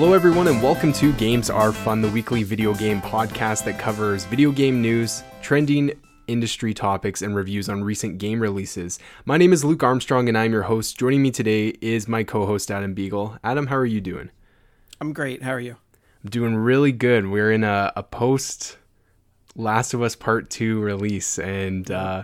Hello, 0.00 0.12
everyone, 0.12 0.46
and 0.46 0.62
welcome 0.62 0.92
to 0.92 1.12
Games 1.14 1.50
Are 1.50 1.72
Fun, 1.72 2.00
the 2.00 2.08
weekly 2.10 2.44
video 2.44 2.72
game 2.72 3.00
podcast 3.00 3.64
that 3.64 3.80
covers 3.80 4.24
video 4.26 4.52
game 4.52 4.80
news, 4.80 5.24
trending 5.42 5.90
industry 6.28 6.72
topics, 6.72 7.20
and 7.20 7.34
reviews 7.34 7.68
on 7.68 7.82
recent 7.82 8.18
game 8.18 8.38
releases. 8.38 9.00
My 9.24 9.36
name 9.36 9.52
is 9.52 9.64
Luke 9.64 9.82
Armstrong, 9.82 10.28
and 10.28 10.38
I'm 10.38 10.52
your 10.52 10.62
host. 10.62 10.96
Joining 10.96 11.20
me 11.20 11.32
today 11.32 11.70
is 11.80 12.06
my 12.06 12.22
co 12.22 12.46
host, 12.46 12.70
Adam 12.70 12.94
Beagle. 12.94 13.38
Adam, 13.42 13.66
how 13.66 13.74
are 13.74 13.84
you 13.84 14.00
doing? 14.00 14.30
I'm 15.00 15.12
great. 15.12 15.42
How 15.42 15.50
are 15.50 15.58
you? 15.58 15.74
I'm 16.22 16.30
doing 16.30 16.54
really 16.54 16.92
good. 16.92 17.26
We're 17.26 17.50
in 17.50 17.64
a, 17.64 17.92
a 17.96 18.04
post 18.04 18.78
Last 19.56 19.94
of 19.94 20.02
Us 20.02 20.14
Part 20.14 20.48
2 20.48 20.80
release, 20.80 21.40
and 21.40 21.90
uh, 21.90 22.22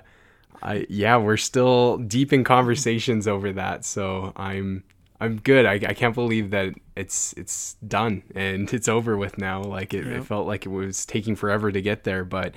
I, 0.62 0.86
yeah, 0.88 1.16
we're 1.16 1.36
still 1.36 1.98
deep 1.98 2.32
in 2.32 2.44
conversations 2.44 3.26
over 3.26 3.52
that. 3.54 3.84
So 3.84 4.32
I'm 4.36 4.84
I'm 5.20 5.40
good. 5.40 5.66
I, 5.66 5.74
I 5.74 5.94
can't 5.94 6.14
believe 6.14 6.50
that 6.50 6.74
it's 6.96 7.32
it's 7.34 7.74
done 7.86 8.22
and 8.34 8.72
it's 8.72 8.88
over 8.88 9.16
with 9.16 9.38
now. 9.38 9.62
Like 9.62 9.94
it, 9.94 10.06
it 10.06 10.24
felt 10.24 10.46
like 10.46 10.66
it 10.66 10.70
was 10.70 11.04
taking 11.04 11.36
forever 11.36 11.72
to 11.72 11.82
get 11.82 12.04
there, 12.04 12.24
but 12.24 12.54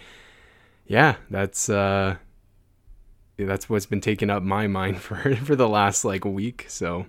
yeah, 0.85 1.15
that's 1.29 1.69
uh, 1.69 2.17
that's 3.37 3.69
what's 3.69 3.85
been 3.85 4.01
taking 4.01 4.29
up 4.29 4.43
my 4.43 4.67
mind 4.67 4.97
for 5.01 5.35
for 5.35 5.55
the 5.55 5.67
last 5.69 6.05
like 6.05 6.25
week. 6.25 6.65
So 6.67 7.07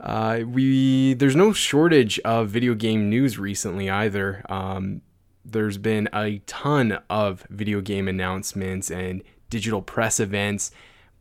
uh, 0.00 0.40
we 0.46 1.14
there's 1.14 1.36
no 1.36 1.52
shortage 1.52 2.18
of 2.20 2.48
video 2.48 2.74
game 2.74 3.10
news 3.10 3.38
recently 3.38 3.90
either. 3.90 4.44
Um, 4.48 5.02
there's 5.44 5.78
been 5.78 6.08
a 6.14 6.38
ton 6.46 6.98
of 7.08 7.46
video 7.48 7.80
game 7.80 8.06
announcements 8.06 8.90
and 8.90 9.22
digital 9.50 9.80
press 9.80 10.20
events 10.20 10.70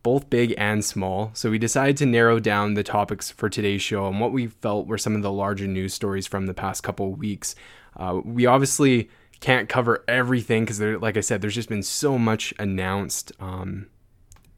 both 0.07 0.29
big 0.29 0.53
and 0.57 0.85
small. 0.85 1.31
So 1.33 1.51
we 1.51 1.59
decided 1.59 1.97
to 1.97 2.05
narrow 2.05 2.39
down 2.39 2.75
the 2.75 2.81
topics 2.81 3.29
for 3.29 3.49
today's 3.49 3.81
show 3.81 4.07
and 4.07 4.21
what 4.21 4.31
we 4.31 4.47
felt 4.47 4.87
were 4.87 4.97
some 4.97 5.17
of 5.17 5.21
the 5.21 5.33
larger 5.33 5.67
news 5.67 5.93
stories 5.93 6.25
from 6.25 6.45
the 6.45 6.53
past 6.53 6.81
couple 6.81 7.11
weeks. 7.11 7.55
Uh, 7.97 8.21
we 8.23 8.45
obviously 8.45 9.09
can't 9.41 9.67
cover 9.67 10.05
everything 10.07 10.63
because, 10.63 10.79
like 10.79 11.17
I 11.17 11.19
said, 11.19 11.41
there's 11.41 11.55
just 11.55 11.67
been 11.67 11.83
so 11.83 12.17
much 12.17 12.53
announced. 12.57 13.33
Um, 13.41 13.87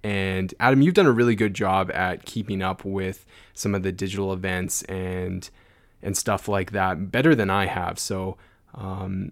and 0.04 0.54
Adam, 0.60 0.84
you've 0.84 0.94
done 0.94 1.08
a 1.08 1.12
really 1.12 1.34
good 1.34 1.56
job 1.56 1.90
at 1.96 2.26
keeping 2.26 2.62
up 2.62 2.86
with 2.86 3.26
some 3.56 3.74
of 3.74 3.82
the 3.82 3.92
digital 3.92 4.32
events 4.32 4.84
and 4.84 5.50
and 6.04 6.16
stuff 6.16 6.48
like 6.48 6.74
that, 6.74 7.10
better 7.10 7.34
than 7.34 7.50
I 7.50 7.66
have. 7.66 7.98
So, 7.98 8.38
um, 8.76 9.32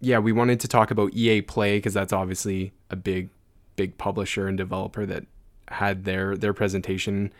yeah, 0.00 0.20
we 0.20 0.30
wanted 0.30 0.60
to 0.60 0.68
talk 0.68 0.92
about 0.92 1.12
EA 1.12 1.42
Play 1.42 1.78
because 1.78 1.94
that's 1.94 2.12
obviously 2.12 2.72
a 2.88 2.94
big, 2.94 3.30
big 3.74 3.98
publisher 3.98 4.46
and 4.46 4.56
developer 4.56 5.04
that 5.06 5.24
had 5.70 6.04
their 6.04 6.36
their 6.36 6.52
presentation, 6.52 7.32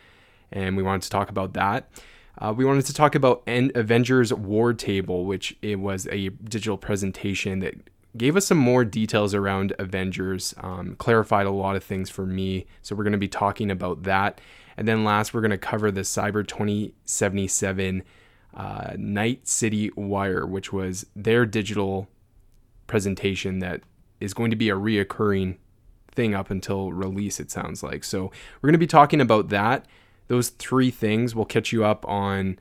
and 0.51 0.75
we 0.77 0.83
wanted 0.83 1.03
to 1.03 1.09
talk 1.09 1.29
about 1.29 1.53
that. 1.53 1.89
Uh, 2.37 2.53
we 2.55 2.65
wanted 2.65 2.85
to 2.85 2.93
talk 2.93 3.13
about 3.13 3.43
Avengers 3.47 4.33
War 4.33 4.73
Table, 4.73 5.25
which 5.25 5.55
it 5.61 5.79
was 5.79 6.07
a 6.11 6.29
digital 6.29 6.77
presentation 6.77 7.59
that 7.59 7.75
gave 8.17 8.35
us 8.35 8.45
some 8.47 8.57
more 8.57 8.83
details 8.83 9.33
around 9.33 9.73
Avengers, 9.79 10.53
um, 10.57 10.95
clarified 10.95 11.45
a 11.45 11.51
lot 11.51 11.75
of 11.75 11.83
things 11.83 12.09
for 12.09 12.25
me. 12.25 12.65
So 12.81 12.95
we're 12.95 13.03
going 13.03 13.11
to 13.13 13.19
be 13.19 13.27
talking 13.27 13.71
about 13.71 14.03
that. 14.03 14.41
And 14.77 14.87
then 14.87 15.03
last, 15.03 15.33
we're 15.33 15.41
going 15.41 15.51
to 15.51 15.57
cover 15.57 15.91
the 15.91 16.01
Cyber 16.01 16.45
2077 16.45 18.03
uh, 18.53 18.93
Night 18.97 19.47
City 19.47 19.91
Wire, 19.95 20.45
which 20.45 20.73
was 20.73 21.05
their 21.15 21.45
digital 21.45 22.09
presentation 22.87 23.59
that 23.59 23.81
is 24.19 24.33
going 24.33 24.49
to 24.51 24.57
be 24.57 24.69
a 24.69 24.75
reoccurring 24.75 25.57
thing 26.11 26.33
up 26.35 26.49
until 26.49 26.91
release, 26.91 27.39
it 27.39 27.51
sounds 27.51 27.83
like. 27.83 28.03
So 28.03 28.25
we're 28.25 28.67
going 28.67 28.73
to 28.73 28.79
be 28.79 28.87
talking 28.87 29.21
about 29.21 29.49
that. 29.49 29.85
Those 30.27 30.49
three 30.49 30.91
things 30.91 31.35
will 31.35 31.45
catch 31.45 31.71
you 31.71 31.83
up 31.83 32.07
on 32.07 32.57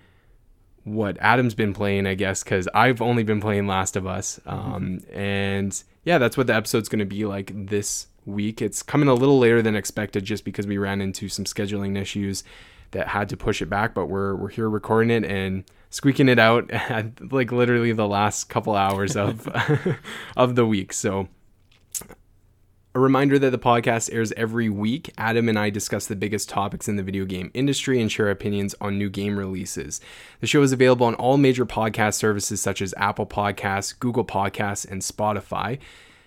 what 0.84 1.16
Adam's 1.20 1.54
been 1.54 1.72
playing, 1.72 2.06
I 2.06 2.14
guess, 2.14 2.42
because 2.42 2.68
I've 2.74 3.00
only 3.00 3.22
been 3.22 3.40
playing 3.40 3.66
Last 3.66 3.96
of 3.96 4.06
Us. 4.06 4.40
Mm-hmm. 4.46 4.72
Um, 4.72 5.00
and 5.12 5.82
yeah, 6.04 6.18
that's 6.18 6.36
what 6.36 6.46
the 6.46 6.54
episode's 6.54 6.88
going 6.88 7.00
to 7.00 7.04
be 7.04 7.24
like 7.24 7.52
this 7.54 8.06
week. 8.24 8.62
It's 8.62 8.82
coming 8.82 9.08
a 9.08 9.14
little 9.14 9.38
later 9.38 9.62
than 9.62 9.76
expected 9.76 10.24
just 10.24 10.44
because 10.44 10.66
we 10.66 10.78
ran 10.78 11.00
into 11.00 11.28
some 11.28 11.44
scheduling 11.44 12.00
issues 12.00 12.44
that 12.92 13.08
had 13.08 13.28
to 13.28 13.36
push 13.36 13.62
it 13.62 13.70
back, 13.70 13.94
but 13.94 14.06
we're, 14.06 14.34
we're 14.34 14.48
here 14.48 14.68
recording 14.68 15.10
it 15.10 15.24
and 15.24 15.64
squeaking 15.90 16.28
it 16.28 16.38
out 16.38 16.70
at 16.70 17.32
like 17.32 17.52
literally 17.52 17.92
the 17.92 18.08
last 18.08 18.48
couple 18.48 18.74
hours 18.74 19.16
of 19.16 19.48
of 20.36 20.54
the 20.54 20.66
week. 20.66 20.92
So 20.92 21.28
a 22.94 22.98
reminder 22.98 23.38
that 23.38 23.50
the 23.50 23.58
podcast 23.58 24.12
airs 24.12 24.32
every 24.32 24.68
week. 24.68 25.12
Adam 25.16 25.48
and 25.48 25.58
I 25.58 25.70
discuss 25.70 26.06
the 26.06 26.16
biggest 26.16 26.48
topics 26.48 26.88
in 26.88 26.96
the 26.96 27.02
video 27.04 27.24
game 27.24 27.50
industry 27.54 28.00
and 28.00 28.10
share 28.10 28.30
opinions 28.30 28.74
on 28.80 28.98
new 28.98 29.08
game 29.08 29.38
releases. 29.38 30.00
The 30.40 30.48
show 30.48 30.62
is 30.62 30.72
available 30.72 31.06
on 31.06 31.14
all 31.14 31.36
major 31.36 31.64
podcast 31.64 32.14
services 32.14 32.60
such 32.60 32.82
as 32.82 32.92
Apple 32.96 33.26
Podcasts, 33.26 33.96
Google 33.96 34.24
Podcasts, 34.24 34.90
and 34.90 35.02
Spotify. 35.02 35.78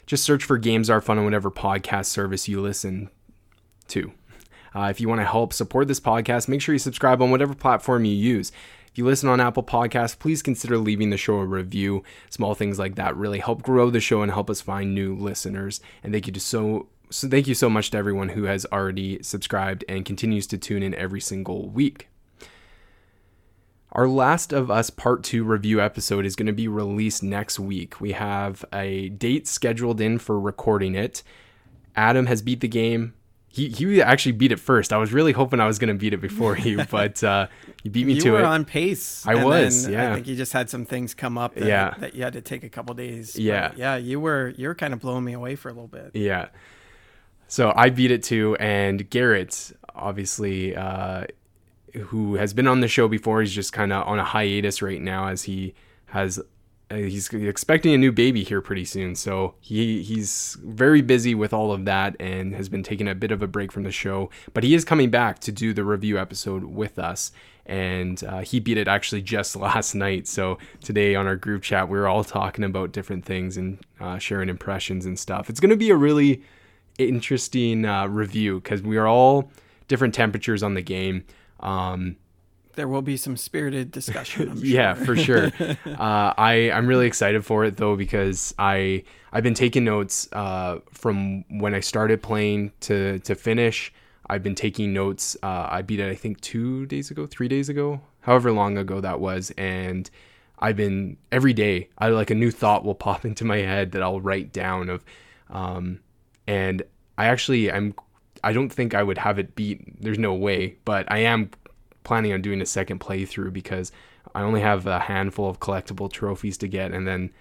Just 0.06 0.23
search 0.23 0.44
for 0.46 0.57
Games 0.57 0.90
Are 0.90 1.02
Fun 1.02 1.18
on 1.18 1.25
whatever 1.25 1.52
podcast 1.52 2.06
service 2.06 2.47
you 2.47 2.62
listen 2.62 3.09
to. 3.90 4.13
Uh, 4.73 4.88
if 4.90 5.02
you 5.02 5.09
want 5.09 5.19
to 5.19 5.25
help 5.25 5.53
support 5.53 5.88
this 5.88 6.00
podcast, 6.00 6.47
make 6.47 6.62
sure 6.62 6.73
you 6.73 6.79
subscribe 6.79 7.22
on 7.22 7.29
whatever 7.29 7.53
platform 7.53 8.06
you 8.06 8.16
use. 8.16 8.52
If 8.94 9.00
you 9.00 9.06
listen 9.06 9.28
on 9.28 9.42
Apple 9.42 9.64
Podcasts, 9.64 10.20
please 10.20 10.44
consider 10.44 10.78
leaving 10.78 11.09
the 11.09 11.18
show 11.18 11.38
a 11.40 11.46
review. 11.48 12.04
Small 12.30 12.54
things 12.54 12.78
like 12.78 12.94
that 12.94 13.18
really 13.18 13.40
help 13.40 13.64
grow 13.64 13.90
the 13.90 14.00
show 14.00 14.22
and 14.22 14.31
help 14.31 14.52
us 14.52 14.62
find 14.62 14.94
new 14.94 15.16
listeners. 15.16 15.81
And 16.04 16.14
thank 16.14 16.28
you 16.28 16.34
to 16.34 16.40
so 16.40 16.90
so 17.09 17.28
thank 17.28 17.48
you 17.48 17.56
so 17.56 17.72
much 17.72 17.90
to 17.90 17.98
everyone 17.98 18.30
who 18.30 18.44
has 18.44 18.68
already 18.72 19.24
subscribed 19.24 19.84
and 19.90 20.06
continues 20.06 20.46
to 20.46 20.59
tune 20.59 20.84
in 20.84 20.94
every 20.94 21.22
single 21.22 21.70
week. 21.70 22.08
Our 23.94 24.08
Last 24.08 24.53
of 24.53 24.70
Us 24.70 24.92
Part 24.92 25.24
2 25.24 25.44
review 25.44 25.82
episode 25.82 26.24
is 26.24 26.36
going 26.36 26.46
to 26.46 26.53
be 26.53 26.68
released 26.68 27.24
next 27.24 27.59
week. 27.59 28.00
We 28.00 28.12
have 28.12 28.64
a 28.72 29.09
date 29.09 29.48
scheduled 29.48 30.02
in 30.02 30.20
for 30.20 30.40
recording 30.40 30.94
it. 30.94 31.24
Adam 31.96 32.28
has 32.28 32.44
beat 32.44 32.59
the 32.59 32.68
game 32.68 33.16
he 33.53 33.69
he 33.69 34.02
actually 34.02 34.31
beat 34.31 34.52
it 34.52 34.59
first. 34.59 34.91
I 34.91 34.97
was 34.97 35.14
really 35.14 35.31
hoping 35.31 35.59
I 35.59 35.68
was 35.68 35.78
going 35.78 35.90
to 35.90 35.94
beat 35.94 36.12
it 36.12 36.22
before 36.22 36.58
you, 36.58 36.84
but 36.90 37.24
uh, 37.24 37.46
you 37.84 37.91
beat 37.91 38.08
me 38.08 38.14
you 38.14 38.22
to 38.22 38.30
it. 38.30 38.31
You 38.31 38.38
were 38.40 38.46
on 38.46 38.66
pace. 38.66 39.24
I 39.28 39.44
was. 39.44 39.88
Yeah. 39.88 40.09
I 40.09 40.16
think 40.16 40.28
you 40.28 40.36
just 40.36 40.53
had 40.53 40.72
some 40.72 40.86
things 40.86 41.14
come 41.14 41.38
up. 41.38 41.53
That, 41.53 41.68
yeah. 41.68 41.94
That 42.00 42.16
you 42.16 42.24
had 42.24 42.34
to 42.34 42.41
take 42.41 42.64
a 42.64 42.69
couple 42.69 42.96
days. 42.96 43.38
Yeah. 43.38 43.69
But 43.69 43.78
yeah. 43.78 43.96
You 43.97 44.19
were 44.19 44.56
you 44.58 44.68
were 44.68 44.74
kind 44.74 44.91
of 44.91 45.02
blowing 45.02 45.24
me 45.24 45.34
away 45.34 45.56
for 45.56 45.69
a 45.69 45.72
little 45.72 45.88
bit. 45.88 46.16
Yeah. 46.16 46.47
So 47.47 47.72
I 47.75 47.91
beat 47.91 48.09
it 48.09 48.24
too, 48.24 48.58
and 48.59 49.08
Garrett, 49.12 49.72
obviously, 49.94 50.75
uh, 50.75 51.25
who 52.06 52.34
has 52.35 52.56
been 52.56 52.66
on 52.66 52.80
the 52.80 52.88
show 52.88 53.08
before, 53.08 53.41
he's 53.41 53.53
just 53.53 53.72
kind 53.72 53.94
of 53.94 54.08
on 54.08 54.18
a 54.18 54.24
hiatus 54.24 54.81
right 54.81 55.00
now 55.00 55.28
as 55.28 55.44
he 55.44 55.75
has 56.08 56.41
he's 56.90 57.32
expecting 57.34 57.94
a 57.94 57.98
new 57.98 58.12
baby 58.12 58.44
here 58.44 58.62
pretty 58.62 58.86
soon, 58.86 59.16
so 59.16 59.56
he 59.60 60.02
he's 60.04 60.58
very 60.64 61.02
busy 61.02 61.34
with 61.36 61.54
all 61.54 61.72
of 61.72 61.86
that 61.86 62.16
and 62.20 62.54
has 62.56 62.70
been 62.70 62.84
taking 62.84 63.08
a 63.08 63.16
bit 63.16 63.32
of 63.32 63.42
a 63.42 63.48
break 63.48 63.72
from 63.72 63.84
the 63.84 63.92
show. 63.92 64.30
But 64.54 64.64
he 64.64 64.74
is 64.74 64.86
coming 64.86 65.10
back 65.10 65.40
to 65.40 65.52
do 65.52 65.74
the 65.74 65.84
review 65.84 66.20
episode 66.20 66.64
with 66.66 67.00
us, 67.00 67.32
and 67.66 68.24
uh, 68.24 68.40
he 68.40 68.60
beat 68.60 68.78
it 68.78 68.88
actually 68.88 69.22
just 69.36 69.56
last 69.56 69.96
night. 69.96 70.28
So 70.28 70.58
today 70.82 71.16
on 71.16 71.28
our 71.28 71.36
group 71.36 71.64
chat, 71.64 71.90
we 71.90 71.98
are 71.98 72.08
all 72.08 72.24
talking 72.24 72.64
about 72.64 72.92
different 72.92 73.26
things 73.26 73.58
and 73.58 73.80
uh, 74.00 74.18
sharing 74.18 74.50
impressions 74.50 75.06
and 75.06 75.18
stuff. 75.18 75.50
It's 75.50 75.60
going 75.60 75.72
to 75.72 75.78
be 75.78 75.90
a 75.90 75.96
really 75.96 76.44
interesting 76.98 77.86
uh, 77.86 78.08
review 78.08 78.60
because 78.60 78.82
we 78.82 78.98
are 78.98 79.08
all 79.08 79.52
different 79.88 80.14
temperatures 80.14 80.64
on 80.64 80.74
the 80.74 80.82
game. 80.82 81.26
Um, 81.60 82.18
there 82.75 82.88
will 82.88 83.01
be 83.01 83.17
some 83.17 83.38
spirited 83.38 83.91
discussion. 83.91 84.57
Sure. 84.57 84.66
yeah, 84.66 84.94
for 84.94 85.16
sure. 85.16 85.51
uh, 85.59 86.34
I 86.38 86.72
I'm 86.73 86.88
really 86.88 87.07
excited 87.07 87.45
for 87.45 87.66
it 87.66 87.78
though 87.78 87.95
because 87.95 88.53
I 88.59 89.03
I've 89.31 89.44
been 89.44 89.53
taking 89.53 89.84
notes 89.84 90.28
uh, 90.34 90.79
from 90.91 91.43
when 91.59 91.73
I 91.73 91.79
started 91.79 92.22
playing 92.22 92.72
to 92.81 93.20
to 93.20 93.35
finish. 93.35 93.93
I've 94.29 94.43
been 94.43 94.55
taking 94.55 94.93
notes. 94.93 95.35
Uh, 95.43 95.67
I 95.70 95.81
beat 95.81 95.99
it 95.99 96.09
I 96.09 96.16
think 96.16 96.41
two 96.41 96.85
days 96.85 97.11
ago, 97.11 97.25
three 97.25 97.47
days 97.47 97.70
ago, 97.70 98.02
however 98.22 98.52
long 98.52 98.78
ago 98.78 99.02
that 99.02 99.19
was, 99.19 99.52
and 99.58 100.09
I've 100.59 100.78
been 100.78 101.17
every 101.31 101.53
day. 101.53 101.90
I 101.97 102.09
like 102.09 102.29
a 102.29 102.35
new 102.35 102.52
thought 102.52 102.85
will 102.85 102.96
pop 102.96 103.26
into 103.29 103.46
my 103.46 103.58
head 103.58 103.91
that 103.91 104.02
I'll 104.02 104.22
write 104.22 104.53
down 104.53 104.90
of, 104.90 105.03
um, 105.49 105.99
and 106.47 106.81
I 107.17 107.26
actually 107.26 107.72
I'm 107.72 107.96
I 108.43 108.53
don't 108.53 108.69
think 108.69 108.93
I 108.93 109.03
would 109.03 109.17
have 109.17 109.40
it 109.40 109.55
beat. 109.55 110.02
There's 110.02 110.19
no 110.19 110.34
way, 110.34 110.78
but 110.85 111.09
I 111.11 111.19
am 111.19 111.49
planning 112.03 112.34
on 112.34 112.41
doing 112.41 112.61
a 112.61 112.66
second 112.66 113.00
playthrough 113.00 113.53
because 113.53 113.91
I 114.35 114.41
only 114.41 114.61
have 114.61 114.88
a 114.88 115.00
handful 115.00 115.50
of 115.50 115.59
collectible 115.59 116.11
trophies 116.11 116.58
to 116.59 116.67
get, 116.67 116.91
and 116.91 117.08
then 117.08 117.32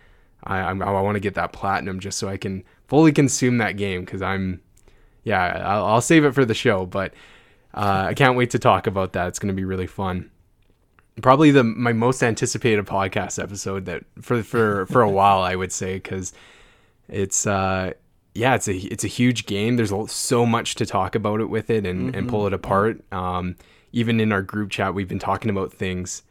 I 0.44 0.58
I, 0.58 0.70
I 0.70 1.00
want 1.00 1.16
to 1.16 1.20
get 1.20 1.34
that 1.34 1.52
platinum 1.52 2.00
just 2.00 2.18
so 2.18 2.28
I 2.28 2.36
can 2.36 2.64
fully 2.86 3.12
consume 3.12 3.58
that 3.58 3.76
game 3.76 4.04
because 4.04 4.22
I'm 4.22 4.60
yeah 5.24 5.62
I'll, 5.64 5.86
I'll, 5.86 6.00
save 6.00 6.24
it 6.24 6.32
for 6.32 6.44
the 6.44 6.54
show, 6.54 6.86
but 6.86 7.14
uh, 7.74 8.06
I 8.08 8.14
can't 8.14 8.36
wait 8.36 8.50
to 8.50 8.58
talk 8.58 8.86
about 8.86 9.14
that. 9.14 9.28
It's 9.28 9.38
going 9.38 9.48
to 9.48 9.54
be 9.54 9.64
really 9.64 9.86
fun. 9.86 10.30
Probably 11.20 11.50
the 11.50 11.64
my 11.64 11.92
most 11.92 12.22
anticipated 12.22 12.86
podcast 12.86 13.42
episode 13.42 13.84
that 13.84 14.04
for 14.20 14.42
for 14.42 14.86
for 14.86 15.02
a 15.02 15.10
while 15.10 15.42
I 15.42 15.56
would 15.56 15.72
say 15.72 15.94
because 15.94 16.32
it's 17.08 17.46
uh 17.46 17.92
yeah 18.34 18.54
it's 18.54 18.66
a 18.66 18.74
it's 18.74 19.04
a 19.04 19.08
huge 19.08 19.46
game. 19.46 19.76
There's 19.76 19.92
so 20.10 20.46
much 20.46 20.74
to 20.76 20.86
talk 20.86 21.14
about 21.14 21.40
it 21.40 21.50
with 21.50 21.70
it 21.70 21.86
and 21.86 22.08
mm-hmm. 22.08 22.18
and 22.18 22.28
pull 22.28 22.46
it 22.46 22.52
apart. 22.52 23.02
Um, 23.12 23.56
even 23.92 24.20
in 24.20 24.32
our 24.32 24.42
group 24.42 24.70
chat, 24.70 24.94
we've 24.94 25.08
been 25.08 25.18
talking 25.18 25.50
about 25.50 25.72
things 25.72 26.22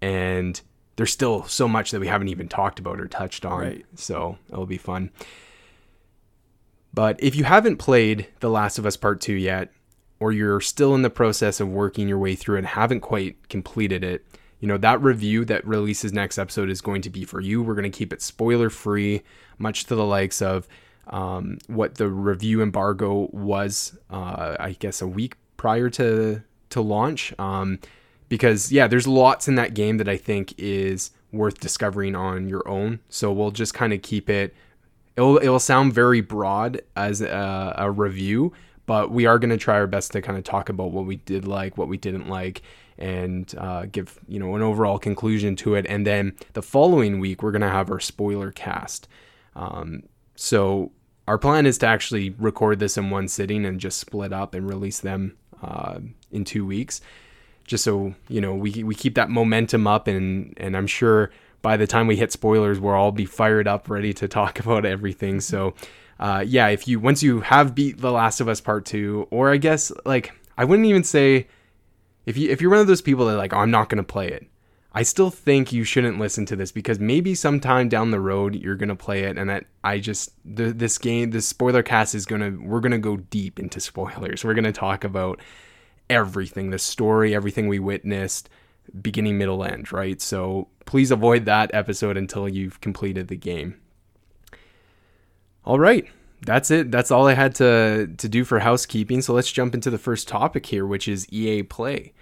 and 0.00 0.60
there's 0.96 1.12
still 1.12 1.44
so 1.44 1.66
much 1.68 1.90
that 1.90 2.00
we 2.00 2.08
haven't 2.08 2.28
even 2.28 2.48
talked 2.48 2.78
about 2.78 3.00
or 3.00 3.06
touched 3.06 3.44
on. 3.46 3.60
Right. 3.60 3.86
So 3.94 4.38
it'll 4.50 4.66
be 4.66 4.78
fun. 4.78 5.10
But 6.92 7.22
if 7.22 7.36
you 7.36 7.44
haven't 7.44 7.76
played 7.76 8.26
The 8.40 8.50
Last 8.50 8.78
of 8.78 8.86
Us 8.86 8.96
Part 8.96 9.20
2 9.20 9.32
yet, 9.32 9.70
or 10.18 10.32
you're 10.32 10.60
still 10.60 10.94
in 10.94 11.02
the 11.02 11.10
process 11.10 11.60
of 11.60 11.68
working 11.68 12.08
your 12.08 12.18
way 12.18 12.34
through 12.34 12.58
and 12.58 12.66
haven't 12.66 13.00
quite 13.00 13.48
completed 13.48 14.04
it, 14.04 14.26
you 14.58 14.68
know, 14.68 14.76
that 14.76 15.00
review 15.02 15.44
that 15.46 15.66
releases 15.66 16.12
next 16.12 16.36
episode 16.36 16.68
is 16.68 16.82
going 16.82 17.00
to 17.02 17.10
be 17.10 17.24
for 17.24 17.40
you. 17.40 17.62
We're 17.62 17.74
going 17.74 17.90
to 17.90 17.98
keep 17.98 18.12
it 18.12 18.20
spoiler 18.20 18.68
free, 18.68 19.22
much 19.58 19.84
to 19.84 19.94
the 19.94 20.04
likes 20.04 20.42
of 20.42 20.68
um, 21.06 21.58
what 21.66 21.94
the 21.94 22.08
review 22.08 22.60
embargo 22.60 23.30
was, 23.32 23.96
uh, 24.10 24.56
I 24.60 24.76
guess, 24.78 25.00
a 25.00 25.06
week 25.06 25.36
prior 25.56 25.88
to, 25.90 26.42
to 26.70 26.80
launch. 26.80 27.32
Um, 27.38 27.78
because, 28.28 28.70
yeah, 28.70 28.86
there's 28.86 29.08
lots 29.08 29.48
in 29.48 29.56
that 29.56 29.74
game 29.74 29.98
that 29.98 30.08
I 30.08 30.16
think 30.16 30.54
is 30.56 31.10
worth 31.32 31.60
discovering 31.60 32.14
on 32.14 32.48
your 32.48 32.66
own. 32.68 33.00
So 33.08 33.32
we'll 33.32 33.50
just 33.50 33.74
kind 33.74 33.92
of 33.92 34.02
keep 34.02 34.30
it 34.30 34.54
it'll 35.20 35.36
it'll 35.38 35.60
sound 35.60 35.92
very 35.92 36.20
broad 36.20 36.80
as 36.96 37.20
a, 37.20 37.74
a 37.78 37.90
review, 37.90 38.52
but 38.86 39.10
we 39.10 39.26
are 39.26 39.38
going 39.38 39.50
to 39.50 39.56
try 39.56 39.74
our 39.74 39.86
best 39.86 40.12
to 40.12 40.22
kind 40.22 40.38
of 40.38 40.44
talk 40.44 40.68
about 40.68 40.90
what 40.92 41.06
we 41.06 41.16
did 41.16 41.46
like, 41.46 41.76
what 41.76 41.88
we 41.88 41.96
didn't 41.96 42.28
like, 42.28 42.62
and 42.98 43.54
uh, 43.58 43.86
give 43.90 44.18
you 44.28 44.38
know 44.38 44.54
an 44.56 44.62
overall 44.62 44.98
conclusion 44.98 45.56
to 45.56 45.74
it. 45.74 45.86
And 45.88 46.06
then 46.06 46.34
the 46.54 46.62
following 46.62 47.20
week, 47.20 47.42
we're 47.42 47.52
going 47.52 47.60
to 47.60 47.68
have 47.68 47.90
our 47.90 48.00
spoiler 48.00 48.50
cast. 48.50 49.08
Um, 49.54 50.04
so 50.36 50.92
our 51.28 51.38
plan 51.38 51.66
is 51.66 51.78
to 51.78 51.86
actually 51.86 52.30
record 52.38 52.78
this 52.78 52.96
in 52.96 53.10
one 53.10 53.28
sitting 53.28 53.64
and 53.66 53.78
just 53.78 53.98
split 53.98 54.32
up 54.32 54.54
and 54.54 54.66
release 54.66 55.00
them 55.00 55.36
uh, 55.62 56.00
in 56.30 56.44
two 56.44 56.66
weeks, 56.66 57.00
just 57.64 57.84
so 57.84 58.14
you 58.28 58.40
know 58.40 58.54
we 58.54 58.84
we 58.84 58.94
keep 58.94 59.14
that 59.14 59.30
momentum 59.30 59.86
up. 59.86 60.08
And 60.08 60.54
and 60.56 60.76
I'm 60.76 60.86
sure 60.86 61.30
by 61.62 61.76
the 61.76 61.86
time 61.86 62.06
we 62.06 62.16
hit 62.16 62.32
spoilers, 62.32 62.80
we'll 62.80 62.94
all 62.94 63.12
be 63.12 63.26
fired 63.26 63.68
up, 63.68 63.88
ready 63.88 64.12
to 64.14 64.28
talk 64.28 64.60
about 64.64 64.84
everything. 64.84 65.40
So, 65.40 65.74
uh, 66.18 66.44
yeah, 66.46 66.68
if 66.68 66.88
you 66.88 67.00
once 67.00 67.22
you 67.22 67.40
have 67.40 67.74
beat 67.74 67.98
The 67.98 68.12
Last 68.12 68.40
of 68.40 68.48
Us 68.48 68.60
Part 68.60 68.84
Two, 68.84 69.28
or 69.30 69.50
I 69.50 69.56
guess 69.56 69.92
like 70.04 70.32
I 70.56 70.64
wouldn't 70.64 70.86
even 70.86 71.04
say 71.04 71.46
if 72.26 72.36
you 72.36 72.50
if 72.50 72.60
you're 72.60 72.70
one 72.70 72.80
of 72.80 72.86
those 72.86 73.02
people 73.02 73.26
that 73.26 73.36
like 73.36 73.52
oh, 73.52 73.58
I'm 73.58 73.70
not 73.70 73.88
gonna 73.88 74.02
play 74.02 74.28
it. 74.28 74.46
I 74.92 75.02
still 75.02 75.30
think 75.30 75.72
you 75.72 75.84
shouldn't 75.84 76.18
listen 76.18 76.46
to 76.46 76.56
this 76.56 76.72
because 76.72 76.98
maybe 76.98 77.34
sometime 77.34 77.88
down 77.88 78.10
the 78.10 78.20
road 78.20 78.56
you're 78.56 78.76
gonna 78.76 78.96
play 78.96 79.24
it, 79.24 79.38
and 79.38 79.48
that 79.48 79.66
I 79.84 79.98
just 80.00 80.32
the, 80.44 80.72
this 80.72 80.98
game, 80.98 81.30
this 81.30 81.46
spoiler 81.46 81.82
cast 81.82 82.14
is 82.14 82.26
gonna 82.26 82.56
we're 82.60 82.80
gonna 82.80 82.98
go 82.98 83.16
deep 83.16 83.60
into 83.60 83.78
spoilers. 83.80 84.44
We're 84.44 84.54
gonna 84.54 84.72
talk 84.72 85.04
about 85.04 85.40
everything, 86.08 86.70
the 86.70 86.78
story, 86.78 87.34
everything 87.34 87.68
we 87.68 87.78
witnessed, 87.78 88.50
beginning, 89.00 89.38
middle, 89.38 89.62
end, 89.64 89.92
right? 89.92 90.20
So 90.20 90.66
please 90.86 91.12
avoid 91.12 91.44
that 91.44 91.70
episode 91.72 92.16
until 92.16 92.48
you've 92.48 92.80
completed 92.80 93.28
the 93.28 93.36
game. 93.36 93.76
All 95.64 95.78
right. 95.78 96.06
That's 96.44 96.70
it. 96.70 96.90
That's 96.90 97.10
all 97.10 97.28
I 97.28 97.34
had 97.34 97.54
to 97.56 98.08
to 98.16 98.28
do 98.28 98.44
for 98.44 98.58
housekeeping. 98.58 99.22
So 99.22 99.34
let's 99.34 99.52
jump 99.52 99.74
into 99.74 99.90
the 99.90 99.98
first 99.98 100.26
topic 100.26 100.66
here, 100.66 100.86
which 100.86 101.06
is 101.06 101.30
EA 101.32 101.62
Play. 101.62 102.12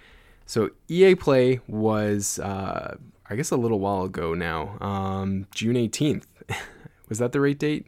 So 0.49 0.71
EA 0.87 1.13
Play 1.13 1.59
was, 1.67 2.39
uh, 2.39 2.97
I 3.29 3.35
guess, 3.35 3.51
a 3.51 3.55
little 3.55 3.79
while 3.79 4.05
ago 4.05 4.33
now, 4.33 4.79
um, 4.81 5.45
June 5.53 5.77
eighteenth. 5.77 6.25
was 7.07 7.19
that 7.19 7.33
the 7.33 7.39
right 7.39 7.57
date? 7.57 7.85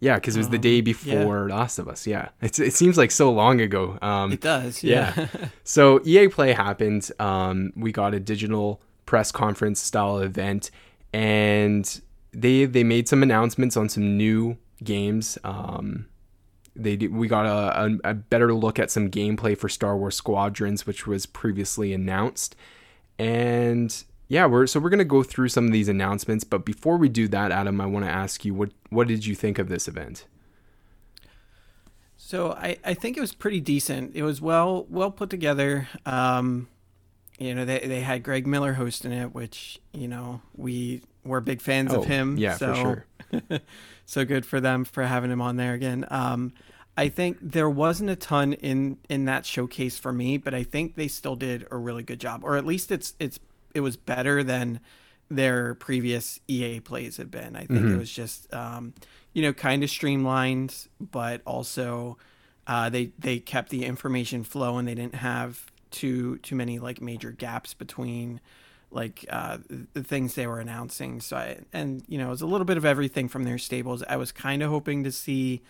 Yeah, 0.00 0.16
because 0.16 0.34
it 0.34 0.40
was 0.40 0.48
the 0.48 0.58
day 0.58 0.80
before 0.80 1.46
yeah. 1.48 1.54
Last 1.54 1.78
of 1.78 1.86
Us. 1.86 2.04
Yeah, 2.04 2.30
it's, 2.42 2.58
it 2.58 2.72
seems 2.72 2.98
like 2.98 3.12
so 3.12 3.30
long 3.30 3.60
ago. 3.60 3.96
Um, 4.02 4.32
it 4.32 4.40
does. 4.40 4.82
Yeah. 4.82 5.12
yeah. 5.16 5.28
so 5.62 6.00
EA 6.04 6.26
Play 6.26 6.52
happened. 6.52 7.12
Um, 7.20 7.72
we 7.76 7.92
got 7.92 8.12
a 8.12 8.18
digital 8.18 8.82
press 9.06 9.30
conference 9.30 9.80
style 9.80 10.18
event, 10.18 10.72
and 11.12 12.00
they 12.32 12.64
they 12.64 12.82
made 12.82 13.06
some 13.06 13.22
announcements 13.22 13.76
on 13.76 13.88
some 13.88 14.16
new 14.16 14.58
games. 14.82 15.38
Um, 15.44 16.08
they 16.76 16.96
did, 16.96 17.14
we 17.14 17.28
got 17.28 17.46
a, 17.46 17.84
a, 17.84 18.10
a, 18.10 18.14
better 18.14 18.52
look 18.52 18.78
at 18.78 18.90
some 18.90 19.10
gameplay 19.10 19.56
for 19.56 19.68
Star 19.68 19.96
Wars 19.96 20.14
Squadrons, 20.14 20.86
which 20.86 21.06
was 21.06 21.26
previously 21.26 21.92
announced, 21.92 22.54
and 23.18 24.04
yeah, 24.28 24.46
we're 24.46 24.66
so 24.66 24.80
we're 24.80 24.90
gonna 24.90 25.04
go 25.04 25.22
through 25.22 25.48
some 25.48 25.66
of 25.66 25.72
these 25.72 25.88
announcements. 25.88 26.44
But 26.44 26.64
before 26.64 26.96
we 26.96 27.08
do 27.08 27.28
that, 27.28 27.52
Adam, 27.52 27.80
I 27.80 27.86
want 27.86 28.04
to 28.04 28.10
ask 28.10 28.44
you 28.44 28.54
what 28.54 28.70
what 28.90 29.08
did 29.08 29.26
you 29.26 29.34
think 29.34 29.58
of 29.58 29.68
this 29.68 29.88
event? 29.88 30.26
So 32.16 32.52
I, 32.52 32.76
I 32.84 32.94
think 32.94 33.16
it 33.16 33.20
was 33.20 33.32
pretty 33.32 33.60
decent. 33.60 34.16
It 34.16 34.22
was 34.22 34.40
well 34.40 34.86
well 34.90 35.10
put 35.10 35.30
together. 35.30 35.88
Um, 36.04 36.68
you 37.38 37.54
know, 37.54 37.64
they 37.64 37.80
they 37.80 38.00
had 38.00 38.22
Greg 38.22 38.46
Miller 38.46 38.74
hosting 38.74 39.12
it, 39.12 39.34
which 39.34 39.80
you 39.92 40.08
know 40.08 40.42
we 40.56 41.02
were 41.24 41.40
big 41.40 41.60
fans 41.60 41.92
oh, 41.92 42.00
of 42.00 42.06
him. 42.06 42.36
Yeah, 42.36 42.56
so, 42.56 42.74
for 42.74 42.80
sure. 42.80 43.60
so 44.06 44.24
good 44.24 44.44
for 44.44 44.60
them 44.60 44.84
for 44.84 45.04
having 45.04 45.30
him 45.30 45.40
on 45.40 45.56
there 45.56 45.74
again. 45.74 46.04
Um, 46.10 46.52
I 46.96 47.08
think 47.08 47.38
there 47.42 47.68
wasn't 47.68 48.10
a 48.10 48.16
ton 48.16 48.54
in 48.54 48.98
in 49.08 49.26
that 49.26 49.44
showcase 49.44 49.98
for 49.98 50.12
me, 50.12 50.38
but 50.38 50.54
I 50.54 50.62
think 50.62 50.94
they 50.94 51.08
still 51.08 51.36
did 51.36 51.66
a 51.70 51.76
really 51.76 52.02
good 52.02 52.20
job, 52.20 52.42
or 52.42 52.56
at 52.56 52.64
least 52.64 52.90
it's 52.90 53.14
it's 53.18 53.38
it 53.74 53.80
was 53.80 53.96
better 53.96 54.42
than 54.42 54.80
their 55.28 55.74
previous 55.74 56.40
EA 56.48 56.80
plays 56.80 57.16
had 57.16 57.30
been. 57.30 57.56
I 57.56 57.60
think 57.66 57.80
mm-hmm. 57.80 57.94
it 57.94 57.98
was 57.98 58.10
just 58.10 58.52
um, 58.54 58.94
you 59.34 59.42
know 59.42 59.52
kind 59.52 59.82
of 59.82 59.90
streamlined, 59.90 60.88
but 60.98 61.42
also 61.44 62.16
uh, 62.66 62.88
they 62.88 63.12
they 63.18 63.38
kept 63.40 63.68
the 63.68 63.84
information 63.84 64.42
flow 64.42 64.78
and 64.78 64.88
they 64.88 64.94
didn't 64.94 65.16
have 65.16 65.70
too 65.90 66.38
too 66.38 66.56
many 66.56 66.78
like 66.78 67.02
major 67.02 67.30
gaps 67.30 67.74
between 67.74 68.40
like 68.90 69.26
uh, 69.28 69.58
the 69.92 70.02
things 70.02 70.34
they 70.34 70.46
were 70.46 70.60
announcing. 70.60 71.20
So 71.20 71.36
I 71.36 71.58
and 71.74 72.02
you 72.08 72.16
know 72.16 72.28
it 72.28 72.30
was 72.30 72.42
a 72.42 72.46
little 72.46 72.64
bit 72.64 72.78
of 72.78 72.86
everything 72.86 73.28
from 73.28 73.44
their 73.44 73.58
stables. 73.58 74.02
I 74.08 74.16
was 74.16 74.32
kind 74.32 74.62
of 74.62 74.70
hoping 74.70 75.04
to 75.04 75.12
see 75.12 75.62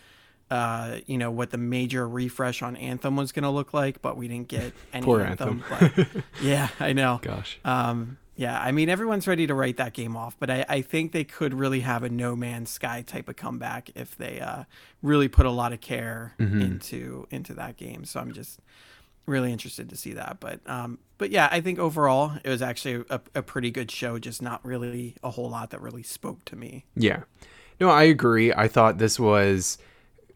uh, 0.50 0.98
you 1.06 1.18
know 1.18 1.30
what 1.30 1.50
the 1.50 1.58
major 1.58 2.08
refresh 2.08 2.62
on 2.62 2.76
Anthem 2.76 3.16
was 3.16 3.32
going 3.32 3.42
to 3.42 3.50
look 3.50 3.74
like, 3.74 4.02
but 4.02 4.16
we 4.16 4.28
didn't 4.28 4.48
get 4.48 4.72
any 4.92 5.04
Poor 5.04 5.20
Anthem. 5.20 5.64
Anthem. 5.70 6.06
but, 6.14 6.24
yeah, 6.42 6.68
I 6.80 6.92
know. 6.92 7.20
Gosh. 7.22 7.58
Um, 7.64 8.18
yeah, 8.36 8.60
I 8.60 8.70
mean 8.70 8.90
everyone's 8.90 9.26
ready 9.26 9.46
to 9.46 9.54
write 9.54 9.78
that 9.78 9.94
game 9.94 10.14
off, 10.14 10.36
but 10.38 10.50
I, 10.50 10.64
I 10.68 10.82
think 10.82 11.12
they 11.12 11.24
could 11.24 11.54
really 11.54 11.80
have 11.80 12.02
a 12.02 12.10
No 12.10 12.36
Man's 12.36 12.70
Sky 12.70 13.02
type 13.02 13.28
of 13.28 13.36
comeback 13.36 13.90
if 13.94 14.16
they 14.16 14.40
uh, 14.40 14.64
really 15.02 15.26
put 15.26 15.46
a 15.46 15.50
lot 15.50 15.72
of 15.72 15.80
care 15.80 16.34
mm-hmm. 16.38 16.60
into 16.60 17.26
into 17.30 17.54
that 17.54 17.78
game. 17.78 18.04
So 18.04 18.20
I'm 18.20 18.32
just 18.32 18.60
really 19.24 19.52
interested 19.52 19.88
to 19.88 19.96
see 19.96 20.12
that. 20.12 20.36
But 20.38 20.60
um, 20.66 20.98
but 21.16 21.30
yeah, 21.30 21.48
I 21.50 21.62
think 21.62 21.78
overall 21.78 22.32
it 22.44 22.48
was 22.50 22.60
actually 22.60 23.04
a, 23.08 23.20
a 23.34 23.42
pretty 23.42 23.70
good 23.70 23.90
show. 23.90 24.18
Just 24.18 24.42
not 24.42 24.64
really 24.64 25.16
a 25.22 25.30
whole 25.30 25.48
lot 25.48 25.70
that 25.70 25.80
really 25.80 26.02
spoke 26.02 26.44
to 26.46 26.56
me. 26.56 26.84
Yeah, 26.94 27.22
no, 27.80 27.88
I 27.88 28.04
agree. 28.04 28.52
I 28.52 28.68
thought 28.68 28.98
this 28.98 29.18
was 29.18 29.78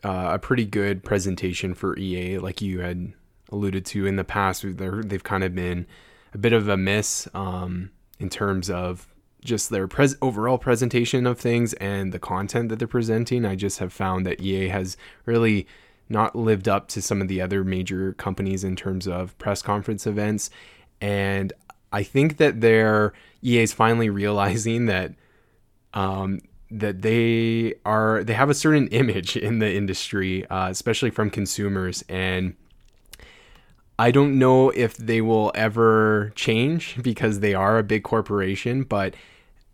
uh, 0.05 0.31
a 0.33 0.39
pretty 0.39 0.65
good 0.65 1.03
presentation 1.05 1.75
for 1.75 1.99
EA, 1.99 2.39
like 2.39 2.61
you 2.61 2.81
had 2.81 3.13
alluded 3.51 3.85
to 3.87 4.07
in 4.07 4.17
the 4.17 4.25
past. 4.25 4.65
They've 4.65 5.25
kind 5.25 5.45
of 5.45 5.55
been 5.55 5.87
a 6.33 6.39
bit 6.39 6.53
of 6.53 6.69
a 6.69 6.77
miss 6.77 7.29
um, 7.35 7.91
in 8.19 8.29
terms 8.29 8.71
of 8.71 9.09
just 9.45 9.71
their 9.71 9.89
pres- 9.89 10.17
overall 10.21 10.59
presentation 10.59 11.27
of 11.27 11.39
things 11.39 11.73
and 11.75 12.13
the 12.13 12.19
content 12.19 12.69
that 12.69 12.79
they're 12.79 12.89
presenting. 12.89 13.45
I 13.45 13.57
just 13.57 13.79
have 13.79 13.93
found 13.93 14.27
that 14.27 14.41
EA 14.41 14.69
has 14.69 14.97
really 15.25 15.67
not 16.09 16.37
lived 16.37 16.69
up 16.69 16.89
to 16.89 17.01
some 17.01 17.23
of 17.23 17.29
the 17.29 17.41
other 17.41 17.65
major 17.65 18.13
companies 18.15 18.65
in 18.65 18.77
terms 18.77 19.07
of 19.07 19.37
press 19.39 19.63
conference 19.63 20.07
events. 20.07 20.51
And 21.01 21.53
I 21.93 22.03
think 22.03 22.37
that 22.37 22.61
their 22.61 23.13
EA 23.43 23.63
is 23.63 23.73
finally 23.73 24.11
realizing 24.11 24.87
that 24.87 25.15
um, 25.95 26.41
that 26.71 27.03
they 27.03 27.75
are 27.85 28.23
they 28.25 28.35
have 28.35 28.51
a 28.51 28.55
certain 28.55 28.89
image 29.03 29.37
in 29.37 29.59
the 29.59 29.73
industry, 29.73 30.47
uh, 30.47 30.69
especially 30.71 31.11
from 31.11 31.31
consumers, 31.31 32.05
and 32.09 32.55
I 33.99 34.11
don't 34.11 34.39
know 34.39 34.71
if 34.71 34.97
they 34.97 35.21
will 35.21 35.53
ever 35.55 36.33
change 36.35 36.97
because 37.03 37.41
they 37.41 37.55
are 37.55 37.79
a 37.79 37.83
big 37.83 38.03
corporation, 38.03 38.83
but 38.83 39.15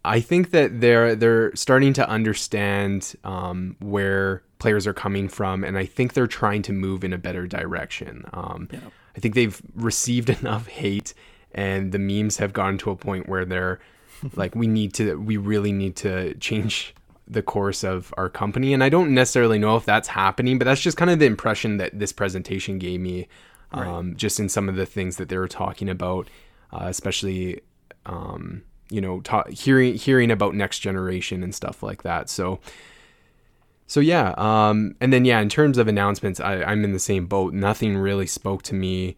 I 0.04 0.20
think 0.20 0.50
that 0.50 0.80
they're 0.80 1.14
they're 1.14 1.54
starting 1.54 1.92
to 1.94 2.08
understand 2.08 3.14
um, 3.24 3.76
where 3.80 4.42
players 4.58 4.86
are 4.86 4.94
coming 4.94 5.28
from, 5.28 5.64
and 5.64 5.76
I 5.76 5.84
think 5.84 6.14
they're 6.14 6.26
trying 6.26 6.62
to 6.62 6.72
move 6.72 7.04
in 7.04 7.12
a 7.12 7.18
better 7.18 7.46
direction. 7.46 8.24
Um, 8.32 8.68
yeah. 8.72 8.80
I 9.16 9.20
think 9.20 9.34
they've 9.34 9.60
received 9.74 10.30
enough 10.40 10.68
hate, 10.68 11.14
and 11.52 11.92
the 11.92 11.98
memes 11.98 12.38
have 12.38 12.52
gotten 12.52 12.78
to 12.78 12.90
a 12.90 12.96
point 12.96 13.28
where 13.28 13.44
they're 13.44 13.80
like 14.34 14.54
we 14.54 14.66
need 14.66 14.94
to 14.94 15.16
we 15.20 15.36
really 15.36 15.72
need 15.72 15.96
to 15.96 16.34
change 16.34 16.94
the 17.28 17.42
course 17.42 17.82
of 17.82 18.14
our 18.16 18.28
company. 18.28 18.72
And 18.72 18.84
i 18.84 18.88
don't 18.88 19.12
necessarily 19.12 19.58
know 19.58 19.76
if 19.76 19.84
that's 19.84 20.08
happening 20.08 20.58
but 20.58 20.64
that's 20.64 20.80
just 20.80 20.96
kind 20.96 21.10
of 21.10 21.18
the 21.18 21.26
impression 21.26 21.76
that 21.78 21.98
this 21.98 22.12
presentation 22.12 22.78
gave 22.78 23.00
me 23.00 23.28
um, 23.72 24.08
right. 24.08 24.16
just 24.16 24.38
in 24.38 24.48
some 24.48 24.68
of 24.68 24.76
the 24.76 24.86
things 24.86 25.16
that 25.16 25.28
they 25.28 25.36
were 25.36 25.48
talking 25.48 25.88
about 25.88 26.28
uh, 26.72 26.84
especially 26.84 27.60
um, 28.06 28.62
you 28.90 29.00
know 29.00 29.20
ta- 29.20 29.44
hearing 29.50 29.94
hearing 29.94 30.30
about 30.30 30.54
next 30.54 30.80
generation 30.80 31.42
and 31.42 31.54
stuff 31.54 31.82
like 31.82 32.02
that. 32.02 32.28
So 32.28 32.60
so 33.86 34.00
yeah 34.00 34.34
um, 34.36 34.96
and 35.00 35.12
then 35.12 35.24
yeah 35.24 35.40
in 35.40 35.48
terms 35.48 35.78
of 35.78 35.88
announcements 35.88 36.40
I, 36.40 36.62
i'm 36.62 36.84
in 36.84 36.92
the 36.92 36.98
same 36.98 37.26
boat. 37.26 37.52
Nothing 37.52 37.96
really 37.96 38.26
spoke 38.26 38.62
to 38.64 38.74
me 38.74 39.16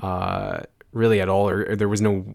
uh, 0.00 0.60
really 0.92 1.20
at 1.20 1.28
all 1.28 1.48
or, 1.48 1.70
or 1.70 1.76
there 1.76 1.88
was 1.88 2.02
no 2.02 2.26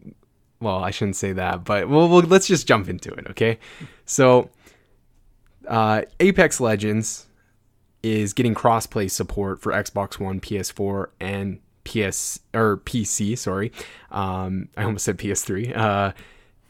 well, 0.62 0.78
I 0.78 0.92
shouldn't 0.92 1.16
say 1.16 1.34
that, 1.34 1.66
but 1.66 1.90
well, 1.90 2.08
well 2.08 2.22
let's 2.22 2.48
just 2.48 2.68
jump 2.68 2.88
into 2.88 3.12
it, 3.12 3.28
okay? 3.32 3.60
So, 4.06 4.50
uh, 5.68 6.04
Apex 6.20 6.60
Legends 6.62 7.28
is 8.04 8.34
getting 8.34 8.56
crossplay 8.56 9.10
support 9.10 9.62
for 9.62 9.72
Xbox 9.72 10.20
One, 10.20 10.40
PS4, 10.40 11.08
and 11.20 11.60
PS 11.84 12.40
or 12.54 12.78
PC. 12.78 13.38
Sorry, 13.38 13.72
um, 14.12 14.70
I 14.78 14.84
almost 14.84 15.06
said 15.06 15.18
PS3. 15.18 15.76
Uh, 15.76 16.12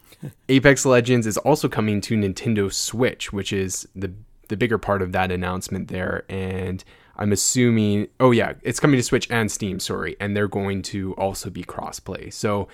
Apex 0.48 0.86
Legends 0.86 1.26
is 1.26 1.36
also 1.38 1.68
coming 1.68 2.00
to 2.02 2.16
Nintendo 2.16 2.72
Switch, 2.72 3.32
which 3.32 3.52
is 3.52 3.86
the 3.94 4.12
the 4.48 4.56
bigger 4.56 4.78
part 4.78 5.02
of 5.02 5.12
that 5.12 5.30
announcement 5.30 5.88
there, 5.88 6.24
and 6.28 6.82
I'm 7.16 7.32
assuming. 7.32 8.08
Oh 8.20 8.30
yeah, 8.30 8.54
it's 8.62 8.80
coming 8.80 8.98
to 8.98 9.02
Switch 9.02 9.30
and 9.30 9.50
Steam. 9.50 9.80
Sorry, 9.80 10.16
and 10.20 10.36
they're 10.36 10.48
going 10.48 10.82
to 10.82 11.12
also 11.14 11.50
be 11.50 11.62
crossplay. 11.62 12.32
So 12.32 12.68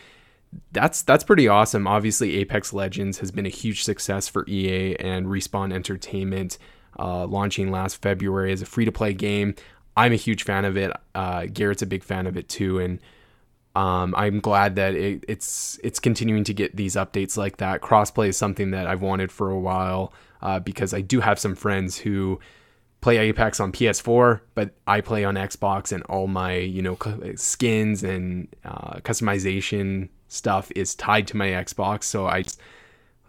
that's 0.72 1.02
that's 1.02 1.24
pretty 1.24 1.48
awesome. 1.48 1.86
Obviously, 1.86 2.36
Apex 2.36 2.72
Legends 2.72 3.18
has 3.18 3.30
been 3.30 3.46
a 3.46 3.50
huge 3.50 3.84
success 3.84 4.28
for 4.28 4.44
EA 4.48 4.96
and 4.96 5.26
Respawn 5.26 5.72
Entertainment, 5.72 6.58
uh, 6.98 7.26
launching 7.26 7.70
last 7.70 8.02
February 8.02 8.52
as 8.52 8.62
a 8.62 8.66
free 8.66 8.84
to 8.84 8.92
play 8.92 9.12
game. 9.12 9.54
I'm 9.96 10.12
a 10.12 10.16
huge 10.16 10.44
fan 10.44 10.64
of 10.64 10.76
it. 10.76 10.92
Uh, 11.14 11.46
Garrett's 11.46 11.82
a 11.82 11.86
big 11.86 12.04
fan 12.04 12.26
of 12.26 12.36
it 12.36 12.48
too, 12.48 12.78
and 12.78 13.00
um, 13.74 14.14
I'm 14.16 14.40
glad 14.40 14.76
that 14.76 14.94
it, 14.94 15.24
it's 15.28 15.78
it's 15.84 16.00
continuing 16.00 16.44
to 16.44 16.54
get 16.54 16.76
these 16.76 16.96
updates 16.96 17.36
like 17.36 17.58
that. 17.58 17.80
Crossplay 17.80 18.28
is 18.28 18.36
something 18.36 18.70
that 18.72 18.86
I've 18.86 19.02
wanted 19.02 19.30
for 19.30 19.50
a 19.50 19.58
while 19.58 20.12
uh, 20.42 20.60
because 20.60 20.94
I 20.94 21.00
do 21.00 21.20
have 21.20 21.38
some 21.38 21.54
friends 21.54 21.98
who 21.98 22.40
play 23.00 23.18
Apex 23.18 23.60
on 23.60 23.72
PS4, 23.72 24.40
but 24.54 24.74
I 24.86 25.00
play 25.00 25.24
on 25.24 25.34
Xbox, 25.34 25.92
and 25.92 26.02
all 26.04 26.26
my 26.26 26.56
you 26.56 26.82
know 26.82 26.96
skins 27.36 28.02
and 28.02 28.48
uh, 28.64 28.98
customization 29.00 30.08
stuff 30.28 30.70
is 30.74 30.94
tied 30.94 31.26
to 31.28 31.36
my 31.36 31.48
Xbox, 31.48 32.04
so 32.04 32.26
I 32.26 32.44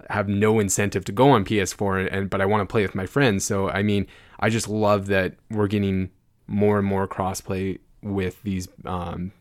have 0.09 0.29
no 0.29 0.59
incentive 0.59 1.03
to 1.05 1.11
go 1.11 1.29
on 1.29 1.43
PS4 1.43 2.07
and 2.11 2.29
but 2.29 2.41
I 2.41 2.45
want 2.45 2.61
to 2.61 2.71
play 2.71 2.81
with 2.83 2.95
my 2.95 3.05
friends. 3.05 3.43
So 3.43 3.69
I 3.69 3.83
mean, 3.83 4.07
I 4.39 4.49
just 4.49 4.67
love 4.67 5.07
that 5.07 5.35
we're 5.49 5.67
getting 5.67 6.09
more 6.47 6.79
and 6.79 6.87
more 6.87 7.07
crossplay 7.07 7.79
with 8.01 8.41
these 8.43 8.67
um, 8.85 9.31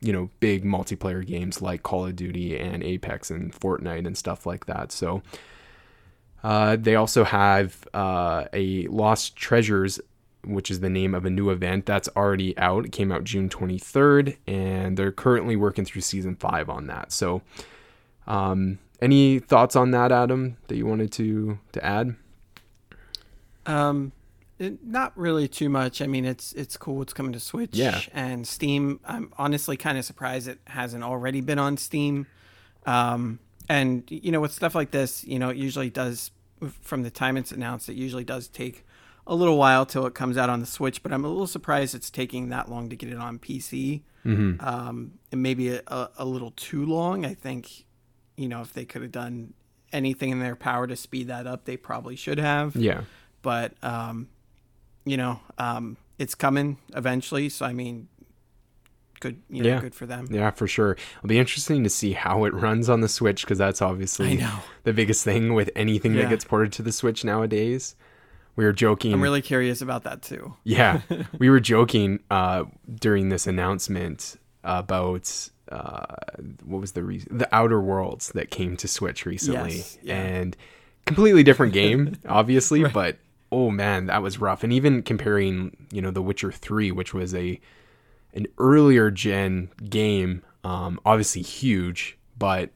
you 0.00 0.12
know, 0.12 0.30
big 0.40 0.64
multiplayer 0.64 1.26
games 1.26 1.60
like 1.60 1.82
Call 1.82 2.06
of 2.06 2.16
Duty 2.16 2.58
and 2.58 2.82
Apex 2.82 3.30
and 3.30 3.52
Fortnite 3.52 4.06
and 4.06 4.16
stuff 4.16 4.46
like 4.46 4.66
that. 4.66 4.92
So 4.92 5.22
uh, 6.42 6.76
they 6.76 6.94
also 6.94 7.24
have 7.24 7.86
uh, 7.94 8.44
a 8.52 8.86
Lost 8.88 9.36
Treasures 9.36 10.00
which 10.44 10.70
is 10.70 10.80
the 10.80 10.88
name 10.88 11.14
of 11.14 11.24
a 11.24 11.30
new 11.30 11.50
event 11.50 11.86
that's 11.86 12.08
already 12.16 12.56
out. 12.58 12.86
It 12.86 12.92
came 12.92 13.12
out 13.12 13.24
June 13.24 13.48
23rd, 13.48 14.36
and 14.46 14.96
they're 14.96 15.12
currently 15.12 15.56
working 15.56 15.84
through 15.84 16.00
season 16.00 16.36
five 16.36 16.70
on 16.70 16.86
that. 16.86 17.12
So, 17.12 17.42
um, 18.26 18.78
any 19.00 19.38
thoughts 19.38 19.76
on 19.76 19.90
that, 19.92 20.10
Adam, 20.10 20.56
that 20.68 20.76
you 20.76 20.86
wanted 20.86 21.12
to 21.12 21.58
to 21.72 21.84
add? 21.84 22.16
Um, 23.66 24.12
it, 24.58 24.84
not 24.84 25.16
really 25.16 25.46
too 25.48 25.68
much. 25.68 26.00
I 26.00 26.06
mean, 26.06 26.24
it's 26.24 26.52
it's 26.54 26.76
cool. 26.76 27.02
It's 27.02 27.12
coming 27.12 27.32
to 27.32 27.40
Switch 27.40 27.70
yeah. 27.74 28.00
and 28.12 28.46
Steam. 28.46 29.00
I'm 29.04 29.32
honestly 29.38 29.76
kind 29.76 29.98
of 29.98 30.04
surprised 30.04 30.48
it 30.48 30.58
hasn't 30.66 31.04
already 31.04 31.40
been 31.40 31.58
on 31.58 31.76
Steam. 31.76 32.26
Um, 32.86 33.38
and 33.68 34.04
you 34.08 34.32
know, 34.32 34.40
with 34.40 34.52
stuff 34.52 34.74
like 34.74 34.90
this, 34.90 35.24
you 35.24 35.38
know, 35.38 35.50
it 35.50 35.56
usually 35.56 35.90
does 35.90 36.30
from 36.80 37.02
the 37.02 37.10
time 37.10 37.36
it's 37.36 37.52
announced. 37.52 37.88
It 37.88 37.96
usually 37.96 38.24
does 38.24 38.48
take 38.48 38.84
a 39.26 39.34
little 39.34 39.58
while 39.58 39.84
till 39.84 40.06
it 40.06 40.14
comes 40.14 40.36
out 40.36 40.48
on 40.48 40.60
the 40.60 40.66
Switch, 40.66 41.02
but 41.02 41.12
I'm 41.12 41.24
a 41.24 41.28
little 41.28 41.46
surprised 41.46 41.94
it's 41.94 42.10
taking 42.10 42.48
that 42.48 42.70
long 42.70 42.88
to 42.88 42.96
get 42.96 43.10
it 43.10 43.18
on 43.18 43.38
PC. 43.38 44.02
Mm-hmm. 44.24 44.66
Um, 44.66 45.12
and 45.30 45.42
maybe 45.42 45.68
a, 45.68 46.10
a, 46.16 46.24
little 46.24 46.50
too 46.52 46.84
long. 46.84 47.24
I 47.24 47.34
think, 47.34 47.84
you 48.36 48.48
know, 48.48 48.62
if 48.62 48.72
they 48.72 48.84
could 48.84 49.02
have 49.02 49.12
done 49.12 49.54
anything 49.92 50.30
in 50.30 50.40
their 50.40 50.56
power 50.56 50.86
to 50.86 50.96
speed 50.96 51.28
that 51.28 51.46
up, 51.46 51.64
they 51.64 51.76
probably 51.76 52.16
should 52.16 52.38
have. 52.38 52.74
Yeah. 52.74 53.02
But, 53.42 53.74
um, 53.82 54.28
you 55.04 55.16
know, 55.16 55.40
um, 55.56 55.96
it's 56.18 56.34
coming 56.34 56.78
eventually. 56.94 57.48
So, 57.48 57.64
I 57.64 57.72
mean, 57.72 58.08
good, 59.20 59.40
you 59.50 59.62
know, 59.62 59.68
yeah. 59.68 59.80
good 59.80 59.94
for 59.94 60.06
them. 60.06 60.28
Yeah, 60.30 60.50
for 60.50 60.66
sure. 60.66 60.96
It'll 61.18 61.28
be 61.28 61.38
interesting 61.38 61.84
to 61.84 61.90
see 61.90 62.12
how 62.12 62.44
it 62.44 62.54
runs 62.54 62.88
on 62.88 63.00
the 63.00 63.08
Switch 63.08 63.42
because 63.42 63.58
that's 63.58 63.82
obviously 63.82 64.42
the 64.84 64.92
biggest 64.92 65.24
thing 65.24 65.54
with 65.54 65.70
anything 65.76 66.14
yeah. 66.14 66.22
that 66.22 66.30
gets 66.30 66.44
ported 66.44 66.72
to 66.74 66.82
the 66.82 66.92
Switch 66.92 67.24
nowadays 67.24 67.94
we 68.58 68.64
were 68.64 68.72
joking. 68.72 69.12
I'm 69.12 69.22
really 69.22 69.40
curious 69.40 69.82
about 69.82 70.02
that 70.02 70.20
too. 70.20 70.56
Yeah, 70.64 71.02
we 71.38 71.48
were 71.48 71.60
joking 71.60 72.18
uh, 72.28 72.64
during 72.92 73.28
this 73.28 73.46
announcement 73.46 74.36
about 74.64 75.48
uh, 75.70 76.16
what 76.64 76.80
was 76.80 76.92
the 76.92 77.04
reason 77.04 77.38
the 77.38 77.48
Outer 77.54 77.80
Worlds 77.80 78.32
that 78.32 78.50
came 78.50 78.76
to 78.78 78.88
Switch 78.88 79.24
recently, 79.24 79.76
yes, 79.76 79.98
yeah. 80.02 80.16
and 80.16 80.56
completely 81.06 81.44
different 81.44 81.72
game, 81.72 82.16
obviously, 82.28 82.82
right. 82.82 82.92
but 82.92 83.18
oh 83.52 83.70
man, 83.70 84.06
that 84.06 84.22
was 84.24 84.40
rough. 84.40 84.64
And 84.64 84.72
even 84.72 85.02
comparing, 85.04 85.86
you 85.92 86.02
know, 86.02 86.10
The 86.10 86.20
Witcher 86.20 86.50
Three, 86.50 86.90
which 86.90 87.14
was 87.14 87.36
a 87.36 87.60
an 88.34 88.46
earlier 88.58 89.10
gen 89.10 89.70
game, 89.88 90.42
um, 90.64 91.00
obviously 91.04 91.42
huge, 91.42 92.18
but 92.38 92.70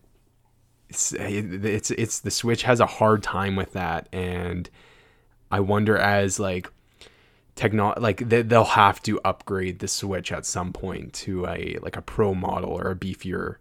it's, 0.88 1.12
it's 1.12 1.90
it's 1.90 2.20
the 2.20 2.30
Switch 2.30 2.62
has 2.62 2.80
a 2.80 2.86
hard 2.86 3.22
time 3.22 3.56
with 3.56 3.72
that, 3.72 4.08
and 4.12 4.68
I 5.50 5.60
wonder 5.60 5.96
as 5.96 6.38
like 6.38 6.70
techno 7.54 7.94
like 7.98 8.28
they, 8.28 8.42
they'll 8.42 8.64
have 8.64 9.02
to 9.02 9.20
upgrade 9.24 9.78
the 9.78 9.88
Switch 9.88 10.32
at 10.32 10.46
some 10.46 10.72
point 10.72 11.12
to 11.12 11.46
a 11.46 11.78
like 11.82 11.96
a 11.96 12.02
pro 12.02 12.34
model 12.34 12.70
or 12.70 12.90
a 12.90 12.96
beefier 12.96 13.56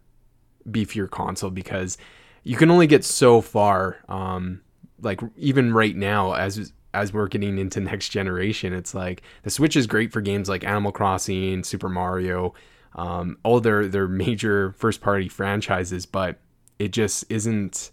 beefier 0.70 1.10
console 1.10 1.50
because 1.50 1.98
you 2.42 2.56
can 2.56 2.70
only 2.70 2.86
get 2.86 3.04
so 3.04 3.40
far. 3.40 3.98
Um, 4.08 4.62
like 5.00 5.20
even 5.36 5.72
right 5.74 5.96
now, 5.96 6.32
as 6.32 6.72
as 6.94 7.12
we're 7.12 7.28
getting 7.28 7.58
into 7.58 7.80
next 7.80 8.10
generation, 8.10 8.72
it's 8.72 8.94
like 8.94 9.22
the 9.42 9.50
Switch 9.50 9.76
is 9.76 9.86
great 9.86 10.12
for 10.12 10.20
games 10.20 10.48
like 10.48 10.64
Animal 10.64 10.92
Crossing, 10.92 11.64
Super 11.64 11.88
Mario, 11.88 12.54
um, 12.94 13.38
all 13.42 13.60
their 13.60 13.86
their 13.86 14.08
major 14.08 14.72
first 14.72 15.00
party 15.00 15.28
franchises, 15.28 16.06
but 16.06 16.38
it 16.78 16.92
just 16.92 17.24
isn't. 17.28 17.90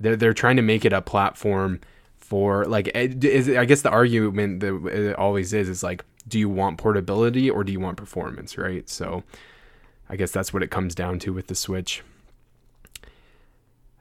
They're 0.00 0.16
they're 0.16 0.34
trying 0.34 0.56
to 0.56 0.62
make 0.62 0.84
it 0.84 0.92
a 0.92 1.02
platform 1.02 1.80
for 2.16 2.64
like 2.66 2.90
eh, 2.94 3.08
is, 3.22 3.48
I 3.48 3.64
guess 3.64 3.82
the 3.82 3.90
argument 3.90 4.60
that 4.60 4.86
it 4.86 5.16
always 5.16 5.52
is 5.52 5.68
is 5.68 5.82
like 5.82 6.04
do 6.28 6.38
you 6.38 6.48
want 6.48 6.78
portability 6.78 7.48
or 7.48 7.64
do 7.64 7.72
you 7.72 7.80
want 7.80 7.96
performance, 7.96 8.58
right? 8.58 8.88
So 8.88 9.24
I 10.08 10.16
guess 10.16 10.30
that's 10.30 10.52
what 10.52 10.62
it 10.62 10.70
comes 10.70 10.94
down 10.94 11.18
to 11.20 11.32
with 11.32 11.46
the 11.46 11.54
Switch. 11.54 12.02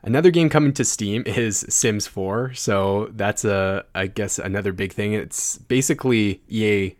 Another 0.03 0.31
game 0.31 0.49
coming 0.49 0.73
to 0.73 0.85
Steam 0.85 1.23
is 1.25 1.65
Sims 1.69 2.07
4. 2.07 2.53
So 2.53 3.09
that's 3.13 3.43
a 3.43 3.85
I 3.95 4.07
guess 4.07 4.39
another 4.39 4.73
big 4.73 4.93
thing. 4.93 5.13
It's 5.13 5.57
basically 5.57 6.41
EA 6.47 6.95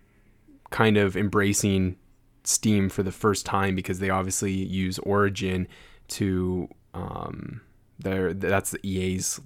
kind 0.70 0.98
of 0.98 1.16
embracing 1.16 1.98
Steam 2.44 2.90
for 2.90 3.04
the 3.04 3.12
first 3.12 3.46
time 3.46 3.76
because 3.76 4.00
they 4.00 4.10
obviously 4.10 4.52
use 4.52 5.00
Origin 5.00 5.68
to 6.10 6.70
um, 6.94 7.62
there 8.00 8.34
that's 8.34 8.72
the 8.72 8.80
EA's 8.88 9.40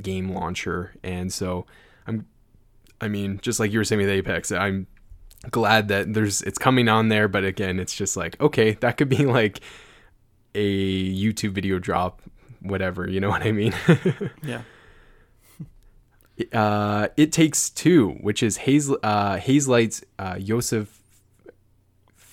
game 0.00 0.32
launcher, 0.32 0.94
and 1.02 1.32
so 1.32 1.66
I'm, 2.06 2.26
I 3.00 3.08
mean, 3.08 3.38
just 3.42 3.60
like 3.60 3.72
you 3.72 3.78
were 3.78 3.84
saying 3.84 4.00
with 4.00 4.10
Apex, 4.10 4.52
I'm 4.52 4.86
glad 5.50 5.88
that 5.88 6.12
there's 6.14 6.42
it's 6.42 6.58
coming 6.58 6.88
on 6.88 7.08
there. 7.08 7.28
But 7.28 7.44
again, 7.44 7.80
it's 7.80 7.94
just 7.94 8.16
like 8.16 8.40
okay, 8.40 8.72
that 8.74 8.96
could 8.96 9.08
be 9.08 9.26
like 9.26 9.60
a 10.54 11.12
YouTube 11.12 11.52
video 11.52 11.78
drop, 11.78 12.22
whatever. 12.64 13.08
You 13.08 13.20
know 13.20 13.28
what 13.34 13.42
I 13.42 13.52
mean? 13.52 13.74
yeah. 14.42 14.62
Uh, 16.52 17.08
it 17.16 17.30
takes 17.30 17.70
two, 17.70 18.10
which 18.20 18.42
is 18.42 18.56
Haze 18.58 18.90
uh, 18.90 19.36
Hazelight's 19.38 20.02
uh, 20.18 20.38
Josef 20.40 21.00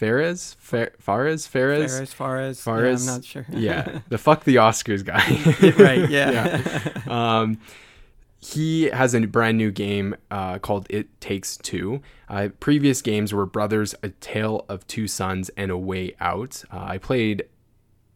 Fares, 0.02 0.56
Fares, 0.60 0.98
Fares, 0.98 1.46
Fares, 1.46 2.12
Fares. 2.12 2.60
Fares. 2.60 3.06
Yeah, 3.06 3.12
I'm 3.12 3.18
not 3.18 3.24
sure. 3.24 3.46
yeah, 3.52 4.00
the 4.10 4.18
fuck 4.18 4.46
the 4.46 4.56
Oscars 4.56 5.06
guy. 5.06 5.20
right. 5.78 6.10
Yeah. 6.10 6.60
yeah. 7.06 7.40
Um, 7.42 7.60
he 8.40 8.86
has 8.86 9.14
a 9.14 9.20
brand 9.28 9.60
new 9.60 9.70
game 9.70 10.16
uh, 10.32 10.58
called 10.58 10.88
It 10.90 11.22
Takes 11.22 11.56
Two. 11.56 12.02
Uh, 12.28 12.50
previous 12.60 13.04
games 13.04 13.32
were 13.32 13.46
Brothers: 13.46 13.94
A 14.02 14.10
Tale 14.10 14.66
of 14.68 14.88
Two 14.88 15.08
Sons 15.08 15.50
and 15.56 15.70
A 15.70 15.78
Way 15.78 16.16
Out. 16.20 16.64
Uh, 16.72 16.80
I 16.80 16.98
played 16.98 17.44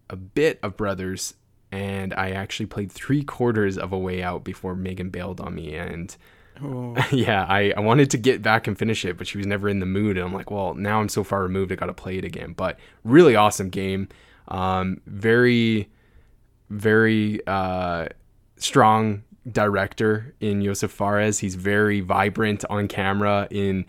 a 0.10 0.16
bit 0.16 0.60
of 0.64 0.76
Brothers, 0.76 1.36
and 1.72 2.14
I 2.14 2.32
actually 2.32 2.68
played 2.68 2.92
three 2.92 3.24
quarters 3.24 3.78
of 3.78 3.92
A 3.92 3.98
Way 3.98 4.24
Out 4.24 4.44
before 4.44 4.76
Megan 4.76 5.10
bailed 5.10 5.40
on 5.40 5.56
me, 5.56 5.76
and 5.76 6.16
Oh. 6.64 6.96
yeah, 7.12 7.46
I, 7.48 7.74
I 7.76 7.80
wanted 7.82 8.10
to 8.12 8.18
get 8.18 8.42
back 8.42 8.68
and 8.68 8.78
finish 8.78 9.06
it, 9.06 9.18
but 9.18 9.28
she 9.28 9.38
was 9.38 9.48
never 9.48 9.68
in 9.70 9.80
the 9.80 9.86
mood. 9.86 10.18
And 10.18 10.26
I'm 10.26 10.34
like, 10.34 10.52
well, 10.52 10.74
now 10.74 11.02
I'm 11.02 11.10
so 11.10 11.24
far 11.24 11.42
removed, 11.44 11.72
I 11.72 11.76
got 11.76 11.88
to 11.88 11.94
play 11.94 12.18
it 12.18 12.24
again. 12.24 12.54
But 12.54 12.80
really 13.04 13.36
awesome 13.36 13.70
game. 13.70 14.08
Um, 14.48 15.02
very, 15.06 15.90
very 16.70 17.46
uh, 17.48 18.08
strong 18.58 19.24
director 19.50 20.34
in 20.40 20.64
Josef 20.64 20.92
Fares. 20.92 21.40
He's 21.40 21.56
very 21.56 22.02
vibrant 22.02 22.66
on 22.70 22.88
camera 22.88 23.48
in 23.52 23.86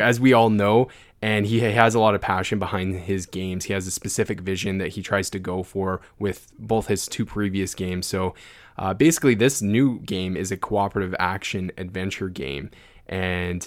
as 0.00 0.20
we 0.20 0.32
all 0.32 0.50
know 0.50 0.88
and 1.20 1.46
he 1.46 1.60
has 1.60 1.94
a 1.94 1.98
lot 1.98 2.14
of 2.14 2.20
passion 2.20 2.58
behind 2.58 2.94
his 2.96 3.26
games. 3.26 3.64
He 3.64 3.72
has 3.72 3.86
a 3.86 3.90
specific 3.90 4.40
vision 4.40 4.78
that 4.78 4.88
he 4.88 5.02
tries 5.02 5.30
to 5.30 5.38
go 5.38 5.62
for 5.62 6.00
with 6.18 6.52
both 6.58 6.88
his 6.88 7.08
two 7.08 7.24
previous 7.24 7.74
games. 7.74 8.06
So 8.06 8.34
uh, 8.76 8.94
basically 8.94 9.34
this 9.34 9.62
new 9.62 10.00
game 10.00 10.36
is 10.36 10.52
a 10.52 10.56
cooperative 10.56 11.14
action 11.18 11.72
adventure 11.78 12.28
game 12.28 12.70
and 13.06 13.66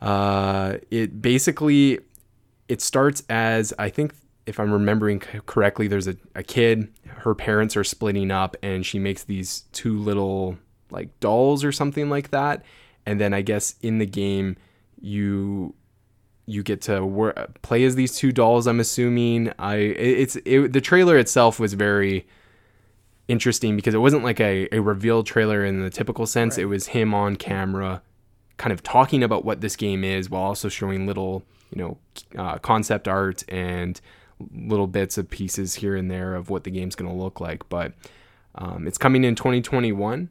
uh, 0.00 0.78
it 0.90 1.22
basically 1.22 2.00
it 2.68 2.80
starts 2.80 3.22
as 3.28 3.72
I 3.78 3.88
think 3.88 4.14
if 4.46 4.58
I'm 4.58 4.72
remembering 4.72 5.20
correctly, 5.20 5.88
there's 5.88 6.08
a, 6.08 6.16
a 6.34 6.42
kid, 6.42 6.92
her 7.06 7.34
parents 7.34 7.76
are 7.76 7.84
splitting 7.84 8.30
up, 8.30 8.56
and 8.62 8.84
she 8.84 8.98
makes 8.98 9.24
these 9.24 9.64
two 9.72 9.98
little 9.98 10.58
like 10.90 11.18
dolls 11.20 11.64
or 11.64 11.72
something 11.72 12.10
like 12.10 12.30
that. 12.30 12.64
And 13.06 13.20
then 13.20 13.32
I 13.32 13.42
guess 13.42 13.76
in 13.82 13.98
the 13.98 14.06
game, 14.06 14.56
you 15.00 15.74
you 16.46 16.62
get 16.62 16.82
to 16.82 17.04
wor- 17.04 17.34
play 17.62 17.84
as 17.84 17.94
these 17.94 18.16
two 18.16 18.32
dolls. 18.32 18.66
I'm 18.66 18.80
assuming. 18.80 19.52
I 19.58 19.76
it's 19.76 20.36
it, 20.44 20.72
the 20.72 20.80
trailer 20.80 21.16
itself 21.16 21.60
was 21.60 21.74
very 21.74 22.26
interesting 23.28 23.76
because 23.76 23.94
it 23.94 23.98
wasn't 23.98 24.24
like 24.24 24.40
a, 24.40 24.68
a 24.72 24.80
reveal 24.80 25.22
trailer 25.22 25.64
in 25.64 25.82
the 25.82 25.90
typical 25.90 26.26
sense. 26.26 26.56
Right. 26.56 26.64
It 26.64 26.66
was 26.66 26.88
him 26.88 27.14
on 27.14 27.36
camera, 27.36 28.02
kind 28.56 28.72
of 28.72 28.82
talking 28.82 29.22
about 29.22 29.44
what 29.44 29.60
this 29.60 29.76
game 29.76 30.04
is 30.04 30.28
while 30.28 30.42
also 30.42 30.68
showing 30.68 31.06
little 31.06 31.44
you 31.70 31.78
know 31.78 31.98
uh, 32.36 32.58
concept 32.58 33.08
art 33.08 33.44
and 33.48 34.00
little 34.54 34.86
bits 34.86 35.18
of 35.18 35.30
pieces 35.30 35.74
here 35.74 35.96
and 35.96 36.10
there 36.10 36.34
of 36.34 36.50
what 36.50 36.64
the 36.64 36.70
game's 36.70 36.94
going 36.94 37.10
to 37.10 37.16
look 37.16 37.40
like. 37.40 37.68
But 37.68 37.92
um, 38.54 38.86
it's 38.86 38.98
coming 38.98 39.24
in 39.24 39.34
2021, 39.34 40.30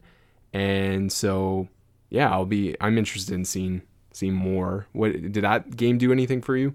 and 0.54 1.12
so 1.12 1.68
yeah, 2.10 2.30
I'll 2.30 2.46
be 2.46 2.76
I'm 2.80 2.98
interested 2.98 3.34
in 3.34 3.46
seeing 3.46 3.82
seeing 4.12 4.34
more. 4.34 4.88
What 4.92 5.14
did 5.14 5.44
that 5.44 5.76
game 5.76 5.98
do 5.98 6.12
anything 6.12 6.42
for 6.42 6.56
you? 6.56 6.74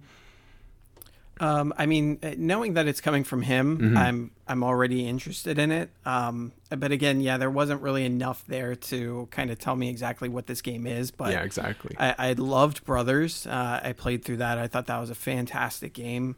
Um, 1.38 1.74
I 1.76 1.84
mean, 1.84 2.18
uh, 2.22 2.32
knowing 2.38 2.74
that 2.74 2.88
it's 2.88 3.02
coming 3.02 3.22
from 3.22 3.42
him, 3.42 3.78
mm-hmm. 3.78 3.96
I'm 3.96 4.30
I'm 4.48 4.64
already 4.64 5.06
interested 5.06 5.58
in 5.58 5.70
it. 5.70 5.90
Um, 6.06 6.52
but 6.70 6.92
again, 6.92 7.20
yeah, 7.20 7.36
there 7.36 7.50
wasn't 7.50 7.82
really 7.82 8.04
enough 8.06 8.42
there 8.48 8.74
to 8.74 9.28
kind 9.30 9.50
of 9.50 9.58
tell 9.58 9.76
me 9.76 9.90
exactly 9.90 10.30
what 10.30 10.46
this 10.46 10.62
game 10.62 10.86
is. 10.86 11.10
But 11.10 11.32
yeah, 11.32 11.42
exactly. 11.42 11.94
I, 11.98 12.14
I 12.18 12.32
loved 12.32 12.84
Brothers. 12.84 13.46
Uh, 13.46 13.80
I 13.82 13.92
played 13.92 14.24
through 14.24 14.38
that. 14.38 14.56
I 14.56 14.66
thought 14.66 14.86
that 14.86 14.98
was 14.98 15.10
a 15.10 15.14
fantastic 15.14 15.92
game. 15.92 16.36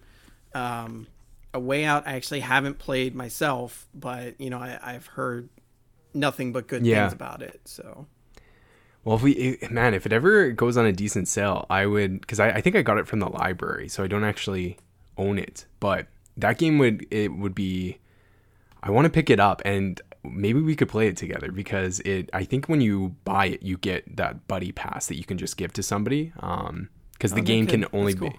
Um, 0.58 1.06
a 1.54 1.60
Way 1.60 1.84
Out, 1.84 2.06
I 2.06 2.12
actually 2.12 2.40
haven't 2.40 2.78
played 2.78 3.14
myself, 3.14 3.86
but 3.94 4.40
you 4.40 4.50
know, 4.50 4.58
I, 4.58 4.78
I've 4.82 5.06
heard 5.06 5.48
nothing 6.12 6.52
but 6.52 6.66
good 6.66 6.84
yeah. 6.84 7.02
things 7.02 7.12
about 7.12 7.42
it. 7.42 7.60
So. 7.64 8.06
Well, 9.04 9.16
if 9.16 9.22
we 9.22 9.58
man, 9.70 9.94
if 9.94 10.04
it 10.04 10.12
ever 10.12 10.50
goes 10.50 10.76
on 10.76 10.84
a 10.84 10.92
decent 10.92 11.28
sale, 11.28 11.66
I 11.70 11.86
would 11.86 12.20
because 12.20 12.40
I, 12.40 12.50
I 12.50 12.60
think 12.60 12.76
I 12.76 12.82
got 12.82 12.98
it 12.98 13.06
from 13.06 13.20
the 13.20 13.28
library, 13.28 13.88
so 13.88 14.04
I 14.04 14.06
don't 14.06 14.24
actually 14.24 14.76
own 15.16 15.38
it. 15.38 15.64
But 15.80 16.06
that 16.36 16.58
game 16.58 16.78
would 16.78 17.06
it 17.10 17.28
would 17.28 17.54
be. 17.54 17.98
I 18.82 18.90
want 18.90 19.06
to 19.06 19.10
pick 19.10 19.28
it 19.28 19.40
up 19.40 19.60
and 19.64 20.00
maybe 20.22 20.60
we 20.60 20.76
could 20.76 20.88
play 20.88 21.08
it 21.08 21.16
together 21.16 21.50
because 21.50 22.00
it. 22.00 22.28
I 22.32 22.44
think 22.44 22.68
when 22.68 22.80
you 22.80 23.16
buy 23.24 23.46
it, 23.46 23.62
you 23.62 23.78
get 23.78 24.16
that 24.16 24.46
buddy 24.46 24.72
pass 24.72 25.06
that 25.06 25.16
you 25.16 25.24
can 25.24 25.38
just 25.38 25.56
give 25.56 25.72
to 25.74 25.82
somebody. 25.82 26.32
Um, 26.40 26.90
because 27.12 27.32
the 27.32 27.40
oh, 27.40 27.44
game 27.44 27.66
can 27.66 27.84
only 27.92 28.14
cool. 28.14 28.30
be 28.30 28.38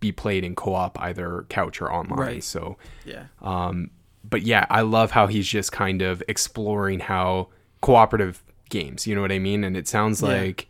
be 0.00 0.12
played 0.12 0.44
in 0.44 0.54
co-op 0.54 1.00
either 1.00 1.46
couch 1.48 1.80
or 1.80 1.92
online. 1.92 2.18
Right. 2.18 2.44
So 2.44 2.76
yeah. 3.04 3.24
Um, 3.40 3.90
but 4.28 4.42
yeah, 4.42 4.66
I 4.70 4.82
love 4.82 5.12
how 5.12 5.26
he's 5.26 5.46
just 5.46 5.72
kind 5.72 6.02
of 6.02 6.22
exploring 6.28 7.00
how 7.00 7.48
cooperative 7.80 8.42
games. 8.68 9.06
You 9.06 9.14
know 9.14 9.22
what 9.22 9.32
I 9.32 9.38
mean? 9.38 9.64
And 9.64 9.76
it 9.76 9.88
sounds 9.88 10.22
yeah. 10.22 10.28
like. 10.28 10.66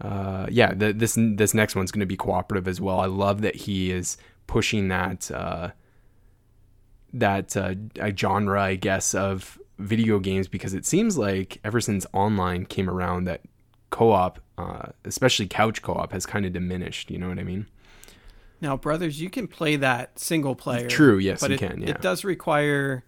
Uh, 0.00 0.46
yeah, 0.50 0.74
the, 0.74 0.92
this 0.92 1.16
this 1.16 1.54
next 1.54 1.76
one's 1.76 1.92
going 1.92 2.00
to 2.00 2.06
be 2.06 2.16
cooperative 2.16 2.66
as 2.66 2.80
well. 2.80 2.98
I 2.98 3.06
love 3.06 3.40
that 3.42 3.54
he 3.54 3.92
is 3.92 4.16
pushing 4.48 4.88
that 4.88 5.30
uh, 5.30 5.70
that 7.12 7.56
uh, 7.56 7.74
genre, 8.16 8.60
I 8.60 8.74
guess, 8.74 9.14
of 9.14 9.60
video 9.78 10.18
games 10.18 10.48
because 10.48 10.74
it 10.74 10.86
seems 10.86 11.16
like 11.16 11.60
ever 11.62 11.80
since 11.80 12.04
online 12.12 12.66
came 12.66 12.90
around, 12.90 13.24
that 13.24 13.42
co-op, 13.90 14.40
uh, 14.58 14.86
especially 15.04 15.46
couch 15.46 15.82
co-op, 15.82 16.12
has 16.12 16.26
kind 16.26 16.46
of 16.46 16.52
diminished. 16.52 17.10
You 17.10 17.18
know 17.18 17.28
what 17.28 17.38
I 17.38 17.44
mean? 17.44 17.66
Now, 18.62 18.76
brothers, 18.76 19.20
you 19.20 19.28
can 19.28 19.48
play 19.48 19.76
that 19.76 20.18
single 20.18 20.54
player. 20.54 20.88
True, 20.88 21.18
yes, 21.18 21.40
but 21.40 21.50
you 21.50 21.56
it, 21.56 21.58
can. 21.58 21.82
Yeah. 21.82 21.90
It 21.90 22.00
does 22.00 22.24
require 22.24 23.04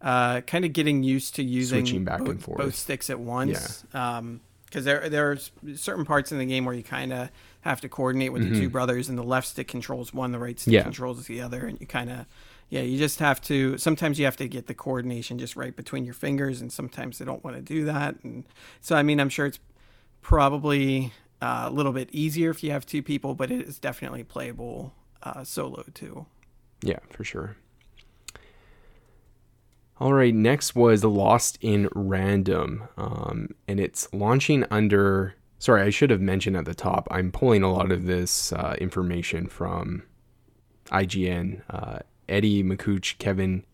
uh, 0.00 0.40
kind 0.40 0.64
of 0.64 0.72
getting 0.72 1.02
used 1.02 1.36
to 1.36 1.44
using 1.44 1.84
switching 1.84 2.04
back 2.04 2.20
both, 2.20 2.28
and 2.30 2.42
forth 2.42 2.58
both 2.58 2.74
sticks 2.74 3.10
at 3.10 3.20
once. 3.20 3.84
Yeah. 3.94 4.16
Um, 4.16 4.40
because 4.64 4.84
there 4.84 5.30
are 5.30 5.38
certain 5.76 6.04
parts 6.04 6.32
in 6.32 6.38
the 6.38 6.44
game 6.44 6.64
where 6.64 6.74
you 6.74 6.82
kind 6.82 7.12
of 7.12 7.30
have 7.60 7.80
to 7.82 7.88
coordinate 7.88 8.32
with 8.32 8.42
mm-hmm. 8.42 8.52
the 8.52 8.58
two 8.58 8.66
mm-hmm. 8.66 8.72
brothers, 8.72 9.08
and 9.08 9.16
the 9.16 9.22
left 9.22 9.46
stick 9.46 9.68
controls 9.68 10.12
one, 10.12 10.32
the 10.32 10.40
right 10.40 10.58
stick 10.58 10.74
yeah. 10.74 10.82
controls 10.82 11.24
the 11.26 11.40
other, 11.40 11.66
and 11.66 11.80
you 11.80 11.86
kind 11.86 12.10
of 12.10 12.26
yeah, 12.68 12.80
you 12.80 12.98
just 12.98 13.20
have 13.20 13.40
to. 13.42 13.78
Sometimes 13.78 14.18
you 14.18 14.24
have 14.24 14.36
to 14.38 14.48
get 14.48 14.66
the 14.66 14.74
coordination 14.74 15.38
just 15.38 15.54
right 15.54 15.74
between 15.74 16.04
your 16.04 16.14
fingers, 16.14 16.60
and 16.60 16.72
sometimes 16.72 17.18
they 17.18 17.24
don't 17.24 17.44
want 17.44 17.56
to 17.56 17.62
do 17.62 17.84
that. 17.84 18.16
And 18.24 18.44
so, 18.80 18.96
I 18.96 19.02
mean, 19.02 19.20
I'm 19.20 19.28
sure 19.28 19.46
it's 19.46 19.60
probably 20.20 21.12
uh, 21.40 21.64
a 21.66 21.70
little 21.70 21.92
bit 21.92 22.08
easier 22.12 22.50
if 22.50 22.62
you 22.62 22.70
have 22.70 22.86
two 22.86 23.02
people, 23.02 23.34
but 23.34 23.50
it 23.50 23.62
is 23.62 23.78
definitely 23.78 24.24
playable 24.24 24.94
uh, 25.22 25.44
solo 25.44 25.84
too. 25.94 26.26
Yeah, 26.82 26.98
for 27.10 27.24
sure. 27.24 27.56
All 29.98 30.12
right, 30.12 30.34
next 30.34 30.74
was 30.74 31.04
Lost 31.04 31.56
in 31.62 31.88
Random, 31.94 32.84
um, 32.98 33.48
and 33.66 33.80
it's 33.80 34.12
launching 34.12 34.64
under. 34.70 35.34
Sorry, 35.58 35.80
I 35.80 35.90
should 35.90 36.10
have 36.10 36.20
mentioned 36.20 36.54
at 36.54 36.66
the 36.66 36.74
top. 36.74 37.08
I'm 37.10 37.32
pulling 37.32 37.62
a 37.62 37.72
lot 37.72 37.90
of 37.90 38.04
this 38.04 38.52
uh, 38.52 38.76
information 38.78 39.46
from 39.46 40.02
IGN. 40.88 41.62
Uh, 41.70 42.00
Eddie 42.28 42.62
Makuch, 42.62 43.16
Kevin 43.18 43.64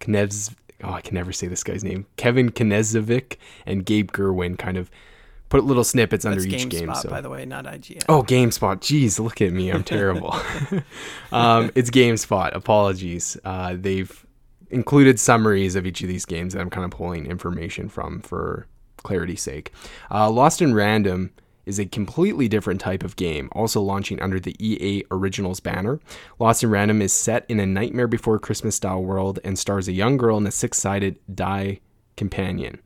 Knez. 0.00 0.54
Oh, 0.84 0.92
I 0.92 1.00
can 1.00 1.14
never 1.14 1.32
say 1.32 1.48
this 1.48 1.64
guy's 1.64 1.82
name. 1.82 2.06
Kevin 2.16 2.50
Knezevic 2.50 3.36
and 3.66 3.84
Gabe 3.84 4.12
Gurwin 4.12 4.56
kind 4.56 4.76
of 4.76 4.88
put 5.52 5.64
little 5.64 5.84
snippets 5.84 6.24
under 6.24 6.40
each 6.40 6.66
GameSpot, 6.66 6.70
game. 6.70 6.94
So. 6.94 7.10
by 7.10 7.20
the 7.20 7.28
way, 7.28 7.44
not 7.44 7.66
IGN. 7.66 8.04
Oh, 8.08 8.22
GameSpot. 8.22 8.78
Jeez, 8.78 9.20
look 9.20 9.42
at 9.42 9.52
me. 9.52 9.68
I'm 9.68 9.84
terrible. 9.84 10.34
um, 11.32 11.70
it's 11.74 11.90
GameSpot. 11.90 12.54
Apologies. 12.54 13.36
Uh, 13.44 13.76
they've 13.78 14.26
included 14.70 15.20
summaries 15.20 15.76
of 15.76 15.86
each 15.86 16.00
of 16.00 16.08
these 16.08 16.24
games 16.24 16.54
that 16.54 16.60
I'm 16.60 16.70
kind 16.70 16.86
of 16.86 16.90
pulling 16.90 17.26
information 17.26 17.90
from 17.90 18.22
for 18.22 18.66
clarity's 19.02 19.42
sake. 19.42 19.72
Uh, 20.10 20.30
Lost 20.30 20.62
in 20.62 20.72
Random 20.72 21.30
is 21.66 21.78
a 21.78 21.84
completely 21.84 22.48
different 22.48 22.80
type 22.80 23.04
of 23.04 23.16
game, 23.16 23.50
also 23.52 23.82
launching 23.82 24.22
under 24.22 24.40
the 24.40 24.56
EA 24.58 25.04
Originals 25.10 25.60
banner. 25.60 26.00
Lost 26.38 26.64
in 26.64 26.70
Random 26.70 27.02
is 27.02 27.12
set 27.12 27.44
in 27.50 27.60
a 27.60 27.66
Nightmare 27.66 28.08
Before 28.08 28.38
Christmas 28.38 28.76
style 28.76 29.02
world 29.02 29.38
and 29.44 29.58
stars 29.58 29.86
a 29.86 29.92
young 29.92 30.16
girl 30.16 30.38
and 30.38 30.48
a 30.48 30.50
six 30.50 30.78
sided 30.78 31.18
die 31.32 31.80
companion. 32.16 32.80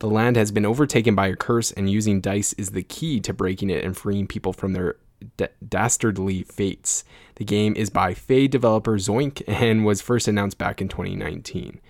The 0.00 0.08
land 0.08 0.36
has 0.36 0.52
been 0.52 0.66
overtaken 0.66 1.14
by 1.14 1.28
a 1.28 1.36
curse, 1.36 1.72
and 1.72 1.90
using 1.90 2.20
dice 2.20 2.52
is 2.54 2.70
the 2.70 2.82
key 2.82 3.20
to 3.20 3.32
breaking 3.32 3.70
it 3.70 3.84
and 3.84 3.96
freeing 3.96 4.26
people 4.26 4.52
from 4.52 4.72
their 4.72 4.96
d- 5.36 5.46
dastardly 5.66 6.44
fates. 6.44 7.04
The 7.36 7.44
game 7.44 7.74
is 7.76 7.90
by 7.90 8.14
Fe 8.14 8.46
developer 8.46 8.96
Zoink 8.96 9.42
and 9.48 9.84
was 9.84 10.00
first 10.00 10.28
announced 10.28 10.58
back 10.58 10.80
in 10.80 10.88
2019. 10.88 11.80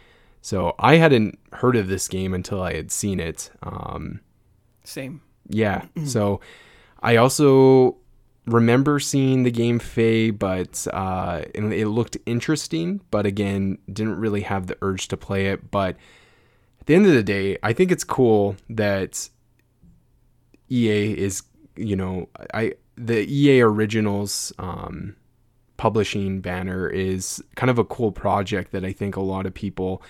So 0.40 0.75
I 0.79 0.97
hadn't 0.97 1.38
heard 1.53 1.77
of 1.77 1.88
this 1.88 2.09
game 2.09 2.33
until 2.33 2.62
I 2.62 2.75
had 2.75 2.90
seen 2.90 3.21
it. 3.21 3.51
Um, 3.62 4.21
Same. 4.85 5.21
Yeah. 5.49 5.87
so 6.07 6.40
I 7.03 7.16
also 7.16 7.97
remember 8.47 8.99
seeing 8.99 9.42
the 9.42 9.51
game 9.51 9.79
Fe, 9.79 10.31
but 10.31 10.87
uh, 10.92 11.42
it 11.55 11.87
looked 11.87 12.16
interesting. 12.25 13.01
But 13.11 13.27
again, 13.27 13.79
didn't 13.92 14.18
really 14.18 14.42
have 14.42 14.66
the 14.66 14.79
urge 14.81 15.09
to 15.09 15.16
play 15.16 15.49
it. 15.49 15.71
But 15.71 15.97
the 16.88 16.94
end 16.94 17.05
of 17.05 17.12
the 17.12 17.22
day, 17.22 17.59
I 17.62 17.74
think 17.74 17.92
it's 17.92 18.03
cool 18.03 18.57
that 18.70 19.29
EA 20.70 21.12
is, 21.12 21.42
you 21.77 21.94
know, 21.94 22.31
I 22.55 22.77
the 22.96 23.31
EA 23.31 23.61
Originals 23.61 24.55
um, 24.59 25.14
publishing 25.77 26.40
banner 26.40 26.88
is 26.88 27.44
kind 27.57 27.68
of 27.68 27.79
a 27.79 27.85
cool 27.85 28.11
project 28.11 28.72
that 28.72 28.87
I 28.87 28.92
think 28.92 29.16
a 29.16 29.20
lot 29.20 29.44
of 29.44 29.53
people 29.53 30.03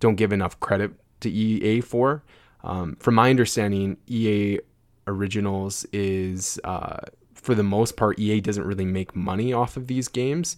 don't 0.00 0.16
give 0.16 0.32
enough 0.32 0.58
credit 0.58 0.90
to 1.20 1.30
EA 1.30 1.80
for. 1.80 2.24
Um, 2.64 2.96
from 2.96 3.14
my 3.14 3.30
understanding, 3.30 3.96
EA 4.08 4.58
Originals 5.06 5.86
is, 5.92 6.58
uh, 6.64 6.98
for 7.34 7.54
the 7.54 7.62
most 7.62 7.96
part, 7.96 8.18
EA 8.18 8.40
doesn't 8.40 8.66
really 8.66 8.84
make 8.84 9.14
money 9.14 9.52
off 9.52 9.76
of 9.76 9.86
these 9.86 10.08
games. 10.08 10.56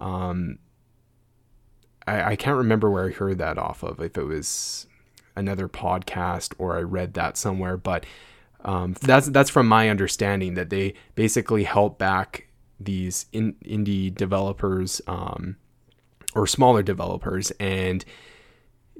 Um, 0.00 0.58
I, 2.08 2.32
I 2.32 2.36
can't 2.36 2.56
remember 2.56 2.90
where 2.90 3.06
I 3.06 3.12
heard 3.12 3.38
that 3.38 3.56
off 3.56 3.84
of. 3.84 4.00
If 4.00 4.18
it 4.18 4.24
was 4.24 4.88
another 5.36 5.68
podcast 5.68 6.54
or 6.58 6.76
I 6.76 6.82
read 6.82 7.14
that 7.14 7.36
somewhere, 7.36 7.76
but 7.76 8.06
um, 8.64 8.94
that's 9.00 9.28
that's 9.28 9.50
from 9.50 9.66
my 9.66 9.88
understanding 9.88 10.54
that 10.54 10.70
they 10.70 10.94
basically 11.14 11.64
help 11.64 11.98
back 11.98 12.48
these 12.78 13.26
in, 13.32 13.54
indie 13.64 14.14
developers 14.14 15.00
um, 15.06 15.56
or 16.34 16.46
smaller 16.46 16.82
developers 16.82 17.50
and 17.58 18.04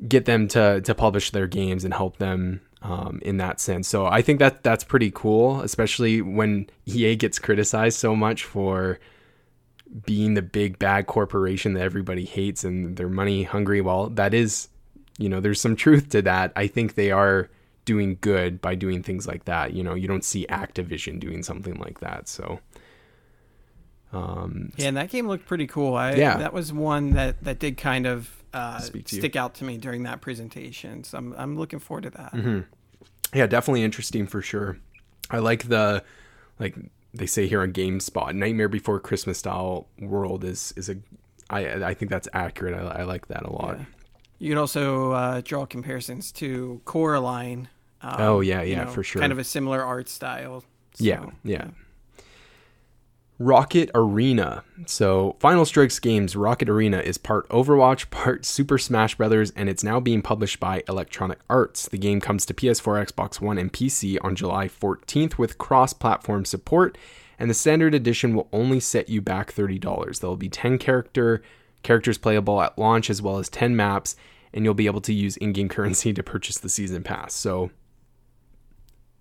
get 0.09 0.25
them 0.25 0.49
to 0.49 0.81
to 0.81 0.95
publish 0.95 1.31
their 1.31 1.47
games 1.47 1.85
and 1.85 1.95
help 1.95 2.17
them 2.17 2.61
um, 2.83 3.21
in 3.23 3.37
that 3.37 3.61
sense. 3.61 3.89
So 3.89 4.07
I 4.07 4.23
think 4.23 4.39
that 4.41 4.63
that's 4.63 4.85
pretty 4.85 5.11
cool, 5.13 5.61
especially 5.61 6.21
when 6.21 6.69
EA 6.87 7.17
gets 7.17 7.39
criticized 7.39 7.99
so 7.99 8.17
much 8.17 8.45
for 8.45 8.99
being 10.07 10.35
the 10.35 10.43
big 10.43 10.79
bad 10.79 11.07
corporation 11.07 11.75
that 11.75 11.83
everybody 11.83 12.25
hates 12.25 12.65
and 12.65 12.97
they're 12.97 13.09
money 13.09 13.43
hungry. 13.45 13.81
Well, 13.81 14.09
that 14.11 14.35
is, 14.35 14.69
you 15.23 15.29
know, 15.29 15.41
there's 15.41 15.61
some 15.61 15.77
truth 15.77 16.09
to 16.11 16.23
that. 16.23 16.53
I 16.57 16.67
think 16.67 16.95
they 16.95 17.11
are 17.11 17.49
doing 17.85 18.19
good 18.21 18.61
by 18.61 18.75
doing 18.75 19.03
things 19.03 19.27
like 19.27 19.45
that. 19.45 19.73
You 19.73 19.83
know, 19.83 19.95
you 19.95 20.09
don't 20.09 20.25
see 20.25 20.47
Activision 20.49 21.21
doing 21.21 21.43
something 21.43 21.75
like 21.77 22.01
that. 22.01 22.29
So. 22.29 22.61
Um, 24.13 24.73
yeah, 24.77 24.89
and 24.89 24.97
that 24.99 25.09
game 25.09 25.27
looked 25.27 25.47
pretty 25.47 25.67
cool. 25.67 25.95
I, 25.95 26.13
yeah, 26.13 26.37
that 26.37 26.53
was 26.53 26.71
one 26.71 27.15
that 27.15 27.43
that 27.45 27.59
did 27.59 27.79
kind 27.79 28.07
of 28.07 28.31
uh, 28.53 28.79
stick 28.79 29.37
out 29.37 29.55
to 29.55 29.65
me 29.65 29.79
during 29.79 30.03
that 30.03 30.21
presentation. 30.21 31.03
So 31.05 31.17
I'm 31.17 31.35
I'm 31.39 31.57
looking 31.57 31.79
forward 31.79 32.03
to 32.03 32.11
that. 32.11 32.33
Mm-hmm. 32.35 32.61
Yeah, 33.35 33.47
definitely 33.47 33.85
interesting 33.85 34.27
for 34.27 34.43
sure. 34.43 34.77
I 35.31 35.39
like 35.39 35.69
the 35.69 36.05
like 36.59 36.77
they 37.15 37.25
say 37.25 37.47
here 37.47 37.63
on 37.63 37.73
GameSpot, 37.73 38.35
Nightmare 38.35 38.69
Before 38.69 39.01
Christmas 39.01 39.39
style 39.39 39.87
world 39.99 40.45
is 40.45 40.75
is 40.77 40.91
a 40.91 40.97
I 41.49 41.83
I 41.83 41.95
think 41.95 42.11
that's 42.11 42.29
accurate. 42.35 42.75
I, 42.75 43.01
I 43.01 43.03
like 43.05 43.29
that 43.29 43.45
a 43.45 43.51
lot. 43.51 43.79
Yeah. 43.79 43.85
You 44.43 44.49
could 44.49 44.59
also 44.59 45.13
uh, 45.13 45.41
draw 45.45 45.67
comparisons 45.67 46.33
to 46.33 46.81
Coraline. 46.85 47.69
Um, 48.01 48.17
oh 48.19 48.41
yeah, 48.41 48.61
yeah, 48.61 48.63
you 48.63 48.75
know, 48.75 48.91
for 48.91 49.05
sure. 49.05 49.21
Kind 49.21 49.31
of 49.31 49.39
a 49.39 49.45
similar 49.45 49.81
art 49.85 50.09
style. 50.09 50.65
So, 50.95 51.05
yeah, 51.05 51.27
yeah. 51.45 51.69
Rocket 53.39 53.89
Arena. 53.95 54.65
So, 54.87 55.37
Final 55.39 55.65
Strikes 55.65 56.01
Games 56.01 56.35
Rocket 56.35 56.69
Arena 56.69 56.99
is 56.99 57.19
part 57.19 57.49
Overwatch, 57.51 58.11
part 58.11 58.45
Super 58.45 58.79
Smash 58.79 59.15
Brothers, 59.15 59.53
and 59.55 59.69
it's 59.69 59.85
now 59.85 60.01
being 60.01 60.23
published 60.23 60.59
by 60.59 60.83
Electronic 60.89 61.39
Arts. 61.49 61.89
The 61.89 61.99
game 61.99 62.21
comes 62.21 62.45
to 62.47 62.55
PS4, 62.55 63.13
Xbox 63.13 63.41
One, 63.41 63.59
and 63.59 63.73
PC 63.73 64.19
on 64.23 64.35
July 64.35 64.67
14th 64.67 65.39
with 65.39 65.59
cross 65.59 65.93
platform 65.93 66.45
support, 66.45 66.99
and 67.39 67.49
the 67.49 67.55
standard 67.55 67.95
edition 67.95 68.35
will 68.35 68.49
only 68.53 68.81
set 68.81 69.09
you 69.09 69.21
back 69.21 69.53
$30. 69.53 70.19
There 70.19 70.29
will 70.29 70.37
be 70.37 70.49
10 70.49 70.79
character 70.79 71.43
characters 71.83 72.19
playable 72.19 72.61
at 72.63 72.79
launch 72.79 73.11
as 73.11 73.21
well 73.21 73.39
as 73.39 73.49
10 73.49 73.75
maps, 73.77 74.17
and 74.53 74.65
you'll 74.65 74.75
be 74.75 74.87
able 74.87 75.01
to 75.03 75.13
use 75.13 75.37
in 75.39 75.53
game 75.53 75.69
currency 75.69 76.13
to 76.13 76.23
purchase 76.23 76.59
the 76.59 76.69
season 76.69 77.03
pass. 77.03 77.35
So, 77.35 77.71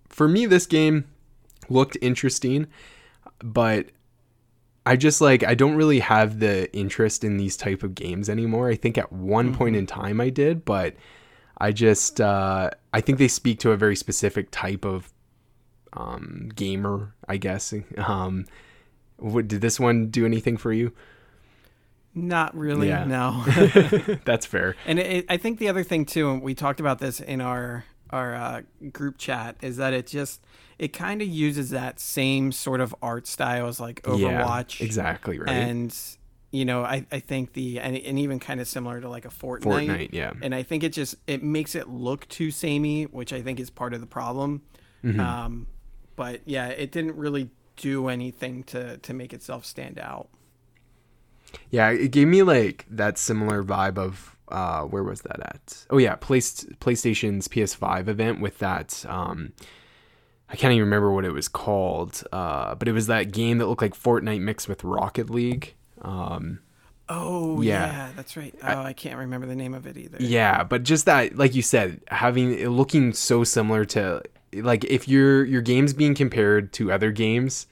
for 0.08 0.28
me, 0.28 0.46
this 0.46 0.66
game 0.66 1.06
looked 1.68 1.96
interesting, 2.00 2.66
but 3.38 3.86
I 4.84 4.96
just 4.96 5.20
like 5.20 5.44
I 5.44 5.54
don't 5.54 5.76
really 5.76 6.00
have 6.00 6.40
the 6.40 6.72
interest 6.76 7.24
in 7.24 7.36
these 7.36 7.56
type 7.56 7.82
of 7.82 7.94
games 7.94 8.28
anymore. 8.28 8.68
I 8.68 8.74
think 8.74 8.98
at 8.98 9.12
one 9.12 9.48
mm-hmm. 9.48 9.56
point 9.56 9.76
in 9.76 9.86
time 9.86 10.20
I 10.20 10.28
did, 10.28 10.64
but 10.64 10.94
I 11.58 11.72
just 11.72 12.20
uh, 12.20 12.70
I 12.92 13.00
think 13.00 13.18
they 13.18 13.28
speak 13.28 13.60
to 13.60 13.70
a 13.70 13.76
very 13.76 13.96
specific 13.96 14.48
type 14.50 14.84
of 14.84 15.12
um, 15.92 16.50
gamer, 16.54 17.14
I 17.28 17.36
guess. 17.36 17.72
Um, 17.96 18.46
what, 19.18 19.46
did 19.46 19.60
this 19.60 19.78
one 19.78 20.08
do 20.08 20.26
anything 20.26 20.56
for 20.56 20.72
you? 20.72 20.92
Not 22.14 22.56
really. 22.56 22.88
Yeah. 22.88 23.04
No. 23.04 23.44
That's 24.24 24.46
fair. 24.46 24.76
And 24.86 24.98
it, 24.98 25.10
it, 25.10 25.26
I 25.28 25.36
think 25.36 25.58
the 25.58 25.68
other 25.68 25.82
thing 25.82 26.04
too, 26.04 26.30
and 26.30 26.42
we 26.42 26.54
talked 26.54 26.80
about 26.80 26.98
this 26.98 27.20
in 27.20 27.40
our 27.40 27.84
our 28.10 28.34
uh, 28.34 28.62
group 28.92 29.16
chat, 29.16 29.56
is 29.62 29.78
that 29.78 29.94
it 29.94 30.06
just 30.06 30.44
it 30.78 30.92
kind 30.92 31.22
of 31.22 31.28
uses 31.28 31.70
that 31.70 32.00
same 32.00 32.52
sort 32.52 32.80
of 32.80 32.94
art 33.00 33.26
style 33.26 33.66
as 33.66 33.80
like 33.80 34.02
Overwatch. 34.02 34.80
Yeah, 34.80 34.86
exactly 34.86 35.38
right. 35.38 35.48
And 35.48 35.96
you 36.50 36.66
know, 36.66 36.84
I, 36.84 37.06
I 37.10 37.20
think 37.20 37.54
the 37.54 37.80
and, 37.80 37.96
and 37.96 38.18
even 38.18 38.38
kind 38.38 38.60
of 38.60 38.68
similar 38.68 39.00
to 39.00 39.08
like 39.08 39.24
a 39.24 39.30
Fortnite. 39.30 39.62
Fortnite, 39.62 40.10
yeah. 40.12 40.32
And 40.42 40.54
I 40.54 40.62
think 40.62 40.82
it 40.82 40.92
just 40.92 41.14
it 41.26 41.42
makes 41.42 41.74
it 41.74 41.88
look 41.88 42.28
too 42.28 42.50
samey, 42.50 43.04
which 43.04 43.32
I 43.32 43.40
think 43.40 43.58
is 43.58 43.70
part 43.70 43.94
of 43.94 44.00
the 44.00 44.06
problem. 44.06 44.62
Mm-hmm. 45.02 45.18
Um, 45.18 45.66
but 46.14 46.42
yeah, 46.44 46.68
it 46.68 46.92
didn't 46.92 47.16
really 47.16 47.48
do 47.76 48.08
anything 48.08 48.64
to 48.64 48.98
to 48.98 49.14
make 49.14 49.32
itself 49.32 49.64
stand 49.64 49.98
out. 49.98 50.28
Yeah, 51.70 51.90
it 51.90 52.10
gave 52.10 52.28
me 52.28 52.42
like 52.42 52.86
that 52.90 53.18
similar 53.18 53.62
vibe 53.62 53.98
of 53.98 54.36
uh, 54.48 54.82
where 54.82 55.02
was 55.02 55.22
that 55.22 55.40
at? 55.40 55.86
Oh 55.90 55.98
yeah, 55.98 56.16
Play, 56.16 56.38
PlayStation's 56.38 57.48
PS5 57.48 58.08
event 58.08 58.40
with 58.40 58.58
that 58.58 59.04
um, 59.08 59.52
I 60.52 60.56
can't 60.56 60.72
even 60.72 60.84
remember 60.84 61.10
what 61.10 61.24
it 61.24 61.32
was 61.32 61.48
called, 61.48 62.22
uh, 62.30 62.74
but 62.74 62.86
it 62.86 62.92
was 62.92 63.06
that 63.06 63.32
game 63.32 63.56
that 63.58 63.66
looked 63.66 63.80
like 63.80 63.94
Fortnite 63.94 64.42
mixed 64.42 64.68
with 64.68 64.84
Rocket 64.84 65.30
League. 65.30 65.74
Um, 66.02 66.60
oh 67.08 67.62
yeah. 67.62 67.86
yeah. 67.86 68.10
that's 68.14 68.36
right. 68.36 68.54
Oh, 68.62 68.66
I, 68.66 68.84
I, 68.88 68.92
can't 68.92 69.18
remember 69.18 69.46
the 69.46 69.56
name 69.56 69.72
of 69.72 69.86
it 69.86 69.96
either. 69.96 70.18
Yeah, 70.20 70.62
but 70.62 70.82
just 70.82 71.06
that, 71.06 71.38
like 71.38 71.54
you 71.54 71.62
said, 71.62 72.02
having 72.08 72.52
it 72.52 72.68
looking 72.68 73.14
so 73.14 73.44
similar 73.44 73.86
to 73.86 74.22
like 74.52 74.84
if 74.84 75.08
your 75.08 75.42
your 75.46 75.62
game's 75.62 75.94
being 75.94 76.14
compared 76.14 76.74
to 76.74 76.92
other 76.92 77.12
games, 77.12 77.66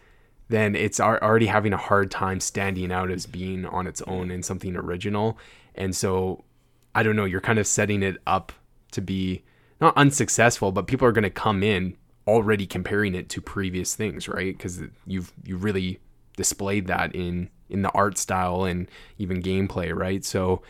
then 0.51 0.75
it's 0.75 0.99
already 0.99 1.47
having 1.47 1.73
a 1.73 1.77
hard 1.77 2.11
time 2.11 2.41
standing 2.41 2.91
out 2.91 3.11
as 3.11 3.25
being 3.25 3.65
on 3.65 3.87
its 3.87 4.03
own 4.03 4.33
and 4.33 4.45
something 4.45 4.77
original. 4.77 5.39
And 5.77 5.95
so, 5.95 6.45
I 6.93 7.05
don't 7.05 7.15
know, 7.15 7.25
you're 7.25 7.41
kind 7.41 7.61
of 7.61 7.69
setting 7.69 8.03
it 8.03 8.17
up 8.27 8.53
to 8.91 9.01
be 9.01 9.45
not 9.81 9.97
unsuccessful, 9.97 10.73
but 10.73 10.89
people 10.89 11.07
are 11.07 11.13
going 11.13 11.23
to 11.23 11.31
come 11.31 11.63
in 11.63 11.97
already 12.27 12.67
comparing 12.67 13.15
it 13.15 13.29
to 13.31 13.41
previous 13.41 13.95
things, 13.95 14.29
right? 14.29 14.57
Because 14.57 14.83
you've 15.07 15.33
you 15.45 15.57
really 15.57 16.01
displayed 16.37 16.89
that 16.89 17.15
in 17.15 17.49
in 17.69 17.83
the 17.83 17.91
art 17.91 18.19
style 18.19 18.65
and 18.65 18.89
even 19.19 19.41
gameplay, 19.41 19.95
right? 19.95 20.25
So 20.25 20.63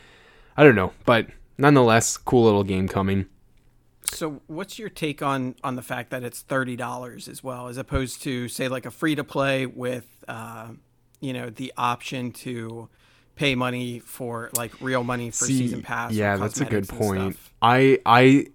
I 0.59 0.63
don't 0.63 0.75
know, 0.75 0.93
but 1.07 1.27
nonetheless, 1.57 2.19
cool 2.19 2.45
little 2.45 2.65
game 2.65 2.87
coming. 2.87 3.27
So, 4.11 4.43
what's 4.47 4.79
your 4.79 4.89
take 4.89 5.23
on 5.23 5.55
on 5.63 5.77
the 5.77 5.83
fact 5.83 6.11
that 6.11 6.23
it's 6.23 6.43
thirty 6.43 6.77
dollars 6.77 7.29
as 7.29 7.43
well, 7.45 7.69
as 7.69 7.77
opposed 7.77 8.23
to 8.23 8.49
say 8.49 8.69
like 8.69 8.87
a 8.87 8.91
free 8.91 9.15
to 9.15 9.25
play 9.25 9.67
with, 9.67 10.07
uh, 10.29 10.69
you 11.21 11.33
know, 11.33 11.51
the 11.51 11.73
option 11.77 12.33
to 12.33 12.89
pay 13.37 13.55
money 13.55 14.01
for 14.01 14.51
like 14.57 14.73
real 14.81 15.03
money 15.05 15.31
for 15.31 15.47
See, 15.47 15.59
season 15.59 15.83
pass? 15.83 16.13
Yeah, 16.13 16.37
that's 16.37 16.61
a 16.61 16.65
good 16.65 16.89
point. 16.89 17.37
I 17.63 17.99
I 18.05 18.47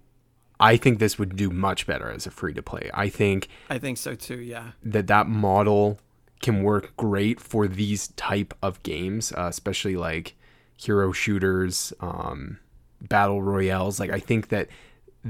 I 0.58 0.76
think 0.76 0.98
this 0.98 1.18
would 1.18 1.36
do 1.36 1.50
much 1.50 1.86
better 1.86 2.10
as 2.10 2.26
a 2.26 2.30
free 2.30 2.54
to 2.54 2.62
play. 2.62 2.90
I 2.94 3.08
think 3.08 3.48
I 3.68 3.78
think 3.78 3.98
so 3.98 4.14
too, 4.14 4.38
yeah. 4.38 4.72
That 4.82 5.06
that 5.08 5.28
model 5.28 5.98
can 6.40 6.62
work 6.62 6.96
great 6.96 7.40
for 7.40 7.66
these 7.66 8.08
type 8.08 8.54
of 8.62 8.82
games, 8.82 9.32
uh, 9.32 9.46
especially 9.48 9.96
like 9.96 10.34
hero 10.76 11.12
shooters, 11.12 11.92
um, 12.00 12.58
battle 13.00 13.42
royales. 13.42 13.98
Like 13.98 14.10
I 14.10 14.20
think 14.20 14.48
that 14.48 14.68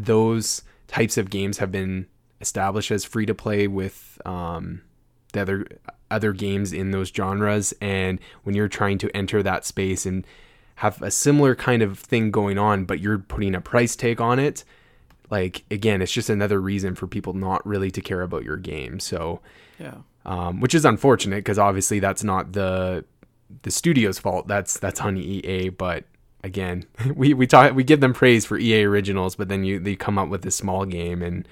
those 0.05 0.63
types 0.89 1.17
of 1.17 1.31
games 1.31 1.59
have 1.59 1.73
been 1.73 2.07
established 2.41 2.91
as 2.91 3.05
free 3.05 3.27
to 3.27 3.35
play 3.35 3.67
with 3.67 4.21
um, 4.25 4.83
the 5.33 5.41
other 5.41 5.67
other 6.11 6.33
games 6.33 6.73
in 6.73 6.93
those 6.93 7.09
genres, 7.09 7.75
and 7.81 8.21
when 8.45 8.55
you're 8.55 8.69
trying 8.69 8.99
to 8.99 9.15
enter 9.17 9.43
that 9.43 9.65
space 9.65 10.07
and 10.07 10.27
have 10.77 11.01
a 11.03 11.11
similar 11.11 11.55
kind 11.55 11.83
of 11.83 11.99
thing 11.99 12.31
going 12.31 12.59
on, 12.59 12.85
but 12.85 13.01
you're 13.01 13.19
putting 13.19 13.55
a 13.55 13.61
price 13.61 13.97
tag 13.97 14.21
on 14.21 14.39
it, 14.39 14.63
like 15.31 15.65
again 15.71 16.03
it's 16.03 16.13
just 16.13 16.31
another 16.31 16.61
reason 16.61 16.95
for 16.95 17.07
people 17.07 17.33
not 17.33 17.67
really 17.67 17.91
to 17.91 18.01
care 18.01 18.23
about 18.23 18.45
your 18.45 18.57
game. 18.57 19.01
So 19.01 19.41
yeah. 19.79 19.97
um, 20.25 20.61
which 20.61 20.75
is 20.75 20.85
unfortunate 20.85 21.37
because 21.37 21.59
obviously 21.59 21.99
that's 21.99 22.23
not 22.23 22.53
the 22.53 23.05
the 23.63 23.71
studio's 23.71 24.19
fault. 24.19 24.47
That's 24.47 24.79
that's 24.79 25.01
on 25.01 25.17
ea 25.17 25.71
but 25.71 26.05
again 26.47 26.85
we 27.15 27.35
we 27.35 27.47
talk 27.47 27.75
we 27.75 27.85
give 27.85 28.01
them 28.01 28.13
praise 28.13 28.45
for 28.45 28.59
ea 28.59 28.85
originals 28.85 29.37
but 29.37 29.49
then 29.49 29.65
you 29.65 29.79
they 29.79 29.95
come 29.95 30.19
up 30.19 30.29
with 30.29 30.43
this 30.43 30.57
small 30.57 30.85
game 30.85 31.23
and 31.23 31.47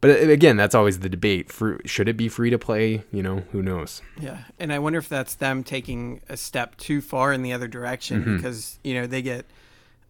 but 0.00 0.08
again 0.08 0.56
that's 0.56 0.74
always 0.74 1.00
the 1.00 1.08
debate 1.08 1.50
for 1.50 1.80
should 1.84 2.08
it 2.08 2.16
be 2.16 2.28
free 2.28 2.50
to 2.50 2.58
play 2.58 3.02
you 3.12 3.22
know 3.22 3.42
who 3.52 3.62
knows 3.62 4.02
yeah 4.20 4.44
and 4.58 4.72
i 4.72 4.78
wonder 4.78 4.98
if 4.98 5.08
that's 5.08 5.34
them 5.36 5.62
taking 5.62 6.20
a 6.28 6.36
step 6.36 6.76
too 6.76 7.00
far 7.00 7.32
in 7.32 7.42
the 7.42 7.52
other 7.52 7.68
direction 7.68 8.20
mm-hmm. 8.20 8.36
because 8.36 8.78
you 8.82 8.94
know 8.94 9.06
they 9.06 9.22
get 9.22 9.46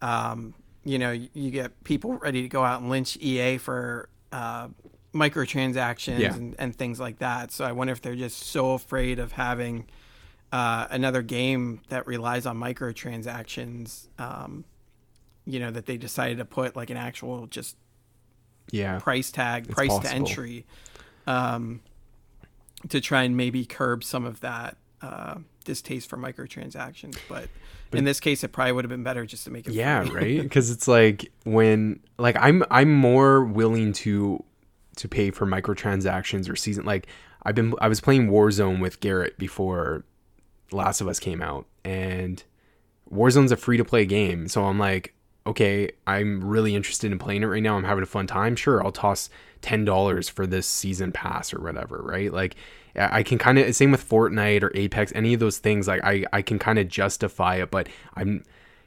um, 0.01 0.53
you 0.83 0.97
know, 0.97 1.11
you 1.11 1.51
get 1.51 1.83
people 1.83 2.13
ready 2.13 2.41
to 2.41 2.47
go 2.47 2.63
out 2.63 2.81
and 2.81 2.89
lynch 2.89 3.17
EA 3.17 3.57
for 3.57 4.09
uh, 4.31 4.69
microtransactions 5.13 6.19
yeah. 6.19 6.33
and, 6.33 6.55
and, 6.57 6.75
things 6.75 6.99
like 6.99 7.19
that. 7.19 7.51
So 7.51 7.65
I 7.65 7.71
wonder 7.71 7.93
if 7.93 8.01
they're 8.01 8.15
just 8.15 8.43
so 8.43 8.71
afraid 8.73 9.19
of 9.19 9.31
having 9.31 9.85
uh, 10.51 10.87
another 10.89 11.21
game 11.21 11.81
that 11.89 12.07
relies 12.07 12.45
on 12.45 12.57
microtransactions, 12.57 14.07
um, 14.17 14.65
you 15.45 15.59
know, 15.59 15.71
that 15.71 15.85
they 15.85 15.97
decided 15.97 16.37
to 16.39 16.45
put 16.45 16.75
like 16.75 16.89
an 16.89 16.97
actual 16.97 17.47
just 17.47 17.75
yeah 18.71 18.99
price 18.99 19.31
tag, 19.31 19.65
it's 19.65 19.73
price 19.73 19.89
possible. 19.89 20.09
to 20.09 20.15
entry, 20.15 20.65
um, 21.27 21.81
to 22.89 22.99
try 23.01 23.23
and 23.23 23.37
maybe 23.37 23.65
curb 23.65 24.03
some 24.03 24.25
of 24.25 24.39
that 24.41 24.77
uh, 25.01 25.35
distaste 25.65 26.09
for 26.09 26.17
microtransactions. 26.17 27.17
But 27.27 27.49
but 27.91 27.97
in 27.97 28.05
this 28.05 28.19
case, 28.19 28.43
it 28.43 28.51
probably 28.51 28.73
would 28.73 28.85
have 28.85 28.89
been 28.89 29.03
better 29.03 29.25
just 29.25 29.43
to 29.45 29.51
make 29.51 29.67
it. 29.67 29.73
Yeah, 29.73 30.07
right. 30.11 30.41
Because 30.41 30.71
it's 30.71 30.87
like 30.87 31.31
when 31.43 31.99
like 32.17 32.35
I'm 32.37 32.63
I'm 32.71 32.93
more 32.93 33.43
willing 33.43 33.93
to 33.93 34.43
to 34.97 35.07
pay 35.07 35.31
for 35.31 35.45
microtransactions 35.45 36.49
or 36.49 36.55
season 36.55 36.85
like 36.85 37.07
I've 37.43 37.55
been 37.55 37.73
I 37.79 37.87
was 37.87 38.01
playing 38.01 38.29
Warzone 38.29 38.81
with 38.81 38.99
Garrett 38.99 39.37
before 39.37 40.03
Last 40.71 41.01
of 41.01 41.07
Us 41.07 41.19
came 41.19 41.41
out 41.41 41.65
and 41.83 42.43
Warzone's 43.11 43.51
a 43.51 43.57
free 43.57 43.77
to 43.77 43.85
play 43.85 44.05
game. 44.05 44.47
So 44.47 44.65
I'm 44.65 44.79
like 44.79 45.13
okay, 45.49 45.89
I'm 46.05 46.43
really 46.43 46.75
interested 46.75 47.11
in 47.11 47.17
playing 47.17 47.41
it 47.41 47.47
right 47.47 47.63
now. 47.63 47.75
I'm 47.75 47.83
having 47.83 48.03
a 48.03 48.07
fun 48.07 48.27
time. 48.27 48.55
Sure, 48.55 48.83
I'll 48.83 48.91
toss 48.91 49.29
ten 49.61 49.83
dollars 49.83 50.29
for 50.29 50.45
this 50.45 50.67
season 50.67 51.11
pass 51.11 51.53
or 51.53 51.59
whatever, 51.59 52.01
right? 52.03 52.31
Like 52.31 52.55
I 52.95 53.23
can 53.23 53.37
kind 53.37 53.57
of 53.57 53.75
same 53.75 53.91
with 53.91 54.07
Fortnite 54.07 54.63
or 54.63 54.71
Apex, 54.75 55.11
any 55.15 55.33
of 55.33 55.39
those 55.39 55.57
things. 55.57 55.87
Like 55.87 56.03
I 56.03 56.25
I 56.31 56.41
can 56.41 56.59
kind 56.59 56.79
of 56.79 56.87
justify 56.87 57.55
it, 57.55 57.71
but 57.71 57.89
I'm 58.15 58.43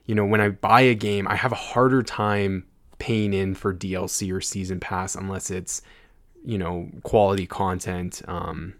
you 0.06 0.14
know 0.14 0.24
when 0.24 0.40
I 0.40 0.50
buy 0.50 0.82
a 0.82 0.94
game, 0.94 1.26
I 1.28 1.36
have 1.36 1.52
a 1.52 1.56
harder 1.56 2.02
time 2.02 2.64
paying 2.98 3.34
in 3.34 3.54
for 3.54 3.74
DLC 3.74 4.32
or 4.32 4.40
season 4.40 4.78
pass 4.78 5.14
unless 5.14 5.50
it's 5.50 5.82
you 6.44 6.58
know 6.58 6.88
quality 7.02 7.46
content. 7.46 8.22
Um, 8.28 8.74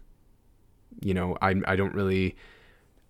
you 1.01 1.13
know 1.13 1.37
I 1.41 1.55
I 1.67 1.75
don't 1.75 1.93
really. 1.93 2.35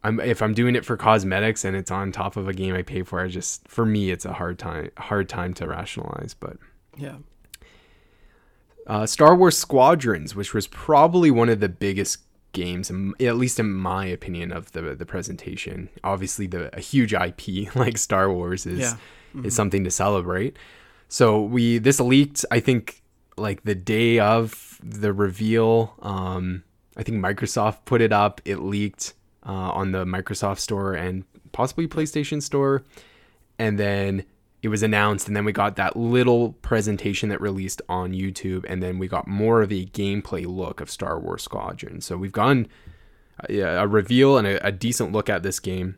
I'm, 0.03 0.19
if 0.19 0.41
I'm 0.41 0.53
doing 0.53 0.75
it 0.75 0.85
for 0.85 0.97
cosmetics 0.97 1.63
and 1.63 1.75
it's 1.75 1.91
on 1.91 2.11
top 2.11 2.35
of 2.35 2.47
a 2.47 2.53
game 2.53 2.75
I 2.75 2.81
pay 2.81 3.03
for, 3.03 3.21
I 3.21 3.27
just 3.27 3.67
for 3.67 3.85
me 3.85 4.11
it's 4.11 4.25
a 4.25 4.33
hard 4.33 4.59
time 4.59 4.91
hard 4.97 5.29
time 5.29 5.53
to 5.55 5.67
rationalize. 5.67 6.33
But 6.33 6.57
yeah, 6.97 7.17
uh, 8.85 9.05
Star 9.05 9.35
Wars 9.35 9.57
Squadrons, 9.57 10.35
which 10.35 10.53
was 10.53 10.67
probably 10.67 11.31
one 11.31 11.49
of 11.49 11.59
the 11.59 11.69
biggest 11.69 12.19
games, 12.51 12.91
at 13.19 13.35
least 13.37 13.59
in 13.59 13.73
my 13.73 14.05
opinion, 14.05 14.51
of 14.51 14.71
the 14.73 14.95
the 14.95 15.05
presentation. 15.05 15.89
Obviously, 16.03 16.47
the 16.47 16.75
a 16.75 16.79
huge 16.81 17.13
IP 17.13 17.73
like 17.75 17.97
Star 17.97 18.31
Wars 18.31 18.65
is 18.65 18.79
yeah. 18.79 18.97
mm-hmm. 19.33 19.45
is 19.45 19.55
something 19.55 19.83
to 19.83 19.91
celebrate. 19.91 20.57
So 21.07 21.41
we 21.41 21.77
this 21.77 21.99
leaked, 21.99 22.43
I 22.51 22.59
think, 22.59 23.01
like 23.37 23.63
the 23.63 23.75
day 23.75 24.19
of 24.19 24.79
the 24.83 25.13
reveal. 25.13 25.95
Um, 26.01 26.63
I 26.97 27.03
think 27.03 27.23
Microsoft 27.23 27.85
put 27.85 28.01
it 28.01 28.11
up. 28.11 28.41
It 28.45 28.57
leaked 28.57 29.13
uh, 29.45 29.51
on 29.51 29.91
the 29.91 30.05
Microsoft 30.05 30.59
Store 30.59 30.93
and 30.93 31.23
possibly 31.51 31.87
PlayStation 31.87 32.41
Store, 32.41 32.83
and 33.59 33.79
then 33.79 34.25
it 34.63 34.69
was 34.69 34.81
announced 34.81 35.27
and 35.27 35.35
then 35.35 35.43
we 35.43 35.51
got 35.51 35.75
that 35.75 35.97
little 35.97 36.53
presentation 36.53 37.27
that 37.29 37.41
released 37.41 37.81
on 37.89 38.13
YouTube 38.13 38.65
and 38.67 38.81
then 38.81 38.97
we 38.97 39.09
got 39.09 39.27
more 39.27 39.61
of 39.61 39.71
a 39.71 39.85
gameplay 39.87 40.45
look 40.45 40.79
of 40.79 40.89
Star 40.89 41.19
Wars 41.19 41.43
Squadron. 41.43 41.99
So 41.99 42.15
we've 42.15 42.31
gotten 42.31 42.69
a, 43.49 43.59
a 43.59 43.87
reveal 43.87 44.37
and 44.37 44.47
a, 44.47 44.65
a, 44.65 44.71
decent 44.71 45.11
look 45.11 45.29
at 45.29 45.43
this 45.43 45.59
game. 45.59 45.97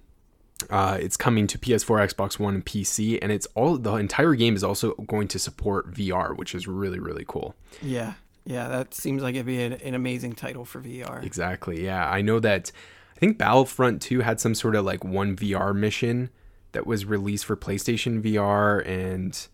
Uh, 0.70 0.98
it's 1.00 1.16
coming 1.16 1.46
to 1.48 1.60
PS4, 1.60 2.14
Xbox 2.14 2.40
One, 2.40 2.56
and 2.56 2.66
PC, 2.66 3.20
and 3.22 3.32
it's 3.32 3.46
all 3.56 3.78
the 3.78 3.96
entire 3.96 4.34
game 4.34 4.56
is 4.56 4.64
also 4.64 4.94
going 4.94 5.28
to 5.28 5.38
support 5.38 5.92
VR, 5.94 6.36
which 6.36 6.56
is 6.56 6.66
really 6.66 6.98
really 6.98 7.26
cool. 7.28 7.56
Yeah, 7.84 8.14
yeah, 8.46 8.70
that 8.70 8.94
seems 8.94 9.22
like 9.22 9.36
it'd 9.36 9.46
be 9.46 9.62
an, 9.62 9.74
an 9.74 9.94
amazing 9.94 10.34
title 10.34 10.64
for 10.64 10.80
VR. 10.80 11.24
Exactly. 11.24 11.84
Yeah, 11.84 12.10
I 12.10 12.22
know 12.22 12.40
that. 12.40 12.72
I 13.16 13.20
think 13.20 13.38
Battlefront 13.38 14.02
2 14.02 14.22
had 14.22 14.40
some 14.40 14.56
sort 14.56 14.76
of 14.76 14.84
like 14.84 15.04
one 15.04 15.36
VR 15.36 15.74
mission 15.74 16.30
that 16.74 16.86
was 16.86 17.06
released 17.06 17.46
for 17.46 17.56
PlayStation 17.56 18.22
VR 18.22 18.86
and 18.86 19.48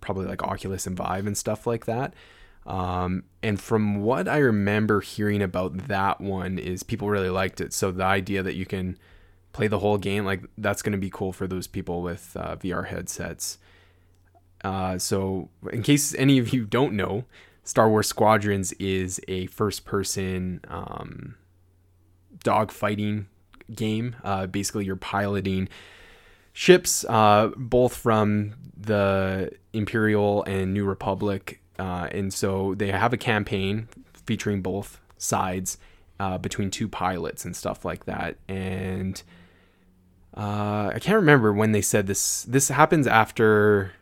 probably 0.00 0.26
like 0.26 0.42
Oculus 0.42 0.86
and 0.86 0.96
Vive 0.96 1.26
and 1.26 1.36
stuff 1.36 1.66
like 1.66 1.86
that. 1.86 2.12
Um, 2.66 3.24
and 3.42 3.60
from 3.60 4.02
what 4.02 4.28
I 4.28 4.38
remember 4.38 5.00
hearing 5.00 5.42
about 5.42 5.88
that 5.88 6.20
one 6.20 6.58
is 6.58 6.82
people 6.82 7.08
really 7.08 7.30
liked 7.30 7.60
it. 7.60 7.72
So 7.72 7.90
the 7.90 8.04
idea 8.04 8.42
that 8.42 8.54
you 8.54 8.66
can 8.66 8.98
play 9.52 9.66
the 9.66 9.78
whole 9.78 9.98
game, 9.98 10.24
like 10.24 10.42
that's 10.58 10.82
going 10.82 10.92
to 10.92 10.98
be 10.98 11.10
cool 11.10 11.32
for 11.32 11.46
those 11.46 11.66
people 11.66 12.02
with 12.02 12.36
uh, 12.38 12.56
VR 12.56 12.86
headsets. 12.86 13.58
Uh, 14.62 14.98
so 14.98 15.48
in 15.72 15.82
case 15.82 16.14
any 16.14 16.38
of 16.38 16.52
you 16.52 16.66
don't 16.66 16.92
know, 16.92 17.24
Star 17.64 17.88
Wars 17.88 18.08
Squadrons 18.08 18.72
is 18.74 19.20
a 19.28 19.46
first-person 19.46 20.60
um, 20.68 21.36
dogfighting 22.42 23.26
game. 23.74 24.16
Uh, 24.24 24.46
basically, 24.46 24.84
you're 24.84 24.96
piloting 24.96 25.68
ships, 26.52 27.04
uh, 27.08 27.50
both 27.56 27.96
from 27.96 28.54
the 28.76 29.50
Imperial 29.72 30.42
and 30.44 30.74
New 30.74 30.84
Republic. 30.84 31.60
Uh, 31.78 32.08
and 32.12 32.32
so 32.32 32.74
they 32.74 32.90
have 32.90 33.12
a 33.12 33.16
campaign 33.16 33.88
featuring 34.26 34.62
both 34.62 35.00
sides 35.16 35.78
uh, 36.20 36.38
between 36.38 36.70
two 36.70 36.88
pilots 36.88 37.44
and 37.44 37.56
stuff 37.56 37.84
like 37.84 38.04
that. 38.04 38.36
And 38.48 39.22
uh, 40.36 40.92
I 40.94 40.98
can't 41.00 41.16
remember 41.16 41.52
when 41.52 41.72
they 41.72 41.82
said 41.82 42.06
this. 42.06 42.42
This 42.42 42.68
happens 42.68 43.06
after. 43.06 43.92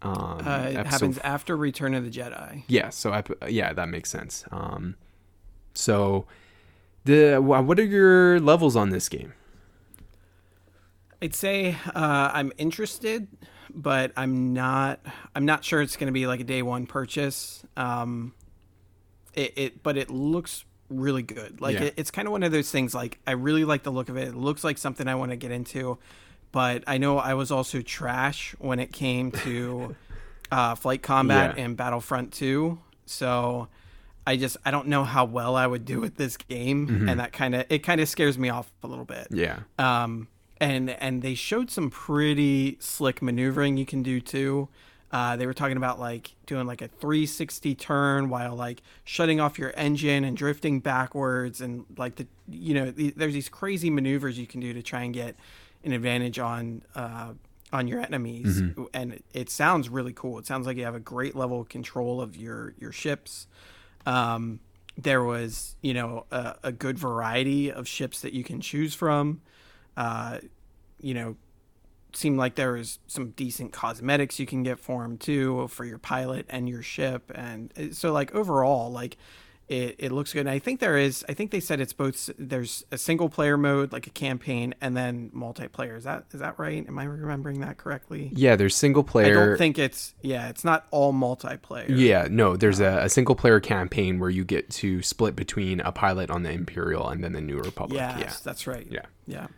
Um, 0.00 0.40
uh, 0.44 0.66
it 0.70 0.86
happens 0.86 1.18
after 1.18 1.56
Return 1.56 1.94
of 1.94 2.04
the 2.04 2.10
Jedi. 2.10 2.62
Yeah, 2.68 2.90
so 2.90 3.20
yeah, 3.48 3.72
that 3.72 3.88
makes 3.88 4.10
sense. 4.10 4.44
Um, 4.52 4.94
so, 5.74 6.26
the 7.08 7.38
what 7.40 7.78
are 7.78 7.84
your 7.84 8.38
levels 8.38 8.76
on 8.76 8.90
this 8.90 9.08
game? 9.08 9.32
I'd 11.20 11.34
say 11.34 11.76
uh, 11.94 12.30
I'm 12.32 12.52
interested, 12.58 13.26
but 13.74 14.12
I'm 14.16 14.52
not. 14.52 15.00
I'm 15.34 15.44
not 15.44 15.64
sure 15.64 15.82
it's 15.82 15.96
going 15.96 16.06
to 16.06 16.12
be 16.12 16.26
like 16.26 16.40
a 16.40 16.44
day 16.44 16.62
one 16.62 16.86
purchase. 16.86 17.64
Um, 17.76 18.34
it, 19.34 19.52
it 19.56 19.82
but 19.82 19.96
it 19.96 20.10
looks 20.10 20.64
really 20.90 21.22
good. 21.22 21.60
Like 21.60 21.78
yeah. 21.78 21.86
it, 21.86 21.94
it's 21.96 22.10
kind 22.10 22.28
of 22.28 22.32
one 22.32 22.42
of 22.42 22.52
those 22.52 22.70
things. 22.70 22.94
Like 22.94 23.18
I 23.26 23.32
really 23.32 23.64
like 23.64 23.82
the 23.82 23.90
look 23.90 24.08
of 24.10 24.16
it. 24.16 24.28
It 24.28 24.36
looks 24.36 24.62
like 24.62 24.78
something 24.78 25.08
I 25.08 25.14
want 25.14 25.30
to 25.32 25.36
get 25.36 25.50
into, 25.50 25.98
but 26.52 26.84
I 26.86 26.98
know 26.98 27.18
I 27.18 27.34
was 27.34 27.50
also 27.50 27.80
trash 27.80 28.54
when 28.58 28.78
it 28.78 28.92
came 28.92 29.32
to 29.32 29.96
uh, 30.52 30.74
flight 30.74 31.02
combat 31.02 31.56
yeah. 31.56 31.64
and 31.64 31.76
Battlefront 31.76 32.32
Two. 32.32 32.78
So 33.06 33.68
I 34.28 34.36
just 34.36 34.58
I 34.62 34.70
don't 34.70 34.88
know 34.88 35.04
how 35.04 35.24
well 35.24 35.56
I 35.56 35.66
would 35.66 35.86
do 35.86 36.00
with 36.00 36.16
this 36.16 36.36
game, 36.36 36.86
mm-hmm. 36.86 37.08
and 37.08 37.18
that 37.18 37.32
kind 37.32 37.54
of 37.54 37.64
it 37.70 37.78
kind 37.78 37.98
of 37.98 38.10
scares 38.10 38.38
me 38.38 38.50
off 38.50 38.70
a 38.82 38.86
little 38.86 39.06
bit. 39.06 39.28
Yeah. 39.30 39.60
Um 39.78 40.28
and 40.60 40.90
and 40.90 41.22
they 41.22 41.34
showed 41.34 41.70
some 41.70 41.88
pretty 41.88 42.76
slick 42.78 43.22
maneuvering 43.22 43.78
you 43.78 43.86
can 43.86 44.02
do 44.02 44.20
too. 44.20 44.68
Uh, 45.10 45.36
they 45.36 45.46
were 45.46 45.54
talking 45.54 45.78
about 45.78 45.98
like 45.98 46.34
doing 46.44 46.66
like 46.66 46.82
a 46.82 46.88
360 46.88 47.74
turn 47.76 48.28
while 48.28 48.54
like 48.54 48.82
shutting 49.04 49.40
off 49.40 49.58
your 49.58 49.72
engine 49.74 50.22
and 50.24 50.36
drifting 50.36 50.80
backwards 50.80 51.62
and 51.62 51.86
like 51.96 52.16
the 52.16 52.26
you 52.50 52.74
know 52.74 52.90
the, 52.90 53.10
there's 53.16 53.32
these 53.32 53.48
crazy 53.48 53.88
maneuvers 53.88 54.38
you 54.38 54.46
can 54.46 54.60
do 54.60 54.74
to 54.74 54.82
try 54.82 55.04
and 55.04 55.14
get 55.14 55.36
an 55.84 55.92
advantage 55.92 56.38
on 56.38 56.82
uh, 56.94 57.32
on 57.72 57.88
your 57.88 58.02
enemies 58.02 58.60
mm-hmm. 58.60 58.84
and 58.92 59.22
it 59.32 59.48
sounds 59.48 59.88
really 59.88 60.12
cool. 60.12 60.38
It 60.38 60.44
sounds 60.44 60.66
like 60.66 60.76
you 60.76 60.84
have 60.84 60.94
a 60.94 61.00
great 61.00 61.34
level 61.34 61.62
of 61.62 61.70
control 61.70 62.20
of 62.20 62.36
your 62.36 62.74
your 62.78 62.92
ships. 62.92 63.46
Um, 64.08 64.60
there 64.96 65.22
was 65.22 65.76
you 65.82 65.94
know 65.94 66.24
a, 66.30 66.56
a 66.64 66.72
good 66.72 66.98
variety 66.98 67.70
of 67.70 67.86
ships 67.86 68.22
that 68.22 68.32
you 68.32 68.42
can 68.42 68.60
choose 68.60 68.94
from. 68.94 69.42
Uh, 69.96 70.38
you 71.00 71.12
know, 71.12 71.36
seemed 72.14 72.38
like 72.38 72.54
there 72.54 72.72
was 72.72 72.98
some 73.06 73.30
decent 73.30 73.72
cosmetics 73.72 74.40
you 74.40 74.46
can 74.46 74.62
get 74.62 74.78
for 74.78 75.02
them 75.02 75.18
too 75.18 75.68
for 75.68 75.84
your 75.84 75.98
pilot 75.98 76.46
and 76.48 76.68
your 76.68 76.82
ship. 76.82 77.30
And 77.34 77.72
uh, 77.78 77.92
so 77.92 78.12
like 78.12 78.34
overall 78.34 78.90
like 78.90 79.18
it, 79.68 79.96
it 79.98 80.12
looks 80.12 80.32
good. 80.32 80.40
And 80.40 80.50
i 80.50 80.58
think 80.58 80.80
there 80.80 80.96
is 80.96 81.24
i 81.28 81.34
think 81.34 81.50
they 81.50 81.60
said 81.60 81.80
it's 81.80 81.92
both 81.92 82.30
there's 82.38 82.84
a 82.90 82.98
single 82.98 83.28
player 83.28 83.56
mode 83.56 83.92
like 83.92 84.06
a 84.06 84.10
campaign 84.10 84.74
and 84.80 84.96
then 84.96 85.30
multiplayer. 85.34 85.96
Is 85.96 86.04
that 86.04 86.24
is 86.32 86.40
that 86.40 86.58
right? 86.58 86.86
Am 86.86 86.98
i 86.98 87.04
remembering 87.04 87.60
that 87.60 87.76
correctly? 87.76 88.32
Yeah 88.34 88.56
there's 88.56 88.74
single 88.74 89.04
player 89.04 89.42
i 89.42 89.46
don't 89.46 89.58
think 89.58 89.78
it's 89.78 90.14
yeah 90.22 90.48
it's 90.48 90.64
not 90.64 90.86
all 90.90 91.12
multiplayer. 91.12 91.86
Yeah 91.88 92.28
no 92.30 92.56
there's 92.56 92.80
uh, 92.80 93.00
a, 93.02 93.04
a 93.04 93.08
single 93.08 93.34
player 93.34 93.60
campaign 93.60 94.18
where 94.18 94.30
you 94.30 94.44
get 94.44 94.70
to 94.70 95.02
split 95.02 95.36
between 95.36 95.80
a 95.80 95.92
pilot 95.92 96.30
on 96.30 96.42
the 96.42 96.50
imperial 96.50 97.08
and 97.08 97.22
then 97.22 97.32
the 97.32 97.40
new 97.40 97.58
republic. 97.58 97.98
Yes, 97.98 98.20
yeah. 98.20 98.32
that's 98.44 98.66
right. 98.66 98.86
Yeah. 98.90 99.02
Yeah 99.26 99.48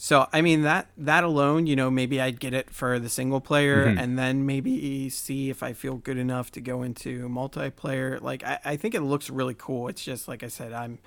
so 0.00 0.28
I 0.32 0.42
mean 0.42 0.62
that 0.62 0.86
that 0.96 1.24
alone, 1.24 1.66
you 1.66 1.74
know, 1.74 1.90
maybe 1.90 2.20
I'd 2.20 2.38
get 2.38 2.54
it 2.54 2.70
for 2.70 3.00
the 3.00 3.08
single 3.08 3.40
player, 3.40 3.84
mm-hmm. 3.84 3.98
and 3.98 4.16
then 4.16 4.46
maybe 4.46 5.08
see 5.08 5.50
if 5.50 5.60
I 5.60 5.72
feel 5.72 5.96
good 5.96 6.18
enough 6.18 6.52
to 6.52 6.60
go 6.60 6.84
into 6.84 7.28
multiplayer. 7.28 8.22
Like 8.22 8.44
I, 8.44 8.60
I 8.64 8.76
think 8.76 8.94
it 8.94 9.00
looks 9.00 9.28
really 9.28 9.56
cool. 9.58 9.88
It's 9.88 10.04
just 10.04 10.28
like 10.28 10.44
I 10.44 10.48
said, 10.48 10.72
I'm 10.72 11.00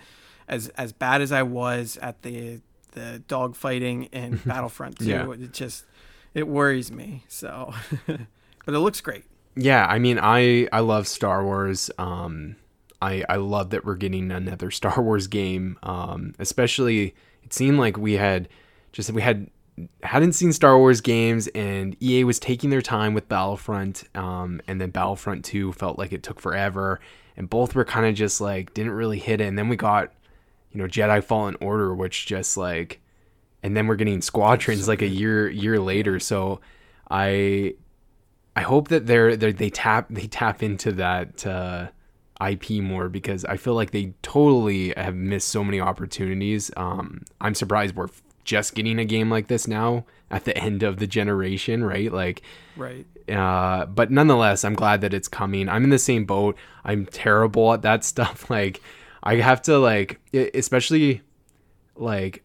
as 0.45 0.67
as 0.69 0.91
bad 0.91 1.21
as 1.21 1.31
I 1.31 1.41
was 1.41 1.97
at 2.01 2.21
the 2.23 2.59
the 2.91 3.23
dog 3.29 3.55
fighting 3.55 4.09
in 4.11 4.41
Battlefront 4.45 4.99
2. 4.99 5.05
Yeah. 5.05 5.31
It 5.31 5.53
just 5.53 5.85
it 6.33 6.49
worries 6.49 6.91
me. 6.91 7.23
So, 7.29 7.73
but 8.07 8.75
it 8.75 8.79
looks 8.79 8.99
great. 8.99 9.23
Yeah, 9.55 9.85
I 9.85 9.99
mean, 9.99 10.19
I 10.21 10.67
I 10.73 10.81
love 10.81 11.07
Star 11.07 11.45
Wars. 11.45 11.89
Um, 11.97 12.57
I 13.01 13.23
I 13.29 13.37
love 13.37 13.69
that 13.69 13.85
we're 13.85 13.95
getting 13.95 14.31
another 14.31 14.69
Star 14.81 15.01
Wars 15.01 15.27
game. 15.27 15.79
Um, 15.81 16.33
especially 16.39 17.15
it 17.41 17.53
seemed 17.53 17.79
like 17.79 17.95
we 17.95 18.13
had 18.13 18.49
just 18.91 19.11
we 19.11 19.21
had 19.21 19.49
hadn't 20.03 20.33
seen 20.33 20.53
Star 20.53 20.77
Wars 20.77 21.01
games, 21.01 21.47
and 21.49 21.95
EA 22.01 22.23
was 22.23 22.39
taking 22.39 22.69
their 22.69 22.81
time 22.81 23.13
with 23.13 23.27
Battlefront, 23.29 24.03
um, 24.15 24.61
and 24.67 24.79
then 24.79 24.89
Battlefront 24.89 25.45
2 25.45 25.73
felt 25.73 25.97
like 25.97 26.11
it 26.11 26.23
took 26.23 26.39
forever, 26.39 26.99
and 27.37 27.49
both 27.49 27.75
were 27.75 27.85
kind 27.85 28.05
of 28.05 28.15
just 28.15 28.41
like 28.41 28.73
didn't 28.73 28.93
really 28.93 29.19
hit 29.19 29.41
it. 29.41 29.45
And 29.45 29.57
then 29.57 29.69
we 29.69 29.75
got, 29.75 30.13
you 30.71 30.81
know, 30.81 30.87
Jedi 30.87 31.23
Fallen 31.23 31.55
Order, 31.61 31.93
which 31.95 32.25
just 32.25 32.57
like, 32.57 33.01
and 33.63 33.75
then 33.75 33.87
we're 33.87 33.95
getting 33.95 34.21
Squadrons 34.21 34.87
like 34.87 35.01
a 35.01 35.07
year 35.07 35.49
year 35.49 35.79
later. 35.79 36.19
So 36.19 36.59
I 37.09 37.75
I 38.55 38.61
hope 38.61 38.89
that 38.89 39.07
they're, 39.07 39.35
they're 39.35 39.53
they 39.53 39.69
tap 39.69 40.07
they 40.09 40.27
tap 40.27 40.63
into 40.63 40.91
that. 40.93 41.45
Uh, 41.45 41.87
IP 42.43 42.81
more 42.81 43.07
because 43.07 43.45
I 43.45 43.55
feel 43.57 43.75
like 43.75 43.91
they 43.91 44.15
totally 44.23 44.95
have 44.97 45.13
missed 45.13 45.49
so 45.49 45.63
many 45.63 45.79
opportunities. 45.79 46.71
Um, 46.75 47.21
I'm 47.39 47.53
surprised 47.53 47.95
we're 47.95 48.07
just 48.43 48.75
getting 48.75 48.99
a 48.99 49.05
game 49.05 49.29
like 49.29 49.47
this 49.47 49.67
now 49.67 50.05
at 50.29 50.45
the 50.45 50.57
end 50.57 50.83
of 50.83 50.97
the 50.97 51.07
generation, 51.07 51.83
right? 51.83 52.11
Like, 52.11 52.41
right. 52.77 53.05
Uh, 53.29 53.85
but 53.85 54.11
nonetheless, 54.11 54.63
I'm 54.63 54.75
glad 54.75 55.01
that 55.01 55.13
it's 55.13 55.27
coming. 55.27 55.69
I'm 55.69 55.83
in 55.83 55.89
the 55.89 55.99
same 55.99 56.25
boat. 56.25 56.57
I'm 56.83 57.05
terrible 57.05 57.73
at 57.73 57.81
that 57.81 58.03
stuff. 58.05 58.49
Like, 58.49 58.81
I 59.23 59.35
have 59.35 59.61
to 59.63 59.77
like, 59.77 60.19
especially 60.33 61.21
like 61.95 62.43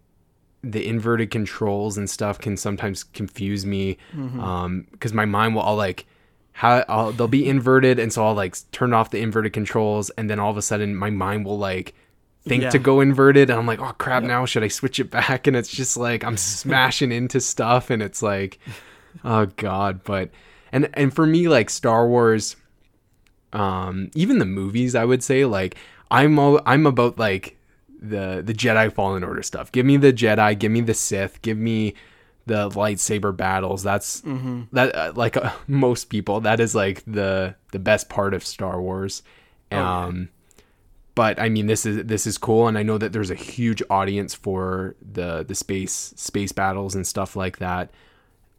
the 0.62 0.86
inverted 0.86 1.30
controls 1.30 1.96
and 1.96 2.10
stuff 2.10 2.38
can 2.38 2.56
sometimes 2.56 3.04
confuse 3.04 3.64
me 3.64 3.96
mm-hmm. 4.12 4.40
um 4.40 4.86
because 4.90 5.12
my 5.12 5.24
mind 5.24 5.54
will 5.54 5.62
all 5.62 5.76
like 5.76 6.06
how 6.52 6.84
I'll, 6.88 7.12
they'll 7.12 7.28
be 7.28 7.46
inverted 7.46 7.98
and 7.98 8.12
so 8.12 8.26
I'll 8.26 8.34
like 8.34 8.56
turn 8.72 8.92
off 8.92 9.10
the 9.10 9.20
inverted 9.20 9.52
controls 9.52 10.10
and 10.10 10.28
then 10.28 10.40
all 10.40 10.50
of 10.50 10.56
a 10.56 10.62
sudden 10.62 10.96
my 10.96 11.10
mind 11.10 11.44
will 11.44 11.58
like 11.58 11.94
think 12.48 12.62
yeah. 12.62 12.70
to 12.70 12.78
go 12.78 13.00
inverted 13.00 13.50
and 13.50 13.58
I'm 13.58 13.66
like 13.66 13.80
oh 13.80 13.92
crap 13.98 14.22
yep. 14.22 14.28
now 14.28 14.44
should 14.46 14.62
I 14.62 14.68
switch 14.68 15.00
it 15.00 15.10
back 15.10 15.46
and 15.46 15.56
it's 15.56 15.68
just 15.68 15.96
like 15.96 16.24
I'm 16.24 16.36
smashing 16.36 17.12
into 17.12 17.40
stuff 17.40 17.90
and 17.90 18.02
it's 18.02 18.22
like 18.22 18.58
oh 19.24 19.46
god 19.56 20.04
but 20.04 20.30
and 20.72 20.88
and 20.94 21.14
for 21.14 21.26
me 21.26 21.48
like 21.48 21.70
Star 21.70 22.06
Wars 22.06 22.56
um 23.52 24.10
even 24.14 24.38
the 24.38 24.44
movies 24.44 24.94
I 24.94 25.04
would 25.04 25.22
say 25.22 25.44
like 25.44 25.76
I'm 26.10 26.38
all 26.38 26.60
I'm 26.64 26.86
about 26.86 27.18
like 27.18 27.56
the 28.00 28.42
the 28.44 28.52
Jedi 28.52 28.92
Fallen 28.92 29.24
Order 29.24 29.42
stuff. 29.42 29.72
Give 29.72 29.86
me 29.86 29.96
the 29.96 30.12
Jedi, 30.12 30.58
give 30.58 30.72
me 30.72 30.80
the 30.80 30.94
Sith, 30.94 31.42
give 31.42 31.58
me 31.58 31.94
the 32.46 32.68
lightsaber 32.70 33.36
battles. 33.36 33.82
That's 33.82 34.20
mm-hmm. 34.22 34.62
that 34.72 34.94
uh, 34.94 35.12
like 35.16 35.36
uh, 35.36 35.52
most 35.66 36.06
people 36.06 36.40
that 36.42 36.60
is 36.60 36.74
like 36.74 37.02
the 37.06 37.54
the 37.72 37.78
best 37.78 38.08
part 38.08 38.34
of 38.34 38.44
Star 38.44 38.80
Wars. 38.80 39.22
Oh, 39.72 39.78
um 39.78 40.16
yeah. 40.16 40.26
But 41.16 41.40
I 41.40 41.48
mean 41.48 41.66
this 41.66 41.84
is 41.84 42.04
this 42.04 42.28
is 42.28 42.38
cool 42.38 42.68
and 42.68 42.78
I 42.78 42.84
know 42.84 42.98
that 42.98 43.12
there's 43.12 43.30
a 43.32 43.34
huge 43.34 43.82
audience 43.90 44.34
for 44.34 44.94
the 45.00 45.42
the 45.42 45.56
space 45.56 46.12
space 46.14 46.52
battles 46.52 46.94
and 46.94 47.04
stuff 47.04 47.34
like 47.34 47.58
that. 47.58 47.90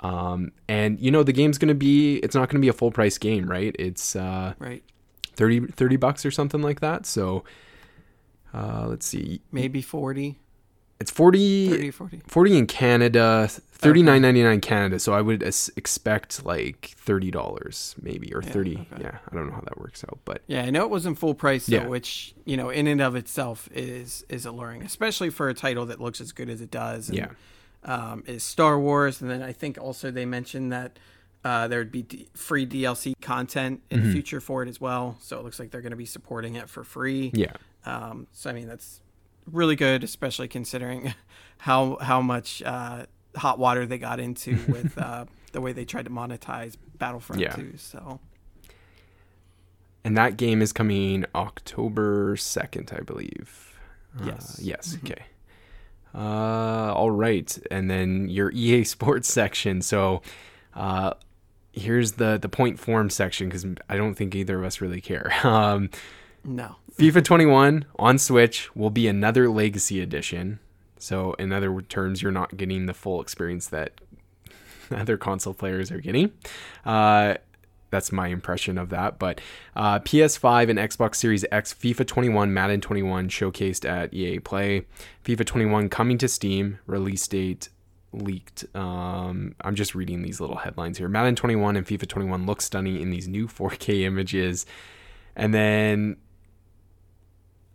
Um 0.02 0.52
and 0.68 1.00
you 1.00 1.10
know 1.12 1.24
the 1.24 1.32
game's 1.32 1.58
going 1.58 1.70
to 1.70 1.76
be 1.76 2.18
it's 2.18 2.36
not 2.36 2.50
going 2.50 2.60
to 2.60 2.66
be 2.66 2.68
a 2.68 2.74
full 2.74 2.92
price 2.92 3.18
game, 3.18 3.50
right? 3.50 3.74
It's 3.80 4.16
uh 4.18 4.56
Right. 4.60 4.84
30 5.36 5.68
30 5.68 5.96
bucks 5.96 6.26
or 6.26 6.32
something 6.32 6.62
like 6.62 6.82
that. 6.82 7.06
So 7.06 7.46
uh, 8.54 8.88
let's 8.88 9.06
see. 9.06 9.42
Maybe 9.52 9.82
40. 9.82 10.40
It's 11.00 11.12
40, 11.12 11.70
30, 11.70 11.92
40. 11.92 12.22
40 12.28 12.58
in 12.58 12.68
Canada, 12.68 13.48
thirty 13.78 14.02
nine 14.02 14.22
ninety 14.22 14.42
nine 14.42 14.62
Canada. 14.62 15.00
So 15.00 15.14
I 15.14 15.22
would 15.22 15.44
expect 15.44 16.44
like 16.44 16.96
$30 17.06 17.96
maybe 18.02 18.34
or 18.34 18.42
yeah, 18.42 18.50
30. 18.50 18.76
Okay. 18.76 19.04
Yeah, 19.04 19.18
I 19.32 19.36
don't 19.36 19.48
know 19.48 19.54
how 19.54 19.62
that 19.62 19.80
works 19.80 20.04
out, 20.04 20.18
but 20.26 20.42
Yeah, 20.48 20.64
I 20.64 20.72
know 20.72 20.84
it 20.84 20.90
wasn't 20.90 21.20
full 21.20 21.36
price 21.36 21.68
though, 21.68 21.78
yeah. 21.78 21.88
which, 21.88 22.34
you 22.46 22.58
know, 22.58 22.70
in 22.70 22.88
and 22.88 23.02
of 23.02 23.16
itself 23.16 23.70
is 23.74 24.26
is 24.30 24.46
alluring, 24.46 24.82
especially 24.82 25.30
for 25.30 25.50
a 25.50 25.54
title 25.54 25.86
that 25.86 26.02
looks 26.02 26.20
as 26.20 26.32
good 26.32 26.50
as 26.50 26.62
it 26.62 26.72
does. 26.72 27.10
And, 27.10 27.18
yeah. 27.18 27.30
Um, 27.84 28.24
is 28.26 28.44
Star 28.44 28.80
Wars 28.80 29.22
and 29.22 29.30
then 29.30 29.44
I 29.44 29.54
think 29.54 29.78
also 29.80 30.10
they 30.10 30.26
mentioned 30.26 30.72
that 30.74 30.98
uh, 31.46 31.68
there 31.68 31.80
would 31.80 31.92
be 31.92 32.02
d- 32.02 32.28
free 32.34 32.66
DLC 32.66 33.14
content 33.22 33.82
in 33.90 34.00
mm-hmm. 34.00 34.08
the 34.08 34.14
future 34.14 34.42
for 34.42 34.64
it 34.64 34.68
as 34.68 34.82
well. 34.82 35.18
So 35.22 35.38
it 35.38 35.44
looks 35.44 35.60
like 35.60 35.70
they're 35.70 35.82
going 35.82 35.92
to 35.92 35.96
be 35.96 36.08
supporting 36.08 36.56
it 36.56 36.68
for 36.68 36.84
free. 36.84 37.32
Yeah. 37.34 37.54
Um, 37.86 38.28
so 38.34 38.50
I 38.50 38.54
mean 38.54 38.68
that's 38.68 39.02
really 39.52 39.76
good, 39.76 40.04
especially 40.04 40.48
considering 40.48 41.14
how 41.60 41.98
how 42.02 42.22
much 42.22 42.62
uh, 42.64 43.06
hot 43.36 43.60
water 43.60 43.86
they 43.86 43.98
got 43.98 44.20
into 44.20 44.58
with 44.68 44.98
uh, 44.98 45.26
the 45.52 45.62
way 45.62 45.74
they 45.74 45.86
tried 45.86 46.06
to 46.06 46.12
monetize 46.12 46.76
Battlefront 46.98 47.42
yeah. 47.42 47.54
2. 47.54 47.74
So. 47.78 48.20
And 50.04 50.16
that 50.18 50.38
game 50.38 50.62
is 50.62 50.72
coming 50.72 51.26
October 51.36 52.38
second, 52.38 52.94
I 52.96 53.02
believe. 53.02 53.78
Yes. 54.24 54.60
Uh, 54.60 54.62
yes. 54.64 54.96
Mm-hmm. 54.96 55.08
Okay. 55.08 55.24
Uh, 56.16 56.94
all 56.94 57.12
right, 57.12 57.58
and 57.70 57.92
then 57.92 58.28
your 58.30 58.52
EA 58.52 58.84
Sports 58.86 59.32
section. 59.32 59.82
So, 59.82 60.22
uh, 60.74 61.14
here's 61.74 62.14
the 62.14 62.40
the 62.42 62.50
point 62.50 62.80
form 62.80 63.10
section 63.10 63.50
because 63.50 63.66
I 63.88 63.98
don't 63.98 64.16
think 64.16 64.34
either 64.34 64.58
of 64.58 64.66
us 64.66 64.82
really 64.82 65.02
care. 65.02 65.32
Um, 65.44 65.90
no. 66.48 66.78
FIFA 66.98 67.24
21 67.24 67.86
on 68.00 68.18
Switch 68.18 68.76
will 68.76 68.90
be 68.90 69.08
another 69.08 69.50
legacy 69.50 70.02
edition. 70.02 70.60
So, 70.98 71.34
in 71.34 71.54
other 71.54 71.82
terms, 71.82 72.24
you're 72.24 72.32
not 72.32 72.58
getting 72.58 72.88
the 72.88 72.94
full 72.94 73.22
experience 73.22 73.68
that 73.68 74.02
other 74.92 75.18
console 75.18 75.54
players 75.54 75.92
are 75.92 76.00
getting. 76.00 76.32
Uh, 76.86 77.36
that's 77.90 78.12
my 78.12 78.28
impression 78.28 78.78
of 78.78 78.90
that. 78.90 79.20
But 79.20 79.42
uh, 79.76 80.00
PS5 80.00 80.70
and 80.70 80.80
Xbox 80.80 81.16
Series 81.16 81.46
X 81.52 81.74
FIFA 81.74 82.08
21, 82.08 82.54
Madden 82.54 82.82
21 82.82 83.30
showcased 83.30 83.88
at 83.88 84.14
EA 84.14 84.40
Play. 84.40 84.86
FIFA 85.24 85.46
21 85.46 85.90
coming 85.90 86.18
to 86.18 86.28
Steam, 86.28 86.80
release 86.86 87.28
date 87.28 87.70
leaked. 88.12 88.66
Um, 88.76 89.56
I'm 89.62 89.76
just 89.76 89.96
reading 89.96 90.22
these 90.22 90.42
little 90.42 90.58
headlines 90.58 90.98
here. 90.98 91.08
Madden 91.08 91.36
21 91.36 91.76
and 91.76 91.86
FIFA 91.86 92.08
21 92.08 92.46
look 92.46 92.62
stunning 92.62 93.00
in 93.00 93.10
these 93.10 93.28
new 93.28 93.48
4K 93.48 94.02
images. 94.04 94.66
And 95.36 95.54
then 95.54 96.18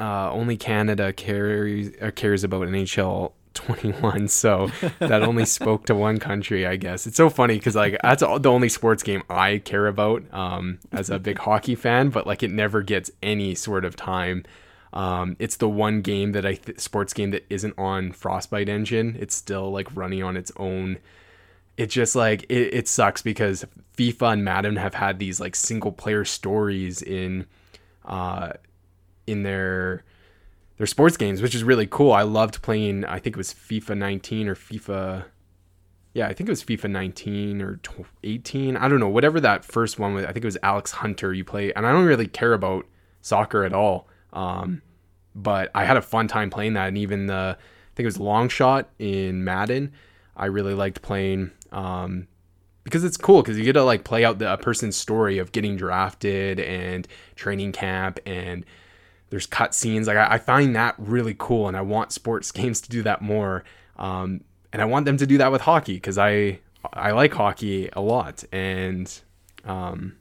uh, 0.03 0.31
only 0.33 0.57
Canada 0.57 1.13
cares 1.13 1.91
uh, 2.01 2.11
cares 2.11 2.43
about 2.43 2.67
NHL 2.67 3.33
21 3.55 4.27
so 4.29 4.69
that 4.99 5.23
only 5.23 5.45
spoke 5.45 5.87
to 5.87 5.95
one 5.95 6.19
country 6.19 6.67
i 6.67 6.75
guess. 6.75 7.07
It's 7.07 7.17
so 7.17 7.31
funny 7.31 7.55
because 7.59 7.77
like 7.77 7.97
that's 8.03 8.23
the 8.23 8.51
only 8.51 8.69
sports 8.69 9.03
game 9.03 9.23
i 9.31 9.59
care 9.59 9.87
about 9.87 10.23
um, 10.33 10.81
as 10.91 11.09
a 11.09 11.19
big 11.19 11.39
hockey 11.47 11.77
fan 11.77 12.11
but 12.11 12.27
like 12.27 12.43
it 12.43 12.51
never 12.51 12.83
gets 12.83 13.11
any 13.23 13.55
sort 13.55 13.85
of 13.85 13.95
time. 13.95 14.45
Um, 14.93 15.37
it's 15.39 15.57
the 15.57 15.69
one 15.69 16.03
game 16.03 16.33
that 16.33 16.45
i 16.45 16.55
th- 16.55 16.81
sports 16.81 17.13
game 17.13 17.31
that 17.31 17.47
isn't 17.49 17.75
on 17.79 18.13
frostbite 18.13 18.69
engine. 18.69 19.17
It's 19.21 19.37
still 19.37 19.71
like 19.71 19.95
running 19.95 20.23
on 20.23 20.37
its 20.37 20.51
own. 20.57 20.99
It 21.77 21.87
just 21.87 22.17
like 22.17 22.43
it, 22.49 22.75
it 22.75 22.89
sucks 22.89 23.23
because 23.23 23.65
fifa 23.97 24.33
and 24.33 24.45
madden 24.45 24.77
have 24.77 24.95
had 24.95 25.19
these 25.21 25.39
like 25.39 25.55
single 25.55 25.93
player 25.93 26.25
stories 26.25 27.03
in 27.03 27.47
uh 28.05 28.53
in 29.27 29.43
their 29.43 30.05
their 30.79 30.87
sports 30.87 31.17
games, 31.17 31.43
which 31.43 31.55
is 31.55 31.65
really 31.65 31.87
cool. 31.87 32.13
I 32.13 32.23
loved 32.23 32.63
playing. 32.63 33.05
I 33.05 33.19
think 33.19 33.37
it 33.37 33.39
was 33.39 33.53
FIFA 33.53 33.97
19 33.97 34.49
or 34.49 34.55
FIFA. 34.55 35.25
Yeah, 36.15 36.27
I 36.27 36.35
think 36.35 36.49
it 36.49 36.53
was 36.53 36.65
FIFA 36.65 36.91
19 36.91 37.63
or 37.63 37.81
18. 38.25 38.77
I 38.77 38.89
don't 38.89 39.01
know. 39.01 39.09
Whatever 39.09 39.41
that 39.41 39.65
first 39.65 39.99
one 39.99 40.15
was. 40.15 40.25
I 40.25 40.33
think 40.33 40.45
it 40.45 40.49
was 40.49 40.59
Alex 40.63 40.91
Hunter. 40.91 41.33
You 41.33 41.45
play, 41.45 41.73
and 41.73 41.87
I 41.87 41.93
don't 41.93 42.05
really 42.05 42.27
care 42.27 42.53
about 42.53 42.87
soccer 43.21 43.65
at 43.65 43.73
all. 43.73 44.09
Um, 44.33 44.83
but 45.35 45.71
I 45.75 45.85
had 45.85 45.97
a 45.97 46.03
fun 46.03 46.29
time 46.29 46.51
playing 46.51 46.75
that, 46.75 46.89
and 46.89 46.99
even 46.99 47.27
the 47.27 47.57
I 47.59 47.95
think 47.95 48.05
it 48.05 48.07
was 48.07 48.21
long 48.21 48.49
shot 48.49 48.89
in 48.99 49.45
Madden. 49.45 49.93
I 50.37 50.47
really 50.47 50.75
liked 50.75 51.03
playing 51.03 51.51
um, 51.73 52.27
because 52.85 53.05
it's 53.05 53.17
cool 53.17 53.43
because 53.43 53.59
you 53.59 53.65
get 53.65 53.75
to 53.75 53.85
like 53.85 54.05
play 54.05 54.25
out 54.25 54.39
the, 54.39 54.53
a 54.53 54.57
person's 54.57 54.97
story 54.97 55.39
of 55.39 55.53
getting 55.53 55.77
drafted 55.77 56.59
and 56.59 57.07
training 57.37 57.73
camp 57.73 58.19
and 58.25 58.65
there's 59.33 59.47
cut 59.47 59.75
scenes. 59.75 60.07
Like 60.07 60.19
I, 60.19 60.35
I, 60.35 60.39
find 60.39 60.77
that 60.77 60.95
really 60.99 61.35
cool, 61.39 61.67
and 61.67 61.75
I 61.75 61.81
want 61.81 62.13
sports 62.13 62.53
games 62.53 62.83
to 62.83 62.91
do 62.91 63.03
that 63.03 63.23
more. 63.23 63.65
Um, 63.97 64.43
and 64.73 64.83
I 64.83 64.85
want 64.85 65.07
them 65.07 65.17
to 65.17 65.27
do 65.27 65.39
that 65.39 65.51
with 65.51 65.63
hockey 65.63 65.95
because 65.95 66.19
I 66.19 66.61
I 66.93 67.13
like 67.13 67.33
hockey 67.33 67.89
a 67.95 68.03
lot, 68.03 68.45
and 68.53 69.11
um, 69.65 70.17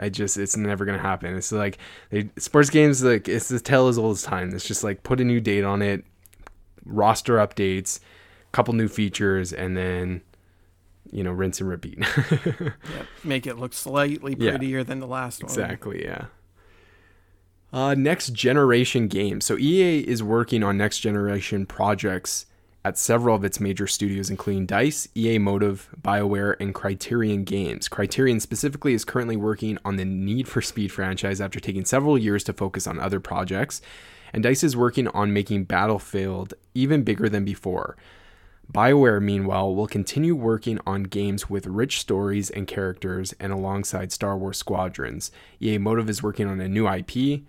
I 0.00 0.08
just 0.08 0.38
it's 0.38 0.56
never 0.56 0.86
gonna 0.86 0.98
happen. 0.98 1.36
It's 1.36 1.52
like 1.52 1.76
they, 2.08 2.30
sports 2.38 2.70
games 2.70 3.04
like 3.04 3.28
it's 3.28 3.48
the 3.48 3.60
tale 3.60 3.88
as 3.88 3.98
old 3.98 4.16
as 4.16 4.22
time. 4.22 4.54
It's 4.54 4.66
just 4.66 4.82
like 4.82 5.02
put 5.02 5.20
a 5.20 5.24
new 5.24 5.40
date 5.40 5.64
on 5.64 5.82
it, 5.82 6.02
roster 6.86 7.36
updates, 7.36 7.98
a 7.98 8.52
couple 8.52 8.72
new 8.72 8.88
features, 8.88 9.52
and 9.52 9.76
then 9.76 10.22
you 11.10 11.22
know 11.22 11.32
rinse 11.32 11.60
and 11.60 11.68
repeat. 11.68 11.98
yep. 12.46 12.72
Make 13.24 13.46
it 13.46 13.58
look 13.58 13.74
slightly 13.74 14.34
prettier 14.36 14.78
yeah. 14.78 14.84
than 14.84 15.00
the 15.00 15.06
last 15.06 15.42
one. 15.42 15.50
Exactly. 15.50 16.02
Yeah. 16.02 16.26
Uh, 17.72 17.94
next 17.94 18.34
generation 18.34 19.08
games. 19.08 19.46
So 19.46 19.56
EA 19.56 20.00
is 20.00 20.22
working 20.22 20.62
on 20.62 20.76
next 20.76 20.98
generation 20.98 21.64
projects 21.64 22.44
at 22.84 22.98
several 22.98 23.34
of 23.34 23.44
its 23.44 23.60
major 23.60 23.86
studios, 23.86 24.28
including 24.28 24.66
DICE, 24.66 25.08
EA 25.16 25.38
Motive, 25.38 25.88
BioWare, 26.02 26.56
and 26.60 26.74
Criterion 26.74 27.44
Games. 27.44 27.88
Criterion 27.88 28.40
specifically 28.40 28.92
is 28.92 29.06
currently 29.06 29.36
working 29.36 29.78
on 29.84 29.96
the 29.96 30.04
Need 30.04 30.48
for 30.48 30.60
Speed 30.60 30.92
franchise 30.92 31.40
after 31.40 31.60
taking 31.60 31.86
several 31.86 32.18
years 32.18 32.44
to 32.44 32.52
focus 32.52 32.86
on 32.86 32.98
other 32.98 33.20
projects. 33.20 33.80
And 34.34 34.42
DICE 34.42 34.64
is 34.64 34.76
working 34.76 35.08
on 35.08 35.32
making 35.32 35.64
Battlefield 35.64 36.52
even 36.74 37.04
bigger 37.04 37.28
than 37.28 37.44
before. 37.44 37.96
BioWare, 38.70 39.22
meanwhile, 39.22 39.74
will 39.74 39.86
continue 39.86 40.34
working 40.34 40.78
on 40.86 41.04
games 41.04 41.48
with 41.48 41.66
rich 41.66 42.00
stories 42.00 42.50
and 42.50 42.66
characters 42.66 43.34
and 43.40 43.52
alongside 43.52 44.12
Star 44.12 44.36
Wars 44.36 44.58
Squadrons. 44.58 45.30
EA 45.60 45.78
Motive 45.78 46.10
is 46.10 46.22
working 46.22 46.46
on 46.46 46.60
a 46.60 46.68
new 46.68 46.86
IP. 46.86 47.44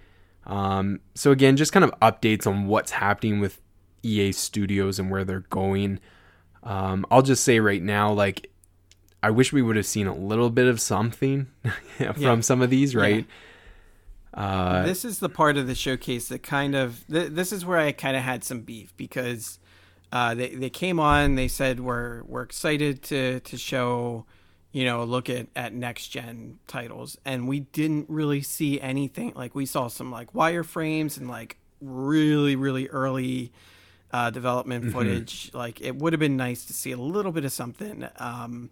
Um, 0.46 1.00
so 1.16 1.32
again, 1.32 1.58
just 1.58 1.72
kind 1.72 1.84
of 1.84 1.92
updates 2.02 2.46
on 2.46 2.68
what's 2.68 2.92
happening 2.92 3.40
with 3.40 3.62
EA 4.04 4.32
Studios 4.32 5.00
and 5.00 5.10
where 5.10 5.24
they're 5.24 5.42
going. 5.50 6.00
Um, 6.64 7.06
I'll 7.10 7.22
just 7.22 7.44
say 7.44 7.60
right 7.60 7.82
now, 7.82 8.12
like, 8.12 8.50
I 9.22 9.30
wish 9.30 9.54
we 9.54 9.62
would 9.62 9.78
have 9.78 9.86
seen 9.86 10.08
a 10.08 10.16
little 10.16 10.50
bit 10.50 10.68
of 10.68 10.82
something 10.82 11.48
from 11.98 12.22
yeah. 12.22 12.40
some 12.42 12.62
of 12.62 12.70
these, 12.70 12.96
right? 12.96 13.26
Yeah. 13.26 13.34
Uh, 14.34 14.84
this 14.84 15.06
is 15.06 15.20
the 15.20 15.30
part 15.30 15.58
of 15.58 15.68
the 15.68 15.76
showcase 15.76 16.28
that 16.30 16.42
kind 16.42 16.76
of 16.76 17.04
th- 17.10 17.32
this 17.32 17.52
is 17.52 17.66
where 17.66 17.78
I 17.78 17.92
kind 17.92 18.18
of 18.18 18.24
had 18.24 18.44
some 18.44 18.62
beef 18.62 18.96
because 18.98 19.60
uh, 20.12 20.34
they 20.34 20.50
they 20.56 20.70
came 20.70 21.00
on. 21.00 21.36
They 21.36 21.48
said 21.48 21.80
we're 21.80 22.24
we're 22.24 22.42
excited 22.42 23.04
to 23.04 23.40
to 23.42 23.58
show, 23.58 24.26
you 24.74 24.84
know, 24.84 25.04
look 25.06 25.30
at 25.30 25.48
at 25.56 25.74
next 25.74 26.08
gen 26.10 26.60
titles, 26.68 27.18
and 27.24 27.48
we 27.48 27.62
didn't 27.62 28.10
really 28.10 28.42
see 28.42 28.82
anything. 28.82 29.32
Like 29.36 29.56
we 29.56 29.66
saw 29.66 29.88
some 29.88 30.12
like 30.12 30.34
wireframes 30.34 31.18
and 31.18 31.30
like 31.30 31.58
really 31.80 32.56
really 32.56 32.90
early 32.90 33.52
uh, 34.12 34.30
development 34.32 34.84
Mm-hmm. 34.86 34.94
footage. 34.94 35.52
Like 35.54 35.80
it 35.80 35.96
would 35.96 36.12
have 36.14 36.20
been 36.20 36.36
nice 36.38 36.66
to 36.66 36.74
see 36.74 36.92
a 36.92 36.98
little 36.98 37.32
bit 37.32 37.46
of 37.46 37.52
something. 37.52 38.08
Um, 38.20 38.70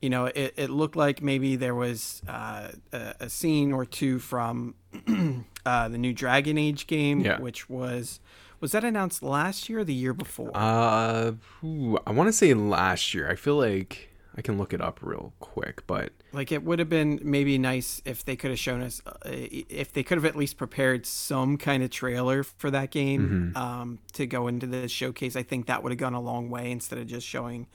you 0.00 0.10
know, 0.10 0.24
it, 0.26 0.54
it 0.56 0.68
looked 0.70 0.96
like 0.96 1.22
maybe 1.22 1.54
there 1.54 1.76
was 1.76 2.22
uh, 2.26 2.70
a, 2.92 3.14
a 3.20 3.28
scene 3.30 3.72
or 3.72 3.84
two 3.84 4.18
from 4.18 4.74
uh, 5.64 5.88
the 5.88 5.96
new 5.98 6.12
Dragon 6.12 6.58
Age 6.58 6.86
game, 6.88 7.20
Yeah. 7.20 7.38
which 7.40 7.68
was 7.70 8.18
was 8.60 8.72
that 8.72 8.84
announced 8.84 9.22
last 9.22 9.68
year 9.68 9.80
or 9.80 9.84
the 9.84 9.94
year 9.94 10.12
before? 10.14 10.50
Uh, 10.54 11.32
ooh, 11.64 11.98
I 12.06 12.10
want 12.12 12.28
to 12.28 12.32
say 12.32 12.52
last 12.54 13.12
year. 13.14 13.28
I 13.30 13.34
feel 13.36 13.56
like 13.56 14.08
I 14.36 14.42
can 14.42 14.58
look 14.58 14.72
it 14.72 14.80
up 14.80 15.00
real 15.02 15.32
quick, 15.40 15.86
but 15.86 16.12
like 16.32 16.52
it 16.52 16.62
would 16.64 16.78
have 16.78 16.88
been 16.88 17.20
maybe 17.22 17.58
nice 17.58 18.00
if 18.04 18.24
they 18.24 18.36
could 18.36 18.50
have 18.50 18.58
shown 18.58 18.80
us 18.80 19.02
uh, 19.06 19.18
if 19.24 19.92
they 19.92 20.02
could 20.02 20.18
have 20.18 20.24
at 20.24 20.36
least 20.36 20.56
prepared 20.56 21.04
some 21.06 21.56
kind 21.58 21.82
of 21.82 21.90
trailer 21.90 22.42
for 22.42 22.70
that 22.70 22.90
game 22.90 23.52
um, 23.56 23.98
to 24.14 24.26
go 24.26 24.46
into 24.48 24.66
the 24.66 24.88
showcase. 24.88 25.36
I 25.36 25.42
think 25.42 25.66
that 25.66 25.82
would 25.82 25.92
have 25.92 25.98
gone 25.98 26.14
a 26.14 26.20
long 26.20 26.50
way 26.50 26.70
instead 26.70 26.98
of 26.98 27.06
just 27.06 27.26
showing 27.26 27.66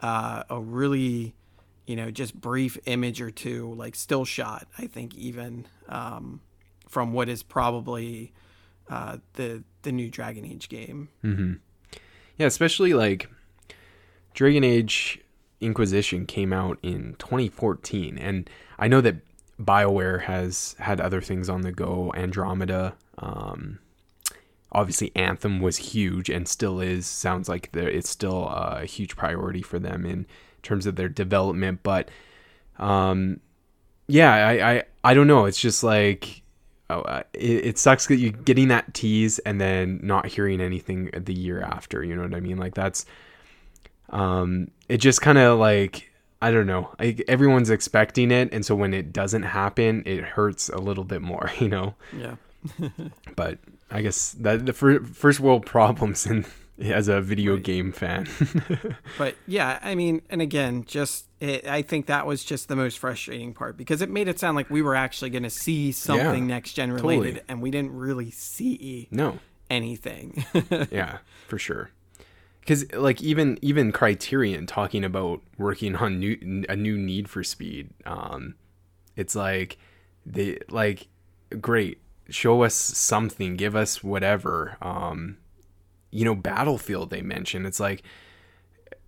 uh, 0.00 0.42
a 0.50 0.60
really 0.60 1.34
you 1.86 1.96
know 1.96 2.10
just 2.10 2.40
brief 2.40 2.78
image 2.86 3.20
or 3.20 3.32
two 3.32 3.74
like 3.74 3.96
still 3.96 4.24
shot 4.24 4.68
i 4.78 4.86
think 4.86 5.16
even 5.16 5.66
um, 5.88 6.40
from 6.88 7.12
what 7.12 7.28
is 7.28 7.42
probably 7.42 8.32
uh, 8.88 9.16
the 9.34 9.64
the 9.82 9.92
new 9.92 10.10
dragon 10.10 10.44
age 10.44 10.68
game. 10.68 11.08
Yeah, 12.36 12.46
especially 12.46 12.94
like 12.94 13.28
Dragon 14.34 14.64
Age 14.64 15.20
Inquisition 15.62 16.26
came 16.26 16.52
out 16.52 16.78
in 16.82 17.16
2014, 17.18 18.18
and 18.18 18.48
I 18.78 18.88
know 18.88 19.00
that 19.00 19.16
BioWare 19.60 20.22
has 20.22 20.74
had 20.78 21.00
other 21.00 21.20
things 21.20 21.48
on 21.48 21.62
the 21.62 21.72
go. 21.72 22.12
Andromeda, 22.16 22.94
um, 23.18 23.78
obviously 24.72 25.12
Anthem 25.14 25.60
was 25.60 25.76
huge 25.76 26.28
and 26.28 26.48
still 26.48 26.80
is. 26.80 27.06
Sounds 27.06 27.48
like 27.48 27.70
it's 27.74 28.10
still 28.10 28.48
a 28.48 28.84
huge 28.84 29.16
priority 29.16 29.62
for 29.62 29.78
them 29.78 30.04
in 30.04 30.26
terms 30.62 30.86
of 30.86 30.96
their 30.96 31.08
development, 31.08 31.80
but 31.82 32.10
um, 32.78 33.40
yeah, 34.08 34.32
I, 34.32 34.72
I 34.72 34.82
I 35.04 35.14
don't 35.14 35.26
know. 35.26 35.44
It's 35.44 35.60
just 35.60 35.84
like 35.84 36.42
oh, 36.90 37.02
uh, 37.02 37.22
it, 37.32 37.66
it 37.66 37.78
sucks 37.78 38.06
that 38.06 38.16
you're 38.16 38.32
getting 38.32 38.68
that 38.68 38.94
tease 38.94 39.38
and 39.40 39.60
then 39.60 40.00
not 40.02 40.26
hearing 40.26 40.60
anything 40.60 41.10
the 41.14 41.34
year 41.34 41.60
after. 41.60 42.02
You 42.02 42.16
know 42.16 42.22
what 42.22 42.34
I 42.34 42.40
mean? 42.40 42.58
Like 42.58 42.74
that's 42.74 43.06
um, 44.10 44.68
it 44.88 44.98
just 44.98 45.20
kind 45.22 45.38
of 45.38 45.58
like 45.58 46.10
I 46.40 46.50
don't 46.50 46.66
know. 46.66 46.90
Like 46.98 47.22
everyone's 47.28 47.70
expecting 47.70 48.30
it, 48.30 48.52
and 48.52 48.64
so 48.66 48.74
when 48.74 48.92
it 48.94 49.12
doesn't 49.12 49.44
happen, 49.44 50.02
it 50.06 50.24
hurts 50.24 50.68
a 50.68 50.78
little 50.78 51.04
bit 51.04 51.22
more. 51.22 51.50
You 51.60 51.68
know. 51.68 51.94
yeah 52.16 52.36
But 53.36 53.58
I 53.90 54.02
guess 54.02 54.32
that 54.32 54.66
the 54.66 54.72
fir- 54.72 55.04
first 55.04 55.40
world 55.40 55.66
problems 55.66 56.26
in 56.26 56.44
as 56.80 57.06
a 57.06 57.20
video 57.20 57.56
game 57.58 57.92
fan. 57.92 58.26
But 59.18 59.36
yeah, 59.46 59.78
I 59.82 59.94
mean, 59.94 60.22
and 60.30 60.40
again, 60.42 60.84
just 60.84 61.26
it, 61.40 61.66
I 61.66 61.82
think 61.82 62.06
that 62.06 62.26
was 62.26 62.42
just 62.44 62.68
the 62.68 62.76
most 62.76 62.98
frustrating 62.98 63.52
part 63.54 63.76
because 63.76 64.02
it 64.02 64.10
made 64.10 64.26
it 64.28 64.38
sound 64.40 64.56
like 64.56 64.70
we 64.70 64.82
were 64.82 64.94
actually 64.96 65.30
going 65.30 65.42
to 65.44 65.50
see 65.50 65.92
something 65.92 66.48
Yeah, 66.48 66.54
next 66.54 66.72
gen 66.72 66.90
related, 66.92 67.34
totally. 67.34 67.42
and 67.48 67.62
we 67.62 67.70
didn't 67.70 67.92
really 67.94 68.30
see 68.30 69.06
no. 69.10 69.38
anything. 69.70 70.44
yeah 70.90 71.18
for 71.46 71.58
sure 71.58 71.90
because 72.62 72.90
like 72.92 73.20
even 73.20 73.58
even 73.60 73.92
criterion 73.92 74.66
talking 74.66 75.04
about 75.04 75.42
working 75.58 75.96
on 75.96 76.18
new 76.18 76.64
a 76.68 76.76
new 76.76 76.96
need 76.96 77.28
for 77.28 77.42
speed 77.42 77.90
um 78.06 78.54
it's 79.16 79.34
like 79.34 79.76
they 80.24 80.58
like 80.70 81.08
great 81.60 82.00
show 82.28 82.62
us 82.62 82.74
something 82.74 83.56
give 83.56 83.74
us 83.76 84.02
whatever 84.02 84.78
um 84.80 85.36
you 86.10 86.24
know 86.24 86.34
battlefield 86.34 87.10
they 87.10 87.20
mentioned 87.20 87.66
it's 87.66 87.80
like 87.80 88.02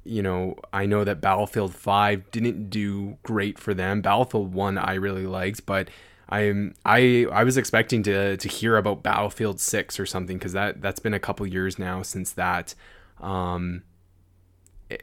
you 0.02 0.20
know 0.20 0.57
i 0.72 0.84
know 0.84 1.05
that 1.05 1.20
battlefield 1.20 1.74
5 1.74 2.30
didn't 2.30 2.68
do 2.68 3.16
great 3.22 3.59
for 3.59 3.72
them 3.72 4.02
battlefield 4.02 4.52
1 4.52 4.76
i 4.78 4.94
really 4.94 5.26
liked 5.26 5.64
but 5.64 5.88
i'm 6.28 6.74
i 6.84 7.26
i 7.32 7.44
was 7.44 7.57
expecting 7.57 8.02
to 8.02 8.36
to 8.36 8.48
hear 8.48 8.76
about 8.76 9.02
battlefield 9.02 9.61
6 9.61 10.00
or 10.00 10.07
something 10.07 10.36
because 10.38 10.52
that 10.52 10.82
that's 10.82 11.00
been 11.00 11.14
a 11.14 11.20
couple 11.20 11.46
years 11.46 11.78
now 11.78 12.02
since 12.02 12.32
that 12.32 12.74
um 13.21 13.83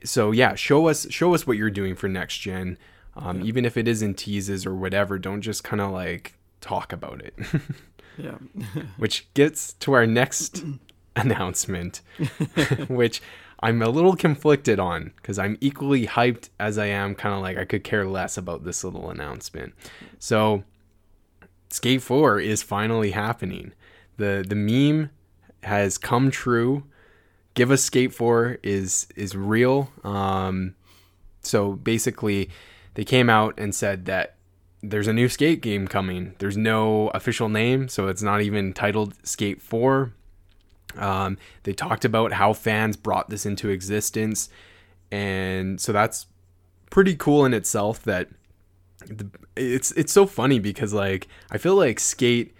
so 0.03 0.31
yeah 0.31 0.55
show 0.55 0.87
us 0.87 1.07
show 1.09 1.33
us 1.33 1.45
what 1.45 1.57
you're 1.57 1.69
doing 1.69 1.95
for 1.95 2.07
next 2.07 2.37
gen 2.37 2.77
um, 3.13 3.41
even 3.41 3.65
if 3.65 3.75
it 3.75 3.89
is 3.89 4.01
in 4.01 4.13
teases 4.13 4.65
or 4.65 4.73
whatever 4.73 5.19
don't 5.19 5.41
just 5.41 5.63
kind 5.63 5.81
of 5.81 5.91
like 5.91 6.37
talk 6.61 6.93
about 6.93 7.21
it 7.21 7.35
yeah, 8.17 8.37
which 8.97 9.31
gets 9.33 9.73
to 9.73 9.93
our 9.93 10.05
next 10.05 10.63
announcement, 11.15 12.01
which 12.87 13.21
I'm 13.59 13.81
a 13.81 13.89
little 13.89 14.15
conflicted 14.15 14.79
on 14.79 15.11
because 15.17 15.37
I'm 15.37 15.57
equally 15.61 16.07
hyped 16.07 16.49
as 16.59 16.77
I 16.77 16.87
am 16.87 17.15
kind 17.15 17.35
of 17.35 17.41
like 17.41 17.57
I 17.57 17.65
could 17.65 17.83
care 17.83 18.05
less 18.07 18.37
about 18.37 18.63
this 18.63 18.83
little 18.83 19.09
announcement. 19.09 19.73
So, 20.19 20.63
Skate 21.69 22.01
4 22.01 22.39
is 22.39 22.63
finally 22.63 23.11
happening. 23.11 23.73
The 24.17 24.45
the 24.47 24.55
meme 24.55 25.09
has 25.63 25.97
come 25.97 26.31
true. 26.31 26.83
Give 27.53 27.71
us 27.71 27.83
Skate 27.83 28.13
4 28.13 28.59
is 28.63 29.07
is 29.15 29.35
real. 29.35 29.91
Um, 30.03 30.75
so 31.41 31.73
basically, 31.73 32.49
they 32.93 33.03
came 33.03 33.29
out 33.29 33.55
and 33.57 33.73
said 33.75 34.05
that 34.05 34.35
there's 34.81 35.07
a 35.07 35.13
new 35.13 35.29
skate 35.29 35.61
game 35.61 35.87
coming. 35.87 36.33
There's 36.39 36.57
no 36.57 37.09
official 37.09 37.49
name, 37.49 37.87
so 37.87 38.07
it's 38.07 38.21
not 38.21 38.41
even 38.41 38.73
titled 38.73 39.15
Skate 39.23 39.61
4. 39.61 40.13
Um, 40.97 41.37
they 41.63 41.73
talked 41.73 42.03
about 42.03 42.33
how 42.33 42.53
fans 42.53 42.97
brought 42.97 43.29
this 43.29 43.45
into 43.45 43.69
existence, 43.69 44.49
and 45.11 45.79
so 45.79 45.91
that's 45.91 46.27
pretty 46.89 47.15
cool 47.15 47.45
in 47.45 47.53
itself. 47.53 48.03
That 48.03 48.29
the, 49.07 49.29
it's 49.55 49.91
it's 49.91 50.11
so 50.11 50.25
funny 50.25 50.59
because 50.59 50.93
like 50.93 51.27
I 51.51 51.57
feel 51.57 51.75
like 51.75 51.99
skate. 51.99 52.55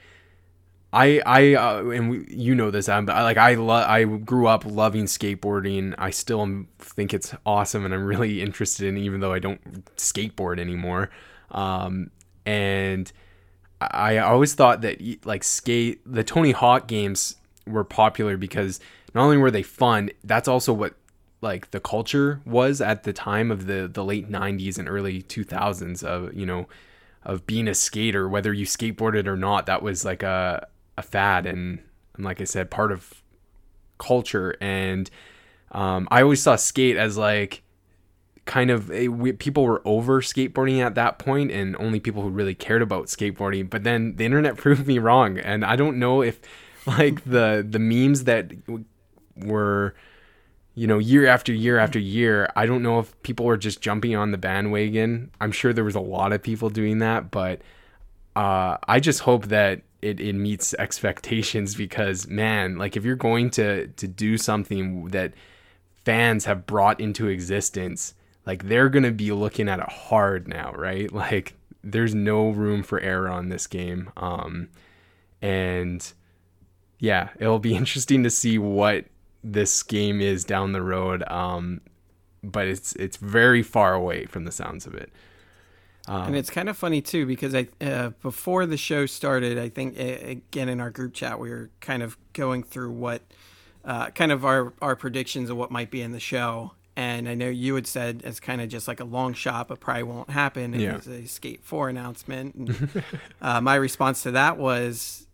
I 0.93 1.21
I 1.25 1.53
uh, 1.53 1.85
and 1.85 2.09
we, 2.09 2.25
you 2.29 2.53
know 2.53 2.69
this, 2.69 2.89
I, 2.89 2.99
like 2.99 3.37
I 3.37 3.55
lo- 3.55 3.85
I 3.87 4.03
grew 4.03 4.47
up 4.47 4.65
loving 4.65 5.05
skateboarding. 5.05 5.95
I 5.97 6.09
still 6.09 6.41
am, 6.41 6.67
think 6.79 7.13
it's 7.13 7.33
awesome, 7.45 7.85
and 7.85 7.93
I'm 7.93 8.03
really 8.03 8.41
interested 8.47 8.87
in, 8.87 8.97
even 8.97 9.21
though 9.21 9.33
I 9.33 9.39
don't 9.39 9.85
skateboard 9.95 10.59
anymore. 10.59 11.09
Um, 11.51 12.11
and 12.45 13.11
I 13.79 14.17
I 14.17 14.29
always 14.29 14.53
thought 14.53 14.81
that 14.81 15.25
like 15.25 15.43
skate 15.43 16.01
the 16.05 16.23
Tony 16.23 16.51
Hawk 16.51 16.87
games 16.87 17.35
were 17.65 17.85
popular 17.85 18.35
because 18.35 18.79
not 19.13 19.23
only 19.23 19.37
were 19.37 19.51
they 19.51 19.63
fun, 19.63 20.09
that's 20.23 20.47
also 20.47 20.73
what 20.73 20.95
like 21.41 21.71
the 21.71 21.79
culture 21.79 22.41
was 22.45 22.81
at 22.81 23.03
the 23.03 23.13
time 23.13 23.49
of 23.49 23.65
the 23.65 23.89
the 23.91 24.03
late 24.03 24.29
90s 24.29 24.77
and 24.77 24.87
early 24.87 25.23
2000s 25.23 26.03
of 26.03 26.33
you 26.35 26.45
know 26.45 26.67
of 27.23 27.47
being 27.47 27.67
a 27.67 27.73
skater 27.73 28.29
whether 28.29 28.53
you 28.53 28.65
skateboarded 28.65 29.25
or 29.25 29.35
not 29.35 29.65
that 29.65 29.81
was 29.81 30.05
like 30.05 30.21
a 30.21 30.67
a 31.01 31.07
fad 31.07 31.45
and, 31.45 31.79
and 32.15 32.25
like 32.25 32.39
I 32.39 32.45
said 32.45 32.69
part 32.71 32.91
of 32.91 33.21
culture. 33.97 34.55
And 34.61 35.09
um, 35.71 36.07
I 36.11 36.21
always 36.21 36.41
saw 36.41 36.55
skate 36.55 36.97
as 36.97 37.17
like 37.17 37.63
kind 38.45 38.69
of 38.69 38.91
a, 38.91 39.07
we, 39.07 39.31
people 39.31 39.63
were 39.63 39.81
over 39.85 40.21
skateboarding 40.21 40.83
at 40.83 40.95
that 40.95 41.19
point 41.19 41.51
and 41.51 41.75
only 41.77 41.99
people 41.99 42.21
who 42.23 42.29
really 42.29 42.55
cared 42.55 42.81
about 42.81 43.05
skateboarding. 43.05 43.69
But 43.69 43.83
then 43.83 44.15
the 44.15 44.25
internet 44.25 44.57
proved 44.63 44.87
me 44.87 44.99
wrong. 44.99 45.37
And 45.37 45.63
I 45.63 45.75
don't 45.75 45.99
know 45.99 46.21
if 46.21 46.39
like 46.85 47.23
the 47.25 47.65
the 47.67 47.79
memes 47.79 48.23
that 48.23 48.51
were 49.35 49.95
you 50.73 50.87
know 50.87 50.97
year 50.97 51.27
after 51.27 51.53
year 51.53 51.77
after 51.77 51.99
year 51.99 52.49
I 52.55 52.65
don't 52.65 52.81
know 52.81 52.97
if 52.99 53.21
people 53.21 53.45
were 53.45 53.57
just 53.57 53.81
jumping 53.81 54.15
on 54.15 54.31
the 54.31 54.37
bandwagon. 54.37 55.31
I'm 55.39 55.51
sure 55.51 55.73
there 55.73 55.83
was 55.83 55.95
a 55.95 56.01
lot 56.01 56.33
of 56.33 56.41
people 56.41 56.69
doing 56.69 56.97
that 56.99 57.29
but 57.29 57.61
uh, 58.35 58.77
I 58.87 58.99
just 58.99 59.19
hope 59.19 59.47
that 59.47 59.81
it, 60.01 60.19
it 60.19 60.33
meets 60.33 60.73
expectations 60.75 61.75
because 61.75 62.27
man 62.27 62.77
like 62.77 62.97
if 62.97 63.05
you're 63.05 63.15
going 63.15 63.49
to 63.51 63.87
to 63.87 64.07
do 64.07 64.37
something 64.37 65.07
that 65.09 65.33
fans 66.03 66.45
have 66.45 66.65
brought 66.65 66.99
into 66.99 67.27
existence 67.27 68.13
like 68.45 68.67
they're 68.67 68.89
gonna 68.89 69.11
be 69.11 69.31
looking 69.31 69.69
at 69.69 69.79
it 69.79 69.89
hard 69.89 70.47
now 70.47 70.71
right? 70.73 71.11
Like 71.21 71.53
there's 71.83 72.13
no 72.13 72.49
room 72.49 72.83
for 72.83 72.99
error 72.99 73.29
on 73.29 73.49
this 73.49 73.67
game. 73.67 74.11
Um 74.17 74.69
and 75.41 76.13
yeah 76.99 77.29
it'll 77.39 77.59
be 77.59 77.75
interesting 77.75 78.23
to 78.23 78.29
see 78.29 78.57
what 78.57 79.05
this 79.43 79.81
game 79.83 80.21
is 80.21 80.43
down 80.43 80.71
the 80.71 80.81
road. 80.81 81.23
Um 81.29 81.81
but 82.43 82.67
it's 82.67 82.93
it's 82.95 83.17
very 83.17 83.61
far 83.61 83.93
away 83.93 84.25
from 84.25 84.45
the 84.45 84.51
sounds 84.51 84.87
of 84.87 84.95
it 84.95 85.11
and 86.07 86.35
it's 86.35 86.49
kind 86.49 86.69
of 86.69 86.77
funny 86.77 87.01
too 87.01 87.25
because 87.25 87.53
I 87.55 87.67
uh, 87.79 88.09
before 88.21 88.65
the 88.65 88.77
show 88.77 89.05
started, 89.05 89.57
I 89.57 89.69
think 89.69 89.99
uh, 89.99 90.03
again 90.03 90.69
in 90.69 90.79
our 90.81 90.89
group 90.89 91.13
chat 91.13 91.39
we 91.39 91.49
were 91.49 91.69
kind 91.79 92.03
of 92.03 92.17
going 92.33 92.63
through 92.63 92.91
what 92.91 93.21
uh, 93.85 94.09
kind 94.11 94.31
of 94.31 94.43
our 94.45 94.73
our 94.81 94.95
predictions 94.95 95.49
of 95.49 95.57
what 95.57 95.71
might 95.71 95.91
be 95.91 96.01
in 96.01 96.11
the 96.11 96.19
show. 96.19 96.73
And 96.97 97.29
I 97.29 97.35
know 97.35 97.47
you 97.47 97.75
had 97.75 97.87
said 97.87 98.21
it's 98.25 98.41
kind 98.41 98.59
of 98.61 98.67
just 98.67 98.85
like 98.87 98.99
a 98.99 99.05
long 99.05 99.33
shot, 99.33 99.69
but 99.69 99.79
probably 99.79 100.03
won't 100.03 100.29
happen. 100.29 100.73
It 100.73 100.81
Yeah. 100.81 100.97
was 100.97 101.07
a 101.07 101.25
Skate 101.25 101.63
Four 101.63 101.87
announcement. 101.87 102.53
And, 102.55 103.03
uh, 103.41 103.61
my 103.61 103.75
response 103.75 104.23
to 104.23 104.31
that 104.31 104.57
was, 104.57 105.25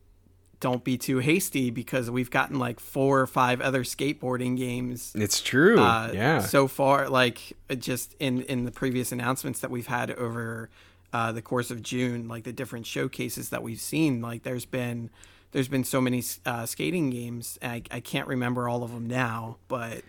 "Don't 0.59 0.83
be 0.83 0.97
too 0.97 1.19
hasty," 1.19 1.69
because 1.69 2.09
we've 2.09 2.31
gotten 2.31 2.57
like 2.59 2.79
four 2.79 3.19
or 3.19 3.27
five 3.27 3.61
other 3.61 3.83
skateboarding 3.83 4.57
games 4.57 5.13
It's 5.15 5.41
true. 5.41 5.79
uh, 5.79 6.11
yeah. 6.13 6.39
so 6.39 6.67
far 6.67 7.09
like 7.09 7.53
just 7.77 8.15
in 8.19 8.41
in 8.43 8.65
the 8.65 8.71
previous 8.71 9.11
announcements 9.11 9.59
that 9.59 9.69
we've 9.71 9.87
had 9.87 10.11
over 10.11 10.69
uh, 11.13 11.31
the 11.31 11.41
course 11.41 11.71
of 11.71 11.81
june 11.81 12.27
like 12.27 12.43
the 12.43 12.51
different 12.53 12.85
showcases 12.85 13.49
that 13.49 13.63
we've 13.63 13.79
seen 13.79 14.21
like 14.21 14.43
there's 14.43 14.65
been 14.65 15.09
there's 15.51 15.69
been 15.69 15.83
so 15.85 16.01
many 16.01 16.21
uh, 16.45 16.65
skating 16.65 17.09
games 17.09 17.57
I, 17.61 17.81
I 17.89 18.01
can't 18.01 18.27
remember 18.27 18.67
all 18.67 18.83
of 18.83 18.91
them 18.91 19.07
now 19.07 19.57
but 19.69 20.01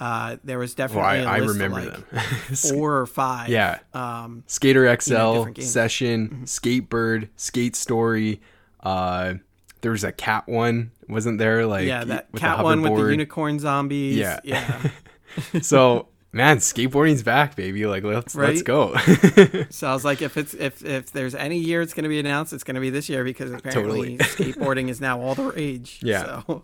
uh, 0.00 0.38
there 0.42 0.58
was 0.58 0.76
well, 0.76 0.88
definitely 0.88 1.26
I, 1.26 1.34
I 1.34 1.38
a 1.38 1.40
list 1.42 1.52
remember 1.54 1.78
of 1.80 1.86
like 1.86 2.10
them. 2.10 2.56
four 2.56 2.96
or 2.98 3.06
five 3.06 3.48
Yeah. 3.50 3.78
um 3.94 4.42
Skater 4.46 4.86
XL, 5.00 5.12
games. 5.14 5.56
Mm-hmm. 5.58 5.62
Session, 5.62 6.40
Skatebird, 6.46 7.28
Skate 7.36 7.76
Story. 7.76 8.40
Uh, 8.82 9.34
there 9.82 9.92
was 9.92 10.04
a 10.04 10.12
cat 10.12 10.48
one, 10.48 10.90
wasn't 11.08 11.38
there? 11.38 11.66
Like 11.66 11.86
yeah 11.86 12.04
that 12.04 12.32
cat 12.34 12.62
one 12.62 12.82
with 12.82 12.96
the 12.96 13.10
unicorn 13.10 13.58
zombies 13.58 14.16
Yeah. 14.16 14.40
yeah 14.44 14.90
so 15.62 16.08
man, 16.32 16.58
skateboarding's 16.58 17.22
back, 17.22 17.56
baby. 17.56 17.86
Like 17.86 18.04
let's 18.04 18.34
let's 18.34 18.62
go. 18.62 18.94
So 19.70 19.88
I 19.88 19.92
was 19.92 20.04
like, 20.04 20.22
if 20.22 20.36
it's 20.36 20.54
if 20.54 20.84
if 20.84 21.12
there's 21.12 21.34
any 21.34 21.58
year 21.58 21.82
it's 21.82 21.94
going 21.94 22.04
to 22.04 22.08
be 22.08 22.18
announced, 22.18 22.52
it's 22.52 22.64
going 22.64 22.74
to 22.76 22.80
be 22.80 22.90
this 22.90 23.08
year 23.08 23.24
because 23.24 23.52
apparently 23.52 24.16
Totally. 24.18 24.52
skateboarding 24.52 24.88
is 24.88 25.00
now 25.00 25.20
all 25.20 25.34
the 25.34 25.44
rage. 25.44 26.00
Yeah. 26.02 26.42
So. 26.46 26.62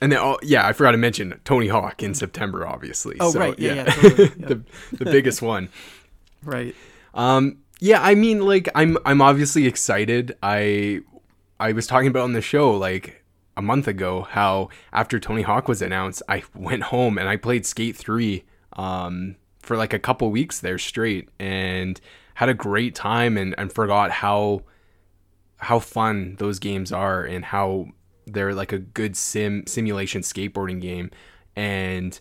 and 0.00 0.12
then 0.12 0.18
oh 0.18 0.38
yeah, 0.42 0.66
I 0.66 0.72
forgot 0.72 0.92
to 0.92 0.98
mention 0.98 1.38
Tony 1.44 1.68
Hawk 1.68 2.02
in 2.02 2.14
September, 2.14 2.66
obviously. 2.66 3.16
Oh 3.20 3.30
So, 3.30 3.40
right, 3.40 3.58
yeah, 3.58 3.74
yeah, 3.74 3.84
totally. 3.84 4.32
yeah. 4.38 4.46
the 4.48 4.62
the 4.92 5.04
biggest 5.04 5.42
one. 5.42 5.68
right. 6.42 6.74
Um, 7.14 7.58
yeah, 7.80 8.00
I 8.02 8.14
mean, 8.14 8.40
like, 8.40 8.68
I'm 8.74 8.96
I'm 9.04 9.20
obviously 9.22 9.66
excited. 9.66 10.36
I 10.42 11.00
I 11.58 11.72
was 11.72 11.86
talking 11.86 12.08
about 12.08 12.24
on 12.24 12.32
the 12.32 12.42
show 12.42 12.72
like 12.72 13.24
a 13.56 13.62
month 13.62 13.88
ago 13.88 14.22
how 14.22 14.68
after 14.92 15.18
Tony 15.18 15.42
Hawk 15.42 15.68
was 15.68 15.80
announced, 15.80 16.22
I 16.28 16.42
went 16.54 16.84
home 16.84 17.18
and 17.18 17.28
I 17.28 17.36
played 17.36 17.66
Skate 17.66 17.96
Three 17.96 18.44
um, 18.74 19.36
for 19.60 19.76
like 19.76 19.92
a 19.92 19.98
couple 19.98 20.30
weeks 20.30 20.60
there 20.60 20.78
straight 20.78 21.28
and 21.38 22.00
had 22.34 22.48
a 22.48 22.54
great 22.54 22.94
time 22.94 23.36
and 23.38 23.54
and 23.58 23.72
forgot 23.72 24.10
how 24.10 24.62
how 25.58 25.78
fun 25.78 26.36
those 26.38 26.58
games 26.58 26.92
are 26.92 27.24
and 27.24 27.46
how 27.46 27.86
they're 28.26 28.54
like 28.54 28.72
a 28.72 28.78
good 28.78 29.16
sim 29.16 29.66
simulation 29.66 30.22
skateboarding 30.22 30.80
game. 30.80 31.10
And 31.54 32.18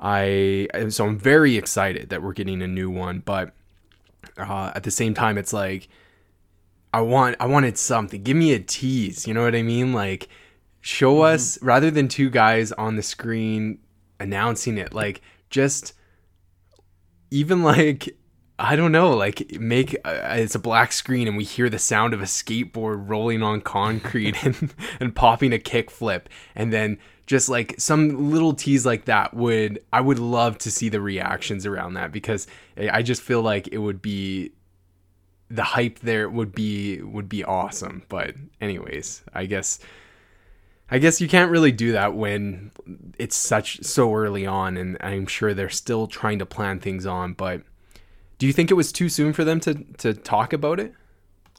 I 0.00 0.68
so 0.88 1.06
I'm 1.06 1.18
very 1.18 1.56
excited 1.56 2.08
that 2.08 2.22
we're 2.22 2.32
getting 2.32 2.62
a 2.62 2.66
new 2.66 2.90
one, 2.90 3.20
but 3.20 3.54
uh, 4.36 4.72
at 4.74 4.82
the 4.82 4.90
same 4.90 5.14
time, 5.14 5.38
it's 5.38 5.52
like 5.52 5.88
I 6.92 7.00
want 7.02 7.36
I 7.40 7.46
wanted 7.46 7.76
something. 7.78 8.22
Give 8.22 8.36
me 8.36 8.52
a 8.52 8.58
tease. 8.58 9.26
You 9.26 9.34
know 9.34 9.42
what 9.42 9.54
I 9.54 9.62
mean? 9.62 9.92
Like 9.92 10.28
show 10.80 11.22
us 11.22 11.60
rather 11.62 11.90
than 11.90 12.08
two 12.08 12.30
guys 12.30 12.72
on 12.72 12.96
the 12.96 13.02
screen 13.02 13.78
announcing 14.20 14.78
it. 14.78 14.94
Like 14.94 15.20
just 15.50 15.94
even 17.30 17.62
like 17.74 18.16
I 18.60 18.74
don't 18.74 18.90
know, 18.90 19.10
like 19.10 19.60
make 19.60 19.96
uh, 20.04 20.20
it's 20.30 20.56
a 20.56 20.58
black 20.58 20.92
screen 20.92 21.28
and 21.28 21.36
we 21.36 21.44
hear 21.44 21.68
the 21.68 21.78
sound 21.78 22.12
of 22.12 22.20
a 22.20 22.24
skateboard 22.24 23.08
rolling 23.08 23.42
on 23.42 23.60
concrete 23.60 24.44
and 24.44 24.74
and 24.98 25.14
popping 25.14 25.52
a 25.52 25.58
kickflip 25.58 26.22
and 26.54 26.72
then 26.72 26.98
just 27.26 27.50
like 27.50 27.74
some 27.78 28.30
little 28.30 28.54
tease 28.54 28.86
like 28.86 29.04
that 29.04 29.34
would 29.34 29.80
I 29.92 30.00
would 30.00 30.18
love 30.18 30.58
to 30.58 30.70
see 30.70 30.88
the 30.88 31.00
reactions 31.00 31.66
around 31.66 31.94
that 31.94 32.10
because 32.10 32.46
I 32.78 33.02
just 33.02 33.20
feel 33.20 33.42
like 33.42 33.68
it 33.68 33.78
would 33.78 34.00
be 34.00 34.52
the 35.50 35.62
hype 35.62 35.98
there 36.00 36.28
would 36.28 36.54
be 36.54 37.00
would 37.00 37.28
be 37.28 37.44
awesome. 37.44 38.02
But 38.08 38.34
anyways, 38.60 39.22
I 39.34 39.46
guess 39.46 39.78
I 40.90 40.98
guess 40.98 41.20
you 41.20 41.28
can't 41.28 41.50
really 41.50 41.72
do 41.72 41.92
that 41.92 42.14
when 42.14 42.70
it's 43.18 43.36
such 43.36 43.82
so 43.84 44.14
early 44.14 44.46
on 44.46 44.76
and 44.76 44.96
I'm 45.00 45.26
sure 45.26 45.52
they're 45.52 45.68
still 45.68 46.06
trying 46.06 46.38
to 46.38 46.46
plan 46.46 46.80
things 46.80 47.06
on, 47.06 47.34
but 47.34 47.62
do 48.38 48.46
you 48.46 48.52
think 48.52 48.70
it 48.70 48.74
was 48.74 48.92
too 48.92 49.08
soon 49.08 49.32
for 49.32 49.44
them 49.44 49.60
to 49.60 49.74
to 49.98 50.14
talk 50.14 50.52
about 50.52 50.80
it 50.80 50.94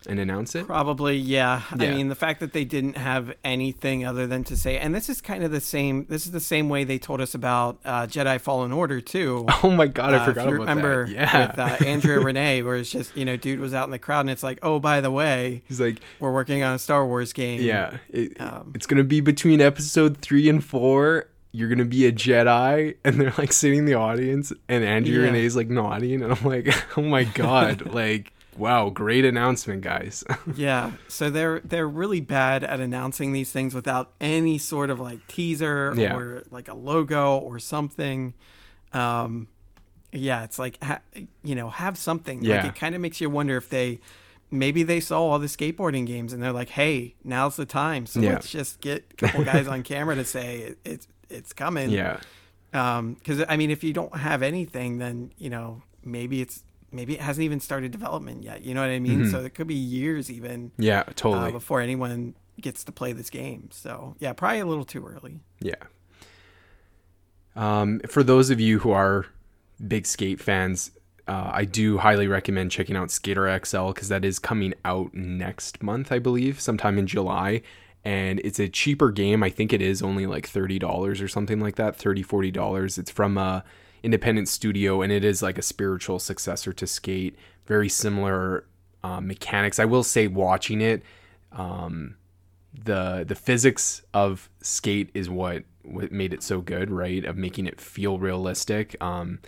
and 0.08 0.20
announce 0.20 0.56
it? 0.56 0.66
Probably, 0.68 1.18
yeah. 1.18 1.62
I 1.72 1.76
mean, 1.76 2.08
the 2.10 2.16
fact 2.16 2.39
that 2.39 2.54
they 2.54 2.64
didn't 2.66 2.95
have 2.97 3.34
anything 3.43 4.06
other 4.06 4.26
than 4.28 4.43
to 4.45 4.56
say, 4.58 4.78
and 4.78 4.93
this 4.95 5.10
is 5.10 5.22
kind 5.22 5.43
of 5.43 5.52
the 5.52 5.60
same. 5.62 6.06
This 6.10 6.26
is 6.26 6.32
the 6.32 6.39
same 6.39 6.70
way 6.70 6.84
they 6.84 6.97
told 7.00 7.22
us 7.22 7.34
about 7.36 7.80
uh, 7.86 8.08
Jedi 8.08 8.39
Fallen 8.39 8.72
Order 8.72 9.02
too. 9.02 9.45
Oh 9.64 9.72
my 9.72 9.88
god, 9.88 10.14
I 10.14 10.18
Uh, 10.20 10.26
forgot 10.26 10.47
about 10.47 10.60
remember 10.60 11.06
that. 11.08 11.14
Yeah. 11.14 11.47
with 11.47 11.60
uh, 11.60 11.86
Andrea 11.86 12.20
Rene, 12.20 12.64
where 12.64 12.76
it's 12.78 12.89
just 12.91 13.16
you 13.18 13.26
know, 13.26 13.36
dude 13.36 13.60
was 13.60 13.74
out 13.74 13.86
in 13.86 13.91
the 13.91 14.00
crowd, 14.00 14.22
and 14.22 14.30
it's 14.30 14.43
like, 14.43 14.60
oh, 14.64 14.80
by 14.80 15.02
the 15.02 15.12
way, 15.12 15.64
He's 15.68 15.82
like, 15.82 16.00
we're 16.20 16.32
working 16.34 16.64
on 16.64 16.76
a 16.76 16.80
Star 16.80 17.06
Wars 17.06 17.34
game. 17.34 17.62
yeah, 17.62 17.97
it, 18.10 18.39
Um, 18.39 18.72
it's 18.76 18.86
gonna 18.88 19.04
be 19.04 19.20
between 19.22 19.60
episode 19.62 20.18
three 20.18 20.47
and 20.50 20.64
four. 20.64 21.28
You're 21.52 21.68
gonna 21.68 21.84
be 21.86 22.06
a 22.06 22.12
Jedi, 22.12 22.95
and 23.04 23.20
they're 23.20 23.34
like 23.38 23.52
sitting 23.52 23.80
in 23.80 23.86
the 23.86 23.95
audience, 23.95 24.54
and 24.70 24.84
Andrew 24.84 25.22
Yeah. 25.24 25.32
Rene's 25.32 25.56
like 25.56 25.70
nodding, 25.70 26.22
and 26.22 26.32
I'm 26.32 26.43
like, 26.45 26.74
oh 26.97 27.02
my 27.02 27.24
god, 27.26 27.93
like, 27.93 28.32
wow, 28.60 28.89
great 28.89 29.26
announcement, 29.26 29.82
guys. 29.82 30.24
Yeah, 30.55 30.91
so 31.07 31.30
they're 31.30 31.62
they're 31.62 31.88
really 31.88 32.22
bad 32.22 32.64
at 32.64 32.80
announcing 32.80 33.32
these 33.34 33.51
things 33.51 33.74
without 33.74 34.12
any 34.22 34.57
sort 34.57 34.89
of 34.89 34.99
like 34.99 35.26
teaser 35.28 35.93
Yeah. 35.95 36.16
or 36.16 36.43
like 36.51 36.68
a 36.68 36.74
logo 36.74 37.38
or 37.38 37.57
something. 37.60 38.34
Um, 38.93 39.47
yeah, 40.12 40.43
it's 40.43 40.57
like 40.60 40.84
ha- 40.84 41.01
you 41.43 41.55
know 41.55 41.70
have 41.70 41.97
something. 41.97 42.43
Yeah. 42.43 42.57
Like 42.64 42.66
it 42.66 42.76
kind 42.76 42.95
of 42.95 43.01
makes 43.01 43.22
you 43.22 43.30
wonder 43.30 43.57
if 43.57 43.70
they 43.70 43.99
maybe 44.51 44.82
they 44.84 44.99
saw 44.99 45.22
all 45.22 45.38
the 45.39 45.45
skateboarding 45.47 46.07
games 46.07 46.34
and 46.34 46.41
they're 46.41 46.51
like, 46.51 46.70
hey, 46.70 47.14
now's 47.24 47.55
the 47.55 47.66
time. 47.68 48.05
So 48.07 48.20
Yeah. 48.20 48.34
let's 48.34 48.49
just 48.49 48.82
get 48.82 49.05
a 49.12 49.16
couple 49.16 49.43
guys 49.43 49.68
on 49.68 49.84
camera 49.84 50.16
to 50.16 50.26
say 50.26 50.60
it, 50.60 50.78
it's 50.84 51.07
it's 51.30 51.53
coming. 51.53 51.91
yeah, 51.91 52.20
Um, 52.74 53.14
because 53.14 53.43
I 53.47 53.55
mean, 53.57 53.70
if 53.70 53.84
you 53.84 53.93
don't 53.93 54.16
have 54.18 54.41
anything, 54.41 54.97
then 54.97 55.32
you 55.38 55.49
know 55.51 55.84
maybe 56.03 56.41
it's 56.41 56.64
maybe 56.91 57.13
it 57.13 57.21
hasn't 57.21 57.43
even 57.43 57.59
started 57.59 57.91
development 57.91 58.43
yet. 58.43 58.63
You 58.63 58.73
know 58.73 58.81
what 58.81 58.89
I 58.89 58.99
mean? 58.99 59.21
Mm-hmm. 59.21 59.31
So 59.31 59.41
it 59.43 59.53
could 59.53 59.67
be 59.67 59.75
years 59.75 60.31
even 60.31 60.71
yeah, 60.77 61.01
uh, 61.01 61.11
totally. 61.15 61.51
before 61.51 61.81
anyone 61.81 62.35
gets 62.59 62.83
to 62.85 62.91
play 62.91 63.13
this 63.13 63.29
game. 63.29 63.69
So 63.71 64.15
yeah, 64.19 64.33
probably 64.33 64.59
a 64.59 64.65
little 64.65 64.85
too 64.85 65.05
early. 65.05 65.39
Yeah. 65.59 65.75
Um, 67.55 67.99
for 68.07 68.23
those 68.23 68.49
of 68.49 68.59
you 68.59 68.79
who 68.79 68.91
are 68.91 69.25
big 69.85 70.05
skate 70.05 70.39
fans, 70.39 70.91
uh, 71.27 71.51
I 71.53 71.65
do 71.65 71.99
highly 71.99 72.27
recommend 72.27 72.71
checking 72.71 72.95
out 72.95 73.11
Skater 73.11 73.59
XL 73.63 73.89
because 73.89 74.09
that 74.09 74.25
is 74.25 74.39
coming 74.39 74.73
out 74.83 75.13
next 75.13 75.83
month, 75.83 76.11
I 76.11 76.19
believe, 76.19 76.59
sometime 76.59 76.97
in 76.97 77.05
July. 77.05 77.61
And 78.03 78.39
it's 78.43 78.59
a 78.59 78.69
cheaper 78.69 79.11
game. 79.11 79.43
I 79.43 79.49
think 79.49 79.73
it 79.73 79.81
is 79.81 80.01
only 80.01 80.25
like 80.25 80.49
$30 80.49 81.21
or 81.21 81.27
something 81.27 81.59
like 81.59 81.75
that, 81.75 81.97
$30, 81.97 82.25
$40. 82.25 82.97
It's 82.97 83.11
from 83.11 83.37
a 83.37 83.63
independent 84.04 84.47
studio 84.47 85.02
and 85.02 85.12
it 85.12 85.24
is 85.24 85.41
like 85.41 85.58
a 85.58 85.62
spiritual 85.62 86.20
successor 86.20 86.74
to 86.74 86.88
Skate. 86.88 87.36
Very 87.66 87.89
similar 87.89 88.66
uh, 89.04 89.22
mechanics. 89.22 89.80
I 89.80 89.86
will 89.86 90.04
say, 90.04 90.28
watching 90.28 90.82
it, 90.82 91.04
um, 91.52 92.16
the 92.74 93.26
the 93.28 93.36
physics 93.36 94.02
of 94.14 94.50
skate 94.62 95.10
is 95.14 95.30
what 95.30 95.64
what 95.84 96.12
made 96.12 96.34
it 96.34 96.43
so 96.43 96.62
good 96.62 96.91
right 96.91 97.26
of 97.26 97.36
making 97.36 97.66
it 97.66 97.82
feel 97.82 98.20
realistic 98.20 98.95
um 99.02 99.39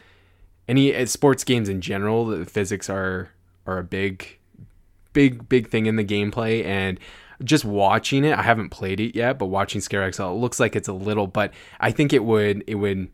any 0.67 0.95
uh, 0.95 1.05
sports 1.05 1.43
games 1.43 1.69
in 1.69 1.81
general 1.81 2.25
the 2.25 2.45
physics 2.45 2.89
are 2.89 3.29
are 3.67 3.77
a 3.77 3.83
big 3.83 4.39
big 5.13 5.47
big 5.47 5.69
thing 5.69 5.85
in 5.85 5.97
the 5.97 6.03
gameplay 6.03 6.65
and 6.65 6.99
just 7.43 7.63
watching 7.63 8.25
it 8.25 8.37
i 8.37 8.41
haven't 8.41 8.69
played 8.69 8.99
it 8.99 9.15
yet 9.15 9.37
but 9.37 9.47
watching 9.47 9.81
Skater 9.81 10.11
XL 10.11 10.23
it 10.23 10.31
looks 10.31 10.59
like 10.59 10.75
it's 10.75 10.87
a 10.87 10.93
little 10.93 11.27
but 11.27 11.53
i 11.79 11.91
think 11.91 12.13
it 12.13 12.23
would 12.23 12.63
it 12.67 12.75
would 12.75 13.07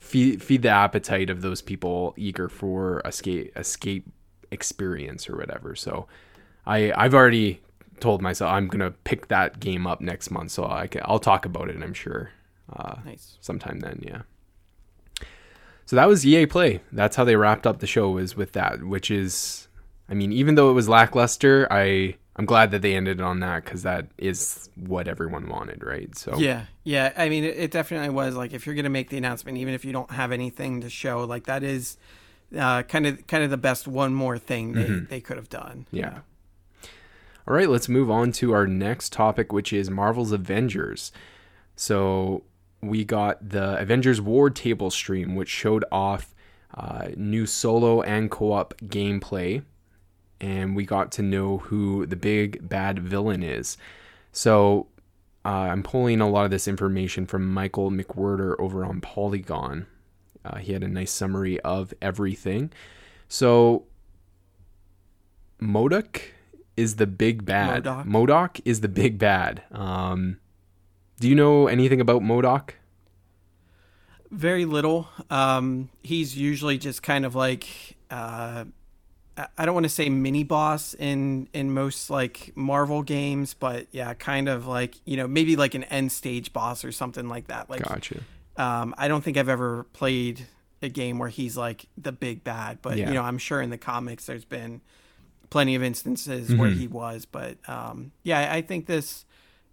feed 0.00 0.42
feed 0.42 0.62
the 0.62 0.68
appetite 0.68 1.30
of 1.30 1.42
those 1.42 1.62
people 1.62 2.14
eager 2.16 2.48
for 2.48 3.00
a 3.04 3.12
skate 3.12 3.52
a 3.54 3.62
skate 3.62 4.04
experience 4.50 5.28
or 5.28 5.36
whatever. 5.36 5.74
So 5.76 6.06
i 6.66 6.92
i've 6.96 7.14
already 7.14 7.60
told 8.00 8.20
myself 8.20 8.50
i'm 8.52 8.66
gonna 8.68 8.90
pick 9.04 9.28
that 9.28 9.60
game 9.60 9.86
up 9.86 10.00
next 10.02 10.30
month 10.30 10.50
so 10.50 10.64
i 10.66 10.86
can, 10.86 11.00
i'll 11.06 11.18
talk 11.18 11.46
about 11.46 11.70
it 11.70 11.76
i'm 11.82 11.94
sure 11.94 12.30
uh, 12.74 12.96
Nice. 13.04 13.38
sometime 13.40 13.80
then 13.80 14.00
yeah. 14.06 14.22
So 15.86 15.96
that 15.96 16.06
was 16.06 16.24
ea 16.24 16.46
play. 16.46 16.80
That's 16.92 17.16
how 17.16 17.24
they 17.24 17.34
wrapped 17.34 17.66
up 17.66 17.80
the 17.80 17.86
show 17.86 18.10
was 18.10 18.36
with 18.36 18.52
that 18.52 18.84
which 18.84 19.10
is 19.10 19.68
i 20.08 20.14
mean 20.14 20.32
even 20.32 20.54
though 20.54 20.70
it 20.70 20.74
was 20.74 20.88
lackluster 20.88 21.66
i 21.70 22.16
i'm 22.36 22.44
glad 22.44 22.70
that 22.70 22.82
they 22.82 22.94
ended 22.94 23.20
on 23.20 23.40
that 23.40 23.64
because 23.64 23.82
that 23.82 24.06
is 24.18 24.70
what 24.76 25.08
everyone 25.08 25.48
wanted 25.48 25.82
right 25.84 26.16
so 26.16 26.36
Yeah, 26.38 26.64
yeah. 26.84 27.12
I 27.16 27.28
mean, 27.28 27.44
it, 27.44 27.56
it 27.56 27.70
definitely 27.70 28.10
was 28.10 28.34
like 28.34 28.52
if 28.52 28.66
you're 28.66 28.74
gonna 28.74 28.88
make 28.88 29.10
the 29.10 29.18
announcement, 29.18 29.58
even 29.58 29.74
if 29.74 29.84
you 29.84 29.92
don't 29.92 30.10
have 30.10 30.32
anything 30.32 30.80
to 30.82 30.90
show, 30.90 31.24
like 31.24 31.44
that 31.44 31.62
is 31.62 31.96
uh, 32.56 32.82
kind 32.84 33.06
of 33.06 33.26
kind 33.26 33.44
of 33.44 33.50
the 33.50 33.56
best 33.56 33.86
one 33.86 34.14
more 34.14 34.38
thing 34.38 34.72
they, 34.72 34.88
they 35.08 35.20
could 35.20 35.36
have 35.36 35.48
done. 35.48 35.86
Yeah. 35.90 36.20
All 37.46 37.54
right, 37.54 37.68
let's 37.68 37.88
move 37.88 38.10
on 38.10 38.32
to 38.32 38.52
our 38.52 38.66
next 38.66 39.12
topic, 39.12 39.52
which 39.52 39.72
is 39.72 39.90
Marvel's 39.90 40.30
Avengers. 40.32 41.10
So 41.74 42.44
we 42.82 43.04
got 43.04 43.48
the 43.50 43.78
Avengers 43.80 44.20
War 44.20 44.50
table 44.50 44.90
stream, 44.90 45.34
which 45.34 45.48
showed 45.48 45.84
off 45.90 46.34
uh, 46.74 47.08
new 47.16 47.46
solo 47.46 48.02
and 48.02 48.30
co 48.30 48.52
op 48.52 48.74
gameplay. 48.84 49.62
And 50.40 50.74
we 50.74 50.86
got 50.86 51.12
to 51.12 51.22
know 51.22 51.58
who 51.58 52.06
the 52.06 52.16
big 52.16 52.68
bad 52.68 52.98
villain 52.98 53.42
is. 53.42 53.76
So 54.32 54.86
uh, 55.44 55.48
I'm 55.48 55.82
pulling 55.82 56.20
a 56.20 56.28
lot 56.28 56.44
of 56.44 56.50
this 56.50 56.68
information 56.68 57.26
from 57.26 57.52
Michael 57.52 57.90
McWhertor 57.90 58.58
over 58.58 58.84
on 58.84 59.00
Polygon. 59.00 59.86
Uh, 60.44 60.56
he 60.56 60.72
had 60.72 60.82
a 60.82 60.88
nice 60.88 61.10
summary 61.10 61.60
of 61.60 61.92
everything. 62.00 62.72
So 63.28 63.84
MODOK 65.60 66.22
is 66.76 66.96
the 66.96 67.06
big 67.06 67.44
bad. 67.44 67.84
MODOK 67.84 68.60
is 68.64 68.80
the 68.80 68.88
big 68.88 69.18
bad. 69.18 69.62
Um, 69.70 70.38
do 71.18 71.28
you 71.28 71.34
know 71.34 71.66
anything 71.66 72.00
about 72.00 72.22
MODOK? 72.22 72.70
Very 74.30 74.64
little. 74.64 75.08
Um, 75.28 75.90
he's 76.02 76.36
usually 76.36 76.78
just 76.78 77.02
kind 77.02 77.26
of 77.26 77.34
like 77.34 77.66
uh, 78.10 78.64
I- 79.58 79.64
don't 79.64 79.74
want 79.74 79.84
to 79.84 79.88
say 79.90 80.08
mini 80.08 80.44
boss 80.44 80.94
in 80.94 81.48
in 81.52 81.72
most 81.72 82.10
like 82.10 82.52
Marvel 82.54 83.02
games, 83.02 83.54
but 83.54 83.86
yeah, 83.92 84.14
kind 84.14 84.48
of 84.48 84.66
like 84.66 84.96
you 85.04 85.16
know 85.16 85.26
maybe 85.28 85.56
like 85.56 85.74
an 85.74 85.84
end 85.84 86.12
stage 86.12 86.52
boss 86.52 86.84
or 86.84 86.92
something 86.92 87.28
like 87.28 87.46
that. 87.48 87.68
Like 87.70 87.82
Gotcha. 87.82 88.20
um, 88.56 88.94
I 88.98 89.08
don't 89.08 89.22
think 89.22 89.36
I've 89.36 89.48
ever 89.48 89.84
played 89.92 90.46
a 90.82 90.88
game 90.88 91.18
where 91.18 91.28
he's 91.28 91.56
like 91.56 91.86
the 91.96 92.12
big 92.12 92.42
bad, 92.44 92.78
but 92.82 92.96
Yeah. 92.96 93.08
you 93.08 93.14
know 93.14 93.22
I'm 93.22 93.38
sure 93.38 93.60
in 93.60 93.70
the 93.70 93.78
comics 93.78 94.26
there's 94.26 94.44
been 94.46 94.80
plenty 95.50 95.74
of 95.74 95.82
instances 95.82 96.54
where 96.54 96.70
Mhm. 96.70 96.78
he 96.78 96.86
was. 96.86 97.24
But 97.24 97.58
um, 97.68 98.12
yeah, 98.22 98.52
I 98.52 98.62
think 98.62 98.86
this 98.86 99.24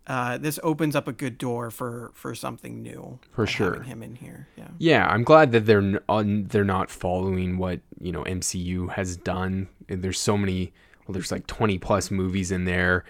uh, 0.08 0.38
this 0.38 0.58
opens 0.64 0.96
up 0.96 1.08
a 1.08 1.12
good 1.12 1.38
door 1.38 1.70
for 1.70 2.12
for 2.16 2.34
something 2.34 2.82
new. 2.82 3.20
For 3.32 3.46
sure. 3.46 3.82
him 3.82 4.02
in 4.02 4.16
here. 4.16 4.48
Yeah. 4.56 4.68
Yeah, 4.78 5.08
I'm 5.08 5.24
glad 5.24 5.52
that 5.52 5.66
they're 5.66 6.02
on, 6.08 6.46
they're 6.46 6.64
not 6.64 6.90
following 6.90 7.58
what 7.58 7.82
you 8.00 8.12
know 8.12 8.24
MCU 8.24 8.90
has 8.94 9.18
done. 9.18 9.68
And 9.90 10.02
There's 10.02 10.20
so 10.20 10.38
many. 10.38 10.74
Well, 11.06 11.14
there's 11.14 11.32
like 11.32 11.48
20 11.48 11.78
plus 11.78 12.12
movies 12.12 12.52
in 12.52 12.66
there. 12.66 13.06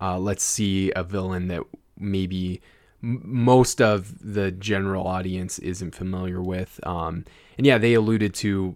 Uh, 0.00 0.18
let's 0.18 0.42
see 0.42 0.90
a 0.96 1.04
villain 1.04 1.48
that 1.48 1.62
maybe 1.98 2.62
m- 3.02 3.20
most 3.24 3.80
of 3.82 4.32
the 4.32 4.50
general 4.50 5.06
audience 5.06 5.58
isn't 5.58 5.94
familiar 5.94 6.40
with. 6.42 6.80
Um, 6.82 7.26
and 7.58 7.66
yeah, 7.66 7.76
they 7.76 7.92
alluded 7.92 8.32
to 8.34 8.74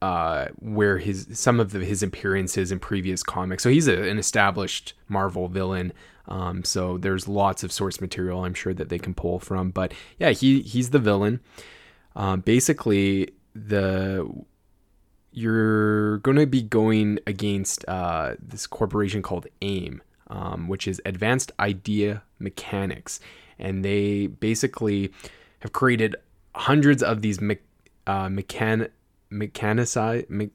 uh, 0.00 0.46
where 0.60 0.98
his 0.98 1.26
some 1.32 1.58
of 1.58 1.72
the, 1.72 1.84
his 1.84 2.02
appearances 2.02 2.70
in 2.70 2.78
previous 2.78 3.22
comics. 3.22 3.62
So 3.62 3.70
he's 3.70 3.88
a, 3.88 4.08
an 4.08 4.18
established 4.18 4.94
Marvel 5.08 5.48
villain. 5.48 5.92
Um, 6.28 6.62
so 6.62 6.98
there's 6.98 7.26
lots 7.26 7.64
of 7.64 7.72
source 7.72 8.00
material 8.00 8.44
I'm 8.44 8.54
sure 8.54 8.74
that 8.74 8.88
they 8.88 8.98
can 8.98 9.14
pull 9.14 9.38
from. 9.38 9.70
But 9.70 9.92
yeah, 10.18 10.30
he 10.30 10.60
he's 10.62 10.90
the 10.90 10.98
villain. 10.98 11.40
Um, 12.14 12.40
basically, 12.40 13.30
the 13.54 14.28
you're 15.32 16.18
going 16.18 16.36
to 16.36 16.46
be 16.46 16.62
going 16.62 17.18
against 17.26 17.84
uh, 17.88 18.34
this 18.40 18.66
corporation 18.66 19.22
called 19.22 19.46
AIM, 19.62 20.02
um, 20.28 20.68
which 20.68 20.88
is 20.88 21.00
Advanced 21.04 21.52
Idea 21.60 22.22
Mechanics, 22.38 23.20
and 23.58 23.84
they 23.84 24.26
basically 24.26 25.12
have 25.60 25.72
created 25.72 26.16
hundreds 26.54 27.02
of 27.02 27.22
these 27.22 27.40
me- 27.40 27.58
uh, 28.06 28.26
mechan 28.26 28.88
mechanicized. 29.30 30.28
Me- 30.28 30.50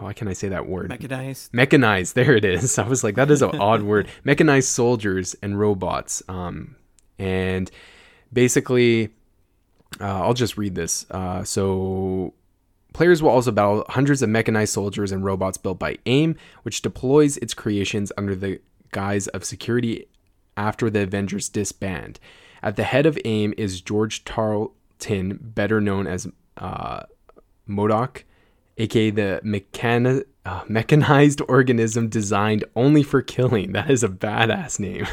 why 0.00 0.12
can 0.12 0.28
I 0.28 0.32
say 0.32 0.48
that 0.48 0.66
word? 0.68 0.88
Mechanized. 0.88 1.52
mechanized. 1.52 2.14
There 2.14 2.36
it 2.36 2.44
is. 2.44 2.78
I 2.78 2.86
was 2.88 3.04
like 3.04 3.14
that 3.16 3.30
is 3.30 3.42
an 3.42 3.58
odd 3.60 3.82
word. 3.82 4.08
Mechanized 4.24 4.68
soldiers 4.68 5.34
and 5.42 5.58
robots. 5.58 6.22
Um, 6.28 6.76
and 7.18 7.70
basically 8.32 9.10
uh, 10.00 10.22
i'll 10.22 10.34
just 10.34 10.56
read 10.58 10.74
this. 10.74 11.06
Uh, 11.10 11.44
so 11.44 12.34
players 12.92 13.22
will 13.22 13.30
also 13.30 13.52
battle 13.52 13.84
hundreds 13.88 14.22
of 14.22 14.28
mechanized 14.28 14.72
soldiers 14.72 15.12
and 15.12 15.24
robots 15.24 15.56
built 15.56 15.78
by 15.78 15.96
aim 16.06 16.36
which 16.62 16.82
deploys 16.82 17.36
its 17.38 17.54
creations 17.54 18.10
under 18.18 18.34
the 18.34 18.60
guise 18.90 19.28
of 19.28 19.44
security 19.44 20.06
after 20.56 20.90
the 20.90 21.02
avengers 21.02 21.48
disband. 21.48 22.18
At 22.62 22.76
the 22.76 22.84
head 22.84 23.06
of 23.06 23.18
aim 23.24 23.54
is 23.56 23.80
george 23.80 24.24
tarleton 24.24 25.38
better 25.40 25.80
known 25.80 26.06
as 26.06 26.26
uh, 26.56 27.04
MODOK 27.68 28.24
aka 28.78 29.10
the 29.10 29.40
mechani- 29.44 30.24
uh, 30.44 30.64
mechanized 30.68 31.40
organism 31.48 32.08
designed 32.08 32.64
only 32.76 33.02
for 33.02 33.22
killing. 33.22 33.72
That 33.72 33.90
is 33.90 34.02
a 34.02 34.08
badass 34.08 34.78
name. 34.78 35.06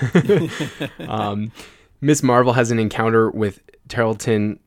um, 1.09 1.51
Ms. 2.01 2.23
Marvel 2.23 2.53
has 2.53 2.71
an 2.71 2.79
encounter 2.79 3.29
with 3.29 3.61
Tarleton 3.87 4.59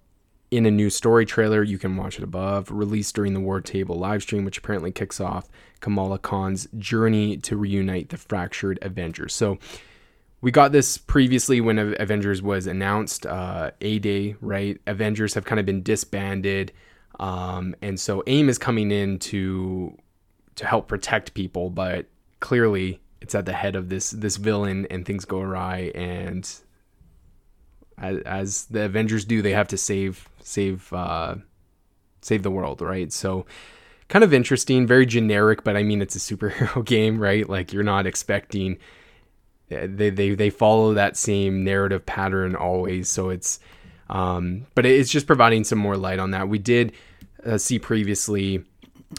in 0.51 0.67
a 0.67 0.71
new 0.71 0.89
story 0.89 1.27
trailer. 1.27 1.63
You 1.63 1.79
can 1.79 1.97
watch 1.97 2.17
it 2.17 2.23
above, 2.23 2.71
released 2.71 3.15
during 3.17 3.35
the 3.35 3.41
War 3.41 3.61
Table 3.61 3.97
live 3.99 4.23
stream, 4.23 4.45
which 4.45 4.59
apparently 4.59 4.93
kicks 4.93 5.21
off 5.21 5.49
Kamala 5.81 6.19
Khan's 6.19 6.69
journey 6.79 7.37
to 7.39 7.57
reunite 7.57 8.11
the 8.11 8.17
fractured 8.17 8.79
Avengers. 8.81 9.35
So 9.35 9.59
we 10.41 10.51
got 10.51 10.73
this 10.73 10.97
previously 10.97 11.61
when 11.61 11.79
Avengers 11.79 12.41
was 12.41 12.67
announced, 12.67 13.27
uh, 13.27 13.73
A 13.81 13.99
Day, 13.99 14.37
right? 14.41 14.81
Avengers 14.87 15.35
have 15.35 15.45
kind 15.45 15.59
of 15.59 15.67
been 15.67 15.83
disbanded. 15.83 16.73
Um, 17.21 17.75
and 17.83 17.99
so 17.99 18.23
AIM 18.27 18.49
is 18.49 18.59
coming 18.59 18.91
in 18.91 19.19
to 19.21 19.97
to 20.57 20.67
help 20.67 20.89
protect 20.89 21.35
people, 21.35 21.71
but 21.71 22.07
clearly 22.41 23.01
it's 23.21 23.35
at 23.35 23.47
the 23.47 23.53
head 23.53 23.77
of 23.77 23.89
this 23.89 24.11
this 24.11 24.37
villain, 24.37 24.87
and 24.91 25.05
things 25.05 25.25
go 25.25 25.41
awry. 25.41 25.93
And 25.95 26.49
as, 27.99 28.19
as 28.21 28.65
the 28.67 28.83
Avengers 28.83 29.25
do, 29.25 29.43
they 29.43 29.53
have 29.53 29.69
to 29.69 29.79
save 29.79 30.29
save 30.41 30.93
uh, 30.93 31.37
save 32.21 32.43
the 32.43 32.51
world, 32.51 32.81
right? 32.81 33.13
So 33.13 33.47
kind 34.09 34.25
of 34.25 34.35
interesting, 34.35 34.87
very 34.87 35.07
generic, 35.07 35.65
but 35.65 35.77
I 35.77 35.83
mean 35.83 36.03
it's 36.03 36.17
a 36.17 36.19
superhero 36.19 36.85
game, 36.87 37.19
right? 37.19 37.49
Like 37.49 37.73
you're 37.73 37.83
not 37.83 38.07
expecting 38.07 38.79
they 39.69 40.11
they 40.11 40.35
they 40.35 40.51
follow 40.51 40.95
that 40.95 41.17
same 41.17 41.65
narrative 41.65 42.05
pattern 42.05 42.55
always, 42.55 43.09
so 43.09 43.31
it's 43.31 43.61
um, 44.15 44.67
but 44.77 44.87
it's 44.87 45.11
just 45.11 45.27
providing 45.27 45.65
some 45.65 45.79
more 45.79 45.97
light 45.97 46.21
on 46.21 46.31
that. 46.31 46.49
We 46.49 46.61
did 46.61 46.93
uh, 47.45 47.59
see 47.59 47.81
previously 47.81 48.63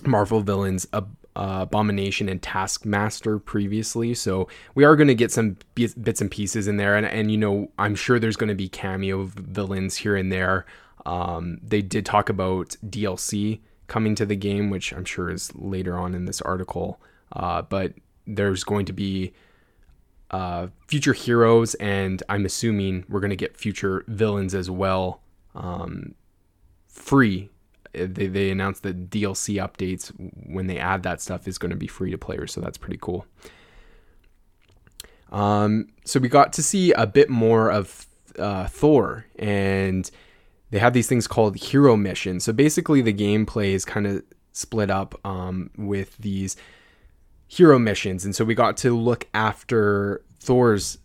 Marvel 0.06 0.40
villains 0.40 0.88
Ab- 0.94 1.18
uh, 1.36 1.60
Abomination 1.64 2.30
and 2.30 2.42
Taskmaster 2.42 3.38
previously, 3.38 4.14
so 4.14 4.48
we 4.74 4.86
are 4.86 4.96
going 4.96 5.10
to 5.10 5.16
get 5.16 5.34
some 5.34 5.58
bits, 5.76 5.94
bits 5.94 6.22
and 6.22 6.32
pieces 6.32 6.70
in 6.70 6.78
there, 6.78 6.96
and 6.96 7.06
and 7.06 7.30
you 7.30 7.38
know 7.38 7.70
I'm 7.78 7.94
sure 7.94 8.20
there's 8.20 8.38
going 8.38 8.48
to 8.48 8.56
be 8.56 8.70
cameo 8.70 9.26
villains 9.26 9.98
here 9.98 10.16
and 10.16 10.32
there. 10.32 10.66
Um, 11.06 11.60
they 11.62 11.82
did 11.82 12.06
talk 12.06 12.30
about 12.30 12.78
DLC 12.88 13.60
coming 13.88 14.16
to 14.16 14.26
the 14.26 14.38
game, 14.38 14.70
which 14.70 14.94
I'm 14.94 15.06
sure 15.06 15.30
is 15.30 15.54
later 15.56 15.98
on 15.98 16.16
in 16.16 16.24
this 16.24 16.42
article, 16.42 17.02
uh, 17.34 17.64
but 17.64 17.94
there's 18.26 18.64
going 18.64 18.86
to 18.86 18.94
be 18.94 19.34
uh, 20.36 20.68
future 20.88 21.14
heroes, 21.14 21.76
and 21.76 22.22
I'm 22.28 22.46
assuming 22.46 23.06
we're 23.08 23.22
going 23.22 23.30
to 23.30 23.38
get 23.38 23.56
future 23.56 24.04
villains 24.10 24.54
as 24.54 24.70
well, 24.70 25.22
um, 25.54 26.14
free. 26.88 27.50
Uh, 27.98 28.08
They, 28.10 28.28
they 28.28 28.52
announced 28.52 28.84
that 28.84 29.10
DLC 29.10 29.56
updates 29.66 30.12
when 30.54 30.68
they 30.68 30.78
add 30.78 31.04
that 31.04 31.22
stuff 31.22 31.48
is 31.48 31.58
going 31.58 31.70
to 31.70 31.78
be 31.78 31.88
free 31.88 32.12
to 32.12 32.18
players, 32.18 32.52
so 32.52 32.60
that's 32.60 32.78
pretty 32.78 33.00
cool. 33.02 33.26
Um, 35.32 35.88
so 36.04 36.20
we 36.20 36.28
got 36.28 36.52
to 36.54 36.62
see 36.62 36.92
a 36.92 37.08
bit 37.08 37.30
more 37.30 37.72
of 37.72 38.06
uh, 38.38 38.68
Thor, 38.68 39.26
and 39.40 40.12
they 40.72 40.80
have 40.80 40.92
these 40.92 41.08
things 41.08 41.28
called 41.28 41.56
hero 41.56 41.96
missions. 41.96 42.44
So 42.44 42.52
basically, 42.52 43.02
the 43.02 43.14
gameplay 43.14 43.70
is 43.70 43.86
kind 43.86 44.06
of 44.06 44.22
split 44.52 44.90
up 44.90 45.16
um, 45.24 45.70
with 45.78 46.18
these 46.18 46.58
hero 47.48 47.80
missions. 47.80 48.26
And 48.26 48.36
so 48.36 48.44
we 48.44 48.56
got 48.56 48.78
to 48.78 48.98
look 48.98 49.28
after 49.34 50.22
Thor's, 50.40 50.98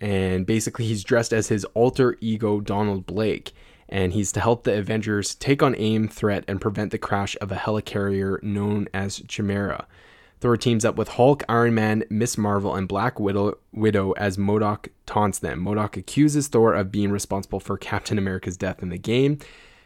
and 0.00 0.46
basically 0.46 0.86
he's 0.86 1.04
dressed 1.04 1.32
as 1.32 1.48
his 1.48 1.64
alter 1.74 2.16
ego, 2.20 2.60
Donald 2.60 3.06
Blake. 3.06 3.52
And 3.88 4.12
he's 4.12 4.30
to 4.32 4.40
help 4.40 4.62
the 4.62 4.78
Avengers 4.78 5.34
take 5.34 5.62
on 5.62 5.74
AIM 5.76 6.06
threat 6.08 6.44
and 6.46 6.60
prevent 6.60 6.92
the 6.92 6.98
crash 6.98 7.36
of 7.40 7.50
a 7.50 7.56
helicarrier 7.56 8.40
known 8.42 8.88
as 8.94 9.22
Chimera. 9.26 9.86
Thor 10.40 10.56
teams 10.56 10.84
up 10.86 10.96
with 10.96 11.08
Hulk, 11.08 11.42
Iron 11.48 11.74
Man, 11.74 12.04
Ms. 12.08 12.38
Marvel, 12.38 12.74
and 12.74 12.88
Black 12.88 13.20
Widow, 13.20 13.58
Widow 13.72 14.12
as 14.12 14.38
Modok 14.38 14.88
taunts 15.04 15.38
them. 15.38 15.62
Modok 15.62 15.96
accuses 15.96 16.48
Thor 16.48 16.72
of 16.72 16.90
being 16.90 17.10
responsible 17.10 17.60
for 17.60 17.76
Captain 17.76 18.16
America's 18.16 18.56
death 18.56 18.82
in 18.82 18.88
the 18.88 18.96
game. 18.96 19.38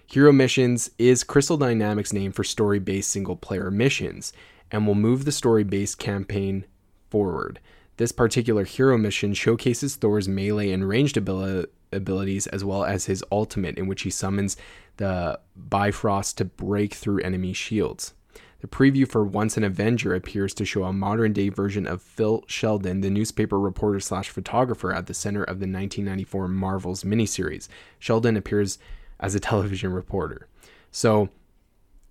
Hero 0.06 0.32
Missions 0.32 0.90
is 0.98 1.24
Crystal 1.24 1.56
Dynamics' 1.56 2.12
name 2.12 2.30
for 2.30 2.44
story 2.44 2.78
based 2.78 3.10
single 3.10 3.36
player 3.36 3.70
missions 3.70 4.32
and 4.70 4.86
will 4.86 4.94
move 4.94 5.24
the 5.24 5.32
story 5.32 5.64
based 5.64 5.98
campaign 5.98 6.66
forward. 7.10 7.58
This 7.96 8.12
particular 8.12 8.64
hero 8.64 8.98
mission 8.98 9.34
showcases 9.34 9.96
Thor's 9.96 10.28
melee 10.28 10.70
and 10.70 10.88
ranged 10.88 11.16
abili- 11.16 11.66
abilities 11.92 12.46
as 12.48 12.64
well 12.64 12.84
as 12.84 13.06
his 13.06 13.24
ultimate, 13.30 13.78
in 13.78 13.86
which 13.86 14.02
he 14.02 14.10
summons 14.10 14.56
the 14.96 15.38
Bifrost 15.56 16.38
to 16.38 16.44
break 16.44 16.94
through 16.94 17.20
enemy 17.20 17.52
shields. 17.52 18.14
The 18.60 18.68
preview 18.68 19.06
for 19.06 19.22
Once 19.24 19.58
an 19.58 19.64
Avenger 19.64 20.14
appears 20.14 20.54
to 20.54 20.64
show 20.64 20.84
a 20.84 20.92
modern 20.92 21.34
day 21.34 21.50
version 21.50 21.86
of 21.86 22.00
Phil 22.00 22.44
Sheldon, 22.46 23.02
the 23.02 23.10
newspaper 23.10 23.60
reporter 23.60 24.00
slash 24.00 24.30
photographer 24.30 24.92
at 24.92 25.06
the 25.06 25.12
center 25.12 25.42
of 25.42 25.60
the 25.60 25.66
1994 25.66 26.48
Marvel's 26.48 27.04
miniseries. 27.04 27.68
Sheldon 27.98 28.38
appears 28.38 28.78
as 29.20 29.34
a 29.34 29.40
television 29.40 29.92
reporter. 29.92 30.48
So, 30.90 31.28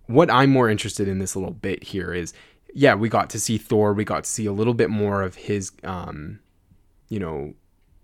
what 0.05 0.29
I'm 0.29 0.51
more 0.51 0.69
interested 0.69 1.07
in 1.07 1.17
this 1.17 1.35
little 1.35 1.53
bit 1.53 1.85
here 1.85 2.13
is 2.13 2.33
yeah, 2.73 2.95
we 2.95 3.07
got 3.09 3.29
to 3.31 3.39
see 3.39 3.57
Thor, 3.57 3.93
we 3.93 4.03
got 4.03 4.23
to 4.23 4.29
see 4.29 4.45
a 4.45 4.51
little 4.51 4.73
bit 4.73 4.89
more 4.89 5.21
of 5.21 5.35
his, 5.35 5.71
um, 5.83 6.39
you 7.07 7.19
know, 7.19 7.53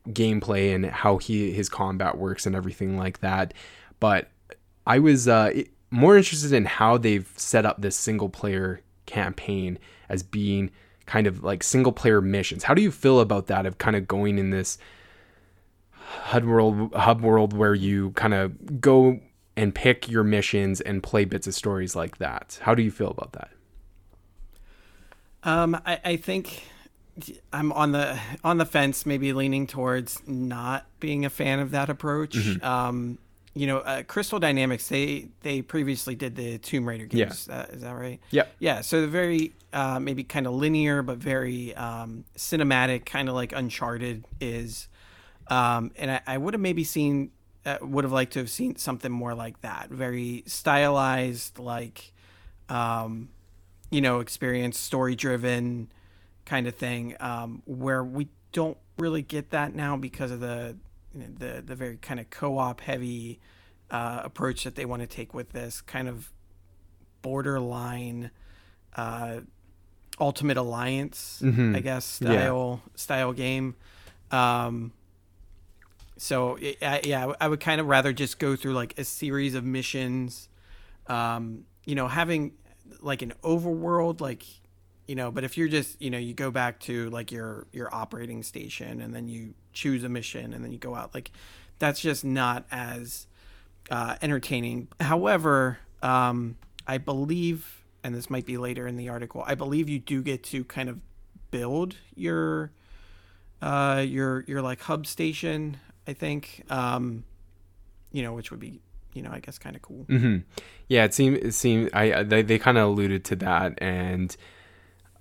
gameplay 0.09 0.73
and 0.73 0.85
how 0.85 1.17
he 1.17 1.51
his 1.51 1.69
combat 1.69 2.17
works 2.17 2.45
and 2.45 2.55
everything 2.55 2.97
like 2.97 3.19
that. 3.19 3.53
But 3.99 4.29
I 4.85 4.99
was 4.99 5.27
uh, 5.27 5.63
more 5.91 6.17
interested 6.17 6.53
in 6.53 6.65
how 6.65 6.97
they've 6.97 7.31
set 7.35 7.65
up 7.65 7.81
this 7.81 7.95
single 7.95 8.29
player 8.29 8.81
campaign 9.05 9.79
as 10.07 10.23
being 10.23 10.71
kind 11.05 11.25
of 11.25 11.43
like 11.43 11.63
single 11.63 11.91
player 11.91 12.21
missions. 12.21 12.63
How 12.63 12.73
do 12.73 12.81
you 12.81 12.91
feel 12.91 13.19
about 13.19 13.47
that 13.47 13.65
of 13.65 13.79
kind 13.79 13.95
of 13.95 14.07
going 14.07 14.37
in 14.37 14.51
this 14.51 14.77
hub 15.91 16.43
world 16.43 16.93
hub 16.93 17.21
world 17.21 17.53
where 17.53 17.73
you 17.73 18.11
kind 18.11 18.33
of 18.33 18.79
go 18.79 19.19
and 19.57 19.73
pick 19.73 20.07
your 20.07 20.23
missions 20.23 20.79
and 20.79 21.01
play 21.01 21.25
bits 21.25 21.47
of 21.47 21.55
stories 21.55 21.95
like 21.95 22.19
that? 22.19 22.59
How 22.61 22.75
do 22.75 22.83
you 22.83 22.91
feel 22.91 23.09
about 23.09 23.33
that? 23.33 23.49
Um, 25.43 25.79
I, 25.85 25.99
I 26.03 26.15
think 26.17 26.63
I'm 27.51 27.71
on 27.73 27.91
the 27.91 28.19
on 28.43 28.57
the 28.57 28.65
fence, 28.65 29.05
maybe 29.05 29.33
leaning 29.33 29.67
towards 29.67 30.21
not 30.27 30.85
being 30.99 31.25
a 31.25 31.29
fan 31.29 31.59
of 31.59 31.71
that 31.71 31.89
approach. 31.89 32.35
Mm-hmm. 32.35 32.65
Um, 32.65 33.17
you 33.53 33.67
know, 33.67 33.79
uh, 33.79 34.03
Crystal 34.03 34.39
Dynamics 34.39 34.87
they 34.87 35.29
they 35.41 35.61
previously 35.61 36.15
did 36.15 36.35
the 36.35 36.57
Tomb 36.59 36.87
Raider 36.87 37.05
games. 37.05 37.47
Yeah. 37.49 37.59
Uh, 37.59 37.65
is 37.71 37.81
that 37.81 37.91
right? 37.91 38.19
Yeah. 38.31 38.43
Yeah. 38.59 38.81
So 38.81 39.07
very 39.07 39.53
uh, 39.73 39.99
maybe 39.99 40.23
kind 40.23 40.47
of 40.47 40.53
linear, 40.53 41.01
but 41.01 41.17
very 41.17 41.75
um, 41.75 42.25
cinematic, 42.37 43.05
kind 43.05 43.29
of 43.29 43.35
like 43.35 43.53
Uncharted 43.53 44.25
is. 44.39 44.87
Um, 45.47 45.91
and 45.95 46.11
I, 46.11 46.21
I 46.27 46.37
would 46.37 46.53
have 46.53 46.61
maybe 46.61 46.83
seen 46.83 47.31
uh, 47.65 47.77
would 47.81 48.03
have 48.03 48.13
liked 48.13 48.33
to 48.33 48.39
have 48.39 48.49
seen 48.49 48.75
something 48.77 49.11
more 49.11 49.33
like 49.33 49.61
that, 49.61 49.89
very 49.89 50.43
stylized, 50.45 51.59
like 51.59 52.13
um, 52.69 53.29
you 53.89 54.01
know, 54.01 54.19
experience, 54.19 54.77
story 54.77 55.15
driven 55.15 55.91
kind 56.45 56.67
of 56.67 56.75
thing, 56.75 57.15
um, 57.19 57.61
where 57.65 58.03
we 58.03 58.27
don't 58.51 58.77
really 58.97 59.21
get 59.21 59.51
that 59.51 59.73
now 59.73 59.95
because 59.95 60.31
of 60.31 60.39
the 60.39 60.75
you 61.13 61.21
know, 61.21 61.27
the 61.37 61.61
the 61.61 61.75
very 61.75 61.97
kind 61.97 62.19
of 62.19 62.29
co-op 62.29 62.81
heavy 62.81 63.39
uh, 63.91 64.21
approach 64.23 64.63
that 64.63 64.75
they 64.75 64.85
want 64.85 65.01
to 65.01 65.07
take 65.07 65.33
with 65.33 65.51
this 65.51 65.81
kind 65.81 66.07
of 66.07 66.31
borderline 67.21 68.31
uh, 68.95 69.41
ultimate 70.19 70.57
alliance, 70.57 71.41
mm-hmm. 71.43 71.75
I 71.75 71.79
guess 71.79 72.05
style 72.05 72.81
yeah. 72.83 72.91
style 72.95 73.33
game. 73.33 73.75
Um, 74.31 74.91
so 76.17 76.57
I, 76.81 77.01
yeah, 77.03 77.31
I 77.39 77.47
would 77.47 77.61
kind 77.61 77.79
of 77.79 77.87
rather 77.87 78.11
just 78.13 78.39
go 78.39 78.55
through 78.55 78.73
like 78.73 78.97
a 78.97 79.03
series 79.03 79.55
of 79.55 79.63
missions. 79.63 80.49
Um, 81.07 81.65
you 81.85 81.95
know, 81.95 82.07
having 82.07 82.51
like 83.01 83.21
an 83.21 83.33
overworld 83.43 84.21
like 84.21 84.43
you 85.07 85.15
know 85.15 85.31
but 85.31 85.43
if 85.43 85.57
you're 85.57 85.67
just 85.67 86.01
you 86.01 86.09
know 86.09 86.17
you 86.17 86.33
go 86.33 86.51
back 86.51 86.79
to 86.79 87.09
like 87.09 87.31
your 87.31 87.67
your 87.71 87.93
operating 87.93 88.43
station 88.43 89.01
and 89.01 89.13
then 89.13 89.27
you 89.27 89.53
choose 89.73 90.03
a 90.03 90.09
mission 90.09 90.53
and 90.53 90.63
then 90.63 90.71
you 90.71 90.77
go 90.77 90.95
out 90.95 91.13
like 91.13 91.31
that's 91.79 92.01
just 92.01 92.25
not 92.25 92.65
as 92.71 93.25
uh, 93.89 94.15
entertaining. 94.21 94.89
However 94.99 95.79
um, 96.01 96.57
i 96.87 96.97
believe 96.97 97.83
and 98.03 98.15
this 98.15 98.29
might 98.29 98.45
be 98.45 98.57
later 98.57 98.87
in 98.87 98.95
the 98.95 99.09
article 99.09 99.43
i 99.45 99.55
believe 99.55 99.89
you 99.89 99.99
do 99.99 100.21
get 100.21 100.43
to 100.43 100.63
kind 100.63 100.89
of 100.89 100.99
build 101.51 101.95
your 102.15 102.71
uh, 103.61 104.03
your 104.07 104.45
your 104.47 104.61
like 104.61 104.81
hub 104.81 105.05
station 105.05 105.77
i 106.07 106.13
think 106.13 106.63
um, 106.69 107.23
you 108.11 108.23
know 108.23 108.33
which 108.33 108.51
would 108.51 108.59
be 108.59 108.79
you 109.13 109.21
know, 109.21 109.31
I 109.31 109.39
guess 109.39 109.57
kind 109.57 109.75
of 109.75 109.81
cool. 109.81 110.05
Mm-hmm. 110.05 110.37
Yeah, 110.87 111.05
it 111.05 111.13
seemed 111.13 111.37
it 111.37 111.53
seemed 111.53 111.89
I 111.93 112.23
they, 112.23 112.41
they 112.41 112.59
kind 112.59 112.77
of 112.77 112.89
alluded 112.89 113.25
to 113.25 113.35
that, 113.37 113.77
and 113.79 114.35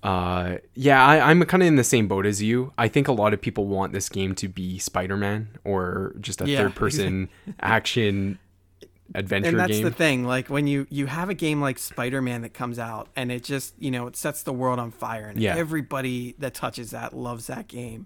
uh, 0.01 0.57
yeah, 0.75 1.05
I, 1.05 1.29
I'm 1.29 1.43
kind 1.43 1.61
of 1.61 1.67
in 1.67 1.75
the 1.75 1.83
same 1.83 2.07
boat 2.07 2.25
as 2.25 2.41
you. 2.41 2.73
I 2.77 2.87
think 2.87 3.07
a 3.07 3.11
lot 3.11 3.33
of 3.33 3.41
people 3.41 3.67
want 3.67 3.91
this 3.91 4.07
game 4.07 4.33
to 4.35 4.47
be 4.47 4.79
Spider-Man 4.79 5.57
or 5.63 6.15
just 6.19 6.41
a 6.41 6.47
yeah. 6.47 6.57
third-person 6.63 7.29
action 7.59 8.39
adventure 9.15 9.49
and 9.49 9.59
that's 9.59 9.71
game. 9.71 9.83
the 9.83 9.91
thing 9.91 10.23
like 10.23 10.49
when 10.49 10.67
you 10.67 10.85
you 10.91 11.07
have 11.07 11.29
a 11.29 11.33
game 11.33 11.59
like 11.59 11.79
spider-man 11.79 12.43
that 12.43 12.53
comes 12.53 12.77
out 12.77 13.09
and 13.15 13.31
it 13.31 13.43
just 13.43 13.73
you 13.79 13.89
know 13.89 14.05
it 14.05 14.15
sets 14.15 14.43
the 14.43 14.53
world 14.53 14.77
on 14.77 14.91
fire 14.91 15.27
and 15.27 15.39
yeah. 15.39 15.55
everybody 15.55 16.35
that 16.37 16.53
touches 16.53 16.91
that 16.91 17.11
loves 17.11 17.47
that 17.47 17.67
game 17.67 18.05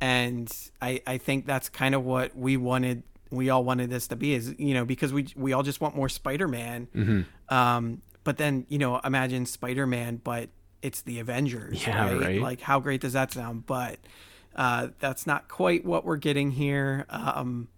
and 0.00 0.70
i 0.80 1.00
i 1.04 1.18
think 1.18 1.46
that's 1.46 1.68
kind 1.68 1.96
of 1.96 2.04
what 2.04 2.36
we 2.36 2.56
wanted 2.56 3.02
we 3.30 3.50
all 3.50 3.64
wanted 3.64 3.90
this 3.90 4.08
to 4.08 4.16
be 4.16 4.34
is 4.34 4.54
you 4.58 4.74
know 4.74 4.84
because 4.84 5.12
we 5.12 5.28
we 5.36 5.52
all 5.52 5.62
just 5.62 5.80
want 5.80 5.96
more 5.96 6.08
Spider-Man. 6.08 6.88
Mm-hmm. 6.94 7.54
Um, 7.54 8.02
but 8.24 8.36
then 8.36 8.66
you 8.68 8.78
know 8.78 8.98
imagine 9.00 9.46
Spider-Man, 9.46 10.20
but 10.22 10.48
it's 10.82 11.02
the 11.02 11.18
Avengers. 11.18 11.86
Yeah, 11.86 12.10
right? 12.10 12.20
right? 12.20 12.40
Like 12.40 12.60
how 12.60 12.80
great 12.80 13.00
does 13.00 13.14
that 13.14 13.32
sound? 13.32 13.66
But 13.66 13.98
uh, 14.54 14.88
that's 14.98 15.26
not 15.26 15.48
quite 15.48 15.84
what 15.84 16.04
we're 16.04 16.16
getting 16.16 16.50
here. 16.52 17.06
Um, 17.10 17.68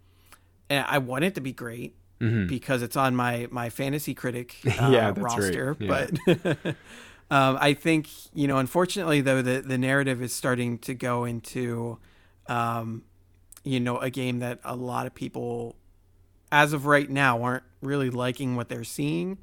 and 0.70 0.84
I 0.88 0.98
want 0.98 1.24
it 1.24 1.34
to 1.34 1.40
be 1.40 1.52
great 1.52 1.96
mm-hmm. 2.20 2.46
because 2.46 2.82
it's 2.82 2.96
on 2.96 3.16
my 3.16 3.48
my 3.50 3.70
fantasy 3.70 4.14
critic 4.14 4.56
uh, 4.66 4.90
yeah, 4.90 5.12
roster. 5.16 5.76
Right. 5.80 6.10
Yeah. 6.26 6.34
But 6.34 6.66
um, 7.30 7.58
I 7.60 7.74
think 7.74 8.08
you 8.34 8.46
know, 8.46 8.58
unfortunately 8.58 9.20
though, 9.20 9.42
the 9.42 9.60
the 9.60 9.78
narrative 9.78 10.22
is 10.22 10.32
starting 10.32 10.78
to 10.80 10.94
go 10.94 11.24
into 11.24 11.98
um, 12.48 13.02
you 13.64 13.80
know, 13.80 13.98
a 13.98 14.10
game 14.10 14.38
that 14.40 14.60
a 14.64 14.76
lot 14.76 15.06
of 15.06 15.14
people, 15.14 15.76
as 16.50 16.72
of 16.72 16.86
right 16.86 17.08
now, 17.08 17.42
aren't 17.42 17.64
really 17.82 18.10
liking 18.10 18.56
what 18.56 18.68
they're 18.68 18.84
seeing. 18.84 19.38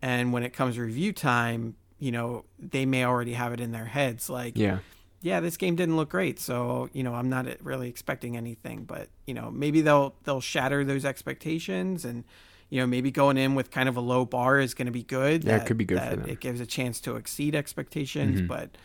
And 0.00 0.32
when 0.32 0.42
it 0.42 0.52
comes 0.52 0.76
to 0.76 0.82
review 0.82 1.12
time, 1.12 1.76
you 1.98 2.12
know, 2.12 2.44
they 2.58 2.86
may 2.86 3.04
already 3.04 3.32
have 3.32 3.52
it 3.52 3.60
in 3.60 3.72
their 3.72 3.86
heads 3.86 4.30
like, 4.30 4.56
yeah, 4.56 4.78
yeah, 5.20 5.40
this 5.40 5.56
game 5.56 5.74
didn't 5.74 5.96
look 5.96 6.10
great, 6.10 6.38
so 6.38 6.88
you 6.92 7.02
know, 7.02 7.14
I'm 7.14 7.28
not 7.28 7.46
really 7.62 7.88
expecting 7.88 8.36
anything. 8.36 8.84
But 8.84 9.08
you 9.26 9.34
know, 9.34 9.50
maybe 9.50 9.80
they'll 9.80 10.14
they'll 10.24 10.40
shatter 10.40 10.84
those 10.84 11.04
expectations 11.04 12.04
and. 12.04 12.24
You 12.70 12.82
know, 12.82 12.86
maybe 12.86 13.10
going 13.10 13.38
in 13.38 13.54
with 13.54 13.70
kind 13.70 13.88
of 13.88 13.96
a 13.96 14.02
low 14.02 14.26
bar 14.26 14.60
is 14.60 14.74
going 14.74 14.84
to 14.84 14.92
be 14.92 15.02
good. 15.02 15.42
Yeah, 15.42 15.52
that, 15.52 15.62
it 15.62 15.66
could 15.66 15.78
be 15.78 15.86
good 15.86 16.02
for 16.02 16.16
them. 16.16 16.28
It 16.28 16.38
gives 16.38 16.60
a 16.60 16.66
chance 16.66 17.00
to 17.00 17.16
exceed 17.16 17.54
expectations, 17.54 18.42
mm-hmm. 18.42 18.46
but 18.46 18.76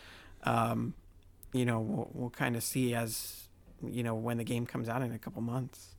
um, 0.44 0.94
you 1.52 1.66
know, 1.66 1.80
we'll, 1.80 2.10
we'll 2.14 2.30
kind 2.30 2.56
of 2.56 2.62
see 2.62 2.94
as 2.94 3.43
you 3.92 4.02
know 4.02 4.14
when 4.14 4.38
the 4.38 4.44
game 4.44 4.66
comes 4.66 4.88
out 4.88 5.02
in 5.02 5.12
a 5.12 5.18
couple 5.18 5.42
months. 5.42 5.94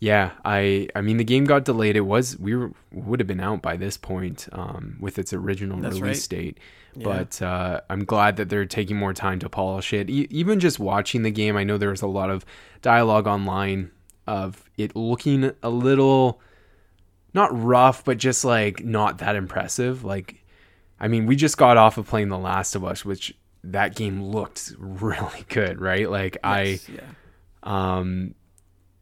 Yeah, 0.00 0.32
I 0.44 0.88
I 0.94 1.00
mean 1.00 1.16
the 1.16 1.24
game 1.24 1.44
got 1.44 1.64
delayed. 1.64 1.96
It 1.96 2.02
was 2.02 2.38
we 2.38 2.54
were, 2.54 2.72
would 2.92 3.20
have 3.20 3.26
been 3.26 3.40
out 3.40 3.62
by 3.62 3.76
this 3.76 3.96
point 3.96 4.48
um, 4.52 4.96
with 5.00 5.18
its 5.18 5.32
original 5.32 5.80
That's 5.80 6.00
release 6.00 6.30
right. 6.30 6.38
date. 6.38 6.58
Yeah. 6.96 7.04
But 7.04 7.42
uh, 7.42 7.80
I'm 7.90 8.04
glad 8.04 8.36
that 8.36 8.48
they're 8.48 8.66
taking 8.66 8.96
more 8.96 9.12
time 9.12 9.38
to 9.40 9.48
polish 9.48 9.92
it. 9.92 10.08
E- 10.08 10.28
even 10.30 10.60
just 10.60 10.78
watching 10.78 11.22
the 11.22 11.30
game, 11.30 11.56
I 11.56 11.64
know 11.64 11.76
there 11.76 11.90
was 11.90 12.02
a 12.02 12.06
lot 12.06 12.30
of 12.30 12.44
dialogue 12.82 13.26
online 13.26 13.90
of 14.26 14.68
it 14.76 14.94
looking 14.94 15.52
a 15.62 15.70
little 15.70 16.40
not 17.32 17.50
rough, 17.52 18.04
but 18.04 18.18
just 18.18 18.44
like 18.44 18.84
not 18.84 19.18
that 19.18 19.36
impressive. 19.36 20.04
Like, 20.04 20.44
I 21.00 21.08
mean, 21.08 21.26
we 21.26 21.34
just 21.34 21.58
got 21.58 21.76
off 21.76 21.98
of 21.98 22.06
playing 22.06 22.28
The 22.28 22.38
Last 22.38 22.76
of 22.76 22.84
Us, 22.84 23.04
which 23.04 23.34
that 23.64 23.96
game 23.96 24.22
looked 24.22 24.72
really 24.78 25.44
good, 25.48 25.80
right? 25.80 26.08
Like 26.08 26.34
yes, 26.34 26.40
I, 26.44 26.62
yeah. 26.92 27.00
Um, 27.64 28.34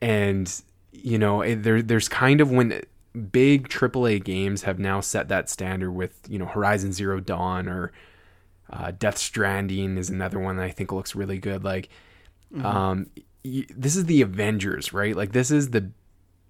and 0.01 0.63
you 0.93 1.19
know, 1.19 1.55
there 1.55 1.83
there's 1.83 2.09
kind 2.09 2.41
of 2.41 2.51
when 2.51 2.83
big 3.31 3.69
AAA 3.69 4.25
games 4.25 4.63
have 4.63 4.79
now 4.79 5.01
set 5.01 5.29
that 5.29 5.51
standard 5.51 5.93
with 5.93 6.19
you 6.29 6.39
know 6.39 6.47
Horizon 6.47 6.93
Zero 6.93 7.21
Dawn 7.21 7.69
or 7.69 7.93
uh, 8.71 8.93
Death 8.93 9.19
Stranding 9.19 9.99
is 9.99 10.09
another 10.09 10.39
one 10.39 10.57
that 10.57 10.65
I 10.65 10.71
think 10.71 10.93
looks 10.93 11.15
really 11.15 11.39
good. 11.39 11.63
Like, 11.63 11.91
mm-hmm. 12.53 12.65
um, 12.65 13.11
y- 13.45 13.67
this 13.69 13.97
is 13.97 14.07
the 14.07 14.23
Avengers, 14.23 14.93
right? 14.93 15.15
Like 15.15 15.33
this 15.33 15.51
is 15.51 15.71
the 15.71 15.91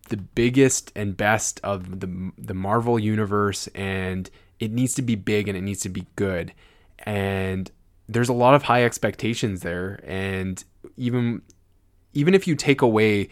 the 0.08 0.16
biggest 0.16 0.92
and 0.94 1.16
best 1.16 1.60
of 1.62 2.00
the 2.00 2.32
the 2.38 2.54
Marvel 2.54 2.98
universe, 2.98 3.68
and 3.74 4.30
it 4.60 4.70
needs 4.70 4.94
to 4.94 5.02
be 5.02 5.16
big 5.16 5.48
and 5.48 5.56
it 5.56 5.62
needs 5.62 5.80
to 5.80 5.88
be 5.88 6.06
good. 6.16 6.52
And 7.00 7.70
there's 8.08 8.28
a 8.28 8.34
lot 8.34 8.54
of 8.54 8.64
high 8.64 8.84
expectations 8.84 9.62
there, 9.62 10.00
and 10.04 10.62
even 10.96 11.42
even 12.14 12.34
if 12.34 12.46
you 12.46 12.54
take 12.54 12.82
away 12.82 13.28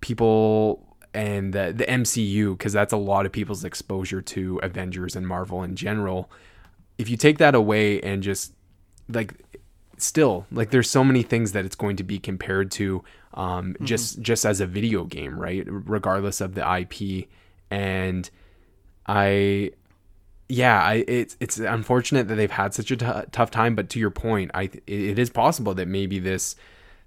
people 0.00 0.84
and 1.14 1.52
the, 1.52 1.72
the 1.74 1.84
MCU, 1.84 2.56
because 2.56 2.72
that's 2.72 2.92
a 2.92 2.96
lot 2.96 3.26
of 3.26 3.32
people's 3.32 3.64
exposure 3.64 4.20
to 4.22 4.58
Avengers 4.62 5.16
and 5.16 5.26
Marvel 5.26 5.62
in 5.62 5.74
general, 5.76 6.30
if 6.98 7.08
you 7.08 7.16
take 7.16 7.38
that 7.38 7.54
away 7.54 8.00
and 8.00 8.22
just 8.22 8.52
like 9.08 9.34
still 9.96 10.46
like 10.52 10.70
there's 10.70 10.88
so 10.88 11.02
many 11.02 11.22
things 11.22 11.52
that 11.52 11.64
it's 11.64 11.74
going 11.74 11.96
to 11.96 12.04
be 12.04 12.18
compared 12.18 12.70
to 12.70 13.02
um, 13.34 13.72
mm-hmm. 13.72 13.84
just 13.84 14.20
just 14.20 14.44
as 14.44 14.60
a 14.60 14.66
video 14.66 15.02
game 15.04 15.36
right 15.36 15.64
regardless 15.66 16.40
of 16.40 16.54
the 16.54 16.78
ip 16.78 17.26
and 17.70 18.30
i 19.06 19.72
yeah, 20.48 20.82
I, 20.82 21.04
it's 21.06 21.36
it's 21.40 21.58
unfortunate 21.58 22.28
that 22.28 22.36
they've 22.36 22.50
had 22.50 22.72
such 22.72 22.90
a 22.90 22.96
t- 22.96 23.06
tough 23.32 23.50
time. 23.50 23.74
But 23.74 23.90
to 23.90 23.98
your 23.98 24.10
point, 24.10 24.50
I 24.54 24.70
it 24.86 25.18
is 25.18 25.30
possible 25.30 25.74
that 25.74 25.88
maybe 25.88 26.18
this 26.18 26.56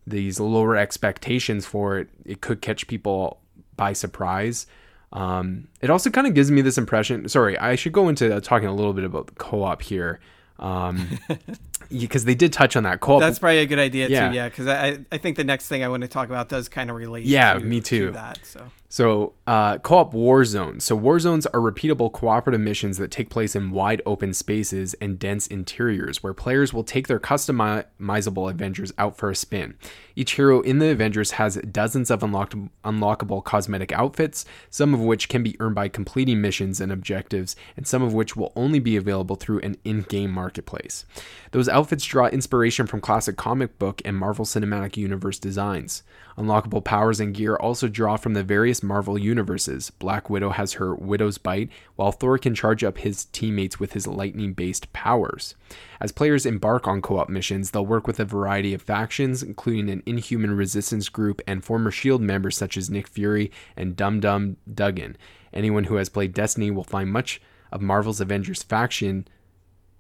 these 0.08 0.39
lower 0.39 0.76
expectations 0.76 1.66
for 1.66 1.99
it 1.99 2.10
it 2.26 2.41
could 2.41 2.62
catch 2.62 2.88
people 2.88 3.39
by 3.76 3.93
surprise. 3.93 4.68
Um, 5.14 5.68
it 5.82 5.89
also 5.89 6.10
kind 6.10 6.28
of 6.28 6.34
gives 6.34 6.49
me 6.52 6.62
this 6.62 6.78
impression. 6.78 7.28
Sorry, 7.28 7.58
I 7.58 7.76
should 7.76 7.91
go 7.91 8.08
into 8.10 8.39
talking 8.41 8.68
a 8.68 8.74
little 8.74 8.93
bit 8.93 9.04
about 9.04 9.28
the 9.28 9.34
co-op 9.34 9.82
here. 9.82 10.20
Um, 10.60 11.20
because 11.89 12.26
they 12.26 12.36
did 12.36 12.54
touch 12.54 12.76
on 12.76 12.84
that 12.84 12.99
co-op. 12.99 13.20
That's 13.20 13.39
probably 13.39 13.60
a 13.60 13.66
good 13.66 13.80
idea 13.80 14.08
yeah. 14.08 14.30
too. 14.30 14.36
Yeah, 14.36 14.49
because 14.49 14.68
I 14.68 14.99
I 15.12 15.18
think 15.18 15.38
the 15.38 15.43
next 15.43 15.68
thing 15.68 15.84
I 15.84 15.88
want 15.89 16.02
to 16.02 16.08
talk 16.08 16.30
about 16.30 16.49
does 16.49 16.70
kind 16.70 16.89
of 16.89 16.95
relate. 16.95 17.26
Yeah, 17.26 17.56
to, 17.56 17.60
me 17.60 17.82
too. 17.82 18.08
To 18.08 18.12
that 18.14 18.39
so. 18.43 18.72
So, 18.92 19.36
uh, 19.48 19.78
co-op 19.78 20.14
war 20.14 20.44
zones. 20.44 20.84
So, 20.84 20.98
war 20.98 21.18
zones 21.18 21.46
are 21.46 21.62
repeatable 21.62 22.12
cooperative 22.12 22.60
missions 22.60 22.98
that 22.98 23.10
take 23.10 23.30
place 23.30 23.56
in 23.56 23.72
wide 23.72 24.02
open 24.06 24.34
spaces 24.34 24.96
and 24.96 25.18
dense 25.18 25.48
interiors, 25.48 26.22
where 26.22 26.34
players 26.34 26.74
will 26.74 26.84
take 26.84 27.08
their 27.08 27.18
customizable 27.18 28.52
Avengers 28.52 28.92
out 28.98 29.16
for 29.16 29.30
a 29.30 29.36
spin. 29.36 29.76
Each 30.18 30.34
hero 30.34 30.60
in 30.60 30.80
the 30.80 30.89
Avengers 30.89 31.32
has 31.32 31.56
dozens 31.72 32.12
of 32.12 32.22
unlocked, 32.22 32.54
unlockable 32.84 33.42
cosmetic 33.42 33.94
outfits, 33.94 34.44
some 34.70 34.94
of 34.94 35.00
which 35.00 35.30
can 35.30 35.42
be 35.42 35.56
earned 35.62 35.76
by 35.76 35.88
completing 35.88 36.42
missions 36.42 36.82
and 36.82 36.92
objectives, 36.92 37.56
and 37.78 37.88
some 37.88 38.02
of 38.02 38.14
which 38.14 38.36
will 38.36 38.52
only 38.58 38.80
be 38.80 38.98
available 38.98 39.38
through 39.38 39.62
an 39.62 39.78
in-game 39.86 40.32
marketplace. 40.32 41.06
Those 41.52 41.70
outfits 41.70 42.04
draw 42.04 42.28
inspiration 42.28 42.88
from 42.88 43.00
classic 43.00 43.38
comic 43.38 43.80
book 43.80 44.02
and 44.04 44.18
Marvel 44.18 44.44
Cinematic 44.44 44.98
Universe 44.98 45.39
designs. 45.39 46.04
Unlockable 46.38 46.84
powers 46.84 47.20
and 47.20 47.34
gear 47.34 47.56
also 47.56 47.88
draw 47.88 48.18
from 48.18 48.34
the 48.34 48.44
various 48.44 48.82
Marvel 48.82 49.18
universes. 49.18 49.90
Black 49.92 50.30
Widow 50.30 50.50
has 50.52 50.74
her 50.74 50.96
Widow's 50.96 51.38
Bite, 51.38 51.70
while 51.96 52.12
Thor 52.12 52.38
can 52.38 52.56
charge 52.56 52.84
up 52.84 53.00
his 53.00 53.26
teammates 53.26 53.80
with 53.80 53.94
his 53.94 54.08
lightning 54.08 54.54
based 54.54 54.92
powers. 54.94 55.56
As 56.00 56.12
players 56.12 56.46
embark 56.46 56.88
on 56.88 57.02
co 57.02 57.18
op 57.18 57.30
missions, 57.30 57.72
they'll 57.72 57.86
work 57.86 58.08
with 58.08 58.20
a 58.20 58.26
variety 58.26 58.74
of 58.74 58.82
factions, 58.82 59.44
including 59.44 59.90
an 59.90 60.04
Inhuman 60.06 60.56
Resistance 60.56 61.10
group 61.10 61.42
and 61.48 61.64
former 61.64 61.90
S.H.I.E.L.D. 61.90 62.24
members 62.24 62.58
such 62.58 62.78
as 62.78 62.90
Nick 62.90 63.08
Fury 63.08 63.52
and 63.76 63.96
Dum 63.96 64.20
Dum 64.20 64.58
Dugan. 64.72 65.18
Anyone 65.54 65.86
who 65.86 65.96
has 65.96 66.10
played 66.10 66.34
Destiny 66.34 66.72
will 66.72 66.84
find 66.84 67.12
much 67.12 67.42
of 67.72 67.82
Marvel's 67.82 68.22
Avengers 68.22 68.64
faction 68.64 69.28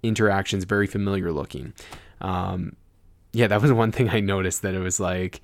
interactions 0.03 0.63
very 0.63 0.87
familiar 0.87 1.31
looking. 1.31 1.73
Um, 2.19 2.75
yeah, 3.33 3.47
that 3.47 3.61
was 3.61 3.71
one 3.73 3.91
thing 3.91 4.09
I 4.09 4.19
noticed 4.19 4.61
that 4.61 4.73
it 4.73 4.79
was 4.79 4.99
like 4.99 5.41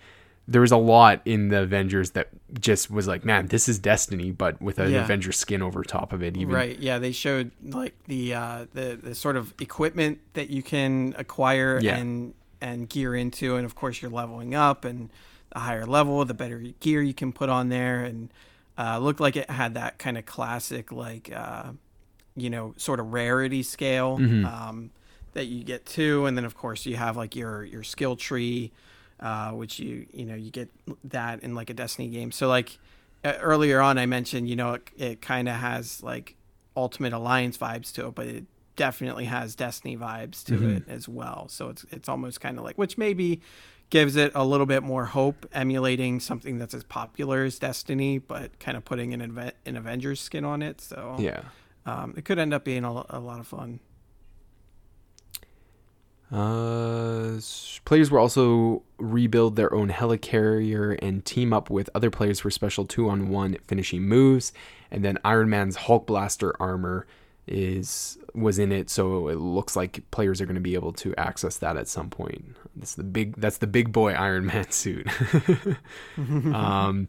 there 0.48 0.62
was 0.62 0.72
a 0.72 0.78
lot 0.78 1.22
in 1.26 1.50
the 1.50 1.64
Avengers 1.64 2.12
that 2.12 2.30
just 2.60 2.90
was 2.90 3.08
like, 3.08 3.26
man, 3.26 3.48
this 3.48 3.68
is 3.68 3.80
Destiny, 3.80 4.32
but 4.32 4.62
with 4.62 4.80
an 4.80 4.92
yeah. 4.92 5.04
Avenger 5.04 5.34
skin 5.34 5.62
over 5.62 5.84
top 5.84 6.14
of 6.14 6.24
it. 6.24 6.38
Even 6.38 6.54
right, 6.54 6.80
yeah, 6.80 7.00
they 7.00 7.12
showed 7.12 7.52
like 7.64 7.94
the 8.06 8.34
uh, 8.34 8.66
the 8.74 8.98
the 9.02 9.14
sort 9.14 9.36
of 9.36 9.54
equipment 9.60 10.20
that 10.34 10.50
you 10.50 10.64
can 10.64 11.14
acquire 11.18 11.80
yeah. 11.82 11.98
and 11.98 12.34
and 12.62 12.88
gear 12.88 13.14
into, 13.14 13.58
and 13.58 13.66
of 13.66 13.76
course 13.76 14.02
you're 14.02 14.12
leveling 14.12 14.56
up, 14.56 14.86
and 14.86 15.10
the 15.52 15.60
higher 15.60 15.86
level, 15.86 16.24
the 16.24 16.34
better 16.34 16.60
gear 16.80 17.02
you 17.02 17.14
can 17.14 17.34
put 17.34 17.50
on 17.50 17.68
there, 17.68 18.06
and 18.06 18.32
uh, 18.78 18.98
looked 19.00 19.20
like 19.20 19.36
it 19.36 19.50
had 19.50 19.74
that 19.74 19.98
kind 19.98 20.18
of 20.18 20.26
classic 20.26 20.94
like 20.94 21.30
uh, 21.36 21.72
you 22.38 22.50
know 22.50 22.74
sort 22.78 23.02
of 23.02 23.12
rarity 23.12 23.64
scale 23.64 24.18
mm-hmm. 24.18 24.46
um, 24.46 24.92
that 25.34 25.48
you 25.48 25.66
get 25.66 25.86
to, 25.86 26.26
and 26.26 26.38
then 26.38 26.46
of 26.46 26.56
course 26.56 26.86
you 26.86 26.96
have 26.96 27.18
like 27.18 27.36
your 27.36 27.66
your 27.66 27.84
skill 27.84 28.16
tree 28.16 28.72
uh, 29.20 29.52
which 29.52 29.80
you 29.80 30.06
you 30.12 30.26
know 30.26 30.36
you 30.36 30.52
get 30.52 30.70
that 31.06 31.44
in 31.44 31.56
like 31.56 31.70
a 31.70 31.74
Destiny 31.74 32.10
game. 32.10 32.32
So 32.32 32.48
like 32.48 32.78
uh, 33.24 33.34
earlier 33.42 33.80
on, 33.82 33.98
I 33.98 34.06
mentioned 34.06 34.50
you 34.50 34.56
know 34.56 34.74
it, 34.74 34.90
it 34.98 35.22
kind 35.22 35.50
of 35.50 35.56
has 35.56 36.04
like 36.04 36.36
Ultimate 36.76 37.14
Alliance 37.14 37.58
vibes 37.58 37.92
to 37.94 38.08
it, 38.08 38.16
but 38.16 38.28
it 38.28 38.46
definitely 38.76 39.26
has 39.26 39.56
Destiny 39.56 39.98
vibes 39.98 40.44
to 40.46 40.54
mm-hmm. 40.54 40.78
it 40.78 40.84
as 40.88 41.10
well. 41.10 41.48
So 41.50 41.70
it's 41.70 41.86
it's 41.92 42.10
almost 42.10 42.42
kind 42.42 42.58
of 42.58 42.64
like 42.64 42.78
which 42.78 42.98
maybe 42.98 43.42
gives 43.90 44.16
it 44.16 44.32
a 44.36 44.46
little 44.46 44.66
bit 44.66 44.84
more 44.84 45.06
hope, 45.06 45.46
emulating 45.54 46.20
something 46.20 46.58
that's 46.58 46.74
as 46.74 46.84
popular 46.84 47.44
as 47.44 47.58
Destiny, 47.58 48.18
but 48.20 48.60
kind 48.60 48.78
of 48.78 48.86
putting 48.86 49.14
an 49.14 49.52
an 49.66 49.76
Avengers 49.78 50.22
skin 50.22 50.46
on 50.46 50.62
it. 50.62 50.82
So 50.82 51.16
yeah, 51.20 51.42
um, 51.86 52.14
it 52.18 52.26
could 52.26 52.40
end 52.40 52.54
up 52.54 52.64
being 52.64 52.84
a, 52.84 52.92
a 53.10 53.20
lot 53.20 53.40
of 53.40 53.48
fun. 53.48 53.80
Uh, 56.32 57.40
players 57.86 58.12
will 58.12 58.20
also 58.20 58.84
rebuild 58.98 59.56
their 59.56 59.74
own 59.74 59.90
helicarrier 59.90 60.98
and 61.02 61.24
team 61.24 61.54
up 61.54 61.70
with 61.70 61.90
other 61.96 62.10
players 62.10 62.42
for 62.42 62.50
special 62.50 62.86
two-on-one 62.86 63.58
finishing 63.66 64.02
moves. 64.02 64.52
And 64.92 65.06
then 65.06 65.18
Iron 65.24 65.50
Man's 65.50 65.76
Hulk 65.78 66.06
blaster 66.06 66.54
armor 66.62 67.08
is 67.48 68.18
was 68.34 68.60
in 68.60 68.72
it, 68.72 68.90
so 68.90 69.30
it 69.30 69.38
looks 69.38 69.76
like 69.76 70.04
players 70.12 70.42
are 70.42 70.46
going 70.46 70.56
to 70.56 70.62
be 70.62 70.76
able 70.76 70.94
to 70.94 71.16
access 71.16 71.58
that 71.58 71.78
at 71.78 71.88
some 71.88 72.10
point. 72.10 72.56
That's 72.76 72.96
the 72.96 73.04
big 73.04 73.36
that's 73.38 73.58
the 73.58 73.68
big 73.68 73.92
boy 73.92 74.14
Iron 74.14 74.46
Man 74.46 74.70
suit. 74.72 75.08
um, 76.18 77.08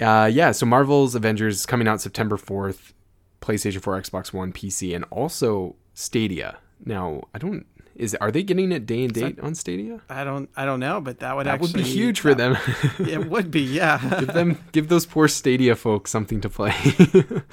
uh, 0.00 0.30
yeah, 0.32 0.52
so 0.52 0.66
Marvel's 0.66 1.14
Avengers 1.14 1.64
coming 1.64 1.88
out 1.88 2.00
September 2.00 2.36
fourth, 2.36 2.92
PlayStation 3.40 3.80
4, 3.80 4.00
Xbox 4.02 4.32
One, 4.32 4.52
PC, 4.52 4.94
and 4.94 5.04
also 5.10 5.76
Stadia. 5.94 6.58
Now, 6.84 7.22
I 7.34 7.38
don't 7.38 7.66
is 7.94 8.14
are 8.16 8.30
they 8.30 8.42
getting 8.42 8.72
it 8.72 8.86
day 8.86 9.04
and 9.04 9.12
date 9.12 9.36
that, 9.36 9.44
on 9.44 9.54
Stadia? 9.54 10.00
I 10.08 10.24
don't 10.24 10.48
I 10.56 10.64
don't 10.64 10.80
know, 10.80 11.00
but 11.00 11.18
that 11.20 11.36
would 11.36 11.46
that 11.46 11.54
actually 11.54 11.82
would 11.82 11.84
be 11.84 11.90
huge 11.90 12.20
for 12.20 12.34
them. 12.34 12.56
it 12.98 13.28
would 13.28 13.50
be, 13.50 13.60
yeah. 13.60 13.98
give 14.20 14.32
them 14.32 14.58
give 14.72 14.88
those 14.88 15.04
poor 15.04 15.28
Stadia 15.28 15.76
folks 15.76 16.10
something 16.10 16.40
to 16.40 16.48
play. 16.48 16.74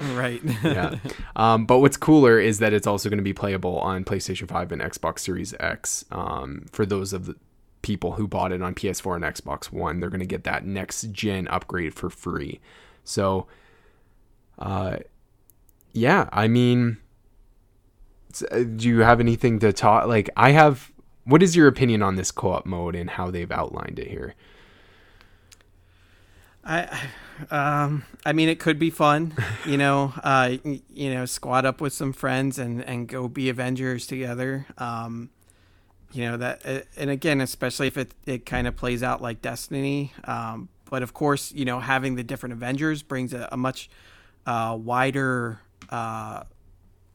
right. 0.14 0.40
yeah. 0.64 0.96
Um, 1.36 1.66
but 1.66 1.78
what's 1.80 1.96
cooler 1.96 2.38
is 2.38 2.58
that 2.58 2.72
it's 2.72 2.86
also 2.86 3.08
going 3.08 3.18
to 3.18 3.24
be 3.24 3.34
playable 3.34 3.78
on 3.80 4.04
PlayStation 4.04 4.48
5 4.48 4.72
and 4.72 4.82
Xbox 4.82 5.20
Series 5.20 5.54
X. 5.60 6.04
Um, 6.10 6.66
for 6.72 6.86
those 6.86 7.12
of 7.12 7.26
the 7.26 7.36
people 7.82 8.12
who 8.12 8.26
bought 8.26 8.52
it 8.52 8.62
on 8.62 8.74
PS4 8.74 9.16
and 9.16 9.24
Xbox 9.24 9.70
One, 9.70 10.00
they're 10.00 10.10
going 10.10 10.20
to 10.20 10.26
get 10.26 10.44
that 10.44 10.64
next 10.64 11.12
gen 11.12 11.48
upgrade 11.48 11.94
for 11.94 12.08
free. 12.08 12.60
So, 13.04 13.46
uh, 14.58 14.98
yeah, 15.92 16.28
I 16.32 16.48
mean 16.48 16.98
do 18.30 18.88
you 18.88 19.00
have 19.00 19.20
anything 19.20 19.58
to 19.60 19.72
talk? 19.72 20.06
Like, 20.06 20.30
I 20.36 20.50
have. 20.52 20.92
What 21.24 21.42
is 21.42 21.54
your 21.54 21.68
opinion 21.68 22.02
on 22.02 22.16
this 22.16 22.30
co-op 22.30 22.66
mode 22.66 22.96
and 22.96 23.10
how 23.10 23.30
they've 23.30 23.50
outlined 23.50 23.98
it 23.98 24.08
here? 24.08 24.34
I, 26.64 27.08
um, 27.50 28.04
I 28.24 28.32
mean, 28.32 28.48
it 28.48 28.58
could 28.58 28.78
be 28.78 28.90
fun, 28.90 29.34
you 29.66 29.76
know. 29.76 30.12
Uh, 30.22 30.56
you 30.64 31.12
know, 31.12 31.26
squad 31.26 31.64
up 31.64 31.80
with 31.80 31.92
some 31.92 32.12
friends 32.12 32.58
and 32.58 32.84
and 32.84 33.08
go 33.08 33.28
be 33.28 33.48
Avengers 33.48 34.06
together. 34.06 34.66
Um, 34.78 35.30
you 36.12 36.24
know 36.24 36.36
that, 36.38 36.66
uh, 36.66 36.80
and 36.96 37.10
again, 37.10 37.40
especially 37.40 37.86
if 37.86 37.96
it 37.96 38.14
it 38.26 38.46
kind 38.46 38.66
of 38.66 38.76
plays 38.76 39.02
out 39.02 39.22
like 39.22 39.42
Destiny. 39.42 40.12
Um, 40.24 40.68
but 40.90 41.02
of 41.02 41.14
course, 41.14 41.52
you 41.52 41.64
know, 41.64 41.80
having 41.80 42.16
the 42.16 42.24
different 42.24 42.52
Avengers 42.52 43.02
brings 43.02 43.32
a, 43.32 43.48
a 43.52 43.56
much 43.56 43.88
uh, 44.44 44.76
wider, 44.78 45.60
uh, 45.88 46.42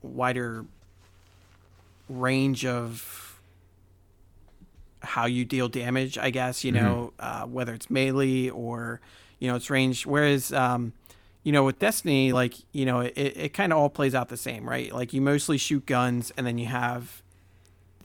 wider 0.02 0.66
range 2.10 2.66
of 2.66 3.40
how 5.02 5.26
you 5.26 5.46
deal 5.46 5.70
damage, 5.70 6.18
I 6.18 6.30
guess, 6.30 6.64
you 6.64 6.72
mm-hmm. 6.72 6.86
know, 6.86 7.14
uh, 7.20 7.46
whether 7.46 7.74
it's 7.74 7.90
melee 7.90 8.50
or, 8.50 9.00
you 9.40 9.48
know, 9.48 9.56
it's 9.56 9.70
range. 9.70 10.06
Whereas, 10.06 10.52
um, 10.52 10.94
you 11.44 11.52
know, 11.52 11.64
with 11.64 11.80
Destiny, 11.80 12.34
like, 12.34 12.56
you 12.72 12.86
know, 12.86 13.02
it, 13.02 13.14
it 13.16 13.54
kind 13.54 13.72
of 13.72 13.80
all 13.80 13.90
plays 13.90 14.16
out 14.16 14.30
the 14.30 14.38
same, 14.38 14.68
right? 14.68 14.92
Like, 14.92 15.14
you 15.14 15.22
mostly 15.22 15.58
shoot 15.58 15.86
guns 15.86 16.32
and 16.36 16.46
then 16.46 16.58
you 16.58 16.66
have 16.66 17.22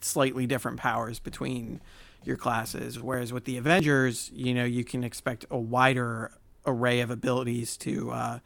slightly 0.01 0.45
different 0.45 0.77
powers 0.77 1.19
between 1.19 1.81
your 2.23 2.37
classes. 2.37 2.99
Whereas 2.99 3.33
with 3.33 3.45
the 3.45 3.57
Avengers, 3.57 4.29
you 4.33 4.53
know, 4.53 4.65
you 4.65 4.83
can 4.83 5.03
expect 5.03 5.45
a 5.49 5.57
wider 5.57 6.31
array 6.67 7.01
of 7.01 7.09
abilities 7.09 7.77
to, 7.77 8.11
uh, 8.11 8.39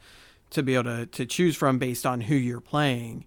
to 0.51 0.63
be 0.63 0.75
able 0.75 0.85
to, 0.85 1.05
to 1.07 1.25
choose 1.25 1.57
from 1.57 1.77
based 1.77 2.05
on 2.05 2.21
who 2.21 2.35
you're 2.35 2.61
playing. 2.61 3.25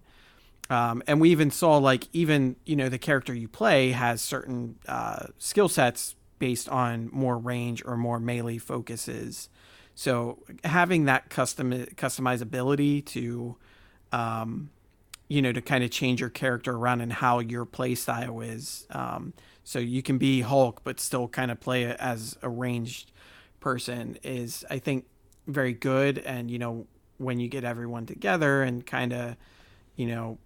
Um, 0.69 1.01
and 1.07 1.19
we 1.19 1.31
even 1.31 1.49
saw 1.49 1.77
like 1.77 2.07
even 2.13 2.55
you 2.65 2.75
know 2.75 2.89
the 2.89 2.99
character 2.99 3.33
you 3.33 3.47
play 3.47 3.91
has 3.91 4.21
certain 4.21 4.75
uh, 4.87 5.27
skill 5.37 5.67
sets 5.67 6.15
based 6.37 6.69
on 6.69 7.09
more 7.11 7.37
range 7.37 7.83
or 7.85 7.97
more 7.97 8.19
melee 8.19 8.57
focuses. 8.57 9.49
So 9.95 10.39
having 10.63 11.05
that 11.05 11.29
custom 11.29 11.71
customizability 11.71 13.05
to, 13.07 13.57
um, 14.13 14.69
you 15.27 15.41
know, 15.41 15.51
to 15.51 15.61
kind 15.61 15.83
of 15.83 15.91
change 15.91 16.21
your 16.21 16.29
character 16.29 16.73
around 16.73 17.01
and 17.01 17.11
how 17.11 17.39
your 17.39 17.65
play 17.65 17.95
style 17.95 18.39
is. 18.39 18.87
Um, 18.91 19.33
so 19.65 19.77
you 19.77 20.01
can 20.01 20.17
be 20.17 20.41
Hulk 20.41 20.81
but 20.83 20.99
still 20.99 21.27
kind 21.27 21.51
of 21.51 21.59
play 21.59 21.85
as 21.85 22.37
a 22.41 22.49
ranged 22.49 23.11
person 23.59 24.17
is 24.23 24.63
I 24.69 24.79
think 24.79 25.05
very 25.47 25.73
good. 25.73 26.19
And 26.19 26.49
you 26.49 26.59
know 26.59 26.87
when 27.17 27.39
you 27.41 27.49
get 27.49 27.65
everyone 27.65 28.05
together 28.05 28.63
and 28.63 28.85
kind 28.85 29.11
of, 29.11 29.35
you 29.97 30.07
know, 30.07 30.37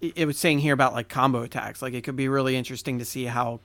it 0.00 0.26
was 0.26 0.38
saying 0.38 0.60
here 0.60 0.74
about 0.74 0.92
like 0.92 1.08
combo 1.08 1.42
attacks. 1.42 1.82
Like 1.82 1.94
it 1.94 2.02
could 2.02 2.16
be 2.16 2.28
really 2.28 2.56
interesting 2.56 2.98
to 2.98 3.04
see 3.04 3.24
how 3.24 3.60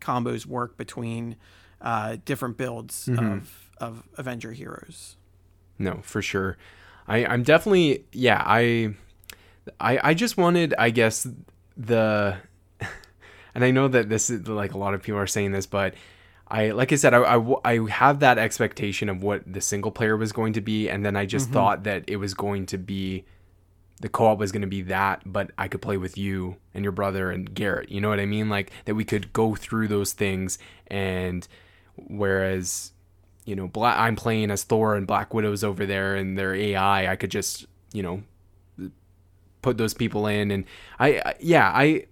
combos 0.00 0.44
work 0.44 0.76
between 0.76 1.36
uh, 1.80 2.16
different 2.24 2.56
builds 2.56 3.06
mm-hmm. 3.06 3.24
of 3.24 3.70
of 3.78 4.08
Avenger 4.16 4.52
heroes. 4.52 5.16
No, 5.78 6.00
for 6.02 6.22
sure. 6.22 6.56
I, 7.08 7.24
I'm 7.26 7.42
definitely 7.42 8.04
yeah. 8.12 8.42
I 8.44 8.94
I 9.80 10.10
I 10.10 10.14
just 10.14 10.36
wanted 10.36 10.74
I 10.78 10.90
guess 10.90 11.26
the 11.76 12.36
and 13.54 13.64
I 13.64 13.70
know 13.70 13.88
that 13.88 14.08
this 14.08 14.30
is 14.30 14.46
like 14.48 14.74
a 14.74 14.78
lot 14.78 14.94
of 14.94 15.02
people 15.02 15.18
are 15.18 15.26
saying 15.26 15.52
this, 15.52 15.66
but 15.66 15.94
I 16.48 16.70
like 16.70 16.92
I 16.92 16.96
said, 16.96 17.14
I, 17.14 17.20
I, 17.22 17.54
I 17.64 17.90
have 17.90 18.20
that 18.20 18.38
expectation 18.38 19.08
of 19.08 19.22
what 19.22 19.50
the 19.50 19.60
single 19.60 19.90
player 19.90 20.16
was 20.16 20.32
going 20.32 20.52
to 20.52 20.60
be, 20.60 20.88
and 20.88 21.04
then 21.04 21.16
I 21.16 21.24
just 21.24 21.46
mm-hmm. 21.46 21.54
thought 21.54 21.84
that 21.84 22.04
it 22.06 22.16
was 22.16 22.34
going 22.34 22.66
to 22.66 22.78
be 22.78 23.24
the 24.00 24.08
co-op 24.08 24.38
was 24.38 24.50
going 24.50 24.62
to 24.62 24.68
be 24.68 24.82
that, 24.82 25.22
but 25.24 25.50
I 25.56 25.68
could 25.68 25.82
play 25.82 25.96
with 25.96 26.18
you 26.18 26.56
and 26.74 26.84
your 26.84 26.92
brother 26.92 27.30
and 27.30 27.54
Garrett. 27.54 27.90
You 27.90 28.00
know 28.00 28.08
what 28.08 28.20
I 28.20 28.26
mean? 28.26 28.48
Like 28.48 28.72
that 28.84 28.94
we 28.94 29.04
could 29.04 29.32
go 29.32 29.54
through 29.54 29.88
those 29.88 30.12
things, 30.12 30.58
and 30.88 31.46
whereas 31.96 32.92
you 33.44 33.56
know, 33.56 33.68
Black, 33.68 33.98
I'm 33.98 34.16
playing 34.16 34.50
as 34.50 34.62
Thor 34.64 34.94
and 34.94 35.06
Black 35.06 35.34
Widow's 35.34 35.64
over 35.64 35.84
there 35.84 36.14
and 36.14 36.38
their 36.38 36.54
AI, 36.54 37.10
I 37.10 37.16
could 37.16 37.30
just 37.30 37.66
you 37.92 38.02
know 38.02 38.22
put 39.62 39.78
those 39.78 39.94
people 39.94 40.26
in, 40.26 40.50
and 40.50 40.64
I, 40.98 41.20
I 41.24 41.34
yeah 41.40 41.70
I 41.72 42.06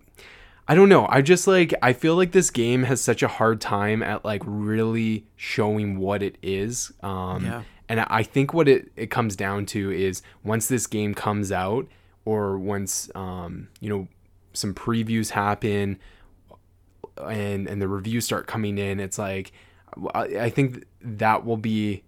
I 0.68 0.76
don't 0.76 0.88
know. 0.88 1.06
I 1.08 1.20
just 1.20 1.48
like 1.48 1.74
I 1.82 1.92
feel 1.92 2.14
like 2.14 2.30
this 2.30 2.50
game 2.50 2.84
has 2.84 3.00
such 3.00 3.24
a 3.24 3.28
hard 3.28 3.60
time 3.60 4.04
at 4.04 4.24
like 4.24 4.42
really 4.46 5.26
showing 5.34 5.98
what 5.98 6.22
it 6.22 6.38
is. 6.42 6.92
Um 7.02 7.44
yeah. 7.44 7.62
And 7.90 8.06
I 8.08 8.22
think 8.22 8.54
what 8.54 8.68
it, 8.68 8.92
it 8.94 9.10
comes 9.10 9.34
down 9.34 9.66
to 9.66 9.90
is 9.90 10.22
once 10.44 10.68
this 10.68 10.86
game 10.86 11.12
comes 11.12 11.50
out 11.50 11.88
or 12.24 12.56
once 12.56 13.10
um 13.16 13.68
you 13.80 13.90
know 13.90 14.06
some 14.52 14.74
previews 14.74 15.30
happen 15.30 15.98
and 17.28 17.66
and 17.66 17.82
the 17.82 17.88
reviews 17.88 18.24
start 18.24 18.46
coming 18.46 18.78
in, 18.78 19.00
it's 19.00 19.18
like 19.18 19.50
I 20.14 20.50
think 20.50 20.84
that 21.02 21.44
will 21.44 21.56
be 21.56 22.04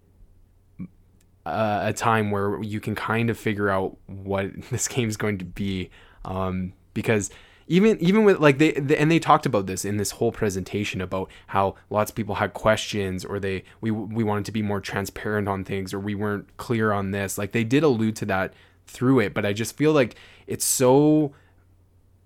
a, 1.45 1.81
a 1.87 1.93
time 1.93 2.31
where 2.31 2.63
you 2.63 2.79
can 2.79 2.95
kind 2.95 3.29
of 3.29 3.37
figure 3.37 3.69
out 3.69 3.97
what 4.07 4.53
this 4.71 4.87
game 4.87 5.09
is 5.09 5.17
going 5.17 5.39
to 5.39 5.45
be 5.45 5.91
um 6.25 6.75
because 6.95 7.29
even 7.73 7.99
even 8.01 8.25
with 8.25 8.39
like 8.39 8.59
they, 8.59 8.73
they, 8.73 8.99
and 8.99 9.11
they 9.11 9.19
talked 9.19 9.47
about 9.47 9.65
this 9.65 9.87
in 9.87 9.97
this 9.97 10.11
whole 10.13 10.31
presentation 10.31 11.01
about 11.01 11.31
how 11.47 11.75
lots 11.89 12.11
of 12.11 12.15
people 12.15 12.35
had 12.35 12.53
questions 12.53 13.25
or 13.25 13.41
they 13.41 13.65
we 13.81 13.91
we 13.91 14.23
wanted 14.23 14.45
to 14.45 14.53
be 14.53 14.61
more 14.61 14.79
transparent 14.79 15.49
on 15.49 15.65
things 15.65 15.95
or 15.95 15.99
we 15.99 16.15
weren't 16.15 16.55
clear 16.59 16.93
on 16.93 17.13
this. 17.13 17.39
Like 17.39 17.53
they 17.53 17.65
did 17.65 17.83
allude 17.83 18.15
to 18.17 18.27
that 18.27 18.53
through 18.87 19.21
it 19.21 19.33
but 19.33 19.47
i 19.47 19.53
just 19.53 19.77
feel 19.77 19.93
like 19.93 20.17
it's 20.47 20.65
so 20.65 21.33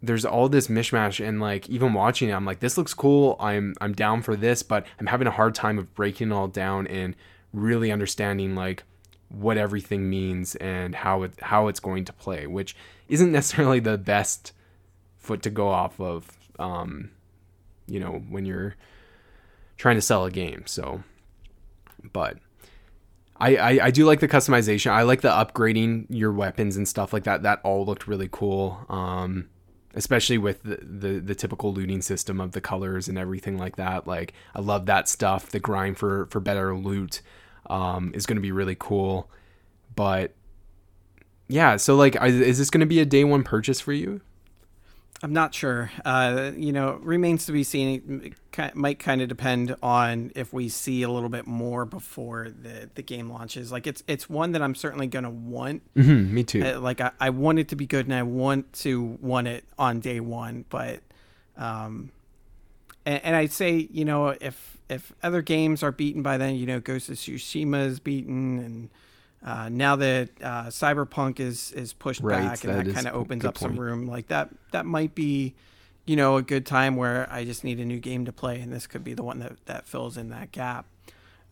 there's 0.02 0.24
all 0.24 0.48
this 0.48 0.68
mishmash 0.68 1.24
and 1.24 1.38
like 1.38 1.68
even 1.68 1.92
watching 1.92 2.30
it 2.30 2.32
i'm 2.32 2.46
like 2.46 2.60
this 2.60 2.76
looks 2.76 2.94
cool. 2.94 3.36
I'm 3.38 3.74
i'm 3.80 3.92
down 3.92 4.22
for 4.22 4.34
this 4.34 4.62
but 4.62 4.86
i'm 4.98 5.06
having 5.06 5.28
a 5.28 5.30
hard 5.30 5.54
time 5.54 5.78
of 5.78 5.94
breaking 5.94 6.30
it 6.30 6.34
all 6.34 6.48
down 6.48 6.86
and 6.86 7.14
really 7.52 7.92
understanding 7.92 8.54
like 8.54 8.82
what 9.28 9.58
everything 9.58 10.08
means 10.08 10.56
and 10.56 10.94
how 10.94 11.22
it 11.22 11.34
how 11.42 11.68
it's 11.68 11.78
going 11.78 12.04
to 12.06 12.12
play 12.12 12.46
which 12.46 12.74
isn't 13.08 13.30
necessarily 13.30 13.78
the 13.78 13.98
best 13.98 14.52
foot 15.26 15.42
to 15.42 15.50
go 15.50 15.68
off 15.68 16.00
of, 16.00 16.26
um, 16.58 17.10
you 17.86 18.00
know, 18.00 18.22
when 18.30 18.46
you're 18.46 18.74
trying 19.76 19.96
to 19.96 20.02
sell 20.02 20.24
a 20.24 20.30
game. 20.30 20.62
So, 20.66 21.02
but 22.12 22.38
I, 23.38 23.56
I, 23.56 23.70
I 23.86 23.90
do 23.90 24.06
like 24.06 24.20
the 24.20 24.28
customization. 24.28 24.90
I 24.90 25.02
like 25.02 25.20
the 25.20 25.28
upgrading 25.28 26.06
your 26.08 26.32
weapons 26.32 26.76
and 26.76 26.88
stuff 26.88 27.12
like 27.12 27.24
that. 27.24 27.42
That 27.42 27.60
all 27.62 27.84
looked 27.84 28.06
really 28.06 28.28
cool. 28.30 28.86
Um, 28.88 29.48
especially 29.96 30.36
with 30.38 30.62
the, 30.62 30.76
the, 30.82 31.20
the 31.20 31.34
typical 31.34 31.72
looting 31.72 32.02
system 32.02 32.40
of 32.40 32.52
the 32.52 32.60
colors 32.60 33.08
and 33.08 33.18
everything 33.18 33.56
like 33.58 33.76
that. 33.76 34.06
Like 34.06 34.34
I 34.54 34.60
love 34.60 34.86
that 34.86 35.08
stuff. 35.08 35.50
The 35.50 35.58
grind 35.58 35.98
for 35.98 36.26
for 36.26 36.38
better 36.38 36.76
loot 36.76 37.22
um, 37.68 38.12
is 38.14 38.26
going 38.26 38.36
to 38.36 38.42
be 38.42 38.52
really 38.52 38.76
cool. 38.78 39.30
But 39.94 40.34
yeah, 41.48 41.76
so 41.76 41.96
like, 41.96 42.16
is 42.22 42.58
this 42.58 42.70
going 42.70 42.80
to 42.80 42.86
be 42.86 43.00
a 43.00 43.06
day 43.06 43.24
one 43.24 43.42
purchase 43.42 43.80
for 43.80 43.92
you? 43.92 44.20
I'm 45.22 45.32
not 45.32 45.54
sure. 45.54 45.90
Uh, 46.04 46.52
you 46.56 46.72
know, 46.72 46.98
remains 47.02 47.46
to 47.46 47.52
be 47.52 47.64
seen. 47.64 48.34
It 48.58 48.76
might 48.76 48.98
kind 48.98 49.22
of 49.22 49.28
depend 49.28 49.74
on 49.82 50.30
if 50.34 50.52
we 50.52 50.68
see 50.68 51.02
a 51.02 51.10
little 51.10 51.28
bit 51.28 51.46
more 51.46 51.84
before 51.84 52.48
the, 52.50 52.90
the 52.94 53.02
game 53.02 53.30
launches. 53.30 53.72
Like 53.72 53.86
it's 53.86 54.02
it's 54.06 54.28
one 54.28 54.52
that 54.52 54.62
I'm 54.62 54.74
certainly 54.74 55.06
gonna 55.06 55.30
want. 55.30 55.82
Mm-hmm, 55.94 56.34
me 56.34 56.44
too. 56.44 56.62
Uh, 56.62 56.80
like 56.80 57.00
I, 57.00 57.12
I 57.18 57.30
want 57.30 57.58
it 57.58 57.68
to 57.68 57.76
be 57.76 57.86
good 57.86 58.06
and 58.06 58.14
I 58.14 58.22
want 58.24 58.72
to 58.74 59.18
want 59.20 59.48
it 59.48 59.64
on 59.78 60.00
day 60.00 60.20
one. 60.20 60.66
But, 60.68 61.00
um, 61.56 62.10
and, 63.06 63.24
and 63.24 63.36
I'd 63.36 63.52
say 63.52 63.88
you 63.90 64.04
know 64.04 64.28
if 64.40 64.76
if 64.88 65.12
other 65.22 65.42
games 65.42 65.82
are 65.82 65.92
beaten 65.92 66.22
by 66.22 66.36
then, 66.36 66.56
you 66.56 66.66
know, 66.66 66.78
Ghost 66.80 67.08
of 67.08 67.16
Tsushima 67.16 67.86
is 67.86 68.00
beaten 68.00 68.58
and 68.58 68.90
uh, 69.46 69.68
now 69.68 69.94
that 69.94 70.28
uh, 70.42 70.64
Cyberpunk 70.64 71.38
is 71.38 71.70
is 71.70 71.92
pushed 71.92 72.20
right, 72.20 72.42
back 72.42 72.64
and 72.64 72.74
that, 72.74 72.84
that 72.84 72.94
kind 72.94 73.06
of 73.06 73.14
opens 73.14 73.44
up 73.44 73.54
point. 73.54 73.74
some 73.74 73.80
room, 73.80 74.08
like 74.08 74.26
that 74.26 74.50
that 74.72 74.84
might 74.84 75.14
be, 75.14 75.54
you 76.04 76.16
know, 76.16 76.36
a 76.36 76.42
good 76.42 76.66
time 76.66 76.96
where 76.96 77.28
I 77.30 77.44
just 77.44 77.62
need 77.62 77.78
a 77.78 77.84
new 77.84 78.00
game 78.00 78.24
to 78.24 78.32
play, 78.32 78.60
and 78.60 78.72
this 78.72 78.88
could 78.88 79.04
be 79.04 79.14
the 79.14 79.22
one 79.22 79.38
that 79.38 79.52
that 79.66 79.86
fills 79.86 80.16
in 80.16 80.30
that 80.30 80.50
gap. 80.50 80.86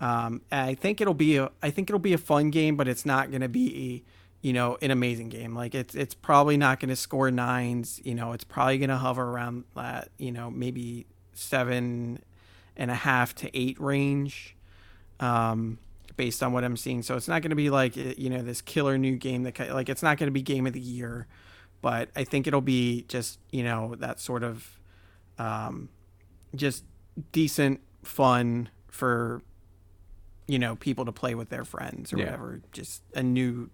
Um, 0.00 0.42
I 0.50 0.74
think 0.74 1.00
it'll 1.00 1.14
be 1.14 1.36
a 1.36 1.52
I 1.62 1.70
think 1.70 1.88
it'll 1.88 2.00
be 2.00 2.12
a 2.12 2.18
fun 2.18 2.50
game, 2.50 2.76
but 2.76 2.88
it's 2.88 3.06
not 3.06 3.30
going 3.30 3.42
to 3.42 3.48
be 3.48 4.02
you 4.42 4.52
know 4.52 4.76
an 4.82 4.90
amazing 4.90 5.28
game. 5.28 5.54
Like 5.54 5.76
it's 5.76 5.94
it's 5.94 6.14
probably 6.14 6.56
not 6.56 6.80
going 6.80 6.88
to 6.88 6.96
score 6.96 7.30
nines. 7.30 8.00
You 8.02 8.16
know, 8.16 8.32
it's 8.32 8.44
probably 8.44 8.78
going 8.78 8.90
to 8.90 8.96
hover 8.96 9.22
around 9.22 9.64
that 9.76 10.08
you 10.18 10.32
know 10.32 10.50
maybe 10.50 11.06
seven 11.32 12.18
and 12.76 12.90
a 12.90 12.96
half 12.96 13.36
to 13.36 13.56
eight 13.56 13.80
range. 13.80 14.56
Um, 15.20 15.78
based 16.16 16.42
on 16.42 16.52
what 16.52 16.64
I'm 16.64 16.76
seeing. 16.76 17.02
So 17.02 17.16
it's 17.16 17.28
not 17.28 17.42
going 17.42 17.50
to 17.50 17.56
be 17.56 17.70
like 17.70 17.96
you 17.96 18.30
know 18.30 18.42
this 18.42 18.60
killer 18.60 18.98
new 18.98 19.16
game 19.16 19.42
that 19.44 19.58
like 19.72 19.88
it's 19.88 20.02
not 20.02 20.18
going 20.18 20.28
to 20.28 20.32
be 20.32 20.42
game 20.42 20.66
of 20.66 20.72
the 20.72 20.80
year, 20.80 21.26
but 21.82 22.10
I 22.16 22.24
think 22.24 22.46
it'll 22.46 22.60
be 22.60 23.04
just 23.08 23.38
you 23.50 23.62
know 23.62 23.94
that 23.98 24.20
sort 24.20 24.42
of 24.42 24.78
um, 25.38 25.88
just 26.54 26.84
decent 27.32 27.80
fun 28.02 28.68
for 28.88 29.42
you 30.46 30.58
know 30.58 30.76
people 30.76 31.04
to 31.04 31.12
play 31.12 31.34
with 31.34 31.48
their 31.48 31.64
friends 31.64 32.12
or 32.12 32.18
yeah. 32.18 32.24
whatever. 32.24 32.60
Just 32.72 33.02
a 33.14 33.22
new 33.22 33.70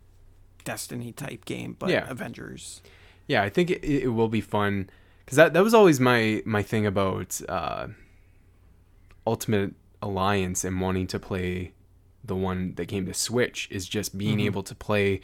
Destiny 0.64 1.12
type 1.12 1.44
game, 1.46 1.74
but 1.78 1.88
yeah. 1.88 2.08
Avengers. 2.08 2.82
Yeah, 3.26 3.42
I 3.42 3.48
think 3.48 3.70
it, 3.70 3.84
it 3.84 4.08
will 4.08 4.28
be 4.28 4.40
fun 4.40 4.90
because 5.24 5.36
that 5.36 5.52
that 5.54 5.62
was 5.62 5.74
always 5.74 6.00
my 6.00 6.42
my 6.44 6.62
thing 6.62 6.86
about 6.86 7.40
uh, 7.48 7.88
Ultimate 9.26 9.72
Alliance 10.02 10.64
and 10.64 10.80
wanting 10.80 11.06
to 11.08 11.18
play 11.18 11.72
the 12.24 12.36
one 12.36 12.74
that 12.76 12.86
came 12.86 13.06
to 13.06 13.14
Switch 13.14 13.68
is 13.70 13.86
just 13.88 14.16
being 14.16 14.38
mm-hmm. 14.38 14.46
able 14.46 14.62
to 14.62 14.74
play 14.74 15.20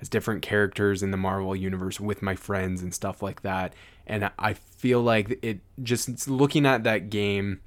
as 0.00 0.08
different 0.08 0.42
characters 0.42 1.02
in 1.02 1.10
the 1.10 1.16
Marvel 1.16 1.54
universe 1.54 2.00
with 2.00 2.22
my 2.22 2.34
friends 2.34 2.82
and 2.82 2.94
stuff 2.94 3.22
like 3.22 3.42
that. 3.42 3.74
And 4.06 4.30
I 4.38 4.54
feel 4.54 5.00
like 5.00 5.38
it 5.42 5.60
just 5.82 6.28
looking 6.28 6.66
at 6.66 6.84
that 6.84 7.10
game, 7.10 7.60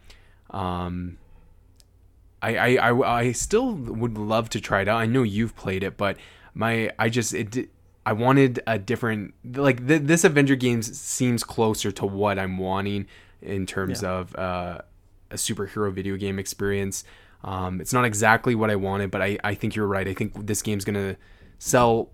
um, 0.49 1.17
I, 2.41 2.57
I, 2.57 2.91
I, 2.91 3.19
I 3.19 3.31
still 3.31 3.73
would 3.73 4.17
love 4.17 4.49
to 4.49 4.59
try 4.59 4.81
it 4.81 4.87
out. 4.87 4.97
I 4.97 5.05
know 5.05 5.23
you've 5.23 5.55
played 5.55 5.83
it, 5.83 5.95
but 5.95 6.17
my 6.53 6.91
I 6.99 7.09
just 7.09 7.33
it 7.33 7.69
I 8.05 8.13
wanted 8.13 8.61
a 8.67 8.77
different 8.77 9.33
like 9.55 9.87
th- 9.87 10.03
this 10.03 10.23
Avenger 10.23 10.55
games 10.55 10.99
seems 10.99 11.43
closer 11.43 11.91
to 11.93 12.05
what 12.05 12.37
I'm 12.37 12.57
wanting 12.57 13.07
in 13.41 13.65
terms 13.65 14.01
yeah. 14.01 14.11
of 14.11 14.35
uh, 14.35 14.79
a 15.31 15.35
superhero 15.35 15.91
video 15.93 16.17
game 16.17 16.37
experience. 16.37 17.03
Um, 17.43 17.81
it's 17.81 17.93
not 17.93 18.05
exactly 18.05 18.55
what 18.55 18.69
I 18.69 18.75
wanted, 18.75 19.11
but 19.11 19.21
I, 19.21 19.37
I 19.43 19.53
think 19.53 19.75
you're 19.75 19.87
right. 19.87 20.07
I 20.07 20.13
think 20.13 20.47
this 20.47 20.61
game's 20.61 20.85
gonna 20.85 21.17
sell. 21.59 22.09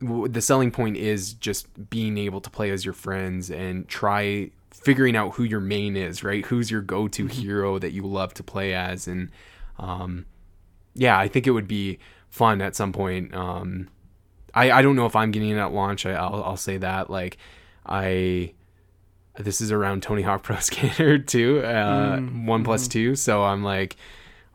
The 0.00 0.40
selling 0.40 0.70
point 0.70 0.96
is 0.96 1.32
just 1.32 1.90
being 1.90 2.18
able 2.18 2.40
to 2.40 2.50
play 2.50 2.70
as 2.70 2.84
your 2.84 2.94
friends 2.94 3.50
and 3.50 3.88
try 3.88 4.50
figuring 4.70 5.16
out 5.16 5.34
who 5.34 5.44
your 5.44 5.60
main 5.60 5.96
is, 5.96 6.22
right? 6.22 6.44
Who's 6.44 6.70
your 6.70 6.82
go-to 6.82 7.24
mm-hmm. 7.24 7.40
hero 7.40 7.78
that 7.78 7.92
you 7.92 8.02
love 8.02 8.34
to 8.34 8.42
play 8.42 8.74
as, 8.74 9.08
and 9.08 9.30
um, 9.78 10.26
yeah, 10.94 11.18
I 11.18 11.28
think 11.28 11.46
it 11.46 11.52
would 11.52 11.68
be 11.68 11.98
fun 12.30 12.60
at 12.60 12.76
some 12.76 12.92
point. 12.92 13.34
Um, 13.34 13.88
I 14.54 14.70
I 14.70 14.82
don't 14.82 14.96
know 14.96 15.06
if 15.06 15.16
I'm 15.16 15.30
getting 15.30 15.50
it 15.50 15.58
at 15.58 15.72
launch. 15.72 16.06
I, 16.06 16.12
will 16.28 16.44
I'll 16.44 16.56
say 16.56 16.76
that 16.78 17.10
like 17.10 17.38
I 17.86 18.52
this 19.38 19.60
is 19.60 19.72
around 19.72 20.02
Tony 20.02 20.22
Hawk 20.22 20.42
Pro 20.42 20.56
Skater 20.60 21.18
2, 21.18 21.60
uh, 21.60 22.16
mm-hmm. 22.16 22.46
one 22.46 22.62
plus 22.62 22.86
two, 22.86 23.16
so 23.16 23.42
I'm 23.42 23.64
like 23.64 23.96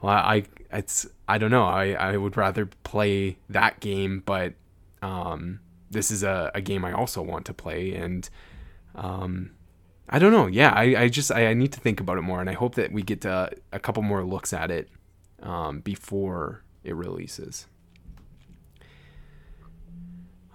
well, 0.02 0.14
I 0.14 0.44
it's 0.72 1.08
I 1.28 1.38
don't 1.38 1.52
know. 1.52 1.66
I 1.66 1.92
I 1.92 2.18
would 2.18 2.38
rather 2.38 2.68
play 2.84 3.38
that 3.50 3.80
game, 3.80 4.24
but 4.26 4.54
um, 5.02 5.60
this 5.90 6.12
is 6.12 6.24
a, 6.24 6.52
a 6.54 6.62
game 6.62 6.86
I 6.86 6.94
also 6.94 7.22
want 7.22 7.46
to 7.48 7.54
play, 7.54 7.94
and 7.94 8.30
um, 8.96 9.52
I 10.08 10.20
don't 10.20 10.32
know. 10.32 10.48
Yeah, 10.48 10.72
I, 10.76 11.04
I 11.04 11.10
just 11.10 11.32
I, 11.32 11.48
I 11.48 11.54
need 11.54 11.74
to 11.74 11.80
think 11.80 12.00
about 12.00 12.18
it 12.18 12.22
more, 12.22 12.40
and 12.40 12.50
I 12.50 12.54
hope 12.54 12.76
that 12.76 12.92
we 12.92 13.02
get 13.04 13.22
to, 13.22 13.52
a 13.72 13.80
couple 13.80 14.04
more 14.04 14.24
looks 14.24 14.54
at 14.54 14.72
it 14.72 14.90
um, 15.42 15.80
before 15.80 16.64
it 16.84 16.96
releases. 16.96 17.68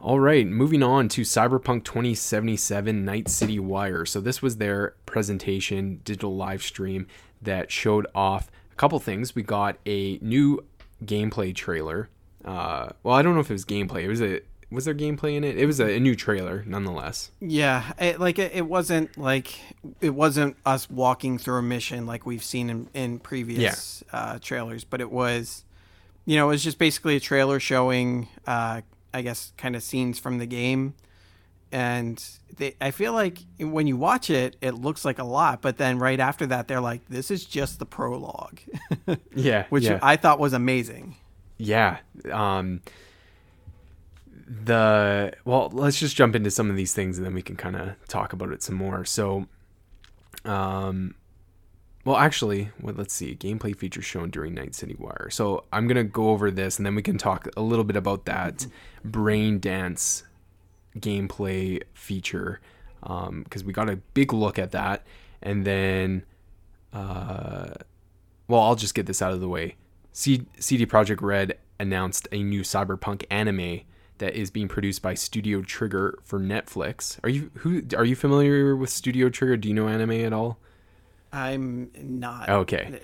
All 0.01 0.21
right, 0.21 0.47
moving 0.47 0.83
on 0.83 1.09
to 1.11 1.23
Cyberpunk 1.23 1.85
2077 1.85 3.07
Night 3.07 3.27
City 3.29 3.59
Wire. 3.59 4.05
So 4.05 4.21
this 4.21 4.43
was 4.43 4.59
their 4.59 4.97
presentation, 5.07 6.01
digital 6.05 6.37
live 6.37 6.63
stream 6.63 7.07
that 7.41 7.73
showed 7.73 8.07
off 8.15 8.51
a 8.75 8.77
couple 8.77 8.99
things. 8.99 9.35
We 9.35 9.43
got 9.43 9.79
a 9.87 10.19
new 10.19 10.65
gameplay 11.05 11.55
trailer 11.55 12.09
Uh, 12.45 12.91
well, 13.03 13.15
I 13.15 13.23
don't 13.23 13.35
know 13.35 13.41
if 13.41 13.51
it 13.51 13.55
was 13.55 13.65
gameplay. 13.65 14.03
It 14.03 14.09
was 14.09 14.21
a 14.21 14.41
was 14.71 14.87
there 14.87 14.95
gameplay 14.95 15.37
in 15.37 15.45
it? 15.45 15.57
It 15.57 15.67
was 15.67 15.79
a, 15.79 15.97
a 15.97 16.01
new 16.01 16.17
trailer, 16.17 16.65
nonetheless. 16.67 17.31
Yeah, 17.41 17.93
it, 17.99 18.19
like 18.19 18.39
it, 18.39 18.53
it, 18.53 18.67
wasn't 18.67 19.17
like 19.17 19.59
it 20.01 20.11
wasn't 20.11 20.57
us 20.67 20.91
walking 20.91 21.39
through 21.39 21.59
a 21.59 21.63
mission 21.63 22.07
like 22.07 22.27
we've 22.27 22.43
seen 22.43 22.69
in 22.69 22.89
in 22.93 23.19
previous 23.21 24.03
yeah. 24.13 24.19
uh, 24.19 24.39
trailers, 24.41 24.85
but 24.85 25.01
it 25.01 25.11
was, 25.11 25.65
you 26.27 26.37
know, 26.37 26.47
it 26.47 26.53
was 26.53 26.65
just 26.65 26.79
basically 26.79 27.17
a 27.17 27.21
trailer 27.21 27.61
showing, 27.61 28.29
uh, 28.47 28.83
I 29.15 29.23
guess, 29.23 29.53
kind 29.57 29.77
of 29.77 29.83
scenes 29.83 30.19
from 30.19 30.39
the 30.39 30.47
game, 30.47 30.95
and 31.75 32.25
they, 32.57 32.77
I 32.81 32.93
feel 32.93 33.13
like 33.13 33.39
when 33.59 33.89
you 33.89 33.97
watch 33.97 34.31
it, 34.31 34.57
it 34.61 34.75
looks 34.75 35.05
like 35.05 35.19
a 35.19 35.25
lot, 35.25 35.61
but 35.61 35.77
then 35.77 35.99
right 35.99 36.21
after 36.21 36.47
that, 36.47 36.69
they're 36.69 36.81
like, 36.81 37.05
"This 37.09 37.33
is 37.33 37.45
just 37.45 37.81
the 37.81 37.85
prologue." 37.85 38.61
yeah, 39.35 39.67
which 39.71 39.83
yeah. 39.83 39.99
I 40.01 40.15
thought 40.15 40.39
was 40.39 40.53
amazing. 40.53 41.17
Yeah. 41.59 41.99
Um, 42.31 42.81
the 44.47 45.33
well, 45.45 45.69
let's 45.73 45.99
just 45.99 46.15
jump 46.15 46.37
into 46.37 46.49
some 46.49 46.71
of 46.71 46.77
these 46.77 46.95
things 46.95 47.19
and 47.19 47.27
then 47.27 47.35
we 47.35 47.43
can 47.43 47.57
kind 47.57 47.75
of 47.75 47.97
talk 48.07 48.33
about 48.33 48.53
it 48.53 48.63
some 48.63 48.77
more. 48.77 49.05
So, 49.05 49.47
um, 50.45 51.17
well, 52.05 52.17
actually, 52.17 52.71
well, 52.81 52.95
let's 52.97 53.15
see. 53.15 53.35
Gameplay 53.35 53.77
features 53.77 54.05
shown 54.05 54.31
during 54.31 54.55
Night 54.55 54.77
City 54.77 54.95
Wire. 54.97 55.29
So 55.29 55.65
I'm 55.73 55.89
gonna 55.89 56.05
go 56.05 56.29
over 56.29 56.53
this 56.53 56.77
and 56.77 56.87
then 56.87 56.95
we 56.95 57.03
can 57.03 57.19
talk 57.19 57.49
a 57.57 57.63
little 57.63 57.85
bit 57.85 57.97
about 57.97 58.27
that 58.27 58.65
brain 59.05 59.59
dance 59.59 60.23
gameplay 60.99 61.83
feature 61.93 62.61
because 63.01 63.63
um, 63.63 63.67
we 63.67 63.73
got 63.73 63.91
a 63.91 63.97
big 64.15 64.33
look 64.33 64.59
at 64.59 64.73
that, 64.73 65.05
and 65.43 65.67
then, 65.67 66.25
uh, 66.93 67.75
well, 68.49 68.61
I'll 68.63 68.77
just 68.77 68.95
get 68.95 69.07
this 69.07 69.21
out 69.21 69.33
of 69.33 69.41
the 69.41 69.49
way. 69.49 69.77
C- 70.13 70.47
CD 70.59 70.87
Projekt 70.87 71.21
Red 71.21 71.59
announced 71.79 72.29
a 72.33 72.43
new 72.43 72.63
cyberpunk 72.63 73.25
anime 73.31 73.81
that 74.19 74.35
is 74.35 74.51
being 74.51 74.69
produced 74.69 75.03
by 75.03 75.15
Studio 75.15 75.61
Trigger 75.61 76.19
for 76.23 76.39
Netflix. 76.39 77.19
Are 77.23 77.29
you 77.29 77.51
who 77.57 77.83
are 77.97 78.05
you 78.05 78.17
familiar 78.17 78.77
with 78.77 78.91
Studio 78.91 79.29
Trigger? 79.29 79.57
Do 79.57 79.69
you 79.69 79.75
know 79.75 79.89
anime 79.89 80.13
at 80.13 80.33
all? 80.33 80.59
I'm 81.33 81.91
not. 82.01 82.49
Okay. 82.49 83.01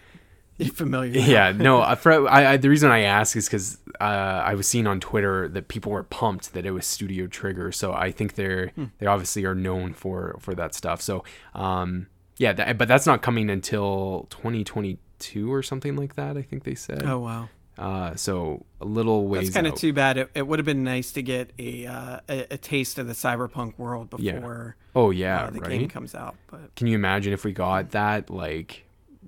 Familiar. 0.74 1.20
Yeah, 1.20 1.52
no. 1.52 1.80
Uh, 1.90 1.94
for, 1.94 2.28
I, 2.28 2.52
I, 2.52 2.56
the 2.56 2.68
reason 2.68 2.90
I 2.90 3.00
ask 3.00 3.34
is 3.36 3.46
because 3.46 3.78
uh, 4.00 4.04
I 4.04 4.54
was 4.54 4.68
seeing 4.68 4.86
on 4.86 5.00
Twitter 5.00 5.48
that 5.48 5.68
people 5.68 5.90
were 5.90 6.02
pumped 6.02 6.52
that 6.52 6.66
it 6.66 6.72
was 6.72 6.86
Studio 6.86 7.26
Trigger. 7.26 7.72
So 7.72 7.92
I 7.92 8.12
think 8.12 8.34
they're 8.34 8.68
hmm. 8.68 8.86
they 8.98 9.06
obviously 9.06 9.44
are 9.44 9.54
known 9.54 9.94
for 9.94 10.36
for 10.40 10.54
that 10.54 10.74
stuff. 10.74 11.00
So 11.00 11.24
um, 11.54 12.06
yeah, 12.36 12.52
that, 12.52 12.78
but 12.78 12.86
that's 12.86 13.06
not 13.06 13.22
coming 13.22 13.50
until 13.50 14.26
2022 14.30 15.52
or 15.52 15.62
something 15.62 15.96
like 15.96 16.14
that. 16.14 16.36
I 16.36 16.42
think 16.42 16.64
they 16.64 16.74
said. 16.74 17.02
Oh 17.04 17.20
wow. 17.20 17.48
Uh, 17.80 18.14
so 18.14 18.66
a 18.80 18.84
little 18.84 19.26
ways. 19.26 19.44
That's 19.44 19.54
kind 19.54 19.66
of 19.66 19.74
too 19.74 19.94
bad. 19.94 20.18
It, 20.18 20.30
it 20.34 20.46
would 20.46 20.58
have 20.58 20.66
been 20.66 20.84
nice 20.84 21.12
to 21.12 21.22
get 21.22 21.50
a, 21.58 21.86
uh, 21.86 22.20
a, 22.28 22.46
a 22.52 22.58
taste 22.58 22.98
of 22.98 23.06
the 23.06 23.14
cyberpunk 23.14 23.78
world 23.78 24.10
before. 24.10 24.76
Yeah. 24.76 24.86
Oh 24.94 25.10
yeah, 25.10 25.44
uh, 25.44 25.50
the 25.50 25.60
right? 25.60 25.70
game 25.70 25.88
comes 25.88 26.14
out. 26.14 26.36
But 26.50 26.74
can 26.76 26.86
you 26.86 26.94
imagine 26.94 27.32
if 27.32 27.42
we 27.42 27.52
got 27.52 27.92
that 27.92 28.28
like 28.28 28.84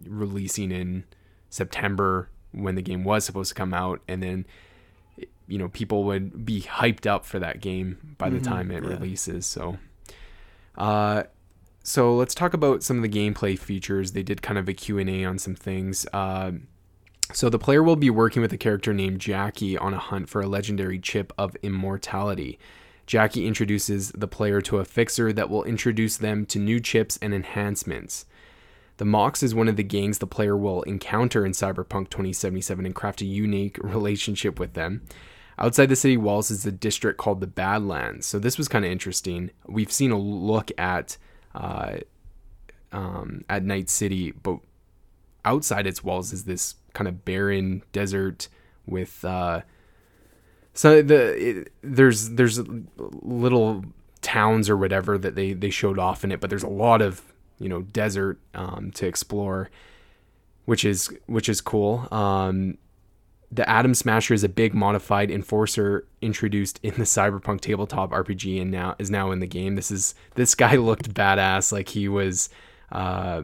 releasing 0.07 0.71
in 0.71 1.05
September 1.53 2.31
when 2.53 2.77
the 2.77 2.83
game 2.83 3.05
was 3.05 3.25
supposed 3.27 3.51
to 3.51 3.55
come 3.55 3.75
out, 3.75 4.01
and 4.09 4.23
then 4.23 4.47
you 5.47 5.59
know 5.59 5.69
people 5.69 6.05
would 6.05 6.47
be 6.47 6.63
hyped 6.63 7.07
up 7.07 7.27
for 7.27 7.39
that 7.39 7.61
game 7.61 8.17
by 8.17 8.31
the 8.31 8.39
mm-hmm, 8.39 8.53
time 8.53 8.71
it 8.71 8.83
yeah. 8.83 8.89
releases. 8.89 9.45
So, 9.45 9.77
uh, 10.79 11.25
so 11.83 12.15
let's 12.17 12.35
talk 12.35 12.55
about 12.55 12.83
some 12.83 12.97
of 12.97 13.03
the 13.03 13.09
gameplay 13.09 13.59
features. 13.59 14.13
They 14.13 14.23
did 14.23 14.41
kind 14.41 14.59
of 14.59 14.67
a 14.67 14.73
Q 14.73 14.99
and 14.99 15.11
A 15.11 15.25
on 15.27 15.39
some 15.39 15.55
things. 15.55 16.07
Uh, 16.13 16.53
so 17.35 17.51
the 17.51 17.59
player 17.59 17.83
will 17.83 17.97
be 17.97 18.11
working 18.11 18.41
with 18.41 18.53
a 18.53 18.59
character 18.59 18.95
named 18.95 19.21
Jackie 19.21 19.77
on 19.77 19.93
a 19.93 19.99
hunt 19.99 20.31
for 20.31 20.41
a 20.41 20.47
legendary 20.47 20.99
chip 20.99 21.35
of 21.37 21.55
immortality. 21.63 22.59
Jackie 23.07 23.47
introduces 23.47 24.11
the 24.13 24.29
player 24.29 24.63
to 24.63 24.79
a 24.79 24.87
fixer 24.87 25.33
that 25.35 25.51
will 25.51 25.65
introduce 25.65 26.17
them 26.17 26.47
to 26.47 26.59
new 26.59 26.81
chips 26.81 27.19
and 27.21 27.35
enhancements. 27.35 28.25
The 28.99 29.05
Mox 29.05 29.43
is 29.43 29.55
one 29.55 29.69
of 29.69 29.77
the 29.77 29.83
gangs 29.83 30.19
the 30.19 30.27
player 30.27 30.57
will 30.57 30.83
encounter 30.83 31.45
in 31.45 31.53
Cyberpunk 31.53 32.11
2077 32.11 32.87
and 32.87 32.95
craft 32.95 33.21
a 33.23 33.25
unique 33.25 33.79
relationship 33.79 34.61
with 34.61 34.75
them. 34.75 35.03
Outside 35.59 35.87
the 35.87 35.97
city 35.97 36.17
walls 36.17 36.51
is 36.51 36.67
a 36.67 36.73
district 36.73 37.19
called 37.19 37.41
the 37.41 37.47
Badlands. 37.47 38.27
So 38.27 38.39
this 38.39 38.59
was 38.59 38.69
kind 38.69 38.85
of 38.85 38.91
interesting. 38.91 39.51
We've 39.67 39.93
seen 39.93 40.11
a 40.11 40.19
look 40.19 40.71
at 40.79 41.17
uh, 41.55 41.99
um, 42.91 43.45
at 43.49 43.65
Night 43.65 43.89
City, 43.89 44.33
but 44.33 44.59
outside 45.45 45.87
its 45.87 46.05
walls 46.05 46.33
is 46.33 46.45
this 46.45 46.77
kind 46.95 47.09
of 47.09 47.25
barren 47.25 47.83
desert 47.93 48.49
with 48.87 49.25
uh, 49.25 49.63
so 50.75 51.03
the 51.03 51.61
it, 51.61 51.73
there's 51.83 52.31
there's 52.31 52.61
little 52.97 53.85
towns 54.23 54.71
or 54.71 54.77
whatever 54.77 55.19
that 55.19 55.35
they 55.35 55.53
they 55.53 55.71
showed 55.71 55.99
off 55.99 56.25
in 56.25 56.33
it, 56.33 56.41
but 56.41 56.51
there's 56.51 56.63
a 56.63 56.69
lot 56.69 57.03
of 57.03 57.32
you 57.63 57.69
know 57.69 57.83
desert 57.83 58.39
um, 58.55 58.91
to 58.93 59.07
explore, 59.07 59.71
which 60.65 60.85
is 60.85 61.11
which 61.27 61.49
is 61.49 61.61
cool. 61.61 62.09
Um, 62.11 62.79
the 63.51 63.69
Atom 63.69 63.95
Smasher 63.95 64.33
is 64.33 64.43
a 64.43 64.49
big 64.49 64.75
modified 64.75 65.31
enforcer 65.31 66.07
introduced 66.23 66.81
in 66.83 66.95
the 66.95 67.05
Cyberpunk 67.05 67.61
tabletop 67.61 68.11
RPG 68.11 68.63
and 68.63 68.71
now 68.71 68.97
is 68.99 69.11
now 69.11 69.31
in 69.31 69.41
the 69.41 69.47
game. 69.47 69.77
This 69.77 69.91
is 69.91 70.15
this 70.35 70.55
guy 70.55 70.77
looked 70.89 71.13
badass, 71.13 71.71
like 71.71 71.91
he 71.91 72.09
was 72.09 72.49
uh, 72.91 73.43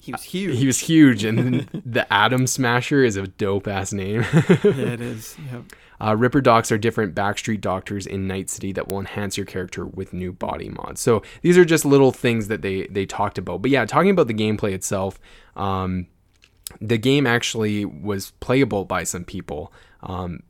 he 0.00 0.12
was 0.12 0.22
huge. 0.22 0.58
He 0.58 0.66
was 0.66 0.78
huge, 0.78 1.24
and 1.24 1.68
the 1.84 2.10
Atom 2.12 2.46
Smasher 2.46 3.04
is 3.04 3.16
a 3.16 3.26
dope 3.26 3.68
ass 3.68 3.92
name. 3.92 4.22
yeah, 4.32 4.44
it 4.64 5.00
is. 5.00 5.36
Yep. 5.52 5.62
Uh, 6.00 6.16
Ripper 6.16 6.40
Docs 6.40 6.72
are 6.72 6.78
different 6.78 7.14
backstreet 7.14 7.60
doctors 7.60 8.06
in 8.06 8.26
Night 8.26 8.48
City 8.48 8.72
that 8.72 8.88
will 8.88 9.00
enhance 9.00 9.36
your 9.36 9.46
character 9.46 9.84
with 9.84 10.12
new 10.12 10.32
body 10.32 10.68
mods. 10.68 11.00
So 11.00 11.22
these 11.42 11.58
are 11.58 11.64
just 11.64 11.84
little 11.84 12.12
things 12.12 12.48
that 12.48 12.62
they 12.62 12.86
they 12.86 13.06
talked 13.06 13.38
about. 13.38 13.62
But 13.62 13.70
yeah, 13.70 13.84
talking 13.84 14.10
about 14.10 14.26
the 14.26 14.34
gameplay 14.34 14.72
itself, 14.72 15.20
um, 15.56 16.06
the 16.80 16.98
game 16.98 17.26
actually 17.26 17.84
was 17.84 18.32
playable 18.40 18.84
by 18.84 19.04
some 19.04 19.24
people. 19.24 19.72
Um, 20.02 20.42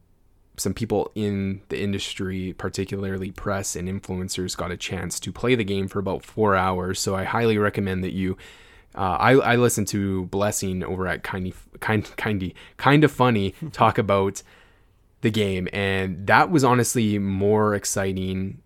some 0.57 0.75
people 0.75 1.11
in 1.15 1.63
the 1.71 1.83
industry, 1.83 2.53
particularly 2.53 3.31
press 3.31 3.75
and 3.75 3.89
influencers, 3.89 4.57
got 4.57 4.71
a 4.71 4.77
chance 4.77 5.19
to 5.21 5.33
play 5.33 5.55
the 5.55 5.65
game 5.65 5.89
for 5.89 5.99
about 5.99 6.23
four 6.23 6.55
hours. 6.55 7.01
So 7.01 7.15
I 7.17 7.25
highly 7.25 7.57
recommend 7.57 8.05
that 8.05 8.13
you 8.13 8.37
uh, 8.95 9.17
I, 9.21 9.33
I 9.33 9.57
listened 9.57 9.89
to 9.89 10.27
Blessing 10.27 10.83
over 10.83 11.07
at 11.07 11.23
Kindy, 11.23 11.55
kind, 11.79 12.05
kindy, 12.05 12.55
kind 12.77 13.05
of 13.05 13.13
funny 13.13 13.55
talk 13.73 13.99
about 14.07 14.43
the 15.21 15.31
game, 15.31 15.69
and 15.73 16.27
that 16.27 16.51
was 16.51 16.65
honestly 16.65 17.19
more 17.19 17.75
exciting 17.75 18.63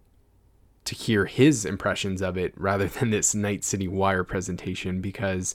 to 0.85 0.95
hear 0.95 1.25
his 1.25 1.65
impressions 1.65 2.21
of 2.21 2.37
it 2.37 2.53
rather 2.57 2.87
than 3.01 3.11
this 3.11 3.35
Night 3.35 3.65
City 3.65 3.89
Wire 3.89 4.25
presentation 4.25 5.01
because 5.01 5.55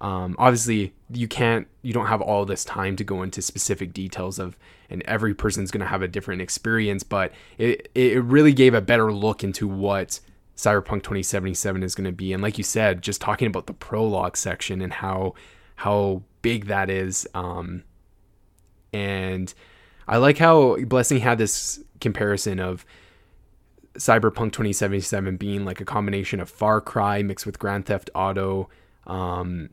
um, 0.00 0.36
obviously 0.38 0.94
you 1.12 1.26
can't, 1.26 1.66
you 1.82 1.92
don't 1.92 2.06
have 2.06 2.20
all 2.20 2.44
this 2.44 2.64
time 2.64 2.94
to 2.96 3.04
go 3.04 3.22
into 3.22 3.42
specific 3.42 3.92
details 3.92 4.38
of, 4.38 4.56
and 4.90 5.02
every 5.02 5.34
person's 5.34 5.70
going 5.70 5.80
to 5.80 5.86
have 5.86 6.02
a 6.02 6.08
different 6.08 6.40
experience, 6.40 7.02
but 7.02 7.32
it 7.58 7.90
it 7.94 8.22
really 8.22 8.52
gave 8.52 8.74
a 8.74 8.80
better 8.80 9.12
look 9.12 9.42
into 9.42 9.66
what 9.66 10.20
Cyberpunk 10.56 11.02
2077 11.02 11.82
is 11.82 11.94
going 11.94 12.04
to 12.04 12.12
be. 12.12 12.32
And 12.32 12.42
like 12.42 12.58
you 12.58 12.64
said, 12.64 13.02
just 13.02 13.20
talking 13.20 13.46
about 13.46 13.66
the 13.66 13.72
prologue 13.72 14.36
section 14.36 14.80
and 14.80 14.92
how 14.92 15.34
how 15.76 16.22
big 16.42 16.66
that 16.66 16.90
is. 16.90 17.26
Um, 17.34 17.84
and 18.92 19.52
I 20.08 20.16
like 20.16 20.38
how 20.38 20.76
Blessing 20.76 21.20
had 21.20 21.38
this 21.38 21.80
comparison 22.00 22.58
of 22.58 22.86
Cyberpunk 23.94 24.52
2077 24.52 25.36
being 25.36 25.64
like 25.64 25.80
a 25.80 25.84
combination 25.84 26.40
of 26.40 26.48
Far 26.48 26.80
Cry 26.80 27.22
mixed 27.22 27.44
with 27.44 27.58
Grand 27.58 27.86
Theft 27.86 28.10
Auto, 28.14 28.68
um, 29.06 29.70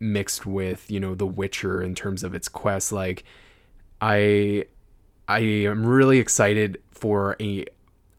mixed 0.00 0.46
with 0.46 0.90
you 0.90 1.00
know 1.00 1.14
The 1.14 1.26
Witcher 1.26 1.82
in 1.82 1.94
terms 1.94 2.24
of 2.24 2.34
its 2.34 2.48
quest. 2.48 2.92
Like, 2.92 3.24
I 4.00 4.64
I 5.28 5.40
am 5.40 5.84
really 5.86 6.18
excited 6.18 6.80
for 6.90 7.36
a 7.40 7.66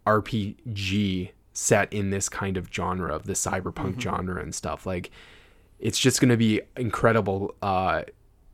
RPG 0.05 1.31
set 1.53 1.91
in 1.91 2.09
this 2.09 2.29
kind 2.29 2.57
of 2.57 2.69
genre 2.71 3.13
of 3.13 3.23
the 3.25 3.33
cyberpunk 3.33 3.91
mm-hmm. 3.91 3.99
genre 4.01 4.41
and 4.41 4.53
stuff 4.53 4.85
like 4.85 5.09
it's 5.79 5.97
just 5.97 6.19
going 6.19 6.29
to 6.29 6.35
be 6.35 6.59
incredible 6.75 7.55
uh 7.61 8.03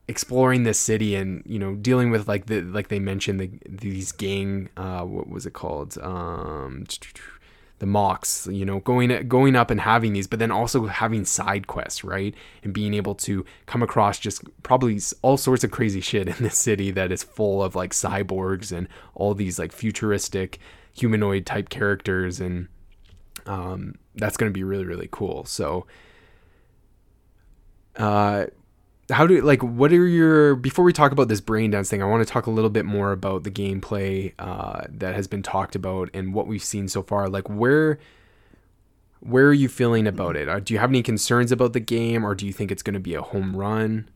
exploring 0.07 0.63
this 0.63 0.79
city 0.79 1.15
and 1.15 1.41
you 1.45 1.59
know 1.59 1.75
dealing 1.75 2.09
with 2.11 2.27
like 2.27 2.47
the 2.47 2.61
like 2.61 2.89
they 2.89 2.99
mentioned 2.99 3.39
the 3.39 3.49
these 3.69 4.11
gang 4.11 4.67
uh 4.75 5.03
what 5.03 5.29
was 5.29 5.45
it 5.45 5.53
called 5.53 5.97
um 6.01 6.85
the 7.81 7.87
Mox, 7.87 8.45
you 8.45 8.63
know, 8.63 8.79
going 8.79 9.27
going 9.27 9.55
up 9.55 9.71
and 9.71 9.81
having 9.81 10.13
these, 10.13 10.27
but 10.27 10.37
then 10.37 10.51
also 10.51 10.85
having 10.85 11.25
side 11.25 11.65
quests, 11.65 12.03
right? 12.03 12.35
And 12.63 12.71
being 12.71 12.93
able 12.93 13.15
to 13.15 13.43
come 13.65 13.81
across 13.81 14.19
just 14.19 14.43
probably 14.61 14.99
all 15.23 15.35
sorts 15.35 15.63
of 15.63 15.71
crazy 15.71 15.99
shit 15.99 16.27
in 16.27 16.35
this 16.43 16.59
city 16.59 16.91
that 16.91 17.11
is 17.11 17.23
full 17.23 17.63
of 17.63 17.73
like 17.73 17.89
cyborgs 17.89 18.71
and 18.71 18.87
all 19.15 19.33
these 19.33 19.57
like 19.57 19.71
futuristic 19.71 20.59
humanoid 20.93 21.47
type 21.47 21.69
characters 21.69 22.39
and 22.39 22.67
um, 23.47 23.95
that's 24.13 24.37
going 24.37 24.51
to 24.51 24.53
be 24.53 24.63
really 24.63 24.85
really 24.85 25.09
cool. 25.11 25.43
So, 25.45 25.87
uh, 27.95 28.45
how 29.11 29.27
do 29.27 29.39
like 29.41 29.61
what 29.61 29.91
are 29.91 30.07
your 30.07 30.55
before 30.55 30.83
we 30.85 30.93
talk 30.93 31.11
about 31.11 31.27
this 31.27 31.41
brain 31.41 31.71
dance 31.71 31.89
thing 31.89 32.01
i 32.01 32.05
want 32.05 32.25
to 32.25 32.31
talk 32.31 32.47
a 32.47 32.51
little 32.51 32.69
bit 32.69 32.85
more 32.85 33.11
about 33.11 33.43
the 33.43 33.51
gameplay 33.51 34.33
uh, 34.39 34.81
that 34.89 35.15
has 35.15 35.27
been 35.27 35.43
talked 35.43 35.75
about 35.75 36.09
and 36.13 36.33
what 36.33 36.47
we've 36.47 36.63
seen 36.63 36.87
so 36.87 37.03
far 37.03 37.29
like 37.29 37.49
where 37.49 37.99
where 39.19 39.45
are 39.47 39.53
you 39.53 39.69
feeling 39.69 40.07
about 40.07 40.35
it 40.35 40.49
uh, 40.49 40.59
do 40.59 40.73
you 40.73 40.79
have 40.79 40.89
any 40.89 41.03
concerns 41.03 41.51
about 41.51 41.73
the 41.73 41.79
game 41.79 42.25
or 42.25 42.33
do 42.33 42.45
you 42.45 42.53
think 42.53 42.71
it's 42.71 42.83
going 42.83 42.93
to 42.93 42.99
be 42.99 43.13
a 43.13 43.21
home 43.21 43.55
run 43.55 44.09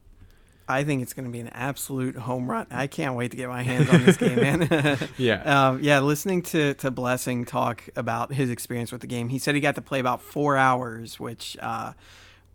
I 0.67 0.84
think 0.84 1.03
it's 1.03 1.13
going 1.13 1.26
to 1.26 1.31
be 1.31 1.39
an 1.39 1.49
absolute 1.49 2.15
home 2.15 2.49
run. 2.49 2.65
I 2.72 2.88
can't 2.88 3.15
wait 3.15 3.31
to 3.31 3.38
get 3.38 3.49
my 3.49 3.61
hands 3.61 3.89
on 3.89 4.03
this 4.03 4.17
game, 4.17 4.35
man. 4.38 4.97
yeah. 5.17 5.67
Um, 5.67 5.80
yeah, 5.84 5.99
listening 5.99 6.41
to, 6.43 6.73
to 6.76 6.89
Blessing 6.89 7.45
talk 7.45 7.84
about 7.95 8.34
his 8.34 8.49
experience 8.49 8.91
with 8.91 9.01
the 9.01 9.07
game, 9.07 9.30
he 9.30 9.38
said 9.38 9.53
he 9.53 9.61
got 9.61 9.76
to 9.76 9.81
play 9.81 9.99
about 9.99 10.22
four 10.22 10.57
hours, 10.57 11.19
which, 11.19 11.55
uh, 11.61 11.93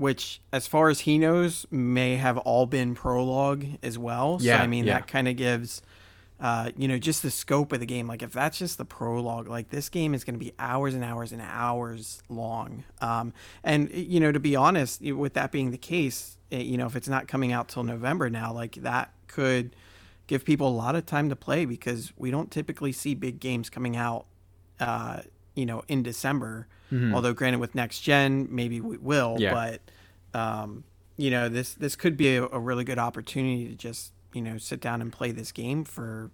which 0.01 0.41
as 0.51 0.67
far 0.67 0.89
as 0.89 1.01
he 1.01 1.19
knows, 1.19 1.67
may 1.71 2.17
have 2.17 2.39
all 2.39 2.65
been 2.67 2.95
prologue 2.95 3.65
as 3.83 3.99
well. 3.99 4.39
So, 4.39 4.47
Yeah, 4.47 4.63
I 4.63 4.67
mean, 4.67 4.87
yeah. 4.87 4.95
that 4.95 5.07
kind 5.07 5.29
of 5.29 5.37
gives, 5.37 5.83
uh, 6.41 6.71
you 6.75 6.89
know, 6.89 6.99
just 6.99 7.23
the 7.23 7.31
scope 7.31 7.71
of 7.73 7.81
the 7.81 7.87
game. 7.87 8.07
Like, 8.07 8.23
if 8.23 8.33
that's 8.33 8.59
just 8.59 8.79
the 8.79 8.87
prologue, 8.87 9.47
like, 9.47 9.69
this 9.69 9.91
game 9.91 10.15
is 10.15 10.25
going 10.25 10.35
to 10.35 10.39
be 10.45 10.55
hours 10.59 10.95
and 10.95 11.05
hours 11.05 11.33
and 11.33 11.43
hours 11.43 12.23
long. 12.31 12.85
Um, 13.03 13.35
and, 13.63 13.91
you 13.93 14.21
know, 14.21 14.33
to 14.33 14.41
be 14.41 14.57
honest, 14.57 15.03
with 15.03 15.35
that 15.35 15.53
being 15.53 15.71
the 15.71 15.79
case, 15.79 16.39
eh, 16.51 16.59
you 16.61 16.79
know, 16.79 16.87
if 16.87 16.97
it's 16.97 17.09
not 17.09 17.29
coming 17.29 17.53
out 17.53 17.69
till 17.69 17.83
November 17.83 18.31
now, 18.31 18.55
like, 18.55 18.77
that 18.77 19.13
could 19.27 19.77
give 20.27 20.47
people 20.47 20.69
a 20.69 20.77
lot 20.77 20.97
of 20.97 21.05
time 21.05 21.29
to 21.29 21.37
play 21.37 21.67
because 21.67 22.13
we 22.17 22.31
don't 22.31 22.51
typically 22.51 22.93
see 22.93 23.15
big 23.15 23.39
games 23.39 23.69
coming 23.69 23.97
out, 23.97 24.25
uh, 24.81 25.21
you 25.55 25.67
know, 25.67 25.83
in 25.89 26.03
December. 26.03 26.69
Although, 27.15 27.33
granted, 27.33 27.61
with 27.61 27.75
next 27.75 28.01
gen, 28.01 28.49
maybe 28.51 28.81
we 28.81 28.97
will. 28.97 29.37
Yeah. 29.39 29.53
But 30.33 30.39
um, 30.39 30.85
you 31.17 31.31
know, 31.31 31.49
this 31.49 31.75
this 31.75 31.97
could 31.97 32.17
be 32.17 32.37
a, 32.37 32.45
a 32.47 32.59
really 32.59 32.85
good 32.85 32.99
opportunity 32.99 33.69
to 33.69 33.75
just 33.75 34.13
you 34.33 34.43
know 34.43 34.59
sit 34.59 34.81
down 34.81 35.01
and 35.01 35.13
play 35.13 35.33
this 35.33 35.53
game 35.53 35.85
for 35.85 36.31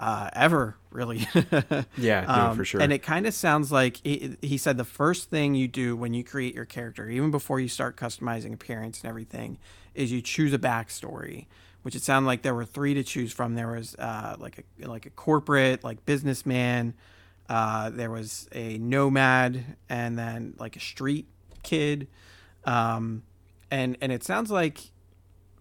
uh, 0.00 0.30
ever, 0.32 0.76
really. 0.90 1.26
Yeah, 1.96 2.20
no, 2.20 2.28
Um, 2.50 2.56
for 2.56 2.64
sure. 2.64 2.80
And 2.80 2.92
it 2.92 3.02
kind 3.02 3.26
of 3.26 3.34
sounds 3.34 3.72
like 3.72 3.98
he, 4.04 4.36
he 4.40 4.56
said 4.56 4.76
the 4.76 4.84
first 4.84 5.28
thing 5.30 5.54
you 5.54 5.66
do 5.66 5.96
when 5.96 6.14
you 6.14 6.22
create 6.22 6.54
your 6.54 6.64
character, 6.64 7.08
even 7.08 7.30
before 7.30 7.58
you 7.58 7.68
start 7.68 7.96
customizing 7.96 8.52
appearance 8.54 9.00
and 9.00 9.08
everything, 9.08 9.58
is 9.94 10.12
you 10.12 10.22
choose 10.22 10.52
a 10.52 10.58
backstory. 10.58 11.46
Which 11.82 11.94
it 11.94 12.02
sounded 12.02 12.26
like 12.26 12.42
there 12.42 12.54
were 12.54 12.64
three 12.64 12.92
to 12.94 13.02
choose 13.02 13.32
from. 13.32 13.54
There 13.54 13.68
was 13.68 13.94
uh, 13.94 14.36
like 14.38 14.64
a 14.82 14.86
like 14.86 15.06
a 15.06 15.10
corporate, 15.10 15.84
like 15.84 16.04
businessman. 16.04 16.94
Uh, 17.48 17.90
there 17.90 18.10
was 18.10 18.48
a 18.52 18.78
nomad, 18.78 19.76
and 19.88 20.18
then 20.18 20.54
like 20.58 20.76
a 20.76 20.80
street 20.80 21.26
kid. 21.62 22.08
Um, 22.64 23.22
and 23.70 23.96
and 24.00 24.12
it 24.12 24.22
sounds 24.24 24.50
like 24.50 24.90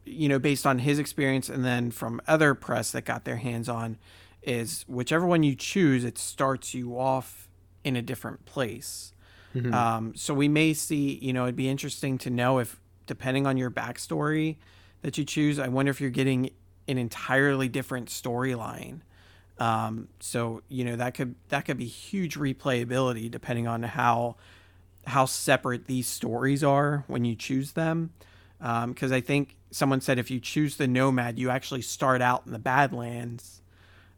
you 0.08 0.30
know, 0.30 0.40
based 0.40 0.66
on 0.66 0.80
his 0.80 1.00
experience 1.00 1.50
and 1.50 1.66
then 1.66 1.92
from 1.92 2.22
other 2.28 2.54
press 2.56 2.92
that 2.92 3.04
got 3.06 3.26
their 3.26 3.36
hands 3.38 3.68
on, 3.68 3.98
is 4.42 4.86
whichever 4.88 5.26
one 5.26 5.44
you 5.44 5.56
choose, 5.56 6.06
it 6.06 6.18
starts 6.18 6.74
you 6.74 6.98
off 6.98 7.50
in 7.84 7.96
a 7.96 8.02
different 8.02 8.46
place. 8.46 9.12
Um, 9.74 10.14
so 10.16 10.34
we 10.34 10.48
may 10.48 10.74
see, 10.74 11.20
you 11.22 11.34
know, 11.34 11.44
it'd 11.44 11.56
be 11.56 11.68
interesting 11.70 12.18
to 12.20 12.30
know 12.30 12.60
if, 12.60 12.80
depending 13.06 13.46
on 13.48 13.58
your 13.58 13.72
backstory 13.72 14.58
that 15.02 15.18
you 15.18 15.26
choose, 15.26 15.60
I 15.60 15.68
wonder 15.68 15.90
if 15.90 16.00
you're 16.00 16.10
getting 16.10 16.52
an 16.88 16.98
entirely 16.98 17.68
different 17.68 18.08
storyline. 18.08 19.02
Um, 19.60 20.08
so 20.20 20.62
you 20.70 20.86
know 20.86 20.96
that 20.96 21.14
could 21.14 21.36
that 21.50 21.66
could 21.66 21.78
be 21.78 21.88
huge 21.88 22.36
replayability 22.36 23.30
depending 23.32 23.68
on 23.68 23.84
how 23.84 24.36
how 25.06 25.26
separate 25.26 25.86
these 25.88 26.08
stories 26.08 26.64
are 26.64 27.04
when 27.08 27.26
you 27.26 27.36
choose 27.36 27.72
them. 27.72 28.12
Because 28.60 29.12
I 29.12 29.22
think 29.22 29.56
someone 29.72 30.02
said 30.02 30.20
if 30.20 30.32
you 30.32 30.40
choose 30.40 30.78
the 30.78 30.88
Nomad, 30.88 31.40
you 31.40 31.50
actually 31.50 31.82
start 31.82 32.22
out 32.22 32.44
in 32.46 32.52
the 32.52 32.60
Badlands. 32.60 33.62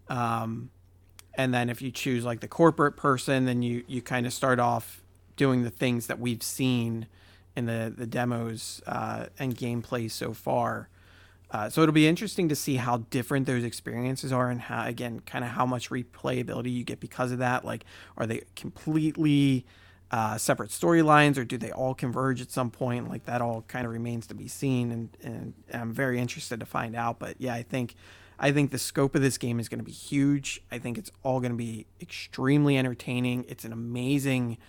Um, 0.08 0.72
and 1.36 1.54
then 1.54 1.70
if 1.70 1.82
you 1.82 1.92
choose 1.92 2.26
like 2.26 2.40
the 2.40 2.48
corporate 2.48 2.98
person, 2.98 3.46
then 3.46 3.62
you, 3.62 3.84
you 3.88 4.02
kind 4.02 4.26
of 4.26 4.34
start 4.34 4.60
off 4.60 5.02
doing 5.36 5.64
the 5.64 5.70
things 5.70 6.08
that 6.08 6.20
we've 6.20 6.44
seen 6.44 7.08
in 7.56 7.66
the, 7.66 7.94
the 7.96 8.06
demos 8.06 8.82
uh, 8.88 9.28
and 9.38 9.56
gameplay 9.56 10.10
so 10.10 10.34
far. 10.34 10.90
Uh, 11.52 11.70
so 11.70 11.82
it'll 11.82 11.94
be 11.94 12.08
interesting 12.08 12.48
to 12.50 12.56
see 12.56 12.76
how 12.76 12.98
different 13.10 13.48
those 13.48 13.64
experiences 13.64 14.32
are 14.32 14.50
and 14.50 14.62
how 14.62 14.86
again 14.86 15.20
kind 15.22 15.44
of 15.44 15.52
how 15.52 15.66
much 15.66 15.90
replayability 15.90 16.72
you 16.72 16.84
get 16.84 17.00
because 17.00 17.32
of 17.32 17.40
that. 17.40 17.66
Like 17.66 17.86
are 18.18 18.28
they 18.28 18.44
completely 18.56 19.66
uh, 20.12 20.38
separate 20.38 20.70
storylines 20.70 21.38
or 21.38 21.44
do 21.44 21.58
they 21.58 21.72
all 21.72 21.96
converge 21.96 22.42
at 22.42 22.52
some 22.52 22.70
point? 22.70 23.10
Like 23.10 23.26
that 23.26 23.42
all 23.42 23.64
kind 23.68 23.86
of 23.86 23.92
remains 23.92 24.28
to 24.28 24.36
be 24.36 24.48
seen 24.48 24.92
and, 24.92 25.10
and 25.24 25.54
i'm 25.74 25.94
very 25.94 26.20
interested 26.20 26.60
to 26.60 26.66
find 26.66 26.96
out. 26.96 27.20
But 27.20 27.36
yeah 27.40 27.56
i 27.56 27.64
think 27.64 27.96
i 28.38 28.52
think 28.52 28.70
the 28.70 28.80
scope 28.80 29.16
of 29.16 29.22
this 29.22 29.40
game 29.40 29.60
is 29.60 29.70
going 29.70 29.80
to 29.80 29.86
be 29.86 29.92
huge. 29.92 30.62
I 30.72 30.78
think 30.78 31.00
it's 31.00 31.12
all 31.24 31.40
going 31.40 31.52
to 31.52 31.58
be 31.58 31.88
extremely 32.00 32.78
entertaining. 32.78 33.46
It's 33.48 33.66
an 33.66 33.74
amazing 33.74 34.60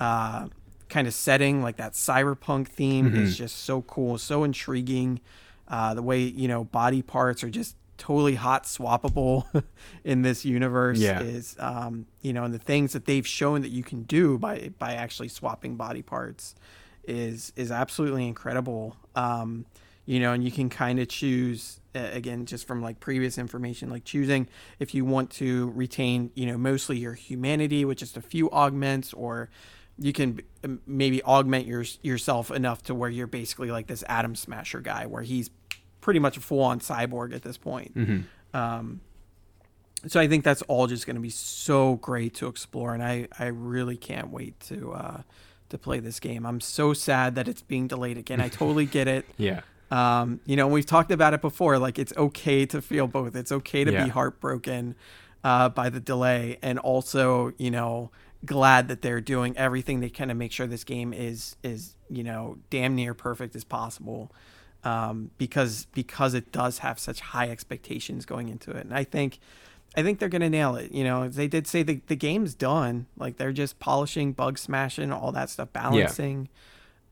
uh, 0.00 0.48
kind 0.88 1.06
of 1.06 1.12
setting. 1.12 1.62
Like 1.62 1.76
that 1.76 1.92
cyberpunk 1.92 2.68
theme 2.68 3.14
is 3.14 3.36
just 3.36 3.64
so 3.64 3.82
cool 3.82 4.16
so 4.16 4.44
intriguing 4.44 5.20
uh, 5.68 5.94
the 5.94 6.02
way 6.02 6.20
you 6.20 6.48
know 6.48 6.64
body 6.64 7.02
parts 7.02 7.42
are 7.44 7.50
just 7.50 7.76
totally 7.98 8.34
hot 8.34 8.64
swappable 8.64 9.44
in 10.04 10.22
this 10.22 10.44
universe 10.44 10.98
Yeah. 11.00 11.22
is 11.22 11.56
um, 11.60 12.06
you 12.20 12.32
know 12.32 12.44
and 12.44 12.52
the 12.52 12.58
things 12.58 12.92
that 12.94 13.04
they've 13.04 13.26
shown 13.26 13.62
that 13.62 13.70
you 13.70 13.82
can 13.82 14.02
do 14.02 14.38
by 14.38 14.70
by 14.78 14.94
actually 14.94 15.28
swapping 15.28 15.76
body 15.76 16.02
parts 16.02 16.54
is 17.04 17.52
is 17.56 17.70
absolutely 17.70 18.26
incredible 18.26 18.96
um, 19.14 19.66
you 20.04 20.18
know 20.20 20.32
and 20.32 20.42
you 20.44 20.50
can 20.50 20.68
kind 20.68 20.98
of 20.98 21.08
choose 21.08 21.80
uh, 21.94 22.08
again 22.12 22.44
just 22.46 22.66
from 22.66 22.80
like 22.82 22.98
previous 23.00 23.38
information 23.38 23.88
like 23.90 24.04
choosing 24.04 24.48
if 24.80 24.94
you 24.94 25.04
want 25.04 25.30
to 25.30 25.70
retain 25.70 26.30
you 26.34 26.46
know 26.46 26.56
mostly 26.58 26.98
your 26.98 27.14
humanity 27.14 27.84
with 27.84 27.98
just 27.98 28.16
a 28.16 28.22
few 28.22 28.50
augments 28.50 29.12
or 29.12 29.48
you 29.98 30.12
can 30.12 30.40
um, 30.64 30.80
maybe 30.86 31.22
augment 31.22 31.66
your, 31.66 31.84
yourself 32.02 32.50
enough 32.50 32.82
to 32.84 32.94
where 32.94 33.10
you're 33.10 33.26
basically 33.26 33.70
like 33.70 33.86
this 33.86 34.02
atom 34.08 34.34
smasher 34.34 34.80
guy 34.80 35.06
where 35.06 35.22
he's 35.22 35.50
pretty 36.00 36.18
much 36.20 36.36
a 36.36 36.40
full-on 36.40 36.80
cyborg 36.80 37.34
at 37.34 37.42
this 37.42 37.56
point 37.58 37.92
um, 38.54 39.00
so 40.06 40.18
I 40.20 40.26
think 40.26 40.42
that's 40.44 40.62
all 40.62 40.86
just 40.88 41.06
going 41.06 41.14
to 41.16 41.22
be 41.22 41.30
so 41.30 41.94
great 41.96 42.34
to 42.34 42.48
explore, 42.48 42.92
and 42.92 43.02
I, 43.04 43.28
I 43.38 43.46
really 43.46 43.96
can't 43.96 44.30
wait 44.30 44.58
to 44.62 44.92
uh, 44.94 45.22
to 45.68 45.78
play 45.78 46.00
this 46.00 46.18
game. 46.18 46.44
I'm 46.44 46.60
so 46.60 46.92
sad 46.92 47.36
that 47.36 47.46
it's 47.46 47.62
being 47.62 47.86
delayed 47.86 48.18
again. 48.18 48.40
I 48.40 48.48
totally 48.48 48.84
get 48.84 49.06
it. 49.06 49.24
yeah. 49.38 49.60
Um, 49.92 50.40
you 50.44 50.56
know, 50.56 50.66
we've 50.66 50.84
talked 50.86 51.12
about 51.12 51.34
it 51.34 51.40
before. 51.40 51.78
Like, 51.78 52.00
it's 52.00 52.12
okay 52.16 52.66
to 52.66 52.82
feel 52.82 53.06
both. 53.06 53.36
It's 53.36 53.52
okay 53.52 53.84
to 53.84 53.92
Yeah. 53.92 54.02
be 54.04 54.10
heartbroken 54.10 54.96
uh, 55.44 55.68
by 55.68 55.88
the 55.88 56.00
delay, 56.00 56.58
and 56.62 56.80
also, 56.80 57.52
you 57.56 57.70
know, 57.70 58.10
glad 58.44 58.88
that 58.88 59.02
they're 59.02 59.20
doing 59.20 59.56
everything 59.56 60.00
they 60.00 60.10
can 60.10 60.28
to 60.28 60.34
make 60.34 60.52
sure 60.52 60.66
this 60.66 60.84
game 60.84 61.12
is 61.12 61.56
is 61.62 61.94
you 62.08 62.24
know 62.24 62.58
damn 62.70 62.94
near 62.94 63.14
perfect 63.14 63.54
as 63.56 63.64
possible. 63.64 64.30
Um, 64.84 65.30
because 65.38 65.86
because 65.92 66.34
it 66.34 66.50
does 66.50 66.78
have 66.78 66.98
such 66.98 67.20
high 67.20 67.48
expectations 67.48 68.26
going 68.26 68.48
into 68.48 68.72
it, 68.72 68.84
and 68.84 68.92
I 68.92 69.04
think 69.04 69.38
I 69.96 70.02
think 70.02 70.18
they're 70.18 70.28
gonna 70.28 70.50
nail 70.50 70.74
it. 70.74 70.90
You 70.90 71.04
know, 71.04 71.28
they 71.28 71.46
did 71.46 71.66
say 71.68 71.82
the 71.84 72.00
the 72.08 72.16
game's 72.16 72.54
done. 72.54 73.06
Like 73.16 73.36
they're 73.36 73.52
just 73.52 73.78
polishing, 73.78 74.32
bug 74.32 74.58
smashing, 74.58 75.12
all 75.12 75.30
that 75.32 75.50
stuff, 75.50 75.72
balancing. 75.72 76.48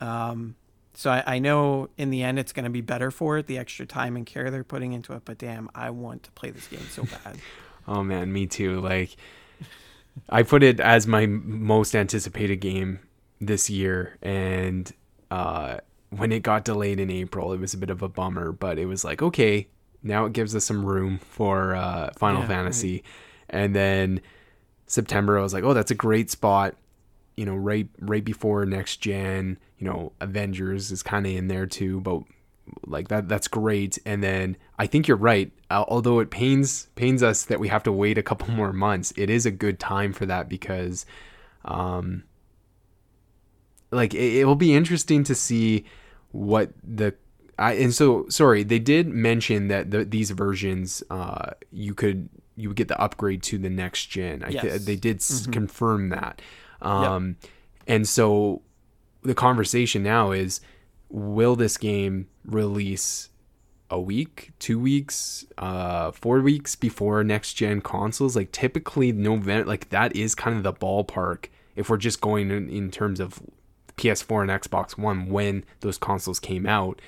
yeah. 0.00 0.30
Um, 0.30 0.56
so 0.94 1.10
I, 1.12 1.22
I 1.26 1.38
know 1.38 1.88
in 1.96 2.10
the 2.10 2.24
end 2.24 2.40
it's 2.40 2.52
gonna 2.52 2.70
be 2.70 2.80
better 2.80 3.12
for 3.12 3.38
it, 3.38 3.46
the 3.46 3.56
extra 3.58 3.86
time 3.86 4.16
and 4.16 4.26
care 4.26 4.50
they're 4.50 4.64
putting 4.64 4.92
into 4.92 5.12
it. 5.12 5.22
But 5.24 5.38
damn, 5.38 5.70
I 5.72 5.90
want 5.90 6.24
to 6.24 6.32
play 6.32 6.50
this 6.50 6.66
game 6.66 6.86
so 6.90 7.04
bad. 7.04 7.38
Oh 7.88 8.04
man, 8.04 8.30
me 8.32 8.46
too. 8.46 8.78
Like 8.80 9.16
I 10.28 10.42
put 10.42 10.62
it 10.62 10.80
as 10.80 11.06
my 11.06 11.26
most 11.26 11.94
anticipated 11.94 12.56
game 12.56 13.00
this 13.40 13.70
year 13.70 14.18
and 14.22 14.92
uh 15.30 15.78
when 16.10 16.32
it 16.32 16.42
got 16.42 16.64
delayed 16.64 16.98
in 16.98 17.08
April, 17.08 17.52
it 17.52 17.60
was 17.60 17.72
a 17.72 17.78
bit 17.78 17.88
of 17.88 18.02
a 18.02 18.08
bummer, 18.08 18.50
but 18.50 18.78
it 18.80 18.86
was 18.86 19.04
like, 19.04 19.22
okay, 19.22 19.68
now 20.02 20.24
it 20.24 20.32
gives 20.32 20.56
us 20.56 20.64
some 20.64 20.84
room 20.84 21.18
for 21.18 21.74
uh 21.74 22.10
Final 22.16 22.42
Yeah, 22.42 22.48
Fantasy. 22.48 23.04
And 23.48 23.74
then 23.74 24.20
September 24.86 25.38
I 25.38 25.42
was 25.42 25.54
like, 25.54 25.64
oh, 25.64 25.72
that's 25.72 25.92
a 25.92 25.94
great 25.96 26.30
spot. 26.30 26.74
You 27.36 27.46
know, 27.46 27.54
right 27.54 27.88
right 28.00 28.24
before 28.24 28.66
next 28.66 28.96
gen, 28.96 29.56
you 29.78 29.86
know, 29.86 30.12
Avengers 30.20 30.90
is 30.90 31.02
kind 31.02 31.26
of 31.26 31.32
in 31.32 31.48
there 31.48 31.66
too, 31.66 32.00
but 32.00 32.22
like 32.86 33.08
that 33.08 33.28
that's 33.28 33.48
great. 33.48 33.98
And 34.06 34.22
then 34.22 34.56
i 34.78 34.86
think 34.86 35.08
you're 35.08 35.16
right. 35.16 35.50
Uh, 35.70 35.84
although 35.88 36.20
it 36.20 36.30
pains 36.30 36.88
pains 36.94 37.22
us 37.22 37.44
that 37.44 37.60
we 37.60 37.68
have 37.68 37.82
to 37.84 37.92
wait 37.92 38.18
a 38.18 38.22
couple 38.22 38.48
more 38.54 38.72
months 38.72 39.12
it 39.16 39.28
is 39.30 39.46
a 39.46 39.50
good 39.50 39.78
time 39.78 40.12
for 40.12 40.26
that 40.26 40.48
because 40.48 41.04
um 41.64 42.22
like 43.90 44.14
it, 44.14 44.38
it 44.40 44.44
will 44.44 44.54
be 44.56 44.72
interesting 44.74 45.24
to 45.24 45.34
see 45.34 45.84
what 46.32 46.70
the 46.84 47.14
I, 47.58 47.72
and 47.74 47.94
so 47.94 48.26
sorry 48.28 48.62
they 48.62 48.78
did 48.78 49.08
mention 49.08 49.68
that 49.68 49.90
the, 49.90 50.04
these 50.04 50.30
versions 50.30 51.02
uh 51.10 51.52
you 51.70 51.94
could 51.94 52.28
you 52.56 52.68
would 52.68 52.76
get 52.76 52.88
the 52.88 53.00
upgrade 53.00 53.42
to 53.44 53.58
the 53.58 53.70
next 53.70 54.06
gen. 54.06 54.40
Th- 54.40 54.52
Yes. 54.54 54.84
they 54.84 54.96
did 54.96 55.16
s 55.18 55.46
confirm 55.46 56.08
that. 56.10 56.40
Um 56.82 57.36
and 57.86 58.08
so 58.08 58.62
the 59.22 59.34
conversation 59.34 60.02
now 60.02 60.30
is 60.32 60.60
will 61.10 61.56
this 61.56 61.76
game 61.76 62.28
release 62.44 63.28
a 63.90 64.00
week, 64.00 64.52
two 64.58 64.78
weeks, 64.78 65.44
uh, 65.58 66.12
four 66.12 66.40
weeks 66.40 66.76
before 66.76 67.22
next 67.24 67.54
gen 67.54 67.80
consoles? 67.80 68.36
Like 68.36 68.52
typically 68.52 69.12
November, 69.12 69.68
like 69.68 69.90
that 69.90 70.14
is 70.14 70.34
kind 70.34 70.56
of 70.56 70.62
the 70.62 70.72
ballpark 70.72 71.46
if 71.76 71.90
we're 71.90 71.96
just 71.96 72.20
going 72.20 72.50
in, 72.50 72.68
in 72.68 72.90
terms 72.90 73.20
of 73.20 73.40
PS4 73.96 74.42
and 74.42 74.50
Xbox 74.50 74.96
One 74.96 75.28
when 75.28 75.64
those 75.80 75.98
consoles 75.98 76.40
came 76.40 76.66
out. 76.66 77.00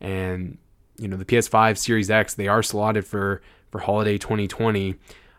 And 0.00 0.58
you 0.96 1.08
know 1.08 1.16
the 1.16 1.24
PS5 1.24 1.78
Series 1.78 2.10
X 2.10 2.34
they 2.34 2.48
are 2.48 2.62
slotted 2.62 3.06
for 3.06 3.42
for 3.70 3.80
holiday 3.80 4.18
2020. 4.18 4.96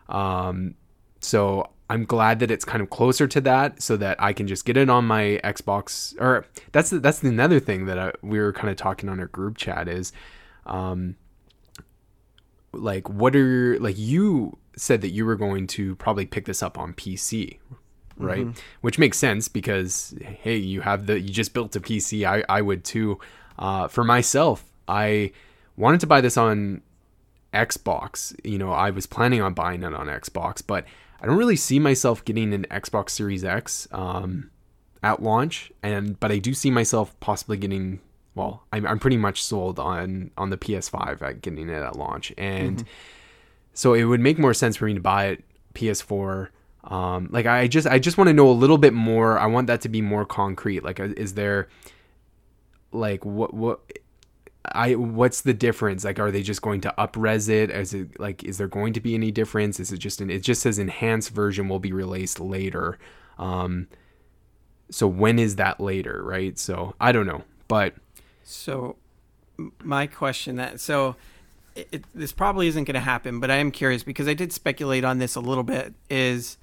Um, 0.08 0.74
so 1.20 1.70
I'm 1.88 2.04
glad 2.04 2.40
that 2.40 2.50
it's 2.50 2.64
kind 2.64 2.82
of 2.82 2.90
closer 2.90 3.28
to 3.28 3.40
that, 3.42 3.80
so 3.80 3.96
that 3.96 4.20
I 4.20 4.32
can 4.32 4.48
just 4.48 4.64
get 4.64 4.76
it 4.76 4.90
on 4.90 5.04
my 5.04 5.40
Xbox. 5.44 6.20
Or 6.20 6.44
that's 6.72 6.90
that's 6.90 7.22
another 7.22 7.60
thing 7.60 7.86
that 7.86 7.98
I, 7.98 8.12
we 8.22 8.38
were 8.40 8.52
kind 8.52 8.70
of 8.70 8.76
talking 8.76 9.08
on 9.08 9.20
our 9.20 9.28
group 9.28 9.56
chat 9.56 9.88
is, 9.88 10.12
um, 10.66 11.16
like 12.72 13.08
what 13.08 13.36
are 13.36 13.78
like 13.78 13.96
you 13.98 14.58
said 14.76 15.00
that 15.00 15.10
you 15.10 15.24
were 15.24 15.36
going 15.36 15.66
to 15.66 15.94
probably 15.96 16.26
pick 16.26 16.44
this 16.44 16.62
up 16.62 16.76
on 16.76 16.92
PC, 16.92 17.58
right? 18.16 18.46
Mm-hmm. 18.46 18.60
Which 18.80 18.98
makes 18.98 19.18
sense 19.18 19.48
because 19.48 20.14
hey, 20.20 20.56
you 20.56 20.80
have 20.80 21.06
the 21.06 21.20
you 21.20 21.30
just 21.30 21.54
built 21.54 21.76
a 21.76 21.80
PC. 21.80 22.24
I 22.24 22.44
I 22.48 22.62
would 22.62 22.84
too. 22.84 23.18
Uh, 23.58 23.88
for 23.88 24.04
myself, 24.04 24.64
I 24.86 25.32
wanted 25.76 26.00
to 26.00 26.06
buy 26.06 26.20
this 26.20 26.36
on 26.36 26.82
Xbox. 27.54 28.38
You 28.44 28.58
know, 28.58 28.72
I 28.72 28.90
was 28.90 29.06
planning 29.06 29.40
on 29.40 29.54
buying 29.54 29.82
it 29.82 29.94
on 29.94 30.08
Xbox, 30.08 30.62
but 30.66 30.84
I 31.26 31.30
don't 31.30 31.38
really 31.38 31.56
see 31.56 31.80
myself 31.80 32.24
getting 32.24 32.54
an 32.54 32.66
Xbox 32.70 33.10
Series 33.10 33.42
X 33.42 33.88
um, 33.90 34.50
at 35.02 35.20
launch, 35.20 35.72
and 35.82 36.20
but 36.20 36.30
I 36.30 36.38
do 36.38 36.54
see 36.54 36.70
myself 36.70 37.18
possibly 37.18 37.56
getting. 37.56 37.98
Well, 38.36 38.62
I'm, 38.72 38.86
I'm 38.86 39.00
pretty 39.00 39.16
much 39.16 39.42
sold 39.42 39.80
on 39.80 40.30
on 40.36 40.50
the 40.50 40.56
PS5 40.56 41.22
at 41.22 41.40
getting 41.40 41.68
it 41.68 41.82
at 41.82 41.96
launch, 41.96 42.32
and 42.38 42.76
mm-hmm. 42.76 42.88
so 43.74 43.94
it 43.94 44.04
would 44.04 44.20
make 44.20 44.38
more 44.38 44.54
sense 44.54 44.76
for 44.76 44.84
me 44.84 44.94
to 44.94 45.00
buy 45.00 45.26
it 45.26 45.44
PS4 45.74 46.50
um, 46.84 47.28
like 47.32 47.46
I 47.46 47.66
just 47.66 47.88
I 47.88 47.98
just 47.98 48.16
want 48.16 48.28
to 48.28 48.34
know 48.34 48.48
a 48.48 48.52
little 48.52 48.78
bit 48.78 48.94
more. 48.94 49.36
I 49.36 49.46
want 49.46 49.66
that 49.66 49.80
to 49.80 49.88
be 49.88 50.02
more 50.02 50.24
concrete. 50.24 50.84
Like, 50.84 51.00
is 51.00 51.34
there 51.34 51.66
like 52.92 53.24
what 53.24 53.52
what 53.52 53.80
I 54.72 54.94
what's 54.94 55.42
the 55.42 55.54
difference? 55.54 56.04
Like, 56.04 56.18
are 56.18 56.30
they 56.30 56.42
just 56.42 56.62
going 56.62 56.80
to 56.82 56.94
upres 56.98 57.48
it? 57.48 57.70
Is 57.70 57.94
it 57.94 58.18
like 58.18 58.44
is 58.44 58.58
there 58.58 58.68
going 58.68 58.92
to 58.94 59.00
be 59.00 59.14
any 59.14 59.30
difference? 59.30 59.80
Is 59.80 59.92
it 59.92 59.98
just 59.98 60.20
an 60.20 60.30
it 60.30 60.42
just 60.42 60.62
says 60.62 60.78
enhanced 60.78 61.30
version 61.30 61.68
will 61.68 61.78
be 61.78 61.92
released 61.92 62.40
later. 62.40 62.98
Um, 63.38 63.88
so 64.90 65.06
when 65.06 65.38
is 65.38 65.56
that 65.56 65.80
later, 65.80 66.22
right? 66.24 66.58
So 66.58 66.94
I 67.00 67.12
don't 67.12 67.26
know, 67.26 67.42
but 67.68 67.94
so 68.44 68.96
my 69.82 70.06
question 70.06 70.56
that 70.56 70.80
so 70.80 71.16
it, 71.74 72.04
this 72.14 72.32
probably 72.32 72.68
isn't 72.68 72.84
going 72.84 72.94
to 72.94 73.00
happen, 73.00 73.40
but 73.40 73.50
I 73.50 73.56
am 73.56 73.70
curious 73.70 74.02
because 74.02 74.28
I 74.28 74.34
did 74.34 74.52
speculate 74.52 75.04
on 75.04 75.18
this 75.18 75.34
a 75.34 75.40
little 75.40 75.64
bit. 75.64 75.94
Is 76.08 76.56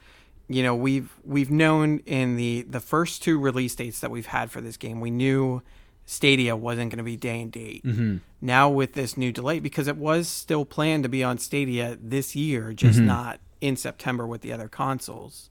you 0.48 0.64
know 0.64 0.76
we've 0.76 1.14
we've 1.24 1.52
known 1.52 2.00
in 2.00 2.36
the 2.36 2.64
the 2.64 2.80
first 2.80 3.24
two 3.24 3.40
release 3.40 3.76
dates 3.76 4.00
that 4.00 4.12
we've 4.12 4.28
had 4.28 4.52
for 4.52 4.60
this 4.62 4.76
game 4.78 5.00
we 5.00 5.10
knew 5.10 5.62
stadia 6.06 6.56
wasn't 6.56 6.90
going 6.90 6.98
to 6.98 7.04
be 7.04 7.18
day 7.18 7.42
and 7.42 7.52
date 7.52 7.84
mm-hmm. 7.84 8.18
now 8.42 8.70
with 8.70 8.94
this 8.94 9.18
new 9.18 9.32
delay 9.32 9.60
because 9.60 9.88
it 9.88 9.98
was 9.98 10.28
still 10.28 10.66
planned 10.66 11.04
to 11.04 11.10
be 11.10 11.24
on 11.24 11.38
stadia 11.38 11.98
this 12.02 12.36
year 12.36 12.74
just 12.74 12.98
mm-hmm. 12.98 13.08
not 13.08 13.40
in 13.62 13.76
september 13.76 14.28
with 14.28 14.42
the 14.42 14.52
other 14.52 14.68
consoles 14.68 15.50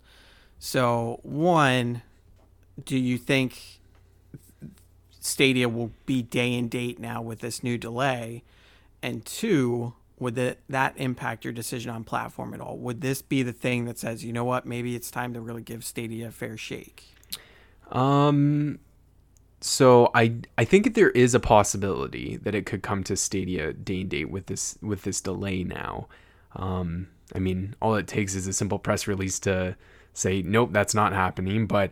so 0.59 1.21
one 1.23 2.03
do 2.85 2.97
you 2.97 3.17
think 3.19 3.81
stadia 5.21 5.69
will 5.69 5.91
be 6.07 6.23
day 6.23 6.55
and 6.57 6.71
date 6.71 6.99
now 6.99 7.23
with 7.23 7.41
this 7.41 7.63
new 7.63 7.79
delay 7.79 8.43
and 9.03 9.25
two 9.25 9.95
would 10.23 10.37
that 10.37 10.59
that 10.69 10.95
impact 10.97 11.45
your 11.45 11.53
decision 11.53 11.91
on 11.91 12.05
platform 12.05 12.55
at 12.55 12.61
all? 12.61 12.79
Would 12.79 13.01
this 13.01 13.21
be 13.21 13.43
the 13.43 13.53
thing 13.53 13.87
that 13.87 13.99
says, 13.99 14.25
you 14.25 14.33
know 14.33 14.45
what, 14.45 14.65
maybe 14.65 14.95
it's 14.95 15.11
time 15.11 15.35
to 15.35 15.41
really 15.41 15.63
give 15.63 15.85
Stadia 15.85 16.29
a 16.29 16.31
fair 16.31 16.57
shake? 16.57 17.05
Um, 17.91 18.79
so 19.63 20.11
I 20.15 20.35
I 20.59 20.65
think 20.65 20.95
there 20.95 21.11
is 21.11 21.35
a 21.35 21.41
possibility 21.41 22.37
that 22.39 22.55
it 22.55 22.67
could 22.67 22.83
come 22.83 23.05
to 23.05 23.17
Stadia 23.17 23.73
day 23.73 24.03
and 24.03 24.11
date 24.11 24.31
with 24.31 24.47
this 24.47 24.77
with 24.83 25.03
this 25.03 25.21
delay 25.21 25.65
now. 25.65 26.09
Um, 26.57 27.09
I 27.35 27.39
mean, 27.39 27.75
all 27.81 27.95
it 27.95 28.07
takes 28.07 28.35
is 28.35 28.47
a 28.47 28.53
simple 28.53 28.79
press 28.79 29.07
release 29.07 29.39
to 29.41 29.77
say, 30.13 30.43
nope, 30.43 30.71
that's 30.73 30.95
not 30.95 31.13
happening. 31.13 31.67
But 31.67 31.91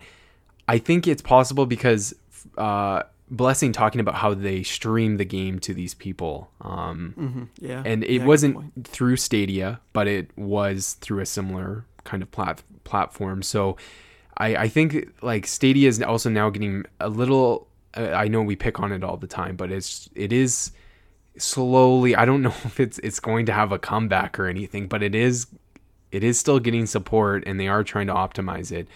I 0.68 0.78
think 0.78 1.06
it's 1.06 1.22
possible 1.22 1.64
because 1.64 2.14
uh, 2.58 3.04
Blessing 3.30 3.72
talking 3.72 4.00
about 4.00 4.16
how 4.16 4.34
they 4.34 4.64
stream 4.64 5.16
the 5.16 5.24
game 5.24 5.60
to 5.60 5.72
these 5.72 5.94
people. 5.94 6.50
Um, 6.60 7.14
mm-hmm. 7.16 7.44
Yeah, 7.60 7.82
and 7.86 8.02
it 8.02 8.20
yeah, 8.20 8.24
wasn't 8.24 8.84
through 8.84 9.16
Stadia, 9.16 9.80
but 9.92 10.08
it 10.08 10.36
was 10.36 10.94
through 10.94 11.20
a 11.20 11.26
similar 11.26 11.84
kind 12.02 12.22
of 12.22 12.30
plat- 12.32 12.64
platform. 12.82 13.42
So 13.42 13.76
I, 14.40 14.62
I 14.62 14.68
think 14.68 15.12
like 15.22 15.46
Stadia 15.46 15.86
is 15.88 16.00
also 16.00 16.30
now 16.30 16.50
getting 16.50 16.84
a 16.98 17.08
little. 17.08 17.68
Uh, 17.94 18.10
I 18.10 18.28
know 18.28 18.42
we 18.42 18.56
pick 18.56 18.80
on 18.80 18.90
it 18.90 19.04
all 19.04 19.16
the 19.16 19.26
time, 19.26 19.54
but 19.54 19.70
it's 19.70 20.08
it 20.14 20.32
is 20.32 20.72
slowly. 21.36 22.16
I 22.16 22.24
don't 22.24 22.42
know 22.46 22.54
if 22.64 22.80
it's 22.80 22.98
it's 23.00 23.20
going 23.20 23.46
to 23.46 23.52
have 23.52 23.70
a 23.70 23.78
comeback 23.78 24.38
or 24.40 24.46
anything, 24.46 24.88
but 24.88 25.02
it 25.02 25.14
is 25.14 25.46
it 26.10 26.24
is 26.24 26.40
still 26.40 26.58
getting 26.58 26.86
support, 26.86 27.44
and 27.46 27.60
they 27.60 27.68
are 27.68 27.84
trying 27.84 28.06
to 28.06 28.14
optimize 28.14 28.72
it. 28.72 28.88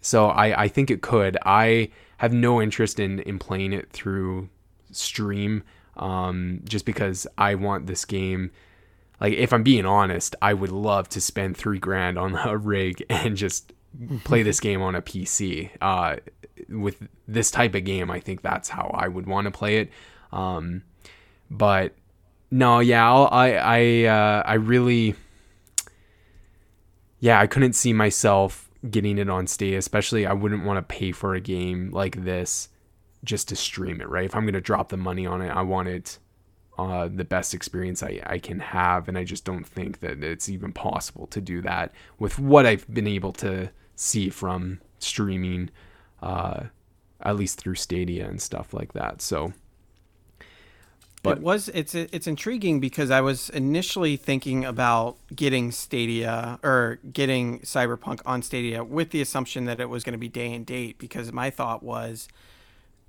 So 0.00 0.28
I 0.28 0.62
I 0.62 0.68
think 0.68 0.90
it 0.90 1.02
could. 1.02 1.36
I 1.44 1.90
have 2.16 2.32
no 2.32 2.62
interest 2.62 2.98
in 2.98 3.20
in 3.20 3.38
playing 3.38 3.74
it 3.74 3.92
through 3.92 4.48
stream 4.92 5.62
um, 5.98 6.62
just 6.64 6.86
because 6.86 7.26
I 7.36 7.54
want 7.54 7.86
this 7.86 8.04
game. 8.06 8.50
Like, 9.20 9.32
if 9.34 9.52
I'm 9.52 9.62
being 9.62 9.86
honest, 9.86 10.36
I 10.42 10.52
would 10.52 10.72
love 10.72 11.08
to 11.10 11.20
spend 11.20 11.56
three 11.56 11.78
grand 11.78 12.18
on 12.18 12.34
a 12.44 12.56
rig 12.56 13.04
and 13.10 13.36
just 13.36 13.72
play 14.24 14.42
this 14.42 14.60
game 14.60 14.82
on 14.82 14.94
a 14.94 15.02
PC. 15.02 15.70
Uh, 15.80 16.16
with 16.68 17.06
this 17.28 17.50
type 17.50 17.74
of 17.74 17.84
game, 17.84 18.10
I 18.10 18.20
think 18.20 18.42
that's 18.42 18.68
how 18.68 18.90
I 18.94 19.08
would 19.08 19.26
want 19.26 19.46
to 19.46 19.50
play 19.50 19.78
it. 19.78 19.90
Um, 20.32 20.82
but 21.50 21.94
no, 22.50 22.80
yeah, 22.80 23.10
I'll, 23.10 23.28
i 23.30 23.52
I 23.52 24.04
uh, 24.04 24.42
I 24.44 24.54
really, 24.54 25.14
yeah, 27.20 27.40
I 27.40 27.46
couldn't 27.46 27.74
see 27.74 27.92
myself 27.92 28.68
getting 28.90 29.18
it 29.18 29.28
on 29.28 29.46
Stadia, 29.46 29.78
especially 29.78 30.26
I 30.26 30.32
wouldn't 30.32 30.64
want 30.64 30.76
to 30.76 30.82
pay 30.82 31.12
for 31.12 31.34
a 31.34 31.40
game 31.40 31.90
like 31.90 32.24
this 32.24 32.68
just 33.24 33.48
to 33.48 33.56
stream 33.56 34.00
it, 34.00 34.08
right? 34.08 34.24
If 34.24 34.34
I'm 34.34 34.44
going 34.44 34.54
to 34.54 34.60
drop 34.60 34.88
the 34.88 34.96
money 34.96 35.26
on 35.26 35.42
it, 35.42 35.50
I 35.50 35.62
want 35.62 35.88
it 35.88 36.18
uh, 36.78 37.08
the 37.12 37.24
best 37.24 37.54
experience 37.54 38.02
I, 38.02 38.20
I 38.24 38.38
can 38.38 38.60
have. 38.60 39.08
And 39.08 39.18
I 39.18 39.24
just 39.24 39.44
don't 39.44 39.66
think 39.66 40.00
that 40.00 40.22
it's 40.22 40.48
even 40.48 40.72
possible 40.72 41.26
to 41.28 41.40
do 41.40 41.62
that 41.62 41.92
with 42.18 42.38
what 42.38 42.66
I've 42.66 42.86
been 42.92 43.06
able 43.06 43.32
to 43.34 43.70
see 43.96 44.30
from 44.30 44.80
streaming, 44.98 45.70
uh, 46.22 46.64
at 47.20 47.36
least 47.36 47.58
through 47.58 47.74
Stadia 47.74 48.28
and 48.28 48.40
stuff 48.40 48.72
like 48.72 48.92
that. 48.92 49.20
So, 49.20 49.52
but 51.22 51.38
it 51.38 51.42
was 51.42 51.68
it's 51.70 51.94
it's 51.94 52.26
intriguing 52.28 52.78
because 52.78 53.10
I 53.10 53.20
was 53.20 53.50
initially 53.50 54.16
thinking 54.16 54.64
about 54.64 55.16
getting 55.34 55.72
Stadia 55.72 56.60
or 56.62 57.00
getting 57.12 57.60
Cyberpunk 57.60 58.20
on 58.24 58.42
Stadia 58.42 58.84
with 58.84 59.10
the 59.10 59.20
assumption 59.20 59.64
that 59.64 59.80
it 59.80 59.88
was 59.88 60.04
going 60.04 60.12
to 60.12 60.18
be 60.18 60.28
day 60.28 60.52
and 60.52 60.64
date 60.64 60.98
because 60.98 61.32
my 61.32 61.50
thought 61.50 61.82
was 61.82 62.28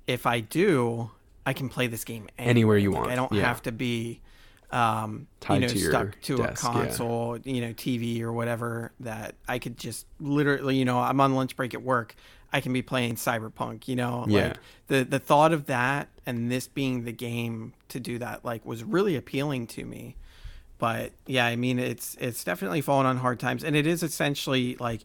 if 0.08 0.26
I 0.26 0.40
do, 0.40 1.10
I 1.46 1.52
can 1.52 1.68
play 1.68 1.86
this 1.86 2.02
game 2.02 2.28
anywhere, 2.38 2.50
anywhere 2.50 2.78
you 2.78 2.90
like, 2.90 3.00
want. 3.00 3.12
I 3.12 3.14
don't 3.14 3.32
yeah. 3.32 3.42
have 3.42 3.62
to 3.62 3.72
be 3.72 4.20
um, 4.70 5.26
you 5.48 5.60
know, 5.60 5.66
stuck 5.68 6.20
to 6.22 6.36
desk, 6.36 6.64
a 6.64 6.66
console, 6.66 7.38
yeah. 7.42 7.52
you 7.52 7.60
know, 7.60 7.72
TV 7.72 8.20
or 8.20 8.32
whatever 8.32 8.92
that 9.00 9.34
I 9.46 9.58
could 9.58 9.78
just 9.78 10.06
literally, 10.20 10.76
you 10.76 10.84
know, 10.84 10.98
I'm 10.98 11.20
on 11.20 11.34
lunch 11.34 11.56
break 11.56 11.74
at 11.74 11.82
work. 11.82 12.14
I 12.52 12.60
can 12.60 12.72
be 12.72 12.82
playing 12.82 13.16
Cyberpunk, 13.16 13.88
you 13.88 13.96
know, 13.96 14.24
yeah. 14.28 14.48
like 14.48 14.58
the 14.88 15.04
the 15.04 15.18
thought 15.18 15.52
of 15.52 15.66
that 15.66 16.08
and 16.26 16.50
this 16.50 16.66
being 16.66 17.04
the 17.04 17.12
game 17.12 17.72
to 17.88 18.00
do 18.00 18.18
that 18.18 18.44
like 18.44 18.64
was 18.64 18.84
really 18.84 19.16
appealing 19.16 19.66
to 19.68 19.84
me. 19.84 20.16
But 20.78 21.12
yeah, 21.26 21.46
I 21.46 21.56
mean 21.56 21.78
it's 21.78 22.16
it's 22.20 22.44
definitely 22.44 22.80
fallen 22.80 23.06
on 23.06 23.18
hard 23.18 23.40
times 23.40 23.64
and 23.64 23.74
it 23.74 23.86
is 23.86 24.02
essentially 24.02 24.76
like, 24.76 25.02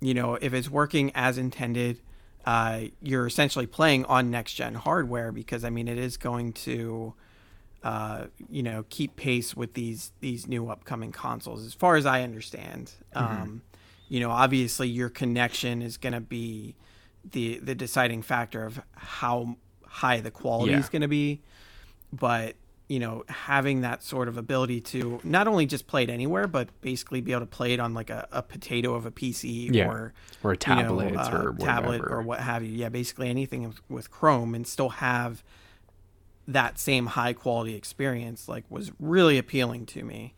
you 0.00 0.14
know, 0.14 0.34
if 0.36 0.52
it's 0.52 0.70
working 0.70 1.12
as 1.14 1.38
intended, 1.38 2.00
uh, 2.44 2.82
you're 3.00 3.26
essentially 3.26 3.66
playing 3.66 4.04
on 4.06 4.30
next 4.30 4.54
gen 4.54 4.74
hardware 4.74 5.32
because 5.32 5.64
I 5.64 5.70
mean 5.70 5.88
it 5.88 5.98
is 5.98 6.16
going 6.16 6.52
to 6.54 7.14
uh, 7.84 8.26
you 8.48 8.62
know, 8.62 8.84
keep 8.88 9.16
pace 9.16 9.56
with 9.56 9.74
these 9.74 10.12
these 10.20 10.46
new 10.46 10.68
upcoming 10.68 11.12
consoles, 11.12 11.64
as 11.64 11.74
far 11.74 11.96
as 11.96 12.06
I 12.06 12.22
understand. 12.22 12.92
Mm-hmm. 13.14 13.42
Um, 13.42 13.62
you 14.08 14.20
know, 14.20 14.30
obviously 14.30 14.88
your 14.88 15.08
connection 15.08 15.82
is 15.82 15.96
going 15.96 16.12
to 16.12 16.20
be 16.20 16.76
the 17.24 17.58
the 17.58 17.74
deciding 17.74 18.22
factor 18.22 18.64
of 18.64 18.80
how 18.94 19.56
high 19.86 20.20
the 20.20 20.30
quality 20.30 20.72
yeah. 20.72 20.78
is 20.78 20.88
going 20.88 21.02
to 21.02 21.08
be. 21.08 21.40
But 22.12 22.56
you 22.88 22.98
know, 22.98 23.24
having 23.28 23.80
that 23.80 24.02
sort 24.02 24.28
of 24.28 24.36
ability 24.36 24.80
to 24.80 25.18
not 25.24 25.48
only 25.48 25.64
just 25.64 25.86
play 25.86 26.02
it 26.02 26.10
anywhere, 26.10 26.46
but 26.46 26.68
basically 26.82 27.20
be 27.20 27.32
able 27.32 27.40
to 27.40 27.46
play 27.46 27.72
it 27.72 27.80
on 27.80 27.94
like 27.94 28.10
a, 28.10 28.28
a 28.30 28.42
potato 28.42 28.94
of 28.94 29.06
a 29.06 29.10
PC 29.10 29.74
yeah. 29.74 29.88
or 29.88 30.12
or 30.42 30.52
a 30.52 30.56
tablet 30.56 31.10
you 31.10 31.16
know, 31.16 31.22
or 31.22 31.56
tablet 31.58 32.02
or 32.06 32.22
what 32.22 32.40
have 32.40 32.62
you. 32.62 32.70
Yeah, 32.70 32.90
basically 32.90 33.28
anything 33.28 33.74
with 33.88 34.10
Chrome 34.10 34.54
and 34.54 34.66
still 34.66 34.90
have 34.90 35.42
that 36.48 36.78
same 36.78 37.06
high 37.06 37.32
quality 37.32 37.74
experience 37.74 38.48
like 38.48 38.64
was 38.68 38.92
really 38.98 39.38
appealing 39.38 39.86
to 39.86 40.04
me. 40.04 40.34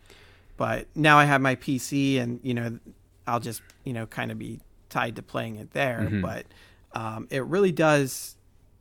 But 0.57 0.87
now 0.95 1.19
I 1.19 1.25
have 1.25 1.41
my 1.41 1.57
PC 1.57 2.21
and 2.21 2.41
you 2.43 2.55
know 2.55 2.79
I'll 3.27 3.41
just 3.41 3.63
you 3.85 3.93
know 3.93 4.07
kind 4.07 4.31
of 4.31 4.39
be 4.39 4.61
tied 4.89 5.17
to 5.17 5.23
playing 5.23 5.57
it 5.57 5.73
there. 5.73 6.01
Mm-hmm. 6.03 6.21
But 6.21 6.47
um, 6.93 7.27
it 7.31 7.45
really 7.45 7.73
does. 7.73 8.37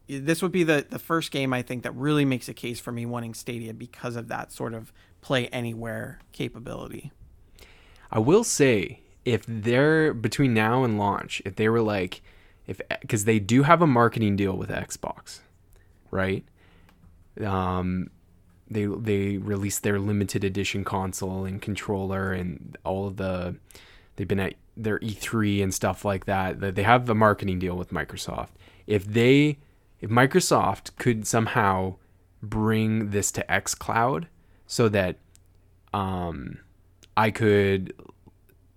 This 0.07 0.41
would 0.41 0.51
be 0.51 0.63
the 0.63 0.85
the 0.87 0.99
first 0.99 1.31
game 1.31 1.53
I 1.53 1.61
think 1.61 1.83
that 1.83 1.95
really 1.95 2.25
makes 2.25 2.47
a 2.49 2.53
case 2.53 2.79
for 2.79 2.91
me 2.91 3.05
wanting 3.05 3.33
Stadia 3.33 3.73
because 3.73 4.15
of 4.15 4.27
that 4.27 4.51
sort 4.51 4.73
of 4.73 4.91
play 5.21 5.47
anywhere 5.47 6.19
capability. 6.31 7.11
I 8.11 8.19
will 8.19 8.43
say 8.43 8.99
if 9.25 9.43
they're 9.47 10.13
between 10.13 10.53
now 10.53 10.83
and 10.83 10.99
launch, 10.99 11.41
if 11.45 11.55
they 11.55 11.69
were 11.69 11.81
like 11.81 12.21
if 12.67 12.79
because 13.01 13.25
they 13.25 13.39
do 13.39 13.63
have 13.63 13.81
a 13.81 13.87
marketing 13.87 14.35
deal 14.35 14.55
with 14.55 14.69
Xbox, 14.69 15.39
right? 16.11 16.45
Um, 17.41 18.09
they 18.69 18.85
they 18.85 19.37
released 19.37 19.83
their 19.83 19.99
limited 19.99 20.43
edition 20.43 20.83
console 20.83 21.45
and 21.45 21.61
controller 21.61 22.33
and 22.33 22.77
all 22.83 23.07
of 23.07 23.17
the 23.17 23.55
they've 24.15 24.27
been 24.27 24.39
at 24.39 24.55
their 24.75 24.99
E3 24.99 25.63
and 25.63 25.73
stuff 25.73 26.03
like 26.03 26.25
that. 26.25 26.75
They 26.75 26.83
have 26.83 27.09
a 27.09 27.15
marketing 27.15 27.59
deal 27.59 27.75
with 27.75 27.91
Microsoft. 27.91 28.49
If 28.87 29.05
they 29.05 29.57
if 30.01 30.09
Microsoft 30.09 30.95
could 30.97 31.27
somehow 31.27 31.95
bring 32.41 33.11
this 33.11 33.31
to 33.31 33.45
xCloud 33.47 34.25
so 34.67 34.89
that 34.89 35.17
um 35.93 36.59
I 37.15 37.31
could 37.31 37.93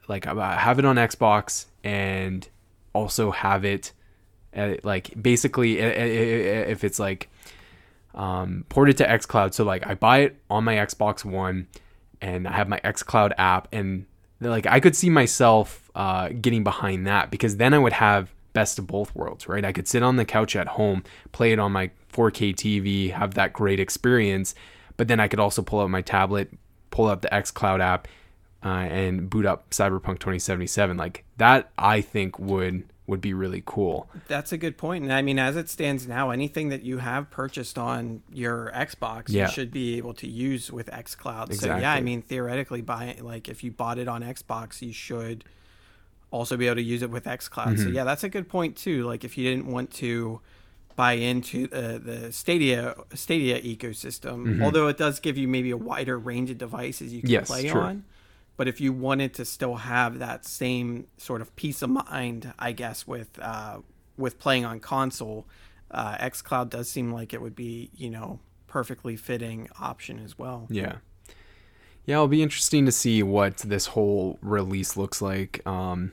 like 0.09 0.24
have 0.24 0.78
it 0.78 0.85
on 0.85 0.97
Xbox 0.97 1.66
and 1.83 2.49
also 2.93 3.31
have 3.31 3.65
it 3.65 3.93
uh, 4.57 4.74
like 4.83 5.20
basically 5.20 5.78
if 5.78 6.85
it's 6.85 6.99
like 6.99 7.28
um, 8.16 8.64
ported 8.68 8.97
to 8.98 9.06
xCloud. 9.06 9.55
So 9.55 9.64
like 9.64 9.86
I 9.86 9.94
buy 9.94 10.18
it 10.18 10.36
on 10.51 10.64
my 10.64 10.74
Xbox 10.74 11.24
One, 11.24 11.68
and 12.20 12.48
I 12.48 12.52
have 12.52 12.68
my 12.68 12.80
xCloud 12.80 13.32
app, 13.38 13.68
and 13.72 14.06
like 14.40 14.66
I 14.66 14.80
could 14.80 14.97
see 14.97 15.10
myself 15.10 15.90
uh, 15.94 16.30
getting 16.30 16.64
behind 16.64 17.06
that 17.06 17.30
because 17.30 17.59
then 17.59 17.74
I 17.74 17.78
would 17.78 17.93
have 17.93 18.34
best 18.52 18.78
of 18.78 18.86
both 18.86 19.14
worlds, 19.14 19.47
right? 19.48 19.64
I 19.64 19.72
could 19.72 19.86
sit 19.86 20.02
on 20.02 20.16
the 20.16 20.24
couch 20.24 20.56
at 20.56 20.66
home, 20.66 21.05
play 21.32 21.52
it 21.52 21.59
on 21.59 21.72
my 21.72 21.90
4K 22.12 22.55
TV, 22.55 23.12
have 23.12 23.34
that 23.34 23.52
great 23.52 23.78
experience, 23.78 24.55
but 24.97 25.09
then 25.09 25.20
I 25.20 25.28
could 25.28 25.40
also 25.40 25.60
pull 25.60 25.80
out 25.80 25.90
my 25.90 26.01
tablet, 26.01 26.51
pull 26.90 27.06
up 27.06 27.20
the 27.20 27.28
xCloud 27.28 27.80
app, 27.80 28.09
uh, 28.64 28.68
and 28.68 29.28
boot 29.28 29.44
up 29.44 29.68
Cyberpunk 29.70 30.20
2077. 30.20 30.97
Like 30.97 31.24
that, 31.36 31.70
I 31.76 32.01
think 32.01 32.38
would 32.38 32.84
would 33.07 33.20
be 33.20 33.33
really 33.33 33.62
cool. 33.65 34.09
That's 34.27 34.53
a 34.53 34.59
good 34.59 34.77
point. 34.77 35.05
And 35.05 35.12
I 35.12 35.23
mean, 35.23 35.39
as 35.39 35.57
it 35.57 35.69
stands 35.69 36.09
now, 36.09 36.31
anything 36.31 36.70
that 36.70 36.83
you 36.83 36.99
have 36.99 37.31
purchased 37.31 37.78
on 37.78 38.23
your 38.33 38.70
Xbox, 38.74 39.28
yeah. 39.28 39.47
you 39.47 39.53
should 39.53 39.70
be 39.70 39.97
able 39.97 40.15
to 40.15 40.28
use 40.28 40.73
with 40.73 40.89
xCloud. 40.89 41.47
Exactly. 41.47 41.57
So 41.57 41.77
yeah, 41.77 41.93
I 41.93 42.01
mean, 42.01 42.23
theoretically, 42.23 42.81
buy 42.81 43.16
like 43.20 43.49
if 43.49 43.62
you 43.62 43.70
bought 43.70 43.99
it 43.99 44.09
on 44.09 44.23
Xbox, 44.23 44.83
you 44.83 44.93
should 44.93 45.45
also 46.31 46.57
be 46.57 46.66
able 46.66 46.77
to 46.77 46.83
use 46.83 47.03
it 47.03 47.11
with 47.11 47.24
xCloud. 47.24 47.74
Mm-hmm. 47.74 47.83
So 47.85 47.89
yeah, 47.91 48.05
that's 48.05 48.24
a 48.24 48.28
good 48.28 48.49
point 48.49 48.77
too. 48.77 49.05
Like 49.05 49.24
if 49.24 49.39
you 49.39 49.49
didn't 49.49 49.70
want 49.70 49.93
to 49.95 50.41
buy 50.97 51.12
into 51.12 51.69
the, 51.69 52.01
the 52.03 52.33
Stadia 52.33 52.97
Stadia 53.15 53.61
ecosystem, 53.61 54.47
mm-hmm. 54.47 54.62
although 54.62 54.89
it 54.89 54.97
does 54.97 55.20
give 55.20 55.39
you 55.39 55.47
maybe 55.47 55.70
a 55.70 55.77
wider 55.77 56.19
range 56.19 56.51
of 56.51 56.59
devices 56.59 57.12
you 57.12 57.20
can 57.20 57.31
yes, 57.31 57.47
play 57.47 57.69
true. 57.69 57.81
on 57.81 58.05
but 58.57 58.69
if 58.69 58.81
you 58.81 58.93
wanted 58.93 59.35
to 59.35 59.45
still 59.45 59.77
have 59.77 60.19
that 60.19 60.45
same 60.45 61.07
sort 61.19 61.41
of 61.41 61.55
peace 61.57 61.83
of 61.83 61.91
mind, 61.91 62.53
I 62.59 62.73
guess 62.73 63.07
with 63.07 63.39
uh, 63.41 63.78
with 64.16 64.39
playing 64.39 64.65
on 64.65 64.81
console, 64.81 65.47
uh, 65.91 66.16
XCloud 66.16 66.70
does 66.70 66.89
seem 66.89 67.12
like 67.12 67.35
it 67.35 67.43
would 67.43 67.57
be 67.57 67.91
you 67.95 68.11
know 68.11 68.41
perfectly 68.66 69.16
fitting 69.16 69.69
option 69.81 70.19
as 70.19 70.39
well. 70.39 70.66
Yeah. 70.70 70.97
Yeah, 72.05 72.16
it'll 72.16 72.28
be 72.28 72.43
interesting 72.43 72.87
to 72.87 72.93
see 72.93 73.24
what 73.24 73.57
this 73.59 73.87
whole 73.87 74.39
release 74.41 74.97
looks 74.97 75.20
like 75.20 75.66
um, 75.66 76.12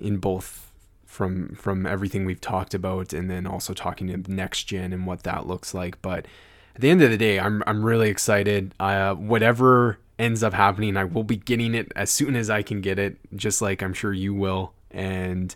in 0.00 0.16
both 0.16 0.72
from 1.04 1.54
from 1.54 1.84
everything 1.84 2.24
we've 2.24 2.40
talked 2.40 2.72
about 2.72 3.12
and 3.12 3.30
then 3.30 3.46
also 3.46 3.74
talking 3.74 4.06
to 4.06 4.32
next 4.32 4.64
gen 4.64 4.92
and 4.92 5.06
what 5.06 5.22
that 5.24 5.46
looks 5.46 5.74
like. 5.74 6.00
But 6.00 6.26
at 6.74 6.80
the 6.80 6.88
end 6.88 7.02
of 7.02 7.10
the 7.10 7.18
day, 7.18 7.38
I'm 7.38 7.62
I'm 7.66 7.84
really 7.84 8.08
excited. 8.08 8.74
Uh, 8.80 9.14
whatever 9.14 9.98
ends 10.22 10.42
up 10.42 10.54
happening, 10.54 10.96
I 10.96 11.04
will 11.04 11.24
be 11.24 11.36
getting 11.36 11.74
it 11.74 11.90
as 11.96 12.10
soon 12.10 12.36
as 12.36 12.48
I 12.48 12.62
can 12.62 12.80
get 12.80 12.98
it, 12.98 13.18
just 13.34 13.60
like 13.60 13.82
I'm 13.82 13.92
sure 13.92 14.12
you 14.12 14.32
will. 14.32 14.72
And 14.90 15.54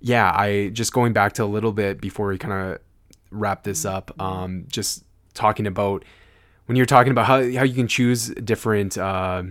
yeah, 0.00 0.32
I 0.34 0.70
just 0.70 0.92
going 0.92 1.12
back 1.12 1.34
to 1.34 1.44
a 1.44 1.46
little 1.46 1.72
bit 1.72 2.00
before 2.00 2.28
we 2.28 2.36
kind 2.36 2.52
of 2.52 2.80
wrap 3.30 3.62
this 3.62 3.84
up, 3.84 4.10
um, 4.20 4.64
just 4.68 5.04
talking 5.32 5.66
about 5.66 6.04
when 6.66 6.76
you're 6.76 6.86
talking 6.86 7.12
about 7.12 7.26
how, 7.26 7.36
how 7.36 7.62
you 7.62 7.74
can 7.74 7.88
choose 7.88 8.28
different. 8.28 8.98
Uh, 8.98 9.44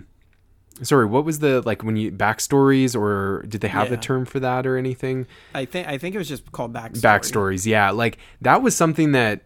sorry, 0.82 1.06
what 1.06 1.24
was 1.24 1.38
the 1.38 1.62
like 1.62 1.82
when 1.82 1.96
you 1.96 2.12
backstories 2.12 2.94
or 2.94 3.42
did 3.48 3.62
they 3.62 3.68
have 3.68 3.88
yeah. 3.88 3.94
a 3.94 3.96
term 3.96 4.26
for 4.26 4.40
that 4.40 4.66
or 4.66 4.76
anything? 4.76 5.26
I 5.54 5.64
think 5.64 5.88
I 5.88 5.96
think 5.96 6.14
it 6.14 6.18
was 6.18 6.28
just 6.28 6.52
called 6.52 6.74
backstory. 6.74 7.00
Backstories, 7.00 7.66
yeah. 7.66 7.90
Like 7.90 8.18
that 8.42 8.62
was 8.62 8.76
something 8.76 9.12
that 9.12 9.42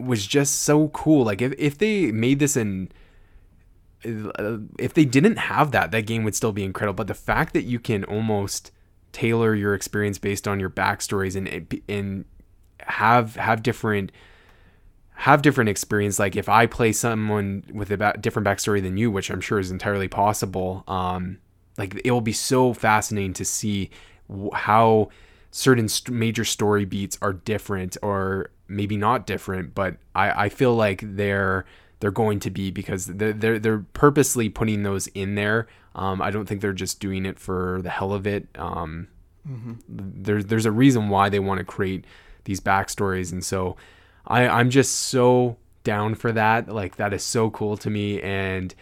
was 0.00 0.26
just 0.26 0.60
so 0.60 0.88
cool. 0.88 1.24
Like 1.24 1.40
if 1.40 1.54
if 1.58 1.78
they 1.78 2.10
made 2.10 2.40
this 2.40 2.56
in 2.56 2.90
if 4.04 4.94
they 4.94 5.04
didn't 5.04 5.36
have 5.36 5.70
that, 5.72 5.90
that 5.90 6.06
game 6.06 6.24
would 6.24 6.34
still 6.34 6.52
be 6.52 6.64
incredible. 6.64 6.96
But 6.96 7.06
the 7.06 7.14
fact 7.14 7.52
that 7.54 7.62
you 7.62 7.78
can 7.78 8.04
almost 8.04 8.72
tailor 9.12 9.54
your 9.54 9.74
experience 9.74 10.18
based 10.18 10.48
on 10.48 10.58
your 10.58 10.70
backstories 10.70 11.36
and 11.36 11.82
and 11.88 12.24
have 12.80 13.36
have 13.36 13.62
different 13.62 14.10
have 15.14 15.42
different 15.42 15.70
experience. 15.70 16.18
Like 16.18 16.36
if 16.36 16.48
I 16.48 16.66
play 16.66 16.92
someone 16.92 17.64
with 17.72 17.90
a 17.90 17.96
ba- 17.96 18.16
different 18.20 18.46
backstory 18.46 18.82
than 18.82 18.96
you, 18.96 19.10
which 19.10 19.30
I'm 19.30 19.40
sure 19.40 19.58
is 19.58 19.70
entirely 19.70 20.08
possible, 20.08 20.82
um, 20.88 21.38
like 21.78 22.00
it 22.04 22.10
will 22.10 22.20
be 22.20 22.32
so 22.32 22.72
fascinating 22.72 23.34
to 23.34 23.44
see 23.44 23.90
how 24.52 25.10
certain 25.50 25.88
st- 25.88 26.16
major 26.16 26.44
story 26.44 26.84
beats 26.84 27.18
are 27.22 27.34
different 27.34 27.96
or 28.02 28.50
maybe 28.68 28.96
not 28.96 29.26
different. 29.26 29.74
But 29.74 29.96
I, 30.14 30.46
I 30.46 30.48
feel 30.48 30.74
like 30.74 31.02
they're 31.04 31.66
they're 32.02 32.10
going 32.10 32.40
to 32.40 32.50
be 32.50 32.72
because 32.72 33.06
they're 33.06 33.32
they're, 33.32 33.60
they're 33.60 33.86
purposely 33.94 34.48
putting 34.48 34.82
those 34.82 35.06
in 35.08 35.36
there. 35.36 35.68
Um, 35.94 36.20
I 36.20 36.32
don't 36.32 36.46
think 36.46 36.60
they're 36.60 36.72
just 36.72 36.98
doing 36.98 37.24
it 37.24 37.38
for 37.38 37.78
the 37.80 37.90
hell 37.90 38.12
of 38.12 38.26
it. 38.26 38.48
Um, 38.56 39.06
mm-hmm. 39.48 39.74
There's 39.88 40.46
there's 40.46 40.66
a 40.66 40.72
reason 40.72 41.10
why 41.10 41.28
they 41.28 41.38
want 41.38 41.58
to 41.58 41.64
create 41.64 42.04
these 42.42 42.58
backstories, 42.58 43.30
and 43.30 43.44
so 43.44 43.76
I 44.26 44.48
I'm 44.48 44.68
just 44.68 44.98
so 44.98 45.58
down 45.84 46.16
for 46.16 46.32
that. 46.32 46.68
Like 46.68 46.96
that 46.96 47.14
is 47.14 47.22
so 47.22 47.50
cool 47.50 47.76
to 47.76 47.88
me, 47.88 48.20
and 48.20 48.74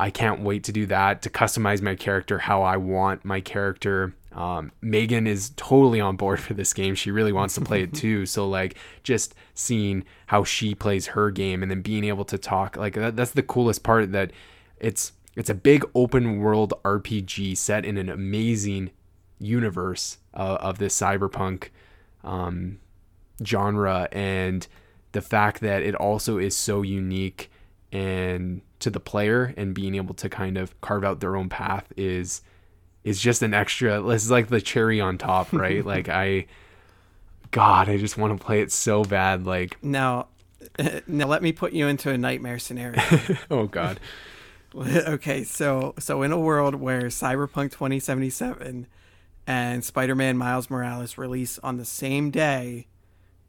I 0.00 0.10
can't 0.10 0.40
wait 0.40 0.64
to 0.64 0.72
do 0.72 0.86
that 0.86 1.22
to 1.22 1.30
customize 1.30 1.80
my 1.80 1.94
character 1.94 2.40
how 2.40 2.64
I 2.64 2.78
want 2.78 3.24
my 3.24 3.40
character 3.40 4.12
um, 4.36 4.70
Megan 4.82 5.26
is 5.26 5.52
totally 5.56 5.98
on 5.98 6.16
board 6.16 6.38
for 6.38 6.52
this 6.52 6.74
game. 6.74 6.94
She 6.94 7.10
really 7.10 7.32
wants 7.32 7.54
to 7.54 7.62
play 7.62 7.82
it 7.82 7.94
too. 7.94 8.26
So 8.26 8.46
like 8.46 8.76
just 9.02 9.34
seeing 9.54 10.04
how 10.26 10.44
she 10.44 10.74
plays 10.74 11.08
her 11.08 11.30
game 11.30 11.62
and 11.62 11.70
then 11.70 11.80
being 11.80 12.04
able 12.04 12.26
to 12.26 12.36
talk 12.36 12.76
like 12.76 12.94
that, 12.94 13.16
that's 13.16 13.30
the 13.30 13.42
coolest 13.42 13.82
part 13.82 14.12
that 14.12 14.30
it's 14.78 15.12
it's 15.34 15.50
a 15.50 15.54
big 15.54 15.84
open 15.94 16.38
world 16.38 16.74
RPG 16.84 17.56
set 17.56 17.84
in 17.84 17.96
an 17.96 18.08
amazing 18.08 18.90
universe 19.38 20.18
uh, 20.34 20.58
of 20.60 20.78
this 20.78 20.98
cyberpunk 20.98 21.68
um, 22.22 22.78
genre 23.44 24.08
and 24.12 24.66
the 25.12 25.20
fact 25.22 25.60
that 25.60 25.82
it 25.82 25.94
also 25.94 26.36
is 26.38 26.56
so 26.56 26.82
unique 26.82 27.50
and 27.92 28.60
to 28.80 28.90
the 28.90 29.00
player 29.00 29.54
and 29.56 29.74
being 29.74 29.94
able 29.94 30.14
to 30.14 30.28
kind 30.28 30.58
of 30.58 30.78
carve 30.80 31.04
out 31.04 31.20
their 31.20 31.36
own 31.36 31.48
path 31.48 31.90
is 31.96 32.42
is 33.06 33.20
just 33.20 33.40
an 33.42 33.54
extra. 33.54 34.04
Is 34.08 34.30
like 34.30 34.48
the 34.48 34.60
cherry 34.60 35.00
on 35.00 35.16
top, 35.16 35.52
right? 35.52 35.86
like 35.94 36.10
I, 36.10 36.46
God, 37.52 37.88
I 37.88 37.96
just 37.96 38.18
want 38.18 38.38
to 38.38 38.44
play 38.44 38.60
it 38.60 38.72
so 38.72 39.04
bad. 39.04 39.46
Like 39.46 39.82
now, 39.82 40.26
now 41.06 41.26
let 41.26 41.42
me 41.42 41.52
put 41.52 41.72
you 41.72 41.86
into 41.86 42.10
a 42.10 42.18
nightmare 42.18 42.58
scenario. 42.58 43.00
oh 43.50 43.66
God. 43.66 44.00
okay, 44.76 45.44
so 45.44 45.94
so 45.98 46.22
in 46.22 46.32
a 46.32 46.38
world 46.38 46.74
where 46.74 47.02
Cyberpunk 47.04 47.70
2077 47.70 48.88
and 49.46 49.84
Spider-Man 49.84 50.36
Miles 50.36 50.68
Morales 50.68 51.16
release 51.16 51.58
on 51.60 51.76
the 51.76 51.84
same 51.84 52.32
day, 52.32 52.88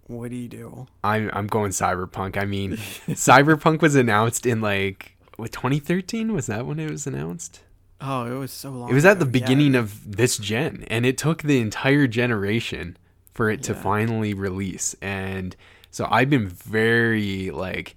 what 0.05 0.29
do 0.29 0.38
you 0.38 0.47
do? 0.47 0.85
I'm 1.03 1.31
I'm 1.34 1.47
going 1.47 1.71
Cyberpunk. 1.71 2.38
I 2.38 2.45
mean, 2.45 2.73
Cyberpunk 3.09 3.81
was 3.81 3.95
announced 3.95 4.45
in 4.45 4.61
like 4.61 5.17
what 5.35 5.51
2013 5.51 6.31
was 6.31 6.45
that 6.45 6.67
when 6.67 6.79
it 6.79 6.91
was 6.91 7.07
announced? 7.07 7.61
Oh, 7.99 8.26
it 8.26 8.38
was 8.38 8.52
so 8.52 8.69
long. 8.69 8.90
It 8.90 8.94
was 8.94 9.06
at 9.06 9.19
the 9.19 9.26
beginning 9.26 9.74
yeah. 9.74 9.80
of 9.80 10.18
this 10.18 10.38
gen, 10.38 10.86
and 10.88 11.06
it 11.06 11.18
took 11.18 11.41
the 11.41 11.60
entire 11.60 12.07
generation 12.07 12.98
for 13.34 13.49
it 13.49 13.60
yeah. 13.61 13.74
to 13.74 13.76
finally 13.76 14.34
release. 14.34 14.95
And 15.02 15.56
so 15.90 16.07
I've 16.10 16.30
been 16.30 16.48
very 16.48 17.49
like, 17.49 17.95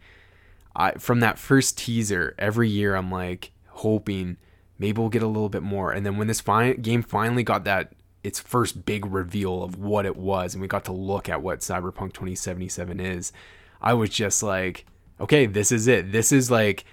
I 0.75 0.93
from 0.93 1.21
that 1.21 1.39
first 1.39 1.77
teaser, 1.77 2.35
every 2.39 2.69
year 2.69 2.95
I'm 2.95 3.11
like 3.11 3.53
hoping 3.69 4.37
maybe 4.79 4.99
we'll 4.99 5.11
get 5.11 5.23
a 5.23 5.27
little 5.27 5.49
bit 5.49 5.63
more. 5.63 5.93
And 5.93 6.07
then 6.07 6.17
when 6.17 6.29
this 6.29 6.41
fi- 6.41 6.75
game 6.75 7.03
finally 7.03 7.43
got 7.43 7.65
that 7.65 7.93
its 8.23 8.39
first 8.39 8.85
big 8.85 9.07
reveal 9.07 9.63
of 9.63 9.79
what 9.79 10.07
it 10.07 10.17
was, 10.17 10.55
and 10.55 10.63
we 10.63 10.69
got 10.69 10.85
to 10.87 10.93
look 10.93 11.29
at 11.29 11.43
what 11.43 11.61
Cyberpunk 11.61 12.13
2077 12.13 13.01
is, 13.01 13.33
I 13.81 13.95
was 13.95 14.11
just 14.11 14.43
like, 14.43 14.87
okay, 15.21 15.47
this 15.47 15.73
is 15.73 15.87
it. 15.87 16.13
This 16.13 16.33
is 16.33 16.51
like 16.51 16.85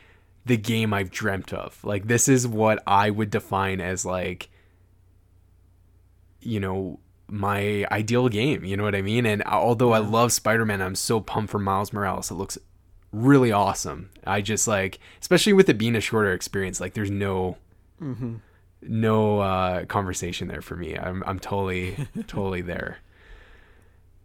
the 0.47 0.57
game 0.57 0.93
I've 0.93 1.11
dreamt 1.11 1.53
of. 1.53 1.83
Like 1.83 2.07
this 2.07 2.27
is 2.27 2.47
what 2.47 2.81
I 2.87 3.09
would 3.09 3.29
define 3.29 3.81
as 3.81 4.05
like 4.05 4.49
you 6.41 6.59
know 6.59 6.99
my 7.29 7.85
ideal 7.91 8.29
game, 8.29 8.63
you 8.63 8.77
know 8.77 8.83
what 8.83 8.95
I 8.95 9.01
mean? 9.01 9.25
And 9.25 9.43
although 9.43 9.91
I 9.91 9.99
love 9.99 10.31
Spider-Man, 10.31 10.81
I'm 10.81 10.95
so 10.95 11.19
pumped 11.19 11.51
for 11.51 11.59
Miles 11.59 11.91
Morales. 11.91 12.31
It 12.31 12.35
looks 12.35 12.57
really 13.11 13.51
awesome. 13.51 14.09
I 14.25 14.41
just 14.41 14.67
like 14.67 14.99
especially 15.21 15.53
with 15.53 15.69
it 15.69 15.77
being 15.77 15.95
a 15.95 16.01
shorter 16.01 16.33
experience, 16.33 16.79
like 16.79 16.93
there's 16.93 17.11
no 17.11 17.57
mm-hmm. 18.01 18.35
no 18.81 19.39
uh 19.39 19.85
conversation 19.85 20.47
there 20.47 20.61
for 20.61 20.75
me. 20.75 20.97
I'm 20.97 21.23
I'm 21.25 21.39
totally 21.39 22.07
totally 22.27 22.61
there. 22.61 22.99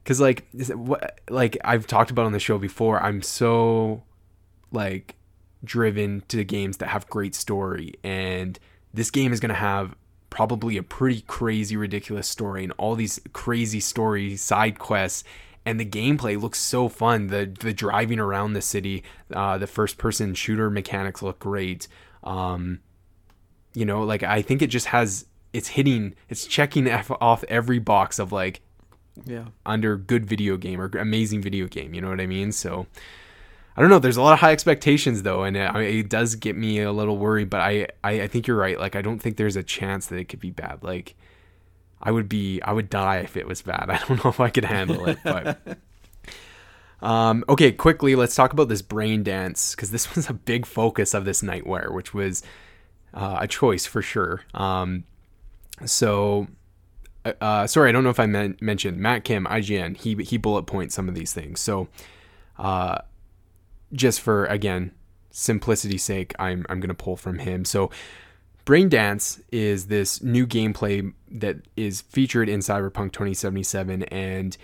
Cuz 0.05 0.21
like 0.21 0.47
what 0.75 1.21
like 1.29 1.59
I've 1.65 1.87
talked 1.87 2.11
about 2.11 2.27
on 2.27 2.33
the 2.33 2.41
show 2.41 2.59
before, 2.59 3.03
I'm 3.03 3.23
so 3.23 4.05
like 4.71 5.17
driven 5.65 6.23
to 6.29 6.45
games 6.45 6.79
that 6.79 6.89
have 6.89 7.07
great 7.09 7.35
story 7.35 7.95
and 8.03 8.59
this 8.93 9.11
game 9.11 9.33
is 9.33 9.41
going 9.41 9.49
to 9.49 9.55
have 9.55 9.95
probably 10.31 10.77
a 10.77 10.83
pretty 10.83 11.21
crazy 11.23 11.77
ridiculous 11.77 12.27
story 12.27 12.65
and 12.65 12.73
all 12.79 12.95
these 12.95 13.21
crazy 13.33 13.81
story 13.81 14.37
side 14.37 14.79
quests 14.79 15.25
and 15.65 15.79
the 15.79 15.85
gameplay 15.87 16.41
looks 16.41 16.59
so 16.59 16.89
fun. 16.89 17.29
The 17.29 17.47
the 17.61 17.73
driving 17.73 18.19
around 18.19 18.55
the 18.55 18.63
city 18.63 19.05
uh, 19.33 19.59
the 19.59 19.69
first 19.69 19.97
person 19.97 20.35
shooter 20.35 20.71
mechanics 20.71 21.23
look 21.23 21.39
great. 21.39 21.87
Um, 22.25 22.81
you 23.75 23.85
know 23.85 24.03
like 24.03 24.23
i 24.23 24.43
think 24.43 24.63
it 24.63 24.69
just 24.69 24.87
has 24.87 25.27
it's 25.53 25.69
hitting 25.69 26.15
it's 26.29 26.47
checking 26.47 26.91
off 27.21 27.45
every 27.49 27.79
box 27.79 28.19
of 28.19 28.33
like 28.33 28.61
yeah. 29.27 29.45
under 29.67 29.97
good 29.97 30.25
video 30.25 30.57
game 30.57 30.81
or 30.81 30.87
amazing 30.99 31.43
video 31.43 31.67
game 31.67 31.95
you 31.95 32.01
know 32.01 32.09
what 32.09 32.21
i 32.21 32.27
mean? 32.27 32.51
So 32.51 32.87
I 33.77 33.81
don't 33.81 33.89
know. 33.89 33.99
There's 33.99 34.19
a 34.19 34.23
lot 34.23 34.35
of 34.35 34.41
high 34.41 34.53
expectations 34.53 35.23
though, 35.23 35.45
and 35.45 35.57
it, 35.57 35.71
I 35.71 35.73
mean, 35.79 35.99
it 35.99 36.09
does 36.09 36.35
get 36.35 36.57
me 36.57 36.81
a 36.81 36.93
little 36.93 37.17
worried. 37.17 37.49
But 37.49 37.61
I, 37.61 37.87
I, 38.05 38.23
I 38.23 38.27
think 38.29 38.47
you're 38.47 38.57
right. 38.57 38.79
Like 38.79 38.97
I 38.97 39.03
don't 39.03 39.19
think 39.19 39.37
there's 39.37 39.57
a 39.57 39.63
chance 39.63 40.07
that 40.09 40.17
it 40.17 40.25
could 40.27 40.41
be 40.41 40.51
bad. 40.51 40.83
Like 40.83 41.15
I 42.03 42.11
would 42.11 42.29
be, 42.29 42.61
I 42.63 42.73
would 42.73 42.91
die 42.91 43.19
if 43.19 43.37
it 43.37 43.47
was 43.47 43.63
bad. 43.63 43.87
I 43.89 43.99
don't 44.07 44.23
know 44.23 44.31
if 44.31 44.41
I 44.41 44.51
could 44.51 44.65
handle 44.65 45.07
it. 45.09 45.19
But 45.25 45.79
um, 47.07 47.45
okay, 47.49 47.73
quickly 47.73 48.15
let's 48.15 48.35
talk 48.35 48.53
about 48.53 48.69
this 48.69 48.83
brain 48.83 49.23
dance 49.23 49.75
because 49.75 49.91
this 49.91 50.15
was 50.15 50.29
a 50.29 50.35
big 50.35 50.67
focus 50.67 51.15
of 51.15 51.25
this 51.25 51.43
Night 51.43 51.67
Wire, 51.67 51.93
which 51.93 52.13
was 52.13 52.43
uh, 53.15 53.39
a 53.41 53.49
choice 53.49 53.87
for 53.87 54.03
sure. 54.03 54.43
Um, 54.55 55.05
so. 55.85 56.49
Uh, 57.25 57.33
uh 57.41 57.67
sorry, 57.69 57.89
I 57.89 57.93
don't 57.93 58.03
know 58.03 58.11
if 58.11 58.19
I 58.19 58.27
men- 58.27 58.57
mentioned 58.61 58.99
Matt 58.99 59.23
Kim, 59.23 59.47
IGN. 59.47 59.97
He 59.97 60.17
he 60.25 60.37
bullet 60.39 60.65
points 60.65 60.93
some 60.93 61.09
of 61.09 61.15
these 61.15 61.33
things. 61.33 61.61
So, 61.61 61.87
uh, 62.59 62.99
just 63.93 64.21
for 64.21 64.47
again 64.47 64.93
simplicity's 65.31 66.05
sake, 66.05 66.35
I'm 66.39 66.67
I'm 66.69 66.81
gonna 66.81 66.95
pull 66.95 67.17
from 67.17 67.39
him. 67.39 67.65
So 67.65 67.91
Brain 68.65 68.89
Dance 68.89 69.41
is 69.51 69.87
this 69.87 70.23
new 70.23 70.47
gameplay 70.47 71.13
that 71.31 71.57
is 71.77 72.03
featured 72.03 72.49
in 72.49 72.61
Cyberpunk 72.61 73.13
2077, 73.13 74.05
and 74.05 74.57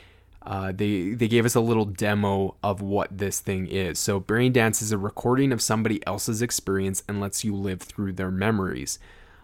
uh, 0.43 0.73
they 0.73 1.11
they 1.11 1.27
gave 1.27 1.45
us 1.45 1.55
a 1.55 1.61
little 1.61 1.85
demo 1.85 2.57
of 2.63 2.81
what 2.81 3.17
this 3.17 3.41
thing 3.41 3.67
is. 3.67 3.99
So 3.99 4.21
Brain 4.21 4.53
Dance 4.53 4.81
is 4.83 4.93
a 4.93 4.99
recording 4.99 5.53
of 5.53 5.61
somebody 5.61 6.05
else's 6.07 6.43
experience 6.43 7.03
and 7.09 7.21
lets 7.21 7.43
you 7.43 7.55
live 7.55 7.81
through 7.81 8.13
their 8.13 8.31
memories. 8.31 8.99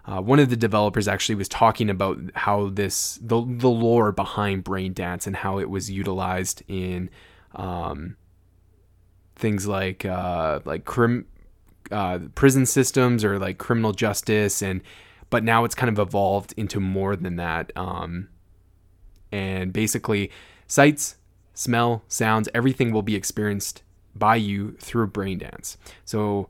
Uh, 0.07 0.21
one 0.21 0.39
of 0.39 0.51
the 0.51 0.57
developers 0.57 1.09
actually 1.09 1.35
was 1.35 1.49
talking 1.49 1.91
about 1.91 2.19
how 2.35 2.69
this 2.69 3.19
the 3.21 3.45
the 3.45 3.69
lore 3.69 4.13
behind 4.13 4.63
Brain 4.63 4.93
Dance 4.93 5.27
and 5.27 5.37
how 5.37 5.59
it 5.59 5.69
was 5.69 5.91
utilized 5.91 6.63
in 6.69 7.11
um, 7.55 8.17
things 9.45 9.67
like 9.67 10.07
uh, 10.07 10.61
like 10.65 10.87
crim, 10.87 11.27
uh, 11.91 12.19
prison 12.35 12.65
systems 12.65 13.23
or 13.23 13.39
like 13.39 13.59
criminal 13.59 13.93
justice, 13.93 14.63
and 14.63 14.81
but 15.29 15.45
now 15.45 15.65
it's 15.65 15.75
kind 15.75 15.91
of 15.91 15.99
evolved 15.99 16.55
into 16.57 16.81
more 16.81 17.15
than 17.15 17.37
that. 17.37 17.71
Um, 17.77 18.29
and 19.31 19.71
basically, 19.71 20.31
sights, 20.67 21.17
smell, 21.53 22.05
sounds, 22.09 22.49
everything 22.55 22.91
will 22.91 23.03
be 23.03 23.15
experienced 23.15 23.83
by 24.15 24.37
you 24.37 24.79
through 24.81 25.09
brain 25.09 25.37
dance. 25.37 25.77
So 26.07 26.49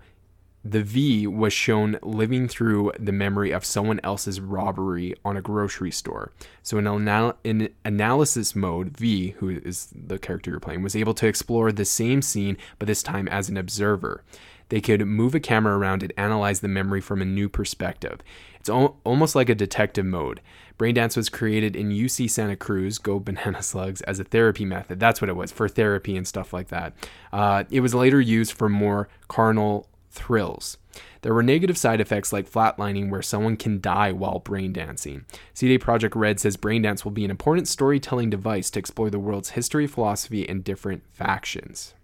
the 0.65 0.83
V 0.83 1.27
was 1.27 1.53
shown 1.53 1.99
living 2.03 2.49
through 2.49 2.93
the 2.99 3.13
memory 3.13 3.51
of 3.51 3.67
someone 3.67 4.01
else's 4.03 4.41
robbery 4.41 5.15
on 5.25 5.37
a 5.37 5.43
grocery 5.43 5.91
store. 5.91 6.33
So, 6.63 6.79
in, 6.79 6.87
anal- 6.87 7.37
in, 7.45 7.69
analysis 7.85 8.57
mode, 8.57 8.97
V, 8.97 9.31
who 9.39 9.51
is 9.51 9.93
the 9.95 10.19
character 10.19 10.51
you're 10.51 10.61
playing, 10.61 10.83
was 10.83 10.97
able 10.97 11.15
to 11.15 11.27
explore 11.27 11.71
the 11.71 11.85
same 11.85 12.23
scene, 12.23 12.57
but 12.79 12.87
this 12.87 13.03
time 13.03 13.29
as 13.29 13.51
an 13.51 13.59
observer. 13.59 14.25
They 14.71 14.81
could 14.81 15.07
move 15.07 15.35
a 15.35 15.41
camera 15.41 15.77
around 15.77 16.03
and 16.03 16.13
analyze 16.17 16.61
the 16.61 16.69
memory 16.69 17.03
from 17.03 17.21
a 17.21 17.27
new 17.27 17.51
perspective. 17.51 18.21
It's 18.59 18.71
al- 18.71 18.99
almost 19.05 19.35
like 19.35 19.51
a 19.51 19.55
detective 19.55 20.07
mode. 20.07 20.41
Braindance 20.79 21.17
was 21.17 21.29
created 21.29 21.77
in 21.77 21.91
UC 21.91 22.31
Santa 22.31 22.57
Cruz, 22.57 22.99
Go 22.99 23.21
Banana 23.21 23.63
Slugs, 23.63 24.01
as 24.01 24.19
a 24.19 24.25
therapy 24.25 24.65
method. 24.65 24.99
That's 24.99 25.21
what 25.21 25.29
it 25.29 25.37
was, 25.37 25.53
for 25.53 25.69
therapy 25.69 26.17
and 26.17 26.27
stuff 26.27 26.55
like 26.55 26.69
that. 26.69 26.95
Uh, 27.33 27.65
it 27.71 27.81
was 27.81 27.95
later 27.95 28.21
used 28.21 28.53
for 28.53 28.71
more 28.71 29.09
carnal 29.29 29.87
thrills. 30.15 30.79
There 31.23 31.35
were 31.35 31.43
negative 31.43 31.77
side 31.77 32.01
effects 32.01 32.33
like 32.33 32.51
flatlining 32.51 33.11
where 33.11 33.23
someone 33.23 33.57
can 33.57 33.81
die 33.81 34.13
while 34.13 34.39
brain 34.39 34.73
dancing. 34.73 35.25
CD 35.53 35.79
Projekt 35.79 36.15
Red 36.15 36.39
says 36.39 36.57
brain 36.57 36.83
dance 36.83 37.05
will 37.05 37.13
be 37.13 37.25
an 37.25 37.31
important 37.31 37.69
storytelling 37.69 38.31
device 38.31 38.71
to 38.71 38.79
explore 38.79 39.11
the 39.11 39.19
world's 39.19 39.51
history, 39.51 39.87
philosophy, 39.87 40.49
and 40.49 40.63
different 40.63 41.03
factions. 41.13 41.95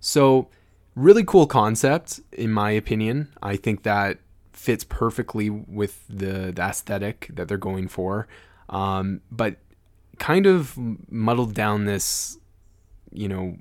So, 0.00 0.48
really 0.94 1.24
cool 1.24 1.46
concept, 1.46 2.20
in 2.32 2.52
my 2.52 2.70
opinion. 2.70 3.28
I 3.42 3.56
think 3.56 3.82
that 3.82 4.18
fits 4.52 4.84
perfectly 4.84 5.50
with 5.50 6.04
the, 6.08 6.52
the 6.52 6.62
aesthetic 6.62 7.30
that 7.34 7.48
they're 7.48 7.56
going 7.56 7.88
for. 7.88 8.26
Um, 8.68 9.20
but 9.30 9.56
kind 10.18 10.46
of 10.46 10.76
muddled 11.10 11.54
down 11.54 11.84
this, 11.84 12.38
you 13.12 13.28
know, 13.28 13.56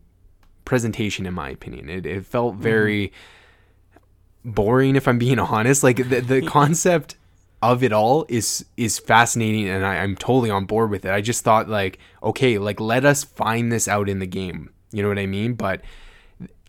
presentation, 0.67 1.25
in 1.25 1.33
my 1.33 1.49
opinion. 1.49 1.89
It, 1.89 2.05
it 2.05 2.25
felt 2.25 2.53
mm-hmm. 2.53 2.63
very 2.63 3.07
mm-hmm. 3.07 4.51
boring, 4.51 4.95
if 4.95 5.07
I'm 5.07 5.17
being 5.17 5.39
honest. 5.55 5.81
Like 5.81 6.09
the, 6.09 6.19
the 6.19 6.41
concept 6.45 7.15
of 7.63 7.81
it 7.81 7.91
all 7.91 8.25
is 8.29 8.65
is 8.75 8.99
fascinating, 8.99 9.67
and 9.67 9.83
I, 9.83 9.95
I'm 9.95 10.15
totally 10.15 10.51
on 10.51 10.65
board 10.65 10.91
with 10.91 11.05
it. 11.05 11.11
I 11.11 11.21
just 11.21 11.43
thought 11.43 11.67
like, 11.67 11.97
okay, 12.21 12.59
like 12.59 12.79
let 12.79 13.05
us 13.05 13.23
find 13.23 13.71
this 13.71 13.87
out 13.87 14.09
in 14.09 14.19
the 14.19 14.27
game. 14.27 14.69
You 14.91 15.01
know 15.01 15.09
what 15.09 15.19
I 15.19 15.25
mean? 15.25 15.55
But 15.55 15.81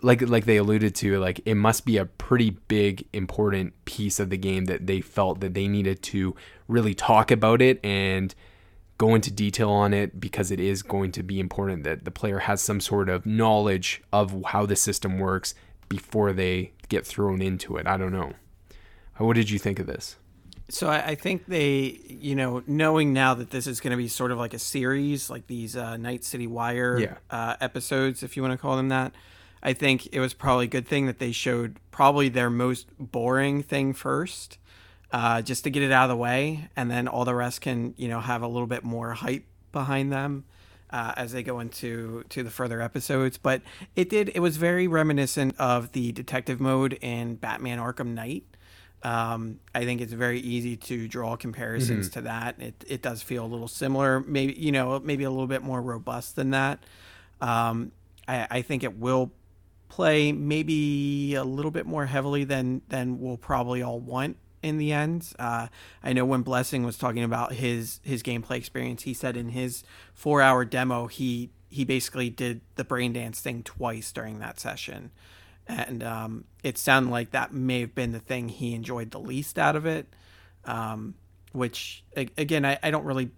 like 0.01 0.23
like 0.23 0.47
they 0.47 0.57
alluded 0.57 0.95
to, 0.97 1.19
like 1.19 1.41
it 1.45 1.57
must 1.57 1.85
be 1.85 1.99
a 1.99 2.07
pretty 2.07 2.51
big 2.51 3.07
important 3.13 3.75
piece 3.85 4.21
of 4.21 4.31
the 4.31 4.39
game 4.39 4.67
that 4.67 4.87
they 4.87 5.01
felt 5.01 5.41
that 5.41 5.55
they 5.55 5.69
needed 5.69 6.03
to 6.05 6.35
really 6.69 6.95
talk 6.95 7.31
about 7.31 7.61
it 7.61 7.85
and 7.85 8.35
go 8.99 9.15
into 9.15 9.31
detail 9.31 9.71
on 9.71 9.95
it 9.95 10.21
because 10.21 10.51
it 10.51 10.59
is 10.61 10.83
going 10.83 11.13
to 11.13 11.23
be 11.23 11.39
important 11.39 11.85
that 11.85 12.05
the 12.05 12.11
player 12.11 12.41
has 12.41 12.61
some 12.61 12.81
sort 12.81 13.09
of 13.09 13.25
knowledge 13.25 14.03
of 14.13 14.45
how 14.47 14.67
the 14.67 14.77
system 14.77 15.19
works 15.19 15.55
before 15.89 16.33
they 16.33 16.73
get 16.89 17.07
thrown 17.07 17.41
into 17.41 17.77
it. 17.77 17.87
I 17.87 17.97
don't 17.97 18.13
know. 18.13 18.33
What 19.17 19.35
did 19.35 19.51
you 19.51 19.59
think 19.59 19.79
of 19.79 19.87
this? 19.87 20.17
So 20.71 20.91
I, 20.91 21.15
think 21.15 21.47
they, 21.47 21.99
you 22.09 22.35
know, 22.35 22.63
knowing 22.67 23.15
now 23.15 23.33
that 23.35 23.51
this 23.51 23.67
is 23.67 23.81
going 23.81 23.93
to 23.93 23.97
be 23.97 24.07
sort 24.07 24.33
of 24.33 24.39
like 24.39 24.53
a 24.53 24.59
series, 24.59 25.31
like 25.31 25.47
these 25.47 25.75
uh, 25.75 25.97
Night 25.97 26.25
City 26.25 26.47
Wire 26.47 26.99
yeah. 26.99 27.15
uh, 27.31 27.57
episodes, 27.59 28.23
if 28.23 28.37
you 28.37 28.43
want 28.43 28.53
to 28.53 28.59
call 28.59 28.77
them 28.77 28.91
that, 28.91 29.15
I 29.63 29.73
think 29.73 30.09
it 30.13 30.21
was 30.21 30.35
probably 30.35 30.67
a 30.67 30.69
good 30.69 30.87
thing 30.87 31.07
that 31.07 31.21
they 31.21 31.33
showed 31.33 31.79
probably 31.91 32.29
their 32.29 32.51
most 32.51 32.87
boring 32.99 33.63
thing 33.63 33.95
first 33.95 34.59
uh, 35.13 35.43
just 35.43 35.65
to 35.65 35.71
get 35.71 35.83
it 35.83 35.93
out 35.93 36.05
of 36.05 36.11
the 36.11 36.17
way, 36.17 36.69
and 36.77 36.91
then 36.91 37.09
all 37.09 37.25
the 37.25 37.35
rest 37.35 37.61
can 37.61 37.95
you 37.97 38.09
know 38.09 38.21
have 38.21 38.43
a 38.43 38.49
little 38.49 38.67
bit 38.67 38.85
more 38.85 39.13
hype 39.13 39.45
behind 39.73 40.13
them 40.13 40.45
uh, 40.91 41.13
as 41.17 41.33
they 41.33 41.43
go 41.43 41.61
into 41.61 42.25
to 42.29 42.43
the 42.43 42.51
further 42.51 42.81
episodes. 42.81 43.39
But 43.39 43.63
it 43.97 44.11
did 44.11 44.31
it 44.35 44.41
was 44.41 44.57
very 44.57 44.87
reminiscent 44.87 45.55
of 45.59 45.93
the 45.93 46.13
detective 46.13 46.61
mode 46.61 46.99
in 47.01 47.37
Batman 47.37 47.79
Arkham 47.79 48.09
Knight. 48.09 48.45
Um, 49.03 49.61
I 49.75 49.85
think 49.85 50.01
it's 50.01 50.13
very 50.13 50.41
easy 50.41 50.77
to 50.77 51.07
draw 51.07 51.37
comparisons 51.37 52.09
mm-hmm. 52.09 52.15
to 52.15 52.21
that. 52.23 52.61
It 52.61 52.85
it 52.87 53.03
does 53.03 53.23
feel 53.23 53.45
a 53.45 53.47
little 53.47 53.69
similar, 53.69 54.21
maybe 54.21 54.55
you 54.55 54.73
know 54.73 54.99
maybe 55.01 55.25
a 55.25 55.31
little 55.31 55.47
bit 55.47 55.63
more 55.63 55.81
robust 55.81 56.37
than 56.37 56.51
that. 56.51 56.83
Um, 57.41 57.93
I, 58.27 58.47
I 58.51 58.63
think 58.63 58.83
it 58.83 58.99
will 58.99 59.33
play 59.89 60.33
maybe 60.33 61.35
a 61.35 61.45
little 61.45 61.71
bit 61.71 61.87
more 61.87 62.07
heavily 62.07 62.45
than 62.45 62.83
than 62.89 63.21
we'll 63.21 63.37
probably 63.37 63.83
all 63.83 64.01
want 64.01 64.37
in 64.63 64.79
the 64.79 64.93
end. 64.93 65.33
Uh, 65.39 65.69
I 66.03 66.13
know 66.13 66.25
when 66.25 66.43
Blessing 66.43 66.85
was 66.85 66.99
talking 66.99 67.23
about 67.23 67.53
his 67.55 68.01
his 68.03 68.23
gameplay 68.23 68.57
experience, 68.57 69.03
he 69.03 69.15
said 69.15 69.37
in 69.37 69.51
his 69.51 69.83
four 70.15 70.41
hour 70.43 70.65
demo 70.65 71.07
he 71.07 71.51
he 71.69 71.85
basically 71.85 72.31
did 72.31 72.61
the 72.77 72.85
brain 72.85 73.13
dance 73.13 73.41
thing 73.41 73.63
twice 73.63 74.11
during 74.13 74.39
that 74.41 74.59
session, 74.59 75.11
and 75.67 76.03
um, 76.03 76.45
it 76.63 76.79
sounded 76.79 77.11
like 77.11 77.31
that 77.33 77.53
may 77.53 77.81
have 77.81 77.95
been 77.95 78.13
the 78.13 78.21
thing 78.21 78.49
he 78.49 78.75
enjoyed 78.75 79.11
the 79.11 79.21
least 79.21 79.59
out 79.59 79.77
of 79.77 79.85
it. 79.87 80.07
Um, 80.65 81.15
which 81.53 82.05
again, 82.15 82.65
I, 82.65 82.79
I 82.83 82.91
don't 82.91 83.05
really 83.05 83.31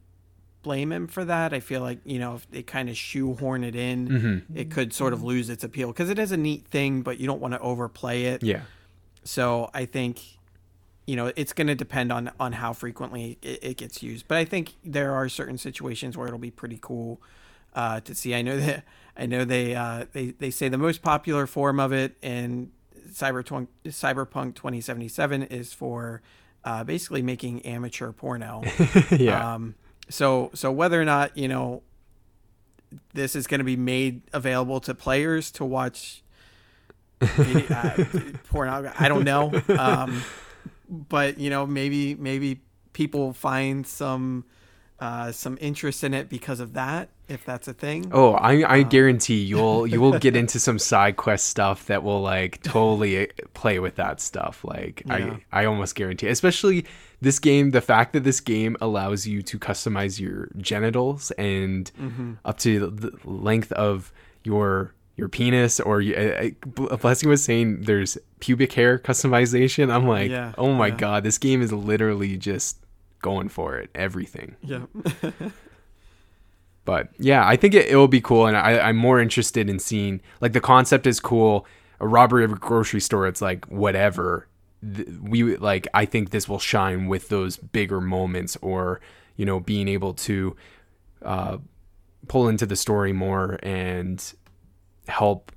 blame 0.63 0.93
him 0.93 1.07
for 1.07 1.25
that. 1.25 1.53
I 1.55 1.61
feel 1.61 1.81
like 1.81 2.01
you 2.05 2.19
know 2.19 2.35
if 2.37 2.51
they 2.51 2.63
kind 2.63 2.89
of 2.89 2.97
shoehorn 2.97 3.65
it 3.65 3.75
in, 3.77 4.09
Mm-hmm. 4.09 4.59
it 4.59 4.71
could 4.71 4.93
sort 4.93 5.13
of 5.13 5.23
lose 5.23 5.49
its 5.51 5.65
appeal 5.65 5.89
because 5.89 6.11
it 6.11 6.19
is 6.19 6.33
a 6.33 6.37
neat 6.37 6.67
thing, 6.67 7.03
but 7.03 7.19
you 7.21 7.27
don't 7.27 7.41
want 7.41 7.55
to 7.55 7.61
overplay 7.61 8.25
it. 8.25 8.43
Yeah. 8.43 8.63
So 9.25 9.71
I 9.75 9.85
think, 9.85 10.21
you 11.11 11.17
know, 11.17 11.33
it's 11.35 11.53
going 11.53 11.67
to 11.67 11.75
depend 11.75 12.13
on 12.13 12.31
on 12.39 12.53
how 12.53 12.73
frequently 12.73 13.37
it, 13.43 13.59
it 13.63 13.77
gets 13.79 14.01
used. 14.01 14.29
But 14.29 14.39
I 14.39 14.45
think 14.45 14.77
there 14.85 15.13
are 15.13 15.29
certain 15.29 15.59
situations 15.59 16.17
where 16.17 16.29
it'll 16.29 16.39
be 16.39 16.53
pretty 16.53 16.79
cool 16.81 17.21
uh, 17.75 17.99
to 18.03 18.15
see. 18.15 18.33
I 18.33 18.43
know 18.43 18.57
that 18.61 18.85
I 19.17 19.27
know 19.27 19.45
they 19.45 19.75
uh, 19.75 20.05
they 20.13 20.31
they 20.39 20.53
say 20.53 20.69
the 20.69 20.79
most 20.79 21.03
popular 21.03 21.49
form 21.49 21.81
of 21.81 21.93
it 21.93 22.17
in 22.23 22.71
Cyberpunk 23.09 23.67
Cyberpunk 23.87 24.55
2077 24.55 25.43
is 25.43 25.73
for 25.73 26.23
uh, 26.65 26.85
basically 26.85 27.23
making 27.23 27.67
amateur 27.67 28.13
porno. 28.13 28.63
yeah. 29.11 29.55
Um, 29.55 29.75
so 30.09 30.53
so 30.55 30.71
whether 30.71 31.03
or 31.03 31.05
not 31.05 31.37
you 31.37 31.49
know 31.49 31.83
this 33.15 33.35
is 33.35 33.49
going 33.49 33.59
to 33.59 33.65
be 33.65 33.77
made 33.77 34.23
available 34.33 34.79
to 34.79 34.95
players 34.95 35.51
to 35.51 35.65
watch 35.65 36.23
uh, 37.21 38.05
pornography, 38.49 38.97
I 38.97 39.09
don't 39.09 39.25
know. 39.25 39.61
Um, 39.77 40.23
but 40.91 41.39
you 41.39 41.51
know 41.51 41.67
maybe 41.67 42.15
maybe 42.17 42.61
people 42.93 43.33
find 43.33 43.87
some 43.87 44.45
uh, 44.99 45.33
some 45.33 45.57
interest 45.63 46.05
in 46.05 46.13
it 46.13 46.29
because 46.29 46.61
of 46.61 46.75
that 46.75 47.09
if 47.27 47.43
that's 47.45 47.67
a 47.69 47.73
thing. 47.73 48.11
Oh, 48.13 48.33
I 48.35 48.71
I 48.79 48.83
guarantee 48.83 49.41
you'll 49.43 49.87
you 49.93 50.01
will 50.01 50.19
get 50.19 50.37
into 50.37 50.59
some 50.59 50.79
side 50.79 51.17
quest 51.17 51.47
stuff 51.49 51.87
that 51.87 52.03
will 52.03 52.21
like 52.21 52.63
totally 52.63 53.31
play 53.55 53.79
with 53.79 53.95
that 53.95 54.21
stuff. 54.21 54.63
Like 54.65 55.03
Yeah. 55.07 55.37
I 55.53 55.63
I 55.63 55.65
almost 55.65 55.95
guarantee, 55.95 56.27
especially 56.27 56.85
this 57.23 57.39
game, 57.39 57.71
the 57.71 57.81
fact 57.81 58.13
that 58.15 58.25
this 58.25 58.41
game 58.41 58.77
allows 58.81 59.27
you 59.27 59.43
to 59.43 59.59
customize 59.59 60.21
your 60.21 60.49
genitals 60.59 61.31
and 61.33 61.91
Mm-hmm. 61.99 62.33
up 62.45 62.59
to 62.59 62.91
the 62.91 63.13
length 63.25 63.73
of 63.73 64.13
your 64.45 64.93
your 65.21 65.29
penis 65.29 65.79
or 65.79 66.03
uh, 66.03 66.49
Blessing 66.97 67.29
was 67.29 67.45
saying 67.45 67.83
there's 67.83 68.17
pubic 68.41 68.73
hair 68.73 68.99
customization. 68.99 69.93
I'm 69.95 70.09
like, 70.09 70.31
Yeah, 70.31 70.55
oh 70.59 70.73
my 70.73 70.89
yeah. 70.89 70.97
god, 70.97 71.23
this 71.25 71.39
game 71.39 71.61
is 71.63 71.73
literally 71.73 72.37
just 72.37 72.79
going 73.21 73.49
for 73.51 73.77
it, 73.79 73.91
everything. 73.95 74.57
Yeah. 74.63 74.87
But 76.87 77.09
yeah, 77.19 77.47
I 77.47 77.57
think 77.57 77.75
it, 77.75 77.87
it 77.89 77.97
will 77.97 78.09
be 78.09 78.23
cool, 78.23 78.47
and 78.47 78.57
I, 78.57 78.79
I'm 78.81 78.97
more 78.97 79.21
interested 79.21 79.69
in 79.69 79.79
seeing 79.79 80.21
like 80.41 80.55
the 80.55 80.61
concept 80.63 81.07
is 81.07 81.21
cool. 81.21 81.67
A 82.01 82.09
robbery 82.09 82.43
of 82.43 82.53
a 82.53 82.57
grocery 82.57 83.01
store, 83.01 83.27
it's 83.29 83.43
like 83.43 83.67
whatever. 83.67 84.49
We 85.23 85.57
like 85.57 85.87
I 85.93 86.07
think 86.07 86.31
this 86.31 86.49
will 86.49 86.59
shine 86.59 87.07
with 87.07 87.29
those 87.29 87.59
bigger 87.59 88.01
moments, 88.01 88.57
or 88.63 89.01
you 89.37 89.45
know, 89.45 89.61
being 89.61 89.89
able 89.89 90.15
to 90.15 90.57
uh, 91.23 91.59
pull 92.29 92.49
into 92.49 92.65
the 92.65 92.77
story 92.77 93.13
more 93.13 93.59
and 93.63 94.33
help 95.09 95.53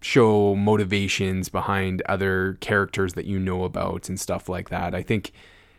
show 0.00 0.54
motivations 0.54 1.48
behind 1.48 2.02
other 2.02 2.58
characters 2.60 3.14
that 3.14 3.24
you 3.24 3.38
know 3.38 3.64
about 3.64 4.08
and 4.08 4.20
stuff 4.20 4.48
like 4.48 4.68
that. 4.68 4.94
I 4.94 5.02
think 5.02 5.32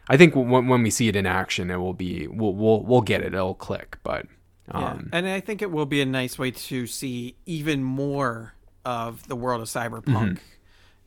I 0.10 0.18
think 0.18 0.36
when, 0.36 0.68
when 0.68 0.84
we 0.84 0.90
see 0.90 1.08
it 1.08 1.16
in 1.16 1.26
action, 1.26 1.70
it 1.70 1.78
will 1.78 1.94
be 1.94 2.28
we'll 2.28 2.54
we'll, 2.54 2.82
we'll 2.82 3.02
get 3.02 3.22
it. 3.22 3.34
It'll 3.34 3.54
click, 3.56 3.98
but. 4.04 4.26
Yeah. 4.68 4.92
Um, 4.94 5.10
and 5.14 5.28
I 5.28 5.42
think 5.42 5.62
it 5.62 5.70
will 5.70 5.86
be 5.86 6.02
a 6.02 6.08
nice 6.08 6.40
way 6.40 6.50
to 6.50 6.88
see 6.88 7.36
even 7.46 7.84
more 7.84 8.56
of 8.84 9.28
the 9.28 9.36
world 9.36 9.62
of 9.62 9.68
cyberpunk 9.68 10.40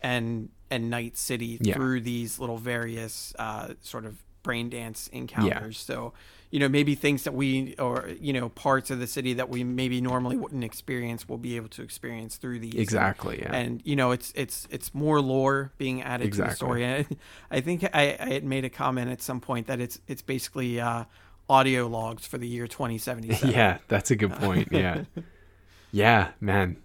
and 0.01 0.51
and 0.71 0.91
Night 0.91 1.17
City 1.17 1.55
Mm-hmm. 1.55 1.65
Yeah. 1.65 1.75
through 1.75 2.03
these 2.03 2.39
little 2.39 2.59
various 2.59 3.35
uh, 3.37 3.75
sort 3.81 4.05
of 4.07 4.23
brain 4.45 4.71
dance 4.71 5.09
encounters. 5.09 5.79
So, 5.79 6.13
you 6.51 6.59
know, 6.59 6.69
maybe 6.69 6.95
things 6.95 7.25
that 7.25 7.35
we 7.35 7.75
or 7.79 8.11
you 8.21 8.33
know 8.33 8.49
parts 8.49 8.91
of 8.91 8.99
the 8.99 9.07
city 9.07 9.35
that 9.35 9.49
we 9.49 9.65
maybe 9.65 10.01
normally 10.01 10.37
wouldn't 10.37 10.65
experience 10.65 11.29
will 11.29 11.39
be 11.39 11.57
able 11.57 11.69
to 11.69 11.83
experience 11.83 12.37
through 12.37 12.59
these. 12.61 12.75
Exactly. 12.75 13.41
Yeah. 13.41 13.55
And 13.55 13.83
you 13.85 13.97
know, 13.97 14.13
it's 14.13 14.33
it's 14.35 14.67
it's 14.71 14.95
more 14.95 15.21
lore 15.21 15.73
being 15.77 16.03
added 16.03 16.33
to 16.33 16.43
the 16.43 16.51
story. 16.51 16.85
And 16.85 17.07
I 17.51 17.61
think 17.61 17.85
I, 17.85 18.17
I 18.19 18.33
had 18.33 18.45
made 18.45 18.65
a 18.65 18.71
comment 18.71 19.11
at 19.11 19.21
some 19.21 19.41
point 19.41 19.67
that 19.67 19.81
it's 19.81 20.01
it's 20.07 20.23
basically 20.23 20.81
uh, 20.81 21.05
audio 21.51 21.87
logs 21.87 22.27
for 22.27 22.39
the 22.39 22.49
year 22.49 22.67
2077. 22.69 23.51
yeah, 23.51 23.79
that's 23.89 24.11
a 24.11 24.17
good 24.17 24.33
point. 24.33 24.69
Yeah. 24.71 25.05
yeah, 25.93 26.31
man. 26.41 26.79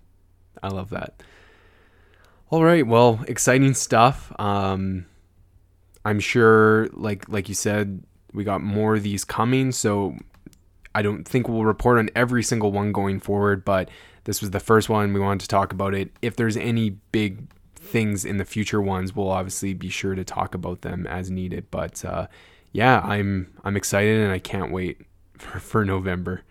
I 0.61 0.67
love 0.69 0.89
that. 0.91 1.23
All 2.49 2.63
right, 2.63 2.85
well, 2.85 3.23
exciting 3.27 3.73
stuff. 3.73 4.31
Um 4.39 5.05
I'm 6.05 6.19
sure 6.19 6.89
like 6.91 7.29
like 7.29 7.47
you 7.47 7.55
said, 7.55 8.03
we 8.33 8.43
got 8.43 8.61
more 8.61 8.95
of 8.95 9.03
these 9.03 9.23
coming, 9.23 9.71
so 9.71 10.17
I 10.95 11.01
don't 11.01 11.23
think 11.23 11.47
we'll 11.47 11.65
report 11.65 11.99
on 11.99 12.09
every 12.15 12.43
single 12.43 12.71
one 12.71 12.91
going 12.91 13.19
forward, 13.19 13.65
but 13.65 13.89
this 14.25 14.41
was 14.41 14.51
the 14.51 14.59
first 14.59 14.89
one 14.89 15.13
we 15.13 15.19
wanted 15.19 15.41
to 15.41 15.47
talk 15.47 15.73
about 15.73 15.93
it. 15.93 16.11
If 16.21 16.35
there's 16.35 16.57
any 16.57 16.91
big 17.11 17.47
things 17.75 18.25
in 18.25 18.37
the 18.37 18.45
future 18.45 18.81
ones, 18.81 19.15
we'll 19.15 19.29
obviously 19.29 19.73
be 19.73 19.89
sure 19.89 20.15
to 20.15 20.23
talk 20.23 20.55
about 20.55 20.81
them 20.81 21.05
as 21.07 21.29
needed. 21.29 21.65
But 21.71 22.03
uh, 22.05 22.27
yeah, 22.71 23.01
I'm 23.01 23.53
I'm 23.63 23.75
excited 23.75 24.19
and 24.19 24.31
I 24.31 24.39
can't 24.39 24.71
wait 24.71 25.01
for, 25.37 25.59
for 25.59 25.85
November. 25.85 26.41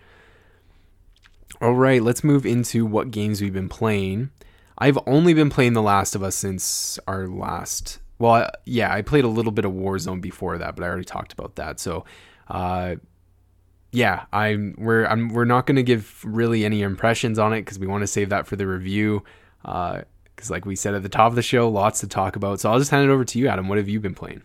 All 1.61 1.75
right, 1.75 2.03
let's 2.03 2.25
move 2.25 2.45
into 2.45 2.85
what 2.85 3.11
games 3.11 3.41
we've 3.41 3.53
been 3.53 3.69
playing. 3.69 4.31
I've 4.79 4.99
only 5.07 5.33
been 5.33 5.51
playing 5.51 5.75
The 5.75 5.83
Last 5.83 6.17
of 6.17 6.23
Us 6.23 6.35
since 6.35 6.99
our 7.07 7.29
last. 7.29 8.01
Well, 8.23 8.35
I- 8.35 8.51
yeah, 8.65 8.95
I 8.95 9.03
played 9.03 9.25
a 9.25 9.29
little 9.29 9.51
bit 9.51 9.65
of 9.65 9.73
Warzone 9.73 10.21
before 10.21 10.57
that, 10.59 10.77
but 10.77 10.85
I 10.85 10.89
already 10.89 11.05
talked 11.05 11.33
about 11.33 11.57
that. 11.57 11.81
So, 11.81 12.05
uh, 12.47 12.95
yeah, 13.91 14.27
I'm 14.33 14.77
we're 14.79 15.05
I'm 15.07 15.29
we're 15.31 15.45
not 15.45 15.67
going 15.67 15.75
to 15.77 15.83
give 15.83 16.25
really 16.25 16.65
any 16.65 16.83
impressions 16.83 17.37
on 17.39 17.53
it 17.53 17.63
because 17.63 17.81
we 17.81 17.89
want 17.89 18.03
to 18.03 18.07
save 18.07 18.29
that 18.29 18.47
for 18.47 18.55
the 18.55 18.67
review. 18.67 19.25
Because, 19.63 20.51
like 20.51 20.65
we 20.65 20.77
said 20.77 20.95
at 20.95 21.03
the 21.03 21.09
top 21.09 21.31
of 21.33 21.35
the 21.35 21.43
show, 21.43 21.69
lots 21.69 21.99
to 22.01 22.07
talk 22.07 22.37
about. 22.37 22.61
So 22.61 22.71
I'll 22.71 22.79
just 22.79 22.93
hand 22.93 23.05
it 23.09 23.13
over 23.13 23.25
to 23.25 23.39
you, 23.41 23.49
Adam. 23.49 23.69
What 23.69 23.79
have 23.79 23.89
you 23.89 23.99
been 23.99 24.15
playing? 24.15 24.43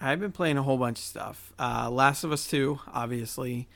I've 0.00 0.18
been 0.20 0.32
playing 0.32 0.56
a 0.56 0.62
whole 0.62 0.78
bunch 0.78 0.98
of 0.98 1.04
stuff. 1.04 1.52
Uh, 1.58 1.88
Last 1.90 2.24
of 2.24 2.32
Us 2.32 2.46
2, 2.48 2.80
obviously. 2.92 3.66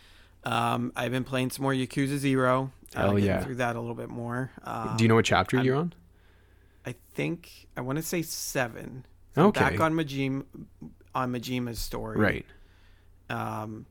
Um, 0.44 0.92
I've 0.97 1.12
been 1.12 1.24
playing 1.24 1.51
some 1.51 1.62
more 1.62 1.72
Yakuza 1.72 2.16
Zero. 2.18 2.72
Uh, 2.94 3.01
Hell 3.01 3.10
getting 3.12 3.24
yeah. 3.26 3.40
Through 3.44 3.55
that 3.56 3.76
a 3.76 3.80
little 3.80 3.94
bit 3.94 4.09
more. 4.10 4.51
Um, 4.64 4.97
Do 4.97 5.05
you 5.05 5.09
know 5.09 5.14
what 5.14 5.24
chapter 5.24 5.56
I'm- 5.59 5.64
you're 5.66 5.76
on? 5.76 5.92
I 6.84 6.94
think 7.14 7.68
I 7.76 7.82
want 7.82 7.97
to 7.97 8.02
say 8.02 8.22
seven. 8.22 9.05
So 9.35 9.47
Okay. 9.48 9.61
Back 9.61 9.81
on 9.81 9.94
Majima, 9.94 10.44
on 11.15 11.32
Majima's 11.32 11.78
story. 11.78 12.19
Right. 12.19 12.47
Um, 13.28 13.86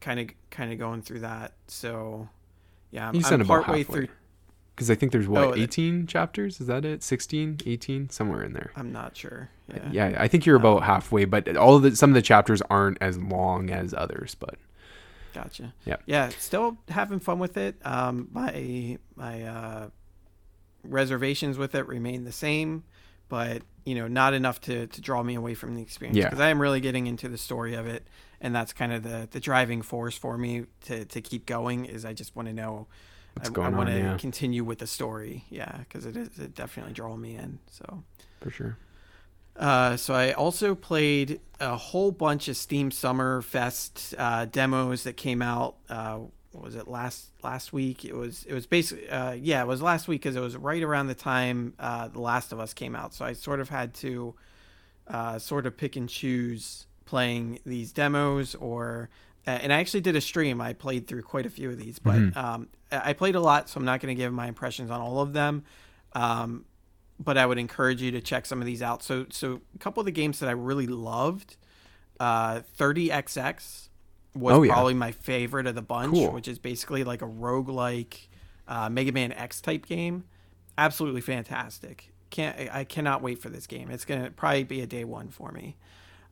kind 0.00 0.18
of, 0.20 0.28
kind 0.50 0.72
of 0.72 0.78
going 0.78 1.02
through 1.02 1.20
that. 1.20 1.52
So, 1.68 2.28
yeah, 2.90 3.08
I'm, 3.08 3.16
I'm 3.24 3.34
about 3.40 3.46
partway 3.64 3.78
halfway. 3.78 3.94
through. 3.94 4.08
Because 4.74 4.90
I 4.90 4.94
think 4.94 5.12
there's 5.12 5.28
what, 5.28 5.42
Oh, 5.44 5.50
that- 5.52 5.60
18 5.60 6.06
chapters? 6.06 6.58
Is 6.60 6.66
that 6.68 6.84
it? 6.86 7.02
16, 7.02 7.58
18, 7.66 8.08
somewhere 8.08 8.42
in 8.42 8.54
there. 8.54 8.72
I'm 8.74 8.90
not 8.92 9.14
sure. 9.16 9.50
Yeah. 9.68 9.88
Yeah, 10.10 10.16
I 10.18 10.28
think 10.28 10.46
you're 10.46 10.56
about 10.56 10.82
halfway, 10.84 11.26
but 11.26 11.54
all 11.56 11.76
of 11.76 11.82
the 11.82 11.94
some 11.94 12.10
of 12.10 12.14
the 12.14 12.22
chapters 12.22 12.62
aren't 12.70 12.96
as 13.00 13.18
long 13.18 13.68
as 13.70 13.92
others. 13.94 14.34
But 14.34 14.54
Gotcha. 15.34 15.72
Yeah. 15.84 15.96
Yeah. 16.06 16.28
Still 16.30 16.78
having 16.88 17.20
fun 17.20 17.38
with 17.38 17.56
it. 17.58 17.76
Um, 17.84 18.28
my 18.32 18.98
my 19.14 19.42
uh, 19.44 19.88
reservations 20.84 21.58
with 21.58 21.74
it 21.74 21.86
remain 21.86 22.24
the 22.24 22.32
same, 22.32 22.84
but 23.28 23.62
you 23.84 23.94
know, 23.94 24.08
not 24.08 24.34
enough 24.34 24.60
to, 24.62 24.86
to 24.86 25.00
draw 25.00 25.22
me 25.22 25.34
away 25.34 25.54
from 25.54 25.74
the 25.74 25.82
experience 25.82 26.16
Yeah. 26.16 26.24
because 26.26 26.40
I 26.40 26.48
am 26.48 26.60
really 26.60 26.80
getting 26.80 27.06
into 27.06 27.28
the 27.28 27.38
story 27.38 27.74
of 27.74 27.86
it, 27.86 28.06
and 28.40 28.54
that's 28.54 28.72
kind 28.72 28.92
of 28.92 29.02
the 29.02 29.28
the 29.30 29.40
driving 29.40 29.82
force 29.82 30.16
for 30.16 30.36
me 30.38 30.66
to 30.86 31.04
to 31.04 31.20
keep 31.20 31.46
going. 31.46 31.84
Is 31.86 32.04
I 32.04 32.12
just 32.12 32.34
want 32.36 32.48
to 32.48 32.54
know. 32.54 32.86
What's 33.34 33.48
I, 33.48 33.52
going 33.52 33.74
I 33.74 33.76
want 33.78 33.88
to 33.88 33.96
yeah. 33.98 34.16
continue 34.18 34.62
with 34.62 34.78
the 34.78 34.86
story, 34.86 35.44
yeah, 35.48 35.78
because 35.78 36.04
it 36.04 36.16
is 36.16 36.38
it 36.38 36.54
definitely 36.54 36.92
drawing 36.92 37.20
me 37.22 37.34
in. 37.36 37.60
So, 37.70 38.02
for 38.42 38.50
sure. 38.50 38.76
uh, 39.56 39.96
so 39.96 40.12
I 40.12 40.32
also 40.32 40.74
played 40.74 41.40
a 41.58 41.76
whole 41.76 42.10
bunch 42.12 42.48
of 42.48 42.58
Steam 42.58 42.90
Summer 42.90 43.40
Fest 43.40 44.14
uh, 44.18 44.44
demos 44.44 45.04
that 45.04 45.16
came 45.16 45.40
out. 45.40 45.76
Uh, 45.88 46.18
was 46.52 46.74
it 46.74 46.86
last 46.88 47.30
last 47.42 47.72
week? 47.72 48.04
It 48.04 48.14
was 48.14 48.44
it 48.44 48.52
was 48.54 48.66
basically 48.66 49.08
uh, 49.08 49.32
yeah, 49.32 49.62
it 49.62 49.66
was 49.66 49.80
last 49.80 50.08
week 50.08 50.22
because 50.22 50.36
it 50.36 50.40
was 50.40 50.56
right 50.56 50.82
around 50.82 51.06
the 51.06 51.14
time 51.14 51.74
uh, 51.78 52.08
The 52.08 52.20
Last 52.20 52.52
of 52.52 52.60
Us 52.60 52.74
came 52.74 52.94
out. 52.94 53.14
So 53.14 53.24
I 53.24 53.32
sort 53.32 53.60
of 53.60 53.68
had 53.70 53.94
to 53.94 54.34
uh, 55.08 55.38
sort 55.38 55.66
of 55.66 55.76
pick 55.76 55.96
and 55.96 56.08
choose 56.08 56.86
playing 57.04 57.58
these 57.64 57.92
demos 57.92 58.54
or. 58.56 59.08
Uh, 59.44 59.50
and 59.50 59.72
I 59.72 59.80
actually 59.80 60.02
did 60.02 60.14
a 60.14 60.20
stream. 60.20 60.60
I 60.60 60.72
played 60.72 61.08
through 61.08 61.22
quite 61.22 61.46
a 61.46 61.50
few 61.50 61.68
of 61.70 61.76
these, 61.76 61.98
but 61.98 62.14
Mhm. 62.14 62.36
um, 62.36 62.68
I 62.92 63.10
I 63.10 63.12
played 63.12 63.34
a 63.34 63.40
lot, 63.40 63.68
so 63.68 63.78
I'm 63.78 63.84
not 63.84 63.98
going 64.00 64.14
to 64.14 64.20
give 64.22 64.32
my 64.32 64.46
impressions 64.46 64.88
on 64.90 65.00
all 65.00 65.20
of 65.20 65.32
them. 65.32 65.64
Um, 66.12 66.64
but 67.18 67.36
I 67.36 67.44
would 67.46 67.58
encourage 67.58 68.00
you 68.02 68.10
to 68.12 68.20
check 68.20 68.46
some 68.46 68.60
of 68.60 68.66
these 68.66 68.82
out. 68.82 69.02
So, 69.02 69.26
so 69.30 69.60
a 69.74 69.78
couple 69.78 70.00
of 70.00 70.06
the 70.06 70.12
games 70.12 70.38
that 70.40 70.48
I 70.48 70.52
really 70.52 70.86
loved, 70.86 71.56
uh, 72.20 72.60
30XX 72.78 73.81
was 74.34 74.54
Oh, 74.54 74.62
yeah. 74.62 74.72
probably 74.72 74.94
my 74.94 75.12
favorite 75.12 75.66
of 75.66 75.74
the 75.74 75.82
bunch, 75.82 76.12
Cool. 76.14 76.32
which 76.32 76.48
is 76.48 76.58
basically 76.58 77.04
like 77.04 77.22
a 77.22 77.26
roguelike 77.26 78.28
uh, 78.68 78.88
Mega 78.88 79.12
Man 79.12 79.32
X 79.32 79.60
type 79.60 79.86
game. 79.86 80.24
Absolutely 80.78 81.20
fantastic. 81.20 82.12
Can't 82.30 82.56
I 82.72 82.84
cannot 82.84 83.20
wait 83.22 83.40
for 83.40 83.50
this 83.50 83.66
game. 83.66 83.90
It's 83.90 84.04
gonna 84.06 84.30
probably 84.30 84.64
be 84.64 84.80
a 84.80 84.86
day 84.86 85.04
one 85.04 85.28
for 85.28 85.52
me. 85.52 85.76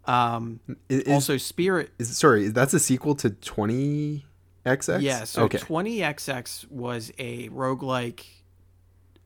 Um, 0.07 0.61
Is, 0.89 1.07
also, 1.13 1.37
Spirit. 1.37 1.91
is 1.99 2.17
sorry, 2.17 2.49
that's 2.49 2.73
a 2.73 2.81
sequel 2.81 3.15
to 3.17 3.29
20 3.31 4.25
XX? 4.65 5.03
Yeah, 5.03 5.25
so 5.25 5.43
okay. 5.45 5.59
20XX 5.59 6.71
was 6.71 7.13
a 7.19 7.51
roguelike 7.51 8.25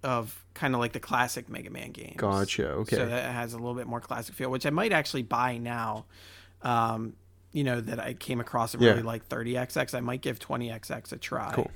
of 0.02 0.44
kind 0.54 0.74
of 0.74 0.80
like 0.80 0.92
the 0.92 1.00
classic 1.00 1.48
Mega 1.48 1.70
Man 1.70 1.92
games. 1.92 2.16
Gotcha. 2.16 2.68
Okay. 2.70 2.96
So 2.96 3.06
that 3.06 3.32
has 3.32 3.52
a 3.54 3.56
little 3.56 3.74
bit 3.74 3.86
more 3.86 4.00
classic 4.00 4.34
feel, 4.34 4.50
which 4.50 4.66
I 4.66 4.70
might 4.70 4.92
actually 4.92 5.22
buy 5.22 5.58
now. 5.58 6.06
Um, 6.62 7.14
you 7.54 7.64
know, 7.64 7.80
that 7.80 7.98
I 7.98 8.12
came 8.12 8.40
across 8.40 8.74
and 8.74 8.82
Yeah. 8.82 8.90
really 8.90 9.02
like 9.02 9.28
30XX. 9.28 9.94
I 9.94 10.00
might 10.00 10.20
give 10.20 10.38
20XX 10.38 11.12
a 11.12 11.16
try. 11.16 11.52
Cool. 11.52 11.70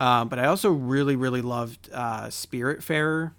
Um, 0.00 0.28
but 0.28 0.38
I 0.38 0.46
also 0.46 0.70
really, 0.70 1.16
really 1.16 1.42
loved 1.42 1.90
uh, 1.92 2.26
Spiritfarer, 2.28 3.32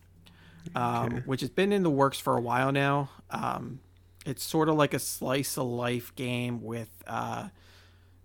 um, 0.75 1.05
Okay. 1.05 1.21
which 1.25 1.41
has 1.41 1.49
been 1.49 1.71
in 1.71 1.81
the 1.83 1.89
works 1.89 2.19
for 2.19 2.37
a 2.37 2.41
while 2.41 2.71
now. 2.71 3.09
Um, 3.31 3.79
it's 4.25 4.43
sort 4.43 4.69
of 4.69 4.75
like 4.75 4.93
a 4.93 4.99
slice 4.99 5.57
of 5.57 5.65
life 5.67 6.13
game 6.15 6.61
with 6.61 6.89
uh, 7.07 7.49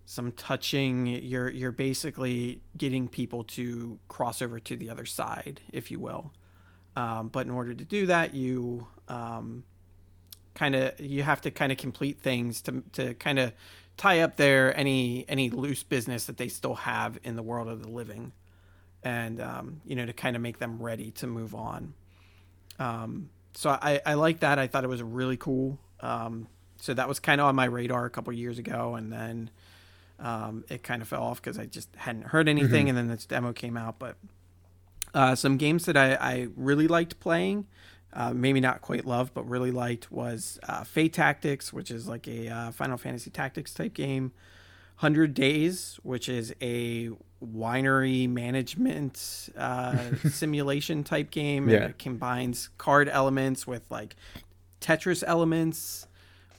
some 0.05 0.31
touching. 0.33 1.07
You're 1.07 1.49
you're 1.49 1.71
basically 1.73 2.61
getting 2.77 3.07
people 3.07 3.43
to 3.45 3.99
cross 4.07 4.41
over 4.41 4.59
to 4.59 4.75
the 4.77 4.89
other 4.89 5.05
side, 5.05 5.61
if 5.73 5.91
you 5.91 5.99
will. 5.99 6.31
Um, 6.95 7.27
but 7.29 7.45
in 7.45 7.51
order 7.51 7.73
to 7.73 7.83
do 7.85 8.05
that, 8.07 8.33
you 8.33 8.87
um, 9.07 9.63
kind 10.59 10.75
of 10.75 10.99
you 10.99 11.23
have 11.23 11.39
to 11.39 11.51
kind 11.51 11.71
of 11.71 11.77
complete 11.77 12.19
things 12.19 12.61
to 12.61 12.83
to 12.91 13.13
kind 13.13 13.39
of 13.39 13.53
tie 13.95 14.19
up 14.19 14.35
their 14.35 14.77
any 14.77 15.23
any 15.29 15.49
loose 15.49 15.83
business 15.83 16.25
that 16.25 16.35
they 16.35 16.49
still 16.49 16.75
have 16.75 17.17
in 17.23 17.37
the 17.37 17.41
world 17.41 17.69
of 17.69 17.81
the 17.81 17.87
living, 17.89 18.33
and 19.01 19.41
um, 19.41 19.79
you 19.85 19.95
know 19.95 20.05
to 20.05 20.11
kind 20.11 20.35
of 20.35 20.41
make 20.41 20.59
them 20.59 20.81
ready 20.81 21.11
to 21.11 21.27
move 21.27 21.55
on. 21.55 21.93
Um, 22.77 23.29
so 23.53 23.69
I 23.69 24.01
I 24.05 24.15
like 24.15 24.41
that. 24.41 24.59
I 24.59 24.67
thought 24.67 24.83
it 24.83 24.89
was 24.89 25.01
really 25.01 25.37
cool. 25.37 25.79
Um, 26.01 26.47
so 26.81 26.93
that 26.93 27.07
was 27.07 27.21
kind 27.21 27.39
of 27.39 27.47
on 27.47 27.55
my 27.55 27.65
radar 27.65 28.05
a 28.05 28.09
couple 28.09 28.33
years 28.33 28.59
ago, 28.59 28.95
and 28.95 29.13
then 29.13 29.49
um, 30.19 30.65
it 30.67 30.83
kind 30.83 31.01
of 31.01 31.07
fell 31.07 31.23
off 31.23 31.41
because 31.41 31.57
I 31.57 31.67
just 31.67 31.87
hadn't 31.95 32.27
heard 32.27 32.49
anything, 32.49 32.89
and 32.89 32.97
then 32.97 33.07
this 33.07 33.25
demo 33.25 33.53
came 33.53 33.77
out. 33.77 33.97
But 33.97 34.17
uh, 35.13 35.35
some 35.35 35.55
games 35.55 35.85
that 35.85 35.95
I, 35.95 36.15
I 36.15 36.47
really 36.57 36.87
liked 36.89 37.21
playing, 37.21 37.65
uh, 38.13 38.33
maybe 38.33 38.59
not 38.59 38.81
quite 38.81 39.05
loved, 39.05 39.33
but 39.33 39.47
really 39.47 39.71
liked 39.71 40.11
was 40.11 40.59
uh, 40.67 40.83
Fae 40.83 41.07
Tactics, 41.07 41.71
which 41.71 41.91
is 41.91 42.07
like 42.07 42.27
a 42.27 42.47
uh, 42.49 42.71
Final 42.71 42.97
Fantasy 42.97 43.29
Tactics 43.29 43.73
type 43.73 43.93
game. 43.93 44.31
Hundred 44.95 45.33
Days, 45.33 45.97
which 46.03 46.27
is 46.27 46.53
a 46.61 47.09
winery 47.41 48.27
management 48.29 49.49
uh, 49.57 49.97
simulation 50.29 51.03
type 51.05 51.31
game. 51.31 51.69
Yeah. 51.69 51.85
It 51.85 51.99
combines 51.99 52.69
card 52.77 53.07
elements 53.07 53.65
with 53.65 53.83
like 53.89 54.15
Tetris 54.81 55.23
elements 55.25 56.05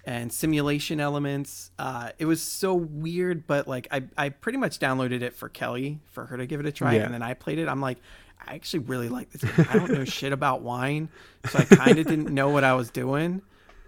and 0.06 0.32
simulation 0.32 1.01
elements. 1.01 1.70
Uh, 1.78 2.12
it 2.18 2.24
was 2.24 2.40
so 2.40 2.72
weird, 2.74 3.47
but 3.47 3.68
like 3.68 3.89
I, 3.90 4.05
I 4.16 4.28
pretty 4.31 4.56
much 4.56 4.78
downloaded 4.78 5.20
it 5.20 5.35
for 5.35 5.51
Kelly 5.51 6.01
for 6.06 6.24
her 6.27 6.39
to 6.39 6.47
give 6.47 6.60
it 6.60 6.66
a 6.66 6.72
try, 6.72 6.94
Yeah. 6.94 7.05
and 7.05 7.12
then 7.12 7.22
I 7.22 7.35
played 7.35 7.59
it. 7.59 7.68
I'm 7.68 7.82
like, 7.82 7.98
I 8.47 8.55
actually 8.55 8.81
really 8.81 9.09
like 9.09 9.31
this. 9.31 9.43
Game. 9.43 9.67
I 9.71 9.75
don't 9.79 9.93
know 9.93 10.05
shit 10.19 10.33
about 10.33 10.62
wine, 10.62 11.09
so 11.49 11.59
I 11.59 11.65
kind 11.65 11.99
of 11.99 12.07
didn't 12.07 12.33
know 12.33 12.51
what 12.51 12.65
I 12.65 12.75
was 12.75 12.91
doing, 12.91 13.43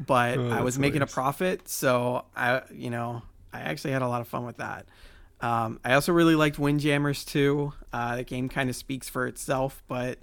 but 0.04 0.38
Oh, 0.38 0.50
I 0.50 0.60
was 0.60 0.78
making 0.78 1.02
a 1.02 1.06
profit, 1.06 1.68
so 1.68 2.24
I, 2.36 2.62
you 2.72 2.90
know, 2.90 3.22
I 3.52 3.60
actually 3.60 3.92
had 3.92 4.02
a 4.02 4.08
lot 4.08 4.20
of 4.20 4.28
fun 4.28 4.44
with 4.44 4.58
that. 4.58 4.86
Um, 5.40 5.80
I 5.84 5.94
also 5.94 6.12
really 6.12 6.36
liked 6.36 6.58
Windjammers 6.58 7.24
2. 7.24 7.72
Uh, 7.92 8.16
the 8.16 8.24
game 8.24 8.48
kind 8.48 8.70
of 8.70 8.76
speaks 8.76 9.08
for 9.08 9.26
itself, 9.26 9.82
but 9.88 10.18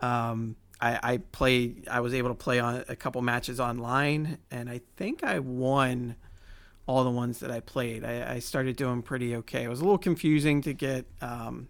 um, 0.00 0.56
I, 0.80 0.98
I 1.02 1.16
played. 1.16 1.88
I 1.88 2.00
was 2.00 2.12
able 2.14 2.28
to 2.28 2.34
play 2.34 2.60
on 2.60 2.84
a 2.88 2.94
couple 2.94 3.22
matches 3.22 3.58
online, 3.60 4.38
and 4.50 4.68
I 4.68 4.82
think 4.96 5.24
I 5.24 5.38
won 5.38 6.16
all 6.86 7.04
the 7.04 7.10
ones 7.10 7.40
that 7.40 7.50
I 7.50 7.60
played. 7.60 8.04
I, 8.04 8.34
I 8.34 8.38
started 8.38 8.76
doing 8.76 9.02
pretty 9.02 9.34
okay. 9.36 9.64
It 9.64 9.68
was 9.68 9.80
a 9.80 9.84
little 9.84 9.98
confusing 9.98 10.62
to 10.62 10.72
get 10.74 11.06
um, 11.20 11.68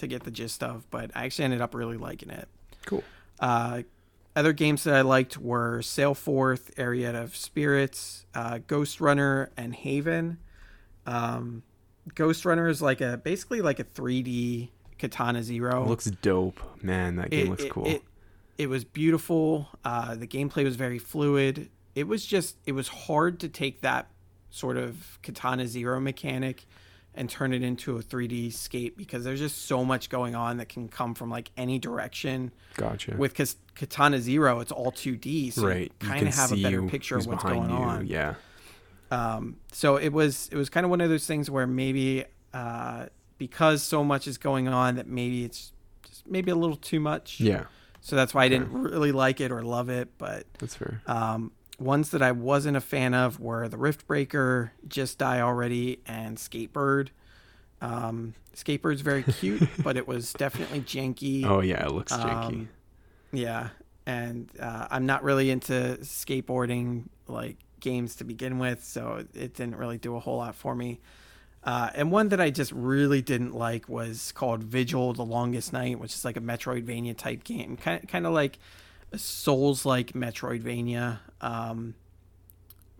to 0.00 0.06
get 0.06 0.24
the 0.24 0.30
gist 0.30 0.62
of, 0.62 0.88
but 0.90 1.10
I 1.14 1.24
actually 1.24 1.44
ended 1.46 1.60
up 1.60 1.74
really 1.74 1.96
liking 1.96 2.30
it. 2.30 2.48
Cool. 2.84 3.04
Uh, 3.38 3.82
other 4.36 4.52
games 4.52 4.84
that 4.84 4.94
I 4.94 5.00
liked 5.00 5.38
were 5.38 5.82
Sail 5.82 6.14
Forth, 6.14 6.74
Arietta 6.76 7.22
of 7.22 7.36
Spirits, 7.36 8.26
uh, 8.34 8.58
Ghostrunner, 8.66 9.48
and 9.56 9.74
Haven. 9.74 10.38
Um, 11.06 11.62
Ghostrunner 12.14 12.70
is 12.70 12.80
like 12.80 13.00
a 13.00 13.16
basically 13.16 13.60
like 13.60 13.78
a 13.78 13.84
3D 13.84 14.68
Katana 14.98 15.42
Zero. 15.42 15.84
It 15.84 15.88
looks 15.88 16.04
dope. 16.06 16.60
Man, 16.82 17.16
that 17.16 17.30
game 17.30 17.50
looks 17.50 17.64
cool. 17.70 17.86
It, 17.86 18.02
it 18.58 18.68
was 18.68 18.84
beautiful. 18.84 19.68
Uh, 19.84 20.14
the 20.14 20.26
gameplay 20.26 20.64
was 20.64 20.76
very 20.76 20.98
fluid. 20.98 21.70
It 21.94 22.06
was 22.06 22.24
just 22.24 22.56
it 22.66 22.72
was 22.72 22.88
hard 22.88 23.40
to 23.40 23.48
take 23.48 23.80
that 23.80 24.08
sort 24.50 24.76
of 24.76 25.18
Katana 25.22 25.66
Zero 25.66 26.00
mechanic 26.00 26.66
and 27.14 27.28
turn 27.28 27.52
it 27.52 27.62
into 27.62 27.96
a 27.96 28.02
3D 28.02 28.52
skate 28.52 28.96
because 28.96 29.24
there's 29.24 29.40
just 29.40 29.66
so 29.66 29.84
much 29.84 30.08
going 30.10 30.34
on 30.34 30.58
that 30.58 30.68
can 30.68 30.88
come 30.88 31.14
from 31.14 31.30
like 31.30 31.50
any 31.56 31.78
direction. 31.78 32.52
gotcha. 32.76 33.14
With 33.16 33.34
Katana 33.74 34.20
Zero, 34.20 34.60
it's 34.60 34.72
all 34.72 34.92
2D, 34.92 35.52
so 35.52 35.66
right. 35.66 35.92
you 36.00 36.08
kind 36.08 36.28
of 36.28 36.34
have 36.34 36.52
a 36.52 36.62
better 36.62 36.82
picture 36.82 37.16
of 37.16 37.26
what's 37.26 37.42
going 37.42 37.70
you. 37.70 37.76
on. 37.76 38.06
Yeah. 38.06 38.34
Um, 39.10 39.56
so 39.72 39.96
it 39.96 40.10
was 40.10 40.48
it 40.52 40.56
was 40.56 40.70
kind 40.70 40.84
of 40.84 40.90
one 40.90 41.00
of 41.00 41.10
those 41.10 41.26
things 41.26 41.50
where 41.50 41.66
maybe 41.66 42.24
uh, 42.54 43.06
because 43.38 43.82
so 43.82 44.04
much 44.04 44.28
is 44.28 44.38
going 44.38 44.68
on 44.68 44.94
that 44.96 45.08
maybe 45.08 45.44
it's 45.44 45.72
just 46.06 46.28
maybe 46.28 46.50
a 46.50 46.54
little 46.54 46.76
too 46.76 47.00
much. 47.00 47.40
Yeah. 47.40 47.64
So 48.02 48.16
that's 48.16 48.32
why 48.32 48.44
I 48.44 48.48
didn't 48.48 48.72
really 48.72 49.12
like 49.12 49.40
it 49.40 49.50
or 49.52 49.62
love 49.62 49.88
it. 49.88 50.16
But 50.16 50.44
That's 50.58 50.74
fair. 50.74 51.02
um, 51.06 51.52
ones 51.80 52.10
that 52.10 52.22
I 52.22 52.32
wasn't 52.32 52.76
a 52.76 52.80
fan 52.80 53.14
of 53.14 53.40
were 53.40 53.68
the 53.68 53.76
Riftbreaker, 53.76 54.70
Just 54.86 55.18
Die 55.18 55.40
Already, 55.40 56.00
and 56.06 56.36
Skatebird. 56.36 57.08
Um, 57.80 58.34
Skatebird's 58.54 59.00
very 59.00 59.22
cute, 59.40 59.68
but 59.82 59.96
it 59.96 60.06
was 60.06 60.32
definitely 60.34 60.80
janky. 60.80 61.44
Oh 61.44 61.60
yeah, 61.60 61.84
it 61.84 61.92
looks 61.92 62.12
janky. 62.12 62.46
Um, 62.46 62.68
yeah, 63.32 63.68
and 64.06 64.50
uh, 64.60 64.88
I'm 64.90 65.06
not 65.06 65.22
really 65.24 65.50
into 65.50 65.98
skateboarding 66.02 67.04
like 67.26 67.56
games 67.80 68.16
to 68.16 68.24
begin 68.24 68.58
with, 68.58 68.84
so 68.84 69.24
it 69.34 69.54
didn't 69.54 69.76
really 69.76 69.98
do 69.98 70.16
a 70.16 70.20
whole 70.20 70.38
lot 70.38 70.54
for 70.54 70.74
me. 70.74 71.00
Uh, 71.62 71.90
and 71.94 72.10
one 72.10 72.28
that 72.30 72.40
I 72.40 72.50
just 72.50 72.72
really 72.72 73.20
didn't 73.20 73.54
like 73.54 73.88
was 73.88 74.32
called 74.32 74.62
Vigil: 74.62 75.12
The 75.14 75.24
Longest 75.24 75.72
Night, 75.72 75.98
which 75.98 76.14
is 76.14 76.24
like 76.24 76.36
a 76.36 76.40
Metroidvania 76.40 77.16
type 77.16 77.44
game, 77.44 77.76
kind 77.76 78.06
kind 78.08 78.26
of 78.26 78.32
like 78.32 78.58
Souls 79.16 79.84
like 79.84 80.12
Metroidvania. 80.12 81.18
Um, 81.40 81.94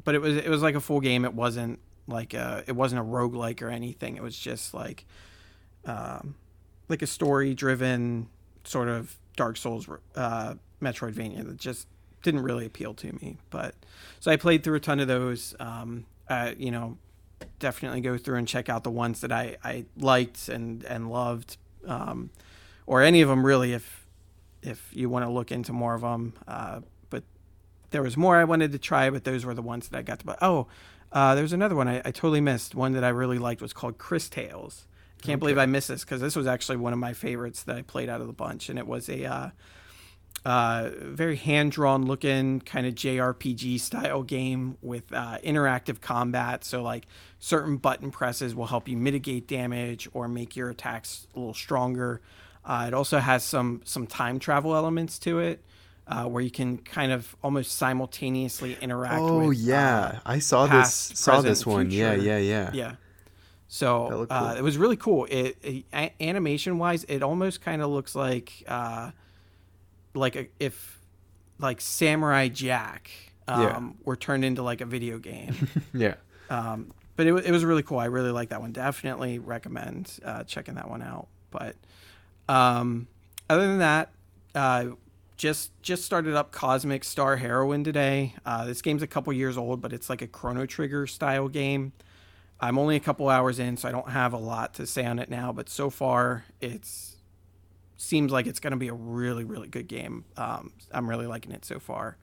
but 0.04 0.14
it 0.14 0.20
was 0.20 0.36
it 0.36 0.48
was 0.48 0.62
like 0.62 0.74
a 0.74 0.80
full 0.80 1.00
game. 1.00 1.24
It 1.24 1.34
wasn't 1.34 1.78
like 2.06 2.34
a 2.34 2.64
it 2.66 2.72
wasn't 2.72 3.00
a 3.00 3.04
roguelike 3.04 3.62
or 3.62 3.68
anything. 3.68 4.16
It 4.16 4.22
was 4.22 4.38
just 4.38 4.74
like 4.74 5.06
um, 5.84 6.34
like 6.88 7.02
a 7.02 7.06
story 7.06 7.54
driven 7.54 8.28
sort 8.64 8.88
of 8.88 9.16
Dark 9.36 9.56
Souls 9.56 9.88
uh, 10.16 10.54
Metroidvania 10.82 11.46
that 11.46 11.56
just 11.56 11.86
didn't 12.22 12.42
really 12.42 12.66
appeal 12.66 12.94
to 12.94 13.12
me. 13.12 13.38
But 13.50 13.74
so 14.18 14.30
I 14.30 14.36
played 14.36 14.62
through 14.62 14.76
a 14.76 14.80
ton 14.80 15.00
of 15.00 15.08
those. 15.08 15.54
Um, 15.60 16.06
uh, 16.28 16.52
you 16.58 16.70
know, 16.70 16.96
definitely 17.58 18.00
go 18.00 18.16
through 18.16 18.36
and 18.36 18.46
check 18.46 18.68
out 18.68 18.84
the 18.84 18.90
ones 18.90 19.20
that 19.22 19.32
I, 19.32 19.56
I 19.64 19.84
liked 19.96 20.48
and 20.48 20.84
and 20.84 21.10
loved, 21.10 21.56
um, 21.86 22.30
or 22.86 23.02
any 23.02 23.20
of 23.20 23.28
them 23.28 23.44
really. 23.44 23.72
If 23.72 23.99
if 24.62 24.90
you 24.92 25.08
want 25.08 25.24
to 25.24 25.30
look 25.30 25.50
into 25.50 25.72
more 25.72 25.94
of 25.94 26.02
them, 26.02 26.34
uh, 26.46 26.80
but 27.08 27.24
there 27.90 28.02
was 28.02 28.16
more 28.16 28.36
I 28.36 28.44
wanted 28.44 28.72
to 28.72 28.78
try, 28.78 29.10
but 29.10 29.24
those 29.24 29.44
were 29.44 29.54
the 29.54 29.62
ones 29.62 29.88
that 29.88 29.98
I 29.98 30.02
got 30.02 30.20
to. 30.20 30.26
But 30.26 30.38
oh, 30.42 30.66
uh, 31.12 31.34
there's 31.34 31.52
another 31.52 31.74
one 31.74 31.88
I, 31.88 31.98
I 31.98 32.10
totally 32.10 32.40
missed. 32.40 32.74
One 32.74 32.92
that 32.92 33.04
I 33.04 33.08
really 33.08 33.38
liked 33.38 33.62
was 33.62 33.72
called 33.72 33.98
Cris 33.98 34.28
Tales. 34.28 34.86
Can't 35.22 35.38
believe 35.38 35.58
I 35.58 35.66
missed 35.66 35.88
this 35.88 36.02
because 36.02 36.22
this 36.22 36.34
was 36.34 36.46
actually 36.46 36.78
one 36.78 36.94
of 36.94 36.98
my 36.98 37.12
favorites 37.12 37.62
that 37.64 37.76
I 37.76 37.82
played 37.82 38.08
out 38.08 38.22
of 38.22 38.26
the 38.26 38.32
bunch, 38.32 38.70
and 38.70 38.78
it 38.78 38.86
was 38.86 39.08
a 39.10 39.24
uh, 39.26 39.50
uh, 40.44 40.90
very 40.96 41.36
hand 41.36 41.72
drawn 41.72 42.06
looking 42.06 42.60
kind 42.60 42.86
of 42.86 42.94
JRPG 42.94 43.80
style 43.80 44.22
game 44.22 44.78
with 44.80 45.12
uh, 45.12 45.38
interactive 45.44 46.00
combat. 46.00 46.64
So 46.64 46.82
like 46.82 47.06
certain 47.38 47.76
button 47.76 48.10
presses 48.10 48.54
will 48.54 48.66
help 48.66 48.88
you 48.88 48.96
mitigate 48.96 49.46
damage 49.46 50.08
or 50.12 50.28
make 50.28 50.56
your 50.56 50.70
attacks 50.70 51.26
a 51.34 51.38
little 51.38 51.54
stronger. 51.54 52.20
Uh, 52.70 52.84
it 52.86 52.94
also 52.94 53.18
has 53.18 53.42
some 53.42 53.80
some 53.84 54.06
time 54.06 54.38
travel 54.38 54.76
elements 54.76 55.18
to 55.18 55.40
it. 55.40 55.64
Uh, 56.06 56.24
where 56.24 56.42
you 56.42 56.50
can 56.50 56.76
kind 56.78 57.12
of 57.12 57.36
almost 57.40 57.70
simultaneously 57.72 58.76
interact 58.80 59.20
Oh 59.20 59.46
with 59.48 59.58
yeah, 59.58 60.06
uh, 60.06 60.18
I 60.26 60.38
saw 60.40 60.66
past, 60.66 61.10
this. 61.10 61.18
Saw 61.20 61.32
present, 61.34 61.48
this 61.48 61.66
one. 61.66 61.90
Yeah, 61.92 62.14
future. 62.14 62.26
yeah, 62.26 62.38
yeah. 62.38 62.70
yeah. 62.72 62.88
That 62.90 62.96
So 63.68 64.26
uh, 64.28 64.48
cool. 64.48 64.58
it 64.58 64.62
was 64.62 64.76
really 64.76 64.96
cool. 64.96 65.26
It, 65.30 65.56
it 65.62 65.84
a- 65.94 66.12
animation 66.20 66.78
wise, 66.78 67.04
it 67.04 67.22
almost 67.22 67.60
kind 67.60 67.80
of 67.80 67.90
looks 67.90 68.16
like 68.16 68.64
uh, 68.66 69.12
like 70.14 70.34
a, 70.36 70.48
if 70.58 70.98
like 71.60 71.80
Samurai 71.80 72.48
Jack 72.48 73.10
um, 73.46 73.62
Yeah. 73.62 74.04
were 74.04 74.16
turned 74.16 74.44
into 74.44 74.62
like 74.64 74.80
a 74.80 74.86
video 74.86 75.18
game. 75.18 75.54
Yeah. 75.94 76.14
um, 76.48 76.92
but 77.16 77.26
it, 77.28 77.34
it 77.46 77.52
was 77.52 77.64
really 77.64 77.82
cool. 77.84 77.98
I 77.98 78.06
really 78.06 78.32
like 78.32 78.48
that 78.48 78.60
one. 78.60 78.72
Definitely 78.72 79.38
recommend 79.38 80.18
uh, 80.24 80.42
checking 80.44 80.74
that 80.74 80.88
one 80.90 81.02
out. 81.02 81.28
But 81.52 81.76
um, 82.50 83.06
other 83.48 83.66
than 83.66 83.78
that, 83.78 84.10
uh, 84.54 84.86
just 85.36 85.70
just 85.82 86.04
started 86.04 86.34
up 86.34 86.50
Cosmic 86.50 87.04
Star 87.04 87.36
Heroine 87.36 87.84
today. 87.84 88.34
Uh, 88.44 88.64
this 88.64 88.82
game's 88.82 89.02
a 89.02 89.06
couple 89.06 89.32
years 89.32 89.56
old, 89.56 89.80
but 89.80 89.92
it's 89.92 90.10
like 90.10 90.20
a 90.20 90.26
Chrono 90.26 90.66
Trigger 90.66 91.06
style 91.06 91.48
game. 91.48 91.92
I'm 92.60 92.78
only 92.78 92.96
a 92.96 93.00
couple 93.00 93.28
hours 93.28 93.58
in, 93.58 93.76
so 93.76 93.88
I 93.88 93.92
don't 93.92 94.10
have 94.10 94.32
a 94.32 94.38
lot 94.38 94.74
to 94.74 94.86
say 94.86 95.06
on 95.06 95.18
it 95.18 95.30
now. 95.30 95.52
But 95.52 95.68
so 95.70 95.88
far, 95.88 96.44
it's 96.60 97.16
seems 97.96 98.32
like 98.32 98.46
it's 98.46 98.60
going 98.60 98.72
to 98.72 98.76
be 98.76 98.88
a 98.88 98.94
really, 98.94 99.44
really 99.44 99.68
good 99.68 99.86
game. 99.86 100.24
Um, 100.36 100.72
I'm 100.90 101.08
really 101.08 101.26
liking 101.26 101.52
it 101.52 101.64
so 101.64 101.78
far. 101.78 102.16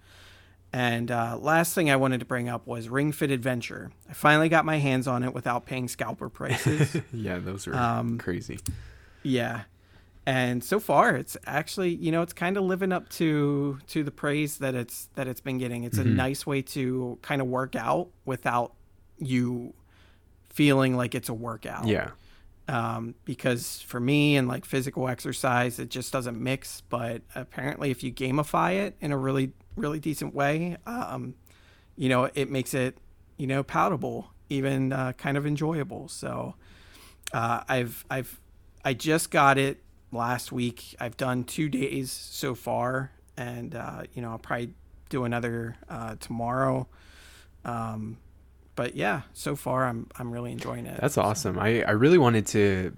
And 0.74 1.10
uh, 1.10 1.38
last 1.40 1.74
thing 1.74 1.90
I 1.90 1.96
wanted 1.96 2.20
to 2.20 2.26
bring 2.26 2.50
up 2.50 2.68
was 2.68 2.90
Ring 2.90 3.12
Fit 3.12 3.32
Adventure. 3.32 3.92
I 4.10 4.14
finally 4.14 4.50
got 4.50 4.66
my 4.66 4.78
hands 4.78 5.08
on 5.08 5.24
it 5.24 5.34
without 5.34 5.66
paying 5.66 5.88
scalper 5.88 6.30
prices. 6.30 6.98
yeah, 7.14 7.40
those 7.40 7.68
are 7.68 7.76
um, 7.76 8.18
crazy. 8.18 8.60
Yeah, 9.24 9.62
and 10.28 10.62
so 10.62 10.78
far 10.78 11.16
it's 11.16 11.38
actually 11.48 11.96
you 11.96 12.12
know 12.12 12.22
it's 12.22 12.34
kind 12.34 12.58
of 12.58 12.64
living 12.66 12.92
up 12.92 13.08
to 13.08 13.80
to 13.88 14.04
the 14.04 14.12
praise 14.12 14.58
that 14.58 14.76
it's 14.76 15.08
that 15.16 15.26
it's 15.26 15.40
been 15.40 15.58
getting. 15.58 15.86
It's 15.86 15.98
mm-hmm. 15.98 16.10
a 16.10 16.12
nice 16.12 16.46
way 16.46 16.62
to 16.64 17.18
kind 17.22 17.42
of 17.42 17.48
work 17.48 17.78
out 17.78 18.10
without 18.26 18.74
you 19.18 19.74
feeling 20.50 20.98
like 20.98 21.16
it's 21.16 21.30
a 21.30 21.34
workout. 21.34 21.88
Yeah. 21.88 22.12
Um, 22.68 23.16
because 23.24 23.82
for 23.84 24.02
me 24.02 24.36
and 24.36 24.50
like 24.50 24.66
physical 24.66 25.08
exercise, 25.08 25.80
it 25.80 25.90
just 25.90 26.12
doesn't 26.12 26.38
mix. 26.38 26.82
But 26.82 27.22
apparently, 27.34 27.90
if 27.90 28.04
you 28.04 28.12
gamify 28.12 28.74
it 28.86 28.98
in 29.00 29.14
a 29.14 29.18
really 29.18 29.54
really 29.78 30.02
decent 30.02 30.36
way, 30.36 30.76
um, 30.86 31.36
you 31.96 32.10
know, 32.10 32.30
it 32.34 32.52
makes 32.52 32.74
it 32.74 32.98
you 33.38 33.48
know 33.48 33.64
palatable, 33.64 34.30
even 34.50 34.92
uh, 34.92 35.14
kind 35.14 35.38
of 35.38 35.48
enjoyable. 35.48 36.10
So 36.10 36.56
uh, 37.32 37.62
I've 37.70 38.04
I've 38.10 38.42
I 38.84 38.94
just 38.94 39.32
got 39.32 39.58
it 39.58 39.82
last 40.12 40.52
week. 40.52 40.96
I've 41.00 41.18
done 41.18 41.44
two 41.44 41.70
days 41.70 42.12
so 42.12 42.56
far, 42.56 43.12
and 43.36 43.76
uh, 43.76 44.04
you 44.14 44.22
know 44.22 44.32
I'll 44.32 44.38
probably 44.40 44.74
do 45.10 45.24
another 45.24 45.78
uh, 45.90 46.16
tomorrow. 46.20 46.88
Um, 47.66 48.18
but 48.76 48.96
yeah, 48.96 49.22
so 49.34 49.56
far 49.56 49.86
I'm 49.86 50.08
I'm 50.18 50.32
really 50.32 50.52
enjoying 50.52 50.86
it. 50.86 51.00
That's 51.02 51.18
awesome. 51.18 51.60
I 51.60 51.84
I 51.84 51.92
really 51.92 52.18
wanted 52.18 52.48
to 52.48 52.96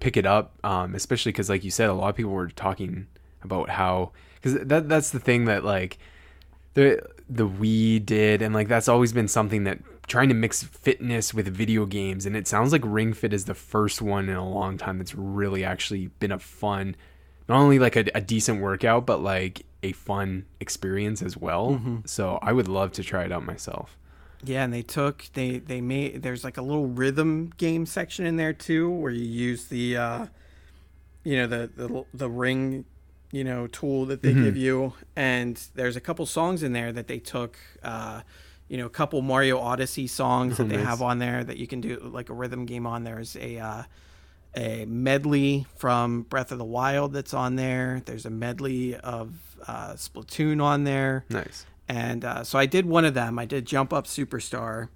pick 0.00 0.16
it 0.16 0.26
up, 0.26 0.54
um, 0.64 0.94
especially 0.94 1.32
because 1.32 1.48
like 1.48 1.64
you 1.64 1.70
said, 1.70 1.88
a 1.88 1.94
lot 1.94 2.08
of 2.08 2.16
people 2.16 2.32
were 2.32 2.48
talking 2.48 3.06
about 3.42 3.70
how 3.70 4.12
because 4.34 4.66
that 4.66 4.88
that's 4.88 5.10
the 5.10 5.20
thing 5.20 5.46
that 5.46 5.64
like 5.64 5.98
the 6.74 7.02
the 7.28 7.48
Wii 7.48 8.04
did, 8.04 8.42
and 8.42 8.54
like 8.54 8.68
that's 8.68 8.88
always 8.88 9.12
been 9.12 9.28
something 9.28 9.64
that 9.64 9.78
trying 10.10 10.28
to 10.28 10.34
mix 10.34 10.64
fitness 10.64 11.32
with 11.32 11.46
video 11.46 11.86
games, 11.86 12.26
and 12.26 12.36
it 12.36 12.48
sounds 12.48 12.72
like 12.72 12.82
Ring 12.84 13.12
Fit 13.12 13.32
is 13.32 13.44
the 13.44 13.54
first 13.54 14.02
one 14.02 14.28
in 14.28 14.34
a 14.34 14.46
long 14.46 14.76
time 14.76 14.98
that's 14.98 15.14
really 15.14 15.64
actually 15.64 16.08
been 16.18 16.32
a 16.32 16.38
fun, 16.38 16.96
not 17.48 17.60
only 17.60 17.78
like 17.78 17.94
a, 17.94 18.04
a 18.12 18.20
decent 18.20 18.60
workout, 18.60 19.06
but 19.06 19.22
like 19.22 19.64
a 19.84 19.92
fun 19.92 20.46
experience 20.58 21.22
as 21.22 21.36
well. 21.36 21.70
Mm-hmm. 21.70 21.98
So 22.06 22.40
I 22.42 22.52
would 22.52 22.66
love 22.66 22.90
to 22.92 23.04
try 23.04 23.24
it 23.24 23.30
out 23.30 23.44
myself. 23.44 23.96
Yeah, 24.42 24.64
and 24.64 24.74
they 24.74 24.82
took 24.82 25.26
they 25.34 25.58
they 25.58 25.80
made 25.80 26.22
there's 26.22 26.42
like 26.42 26.56
a 26.56 26.62
little 26.62 26.88
rhythm 26.88 27.52
game 27.56 27.86
section 27.86 28.26
in 28.26 28.36
there 28.36 28.52
too, 28.52 28.90
where 28.90 29.12
you 29.12 29.24
use 29.24 29.66
the 29.66 29.96
uh, 29.96 30.26
you 31.22 31.36
know 31.36 31.46
the 31.46 31.70
the 31.76 32.04
the 32.12 32.28
ring 32.28 32.84
you 33.30 33.44
know 33.44 33.68
tool 33.68 34.06
that 34.06 34.22
they 34.22 34.32
mm-hmm. 34.32 34.42
give 34.42 34.56
you 34.56 34.92
and 35.14 35.68
there's 35.76 35.94
a 35.94 36.00
couple 36.00 36.26
songs 36.26 36.64
in 36.64 36.72
there 36.72 36.90
that 36.90 37.06
they 37.06 37.20
took 37.20 37.56
uh, 37.84 38.22
you 38.70 38.76
know 38.76 38.86
a 38.86 38.90
couple 38.90 39.20
mario 39.20 39.58
odyssey 39.58 40.06
songs 40.06 40.54
oh, 40.54 40.62
that 40.62 40.68
they 40.68 40.76
nice. 40.76 40.86
have 40.86 41.02
on 41.02 41.18
there 41.18 41.42
that 41.42 41.56
you 41.56 41.66
can 41.66 41.80
do 41.80 41.98
like 41.98 42.30
a 42.30 42.32
rhythm 42.32 42.66
game 42.66 42.86
on. 42.86 43.02
There's 43.02 43.36
a 43.36 43.58
uh, 43.58 43.82
a 44.56 44.84
medley 44.86 45.66
from 45.76 46.22
breath 46.22 46.52
of 46.52 46.58
the 46.58 46.64
wild 46.64 47.12
that's 47.12 47.34
on 47.34 47.56
there. 47.56 48.00
There's 48.06 48.26
a 48.26 48.30
medley 48.30 48.94
of 48.94 49.34
uh, 49.66 49.94
splatoon 49.94 50.62
on 50.62 50.84
there. 50.84 51.24
Nice. 51.28 51.66
And 51.88 52.24
uh, 52.24 52.44
so 52.44 52.56
i 52.58 52.66
did 52.66 52.86
one 52.86 53.04
of 53.04 53.14
them. 53.14 53.40
I 53.40 53.44
did 53.44 53.66
jump 53.66 53.92
up 53.92 54.06
superstar. 54.06 54.88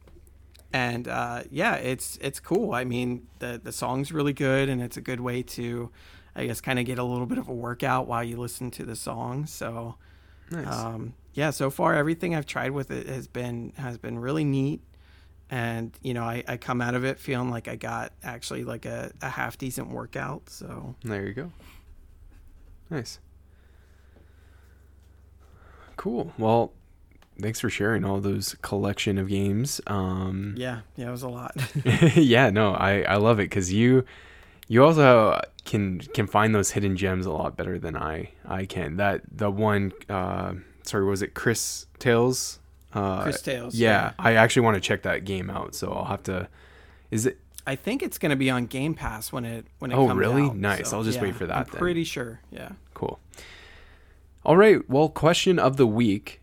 And 0.72 1.08
uh, 1.08 1.42
yeah 1.50 1.74
it's 1.74 2.16
it's 2.20 2.38
cool. 2.38 2.74
I 2.74 2.84
mean 2.84 3.26
the 3.40 3.60
the 3.62 3.72
song's 3.72 4.12
really 4.12 4.32
good 4.32 4.68
and 4.68 4.80
it's 4.80 4.96
a 4.96 5.00
good 5.00 5.20
way 5.20 5.42
to 5.42 5.90
I 6.36 6.46
guess 6.46 6.60
kind 6.60 6.78
of 6.78 6.84
get 6.84 6.98
a 6.98 7.04
little 7.04 7.26
bit 7.26 7.38
of 7.38 7.48
a 7.48 7.54
workout 7.54 8.06
while 8.06 8.22
you 8.22 8.36
listen 8.36 8.70
to 8.72 8.84
the 8.84 8.96
song. 8.96 9.46
So, 9.46 9.96
nice. 10.50 10.66
um, 10.66 11.14
yeah, 11.34 11.50
so 11.50 11.68
far 11.68 11.94
everything 11.94 12.34
I've 12.34 12.46
tried 12.46 12.70
with 12.70 12.90
it 12.90 13.08
has 13.08 13.26
been 13.26 13.72
has 13.76 13.98
been 13.98 14.18
really 14.18 14.44
neat, 14.44 14.80
and 15.50 15.96
you 16.00 16.14
know 16.14 16.22
I, 16.22 16.44
I 16.46 16.56
come 16.56 16.80
out 16.80 16.94
of 16.94 17.04
it 17.04 17.18
feeling 17.18 17.50
like 17.50 17.68
I 17.68 17.76
got 17.76 18.12
actually 18.22 18.64
like 18.64 18.86
a, 18.86 19.12
a 19.20 19.28
half 19.28 19.58
decent 19.58 19.90
workout. 19.90 20.48
So 20.48 20.94
there 21.02 21.26
you 21.26 21.34
go. 21.34 21.52
Nice. 22.88 23.18
Cool. 25.96 26.32
Well, 26.38 26.72
thanks 27.40 27.60
for 27.60 27.70
sharing 27.70 28.04
all 28.04 28.20
those 28.20 28.54
collection 28.62 29.18
of 29.18 29.28
games. 29.28 29.80
Um, 29.86 30.54
yeah, 30.56 30.80
yeah, 30.96 31.08
it 31.08 31.10
was 31.10 31.22
a 31.22 31.28
lot. 31.28 31.56
yeah, 32.14 32.50
no, 32.50 32.74
I 32.74 33.02
I 33.02 33.16
love 33.16 33.40
it 33.40 33.50
because 33.50 33.72
you 33.72 34.04
you 34.68 34.84
also 34.84 35.40
can 35.64 35.98
can 35.98 36.28
find 36.28 36.54
those 36.54 36.70
hidden 36.70 36.96
gems 36.96 37.26
a 37.26 37.32
lot 37.32 37.56
better 37.56 37.78
than 37.78 37.96
I 37.96 38.30
I 38.46 38.66
can. 38.66 38.96
That 38.96 39.22
the 39.30 39.50
one 39.50 39.92
uh, 40.08 40.54
sorry 40.84 41.04
was 41.04 41.22
it 41.22 41.34
Cris 41.34 41.86
Tales? 41.98 42.58
Uh, 42.92 43.30
Tales. 43.32 43.74
Yeah, 43.74 43.88
yeah, 43.88 44.12
I 44.18 44.34
actually 44.34 44.62
want 44.62 44.76
to 44.76 44.80
check 44.80 45.02
that 45.02 45.24
game 45.24 45.50
out, 45.50 45.74
so 45.74 45.92
I'll 45.92 46.04
have 46.04 46.22
to. 46.24 46.48
Is 47.10 47.26
it? 47.26 47.38
I 47.66 47.76
think 47.76 48.02
it's 48.02 48.18
going 48.18 48.30
to 48.30 48.36
be 48.36 48.50
on 48.50 48.66
Game 48.66 48.94
Pass 48.94 49.32
when 49.32 49.44
it 49.44 49.66
when 49.80 49.90
it 49.90 49.96
oh, 49.96 50.06
comes 50.06 50.18
really? 50.18 50.32
out. 50.32 50.36
Oh, 50.36 50.48
really? 50.48 50.58
Nice. 50.58 50.90
So, 50.90 50.98
I'll 50.98 51.02
just 51.02 51.16
yeah, 51.16 51.22
wait 51.22 51.34
for 51.34 51.46
that. 51.46 51.56
I'm 51.56 51.64
then. 51.64 51.78
pretty 51.78 52.04
sure. 52.04 52.40
Yeah. 52.50 52.70
Cool. 52.92 53.18
All 54.44 54.56
right. 54.56 54.88
Well, 54.88 55.08
question 55.08 55.58
of 55.58 55.76
the 55.76 55.86
week. 55.86 56.40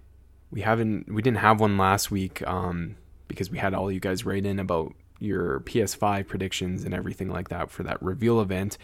We 0.51 0.61
haven't. 0.61 1.11
We 1.11 1.21
didn't 1.21 1.37
have 1.37 1.61
one 1.61 1.77
last 1.77 2.11
week 2.11 2.45
um, 2.45 2.97
because 3.29 3.49
we 3.49 3.57
had 3.57 3.73
all 3.73 3.89
you 3.89 4.01
guys 4.01 4.25
write 4.25 4.45
in 4.45 4.59
about 4.59 4.93
your 5.19 5.61
PS5 5.61 6.27
predictions 6.27 6.83
and 6.83 6.93
everything 6.93 7.29
like 7.29 7.47
that 7.49 7.71
for 7.71 7.83
that 7.83 8.01
reveal 8.01 8.41
event. 8.41 8.77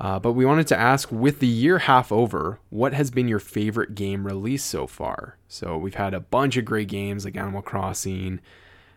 Uh, 0.00 0.18
but 0.18 0.32
we 0.32 0.46
wanted 0.46 0.66
to 0.66 0.78
ask 0.78 1.12
with 1.12 1.40
the 1.40 1.46
year 1.46 1.80
half 1.80 2.10
over, 2.10 2.58
what 2.70 2.94
has 2.94 3.10
been 3.10 3.28
your 3.28 3.38
favorite 3.38 3.94
game 3.94 4.26
released 4.26 4.66
so 4.66 4.86
far? 4.86 5.36
So 5.46 5.76
we've 5.76 5.94
had 5.94 6.14
a 6.14 6.20
bunch 6.20 6.56
of 6.56 6.64
great 6.64 6.88
games 6.88 7.26
like 7.26 7.36
Animal 7.36 7.60
Crossing, 7.60 8.40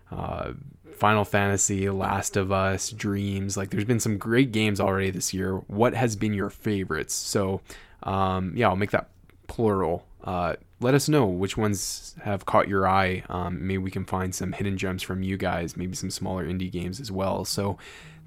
uh, 0.10 0.54
Final 0.96 1.26
Fantasy, 1.26 1.90
Last 1.90 2.38
of 2.38 2.54
Us, 2.54 2.90
Dreams. 2.90 3.58
Like 3.58 3.70
there's 3.70 3.84
been 3.84 4.00
some 4.00 4.18
great 4.18 4.54
games 4.54 4.80
already 4.80 5.12
this 5.12 5.34
year. 5.34 5.58
What 5.68 5.94
has 5.94 6.16
been 6.16 6.34
your 6.34 6.50
favorites? 6.50 7.14
So 7.14 7.60
um, 8.04 8.54
yeah, 8.56 8.70
I'll 8.70 8.78
make 8.78 8.92
that 8.92 9.10
plural. 9.48 10.06
Uh, 10.24 10.56
let 10.80 10.94
us 10.94 11.10
know 11.10 11.26
which 11.26 11.58
ones 11.58 12.16
have 12.24 12.46
caught 12.46 12.70
your 12.70 12.88
eye. 12.88 13.24
Um, 13.28 13.68
maybe 13.68 13.80
we 13.80 13.92
can 13.92 14.06
find 14.06 14.34
some 14.34 14.54
hidden 14.54 14.78
gems 14.78 15.04
from 15.04 15.22
you 15.22 15.36
guys, 15.36 15.76
maybe 15.76 15.98
some 15.98 16.10
smaller 16.10 16.46
indie 16.46 16.72
games 16.72 17.02
as 17.02 17.12
well. 17.12 17.44
So 17.44 17.78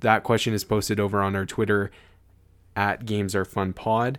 that 0.01 0.24
question 0.24 0.53
is 0.53 0.62
posted 0.62 1.01
over 1.01 1.23
on 1.23 1.35
our 1.35 1.47
Twitter 1.47 1.90
at 2.77 3.07
Games 3.07 3.35
Are 3.35 3.44
Fun 3.44 3.73
Pod. 3.73 4.19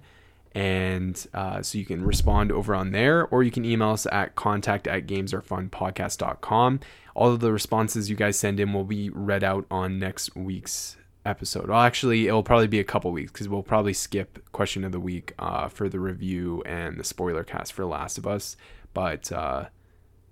And 0.53 1.27
uh, 1.33 1.61
so 1.61 1.77
you 1.77 1.85
can 1.85 2.03
respond 2.03 2.51
over 2.51 2.73
on 2.73 2.91
there, 2.91 3.27
or 3.27 3.43
you 3.43 3.51
can 3.51 3.63
email 3.63 3.91
us 3.91 4.07
at 4.11 4.35
contact 4.35 4.87
at 4.87 5.05
gamesarefunpodcast.com. 5.05 6.79
All 7.13 7.31
of 7.31 7.39
the 7.41 7.51
responses 7.51 8.09
you 8.09 8.15
guys 8.15 8.39
send 8.39 8.59
in 8.59 8.73
will 8.73 8.83
be 8.83 9.11
read 9.11 9.43
out 9.43 9.65
on 9.69 9.99
next 9.99 10.35
week's 10.35 10.97
episode. 11.27 11.69
Well, 11.69 11.81
actually, 11.81 12.27
it'll 12.27 12.43
probably 12.43 12.67
be 12.67 12.79
a 12.79 12.83
couple 12.83 13.11
weeks 13.11 13.31
because 13.31 13.47
we'll 13.47 13.61
probably 13.61 13.93
skip 13.93 14.51
question 14.51 14.83
of 14.83 14.91
the 14.91 14.99
week 14.99 15.33
uh, 15.37 15.67
for 15.67 15.89
the 15.89 15.99
review 15.99 16.63
and 16.65 16.99
the 16.99 17.03
spoiler 17.03 17.43
cast 17.43 17.73
for 17.73 17.85
Last 17.85 18.17
of 18.17 18.25
Us. 18.25 18.57
But 18.93 19.31
uh, 19.31 19.65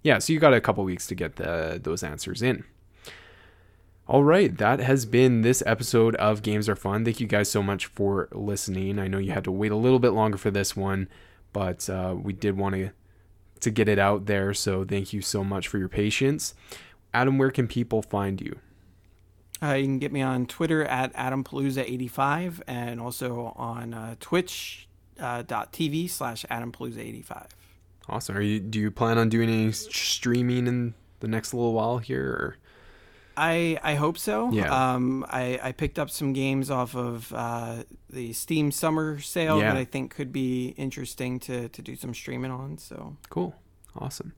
yeah, 0.01 0.17
so 0.19 0.33
you 0.33 0.39
got 0.39 0.53
a 0.53 0.61
couple 0.61 0.83
weeks 0.83 1.05
to 1.07 1.15
get 1.15 1.35
the 1.35 1.79
those 1.83 2.01
answers 2.01 2.41
in. 2.41 2.63
All 4.07 4.23
right, 4.23 4.55
that 4.57 4.79
has 4.81 5.03
been 5.07 5.41
this 5.41 5.63
episode 5.65 6.15
of 6.17 6.43
Games 6.43 6.69
Are 6.69 6.75
Fun. 6.75 7.03
Thank 7.03 7.19
you 7.19 7.25
guys 7.25 7.49
so 7.49 7.63
much 7.63 7.87
for 7.87 8.29
listening. 8.31 8.99
I 8.99 9.07
know 9.07 9.17
you 9.17 9.31
had 9.31 9.45
to 9.45 9.51
wait 9.51 9.71
a 9.71 9.75
little 9.75 9.97
bit 9.97 10.11
longer 10.11 10.37
for 10.37 10.51
this 10.51 10.75
one, 10.75 11.09
but 11.53 11.89
uh, 11.89 12.15
we 12.15 12.31
did 12.31 12.55
want 12.55 12.75
to 12.75 12.91
to 13.61 13.71
get 13.71 13.89
it 13.89 13.97
out 13.97 14.27
there. 14.27 14.53
So 14.53 14.85
thank 14.85 15.11
you 15.11 15.21
so 15.21 15.43
much 15.43 15.67
for 15.67 15.79
your 15.79 15.89
patience. 15.89 16.53
Adam, 17.15 17.39
where 17.39 17.49
can 17.49 17.67
people 17.67 18.03
find 18.03 18.39
you? 18.39 18.59
Uh, 19.63 19.73
you 19.73 19.85
can 19.85 19.97
get 19.97 20.11
me 20.11 20.21
on 20.21 20.45
Twitter 20.45 20.83
at 20.83 21.11
AdamPalooza85 21.15 22.61
and 22.67 23.01
also 23.01 23.53
on 23.55 23.95
uh, 23.95 24.15
Twitch.tv 24.19 26.05
uh, 26.05 26.07
slash 26.07 26.45
AdamPalooza85. 26.51 27.47
Awesome. 28.07 28.37
Are 28.37 28.41
you? 28.41 28.59
Do 28.59 28.79
you 28.79 28.91
plan 28.91 29.17
on 29.17 29.29
doing 29.29 29.49
any 29.49 29.71
streaming 29.71 30.67
in 30.67 30.93
the 31.21 31.27
next 31.27 31.55
little 31.55 31.73
while 31.73 31.97
here? 31.97 32.29
Or? 32.29 32.57
I 33.37 33.79
I 33.83 33.95
hope 33.95 34.17
so. 34.17 34.51
Yeah. 34.51 34.93
Um, 34.93 35.25
I 35.29 35.59
I 35.61 35.71
picked 35.71 35.99
up 35.99 36.09
some 36.09 36.33
games 36.33 36.69
off 36.69 36.95
of 36.95 37.31
uh, 37.33 37.83
the 38.09 38.33
Steam 38.33 38.71
Summer 38.71 39.19
Sale 39.19 39.59
yeah. 39.59 39.73
that 39.73 39.77
I 39.77 39.85
think 39.85 40.13
could 40.13 40.31
be 40.31 40.73
interesting 40.77 41.39
to 41.41 41.69
to 41.69 41.81
do 41.81 41.95
some 41.95 42.13
streaming 42.13 42.51
on. 42.51 42.77
So 42.77 43.17
cool. 43.29 43.55
Awesome. 43.97 44.33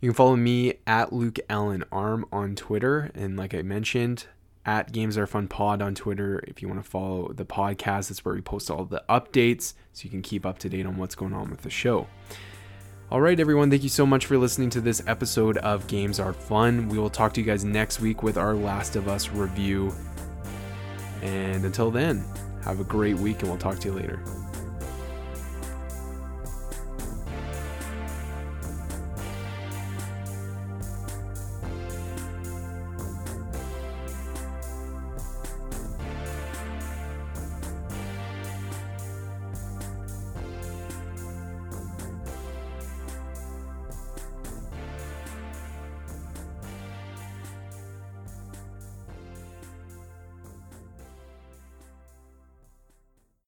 You 0.00 0.10
can 0.10 0.14
follow 0.14 0.36
me 0.36 0.74
at 0.86 1.12
Luke 1.12 1.38
Allen 1.50 1.84
Arm 1.92 2.24
on 2.32 2.54
Twitter, 2.54 3.10
and 3.14 3.36
like 3.36 3.54
I 3.54 3.60
mentioned, 3.60 4.24
at 4.64 4.92
Games 4.92 5.18
Are 5.18 5.26
Fun 5.26 5.46
Pod 5.46 5.82
on 5.82 5.94
Twitter. 5.94 6.42
If 6.46 6.62
you 6.62 6.68
want 6.68 6.82
to 6.82 6.88
follow 6.88 7.32
the 7.32 7.44
podcast, 7.44 8.08
that's 8.08 8.24
where 8.24 8.34
we 8.34 8.40
post 8.40 8.70
all 8.70 8.84
the 8.86 9.04
updates, 9.10 9.74
so 9.92 10.04
you 10.04 10.10
can 10.10 10.22
keep 10.22 10.46
up 10.46 10.58
to 10.60 10.70
date 10.70 10.86
on 10.86 10.96
what's 10.96 11.14
going 11.14 11.34
on 11.34 11.50
with 11.50 11.62
the 11.62 11.70
show. 11.70 12.06
All 13.10 13.20
right, 13.20 13.40
everyone, 13.40 13.70
thank 13.70 13.82
you 13.82 13.88
so 13.88 14.06
much 14.06 14.26
for 14.26 14.38
listening 14.38 14.70
to 14.70 14.80
this 14.80 15.02
episode 15.08 15.56
of 15.58 15.84
Games 15.88 16.20
Are 16.20 16.32
Fun. 16.32 16.88
We 16.88 16.96
will 16.96 17.10
talk 17.10 17.32
to 17.32 17.40
you 17.40 17.46
guys 17.46 17.64
next 17.64 17.98
week 17.98 18.22
with 18.22 18.38
our 18.38 18.54
Last 18.54 18.94
of 18.94 19.08
Us 19.08 19.30
review. 19.30 19.92
And 21.20 21.64
until 21.64 21.90
then, 21.90 22.24
have 22.62 22.78
a 22.78 22.84
great 22.84 23.16
week 23.16 23.40
and 23.40 23.48
we'll 23.48 23.58
talk 23.58 23.80
to 23.80 23.88
you 23.88 23.94
later. 23.94 24.22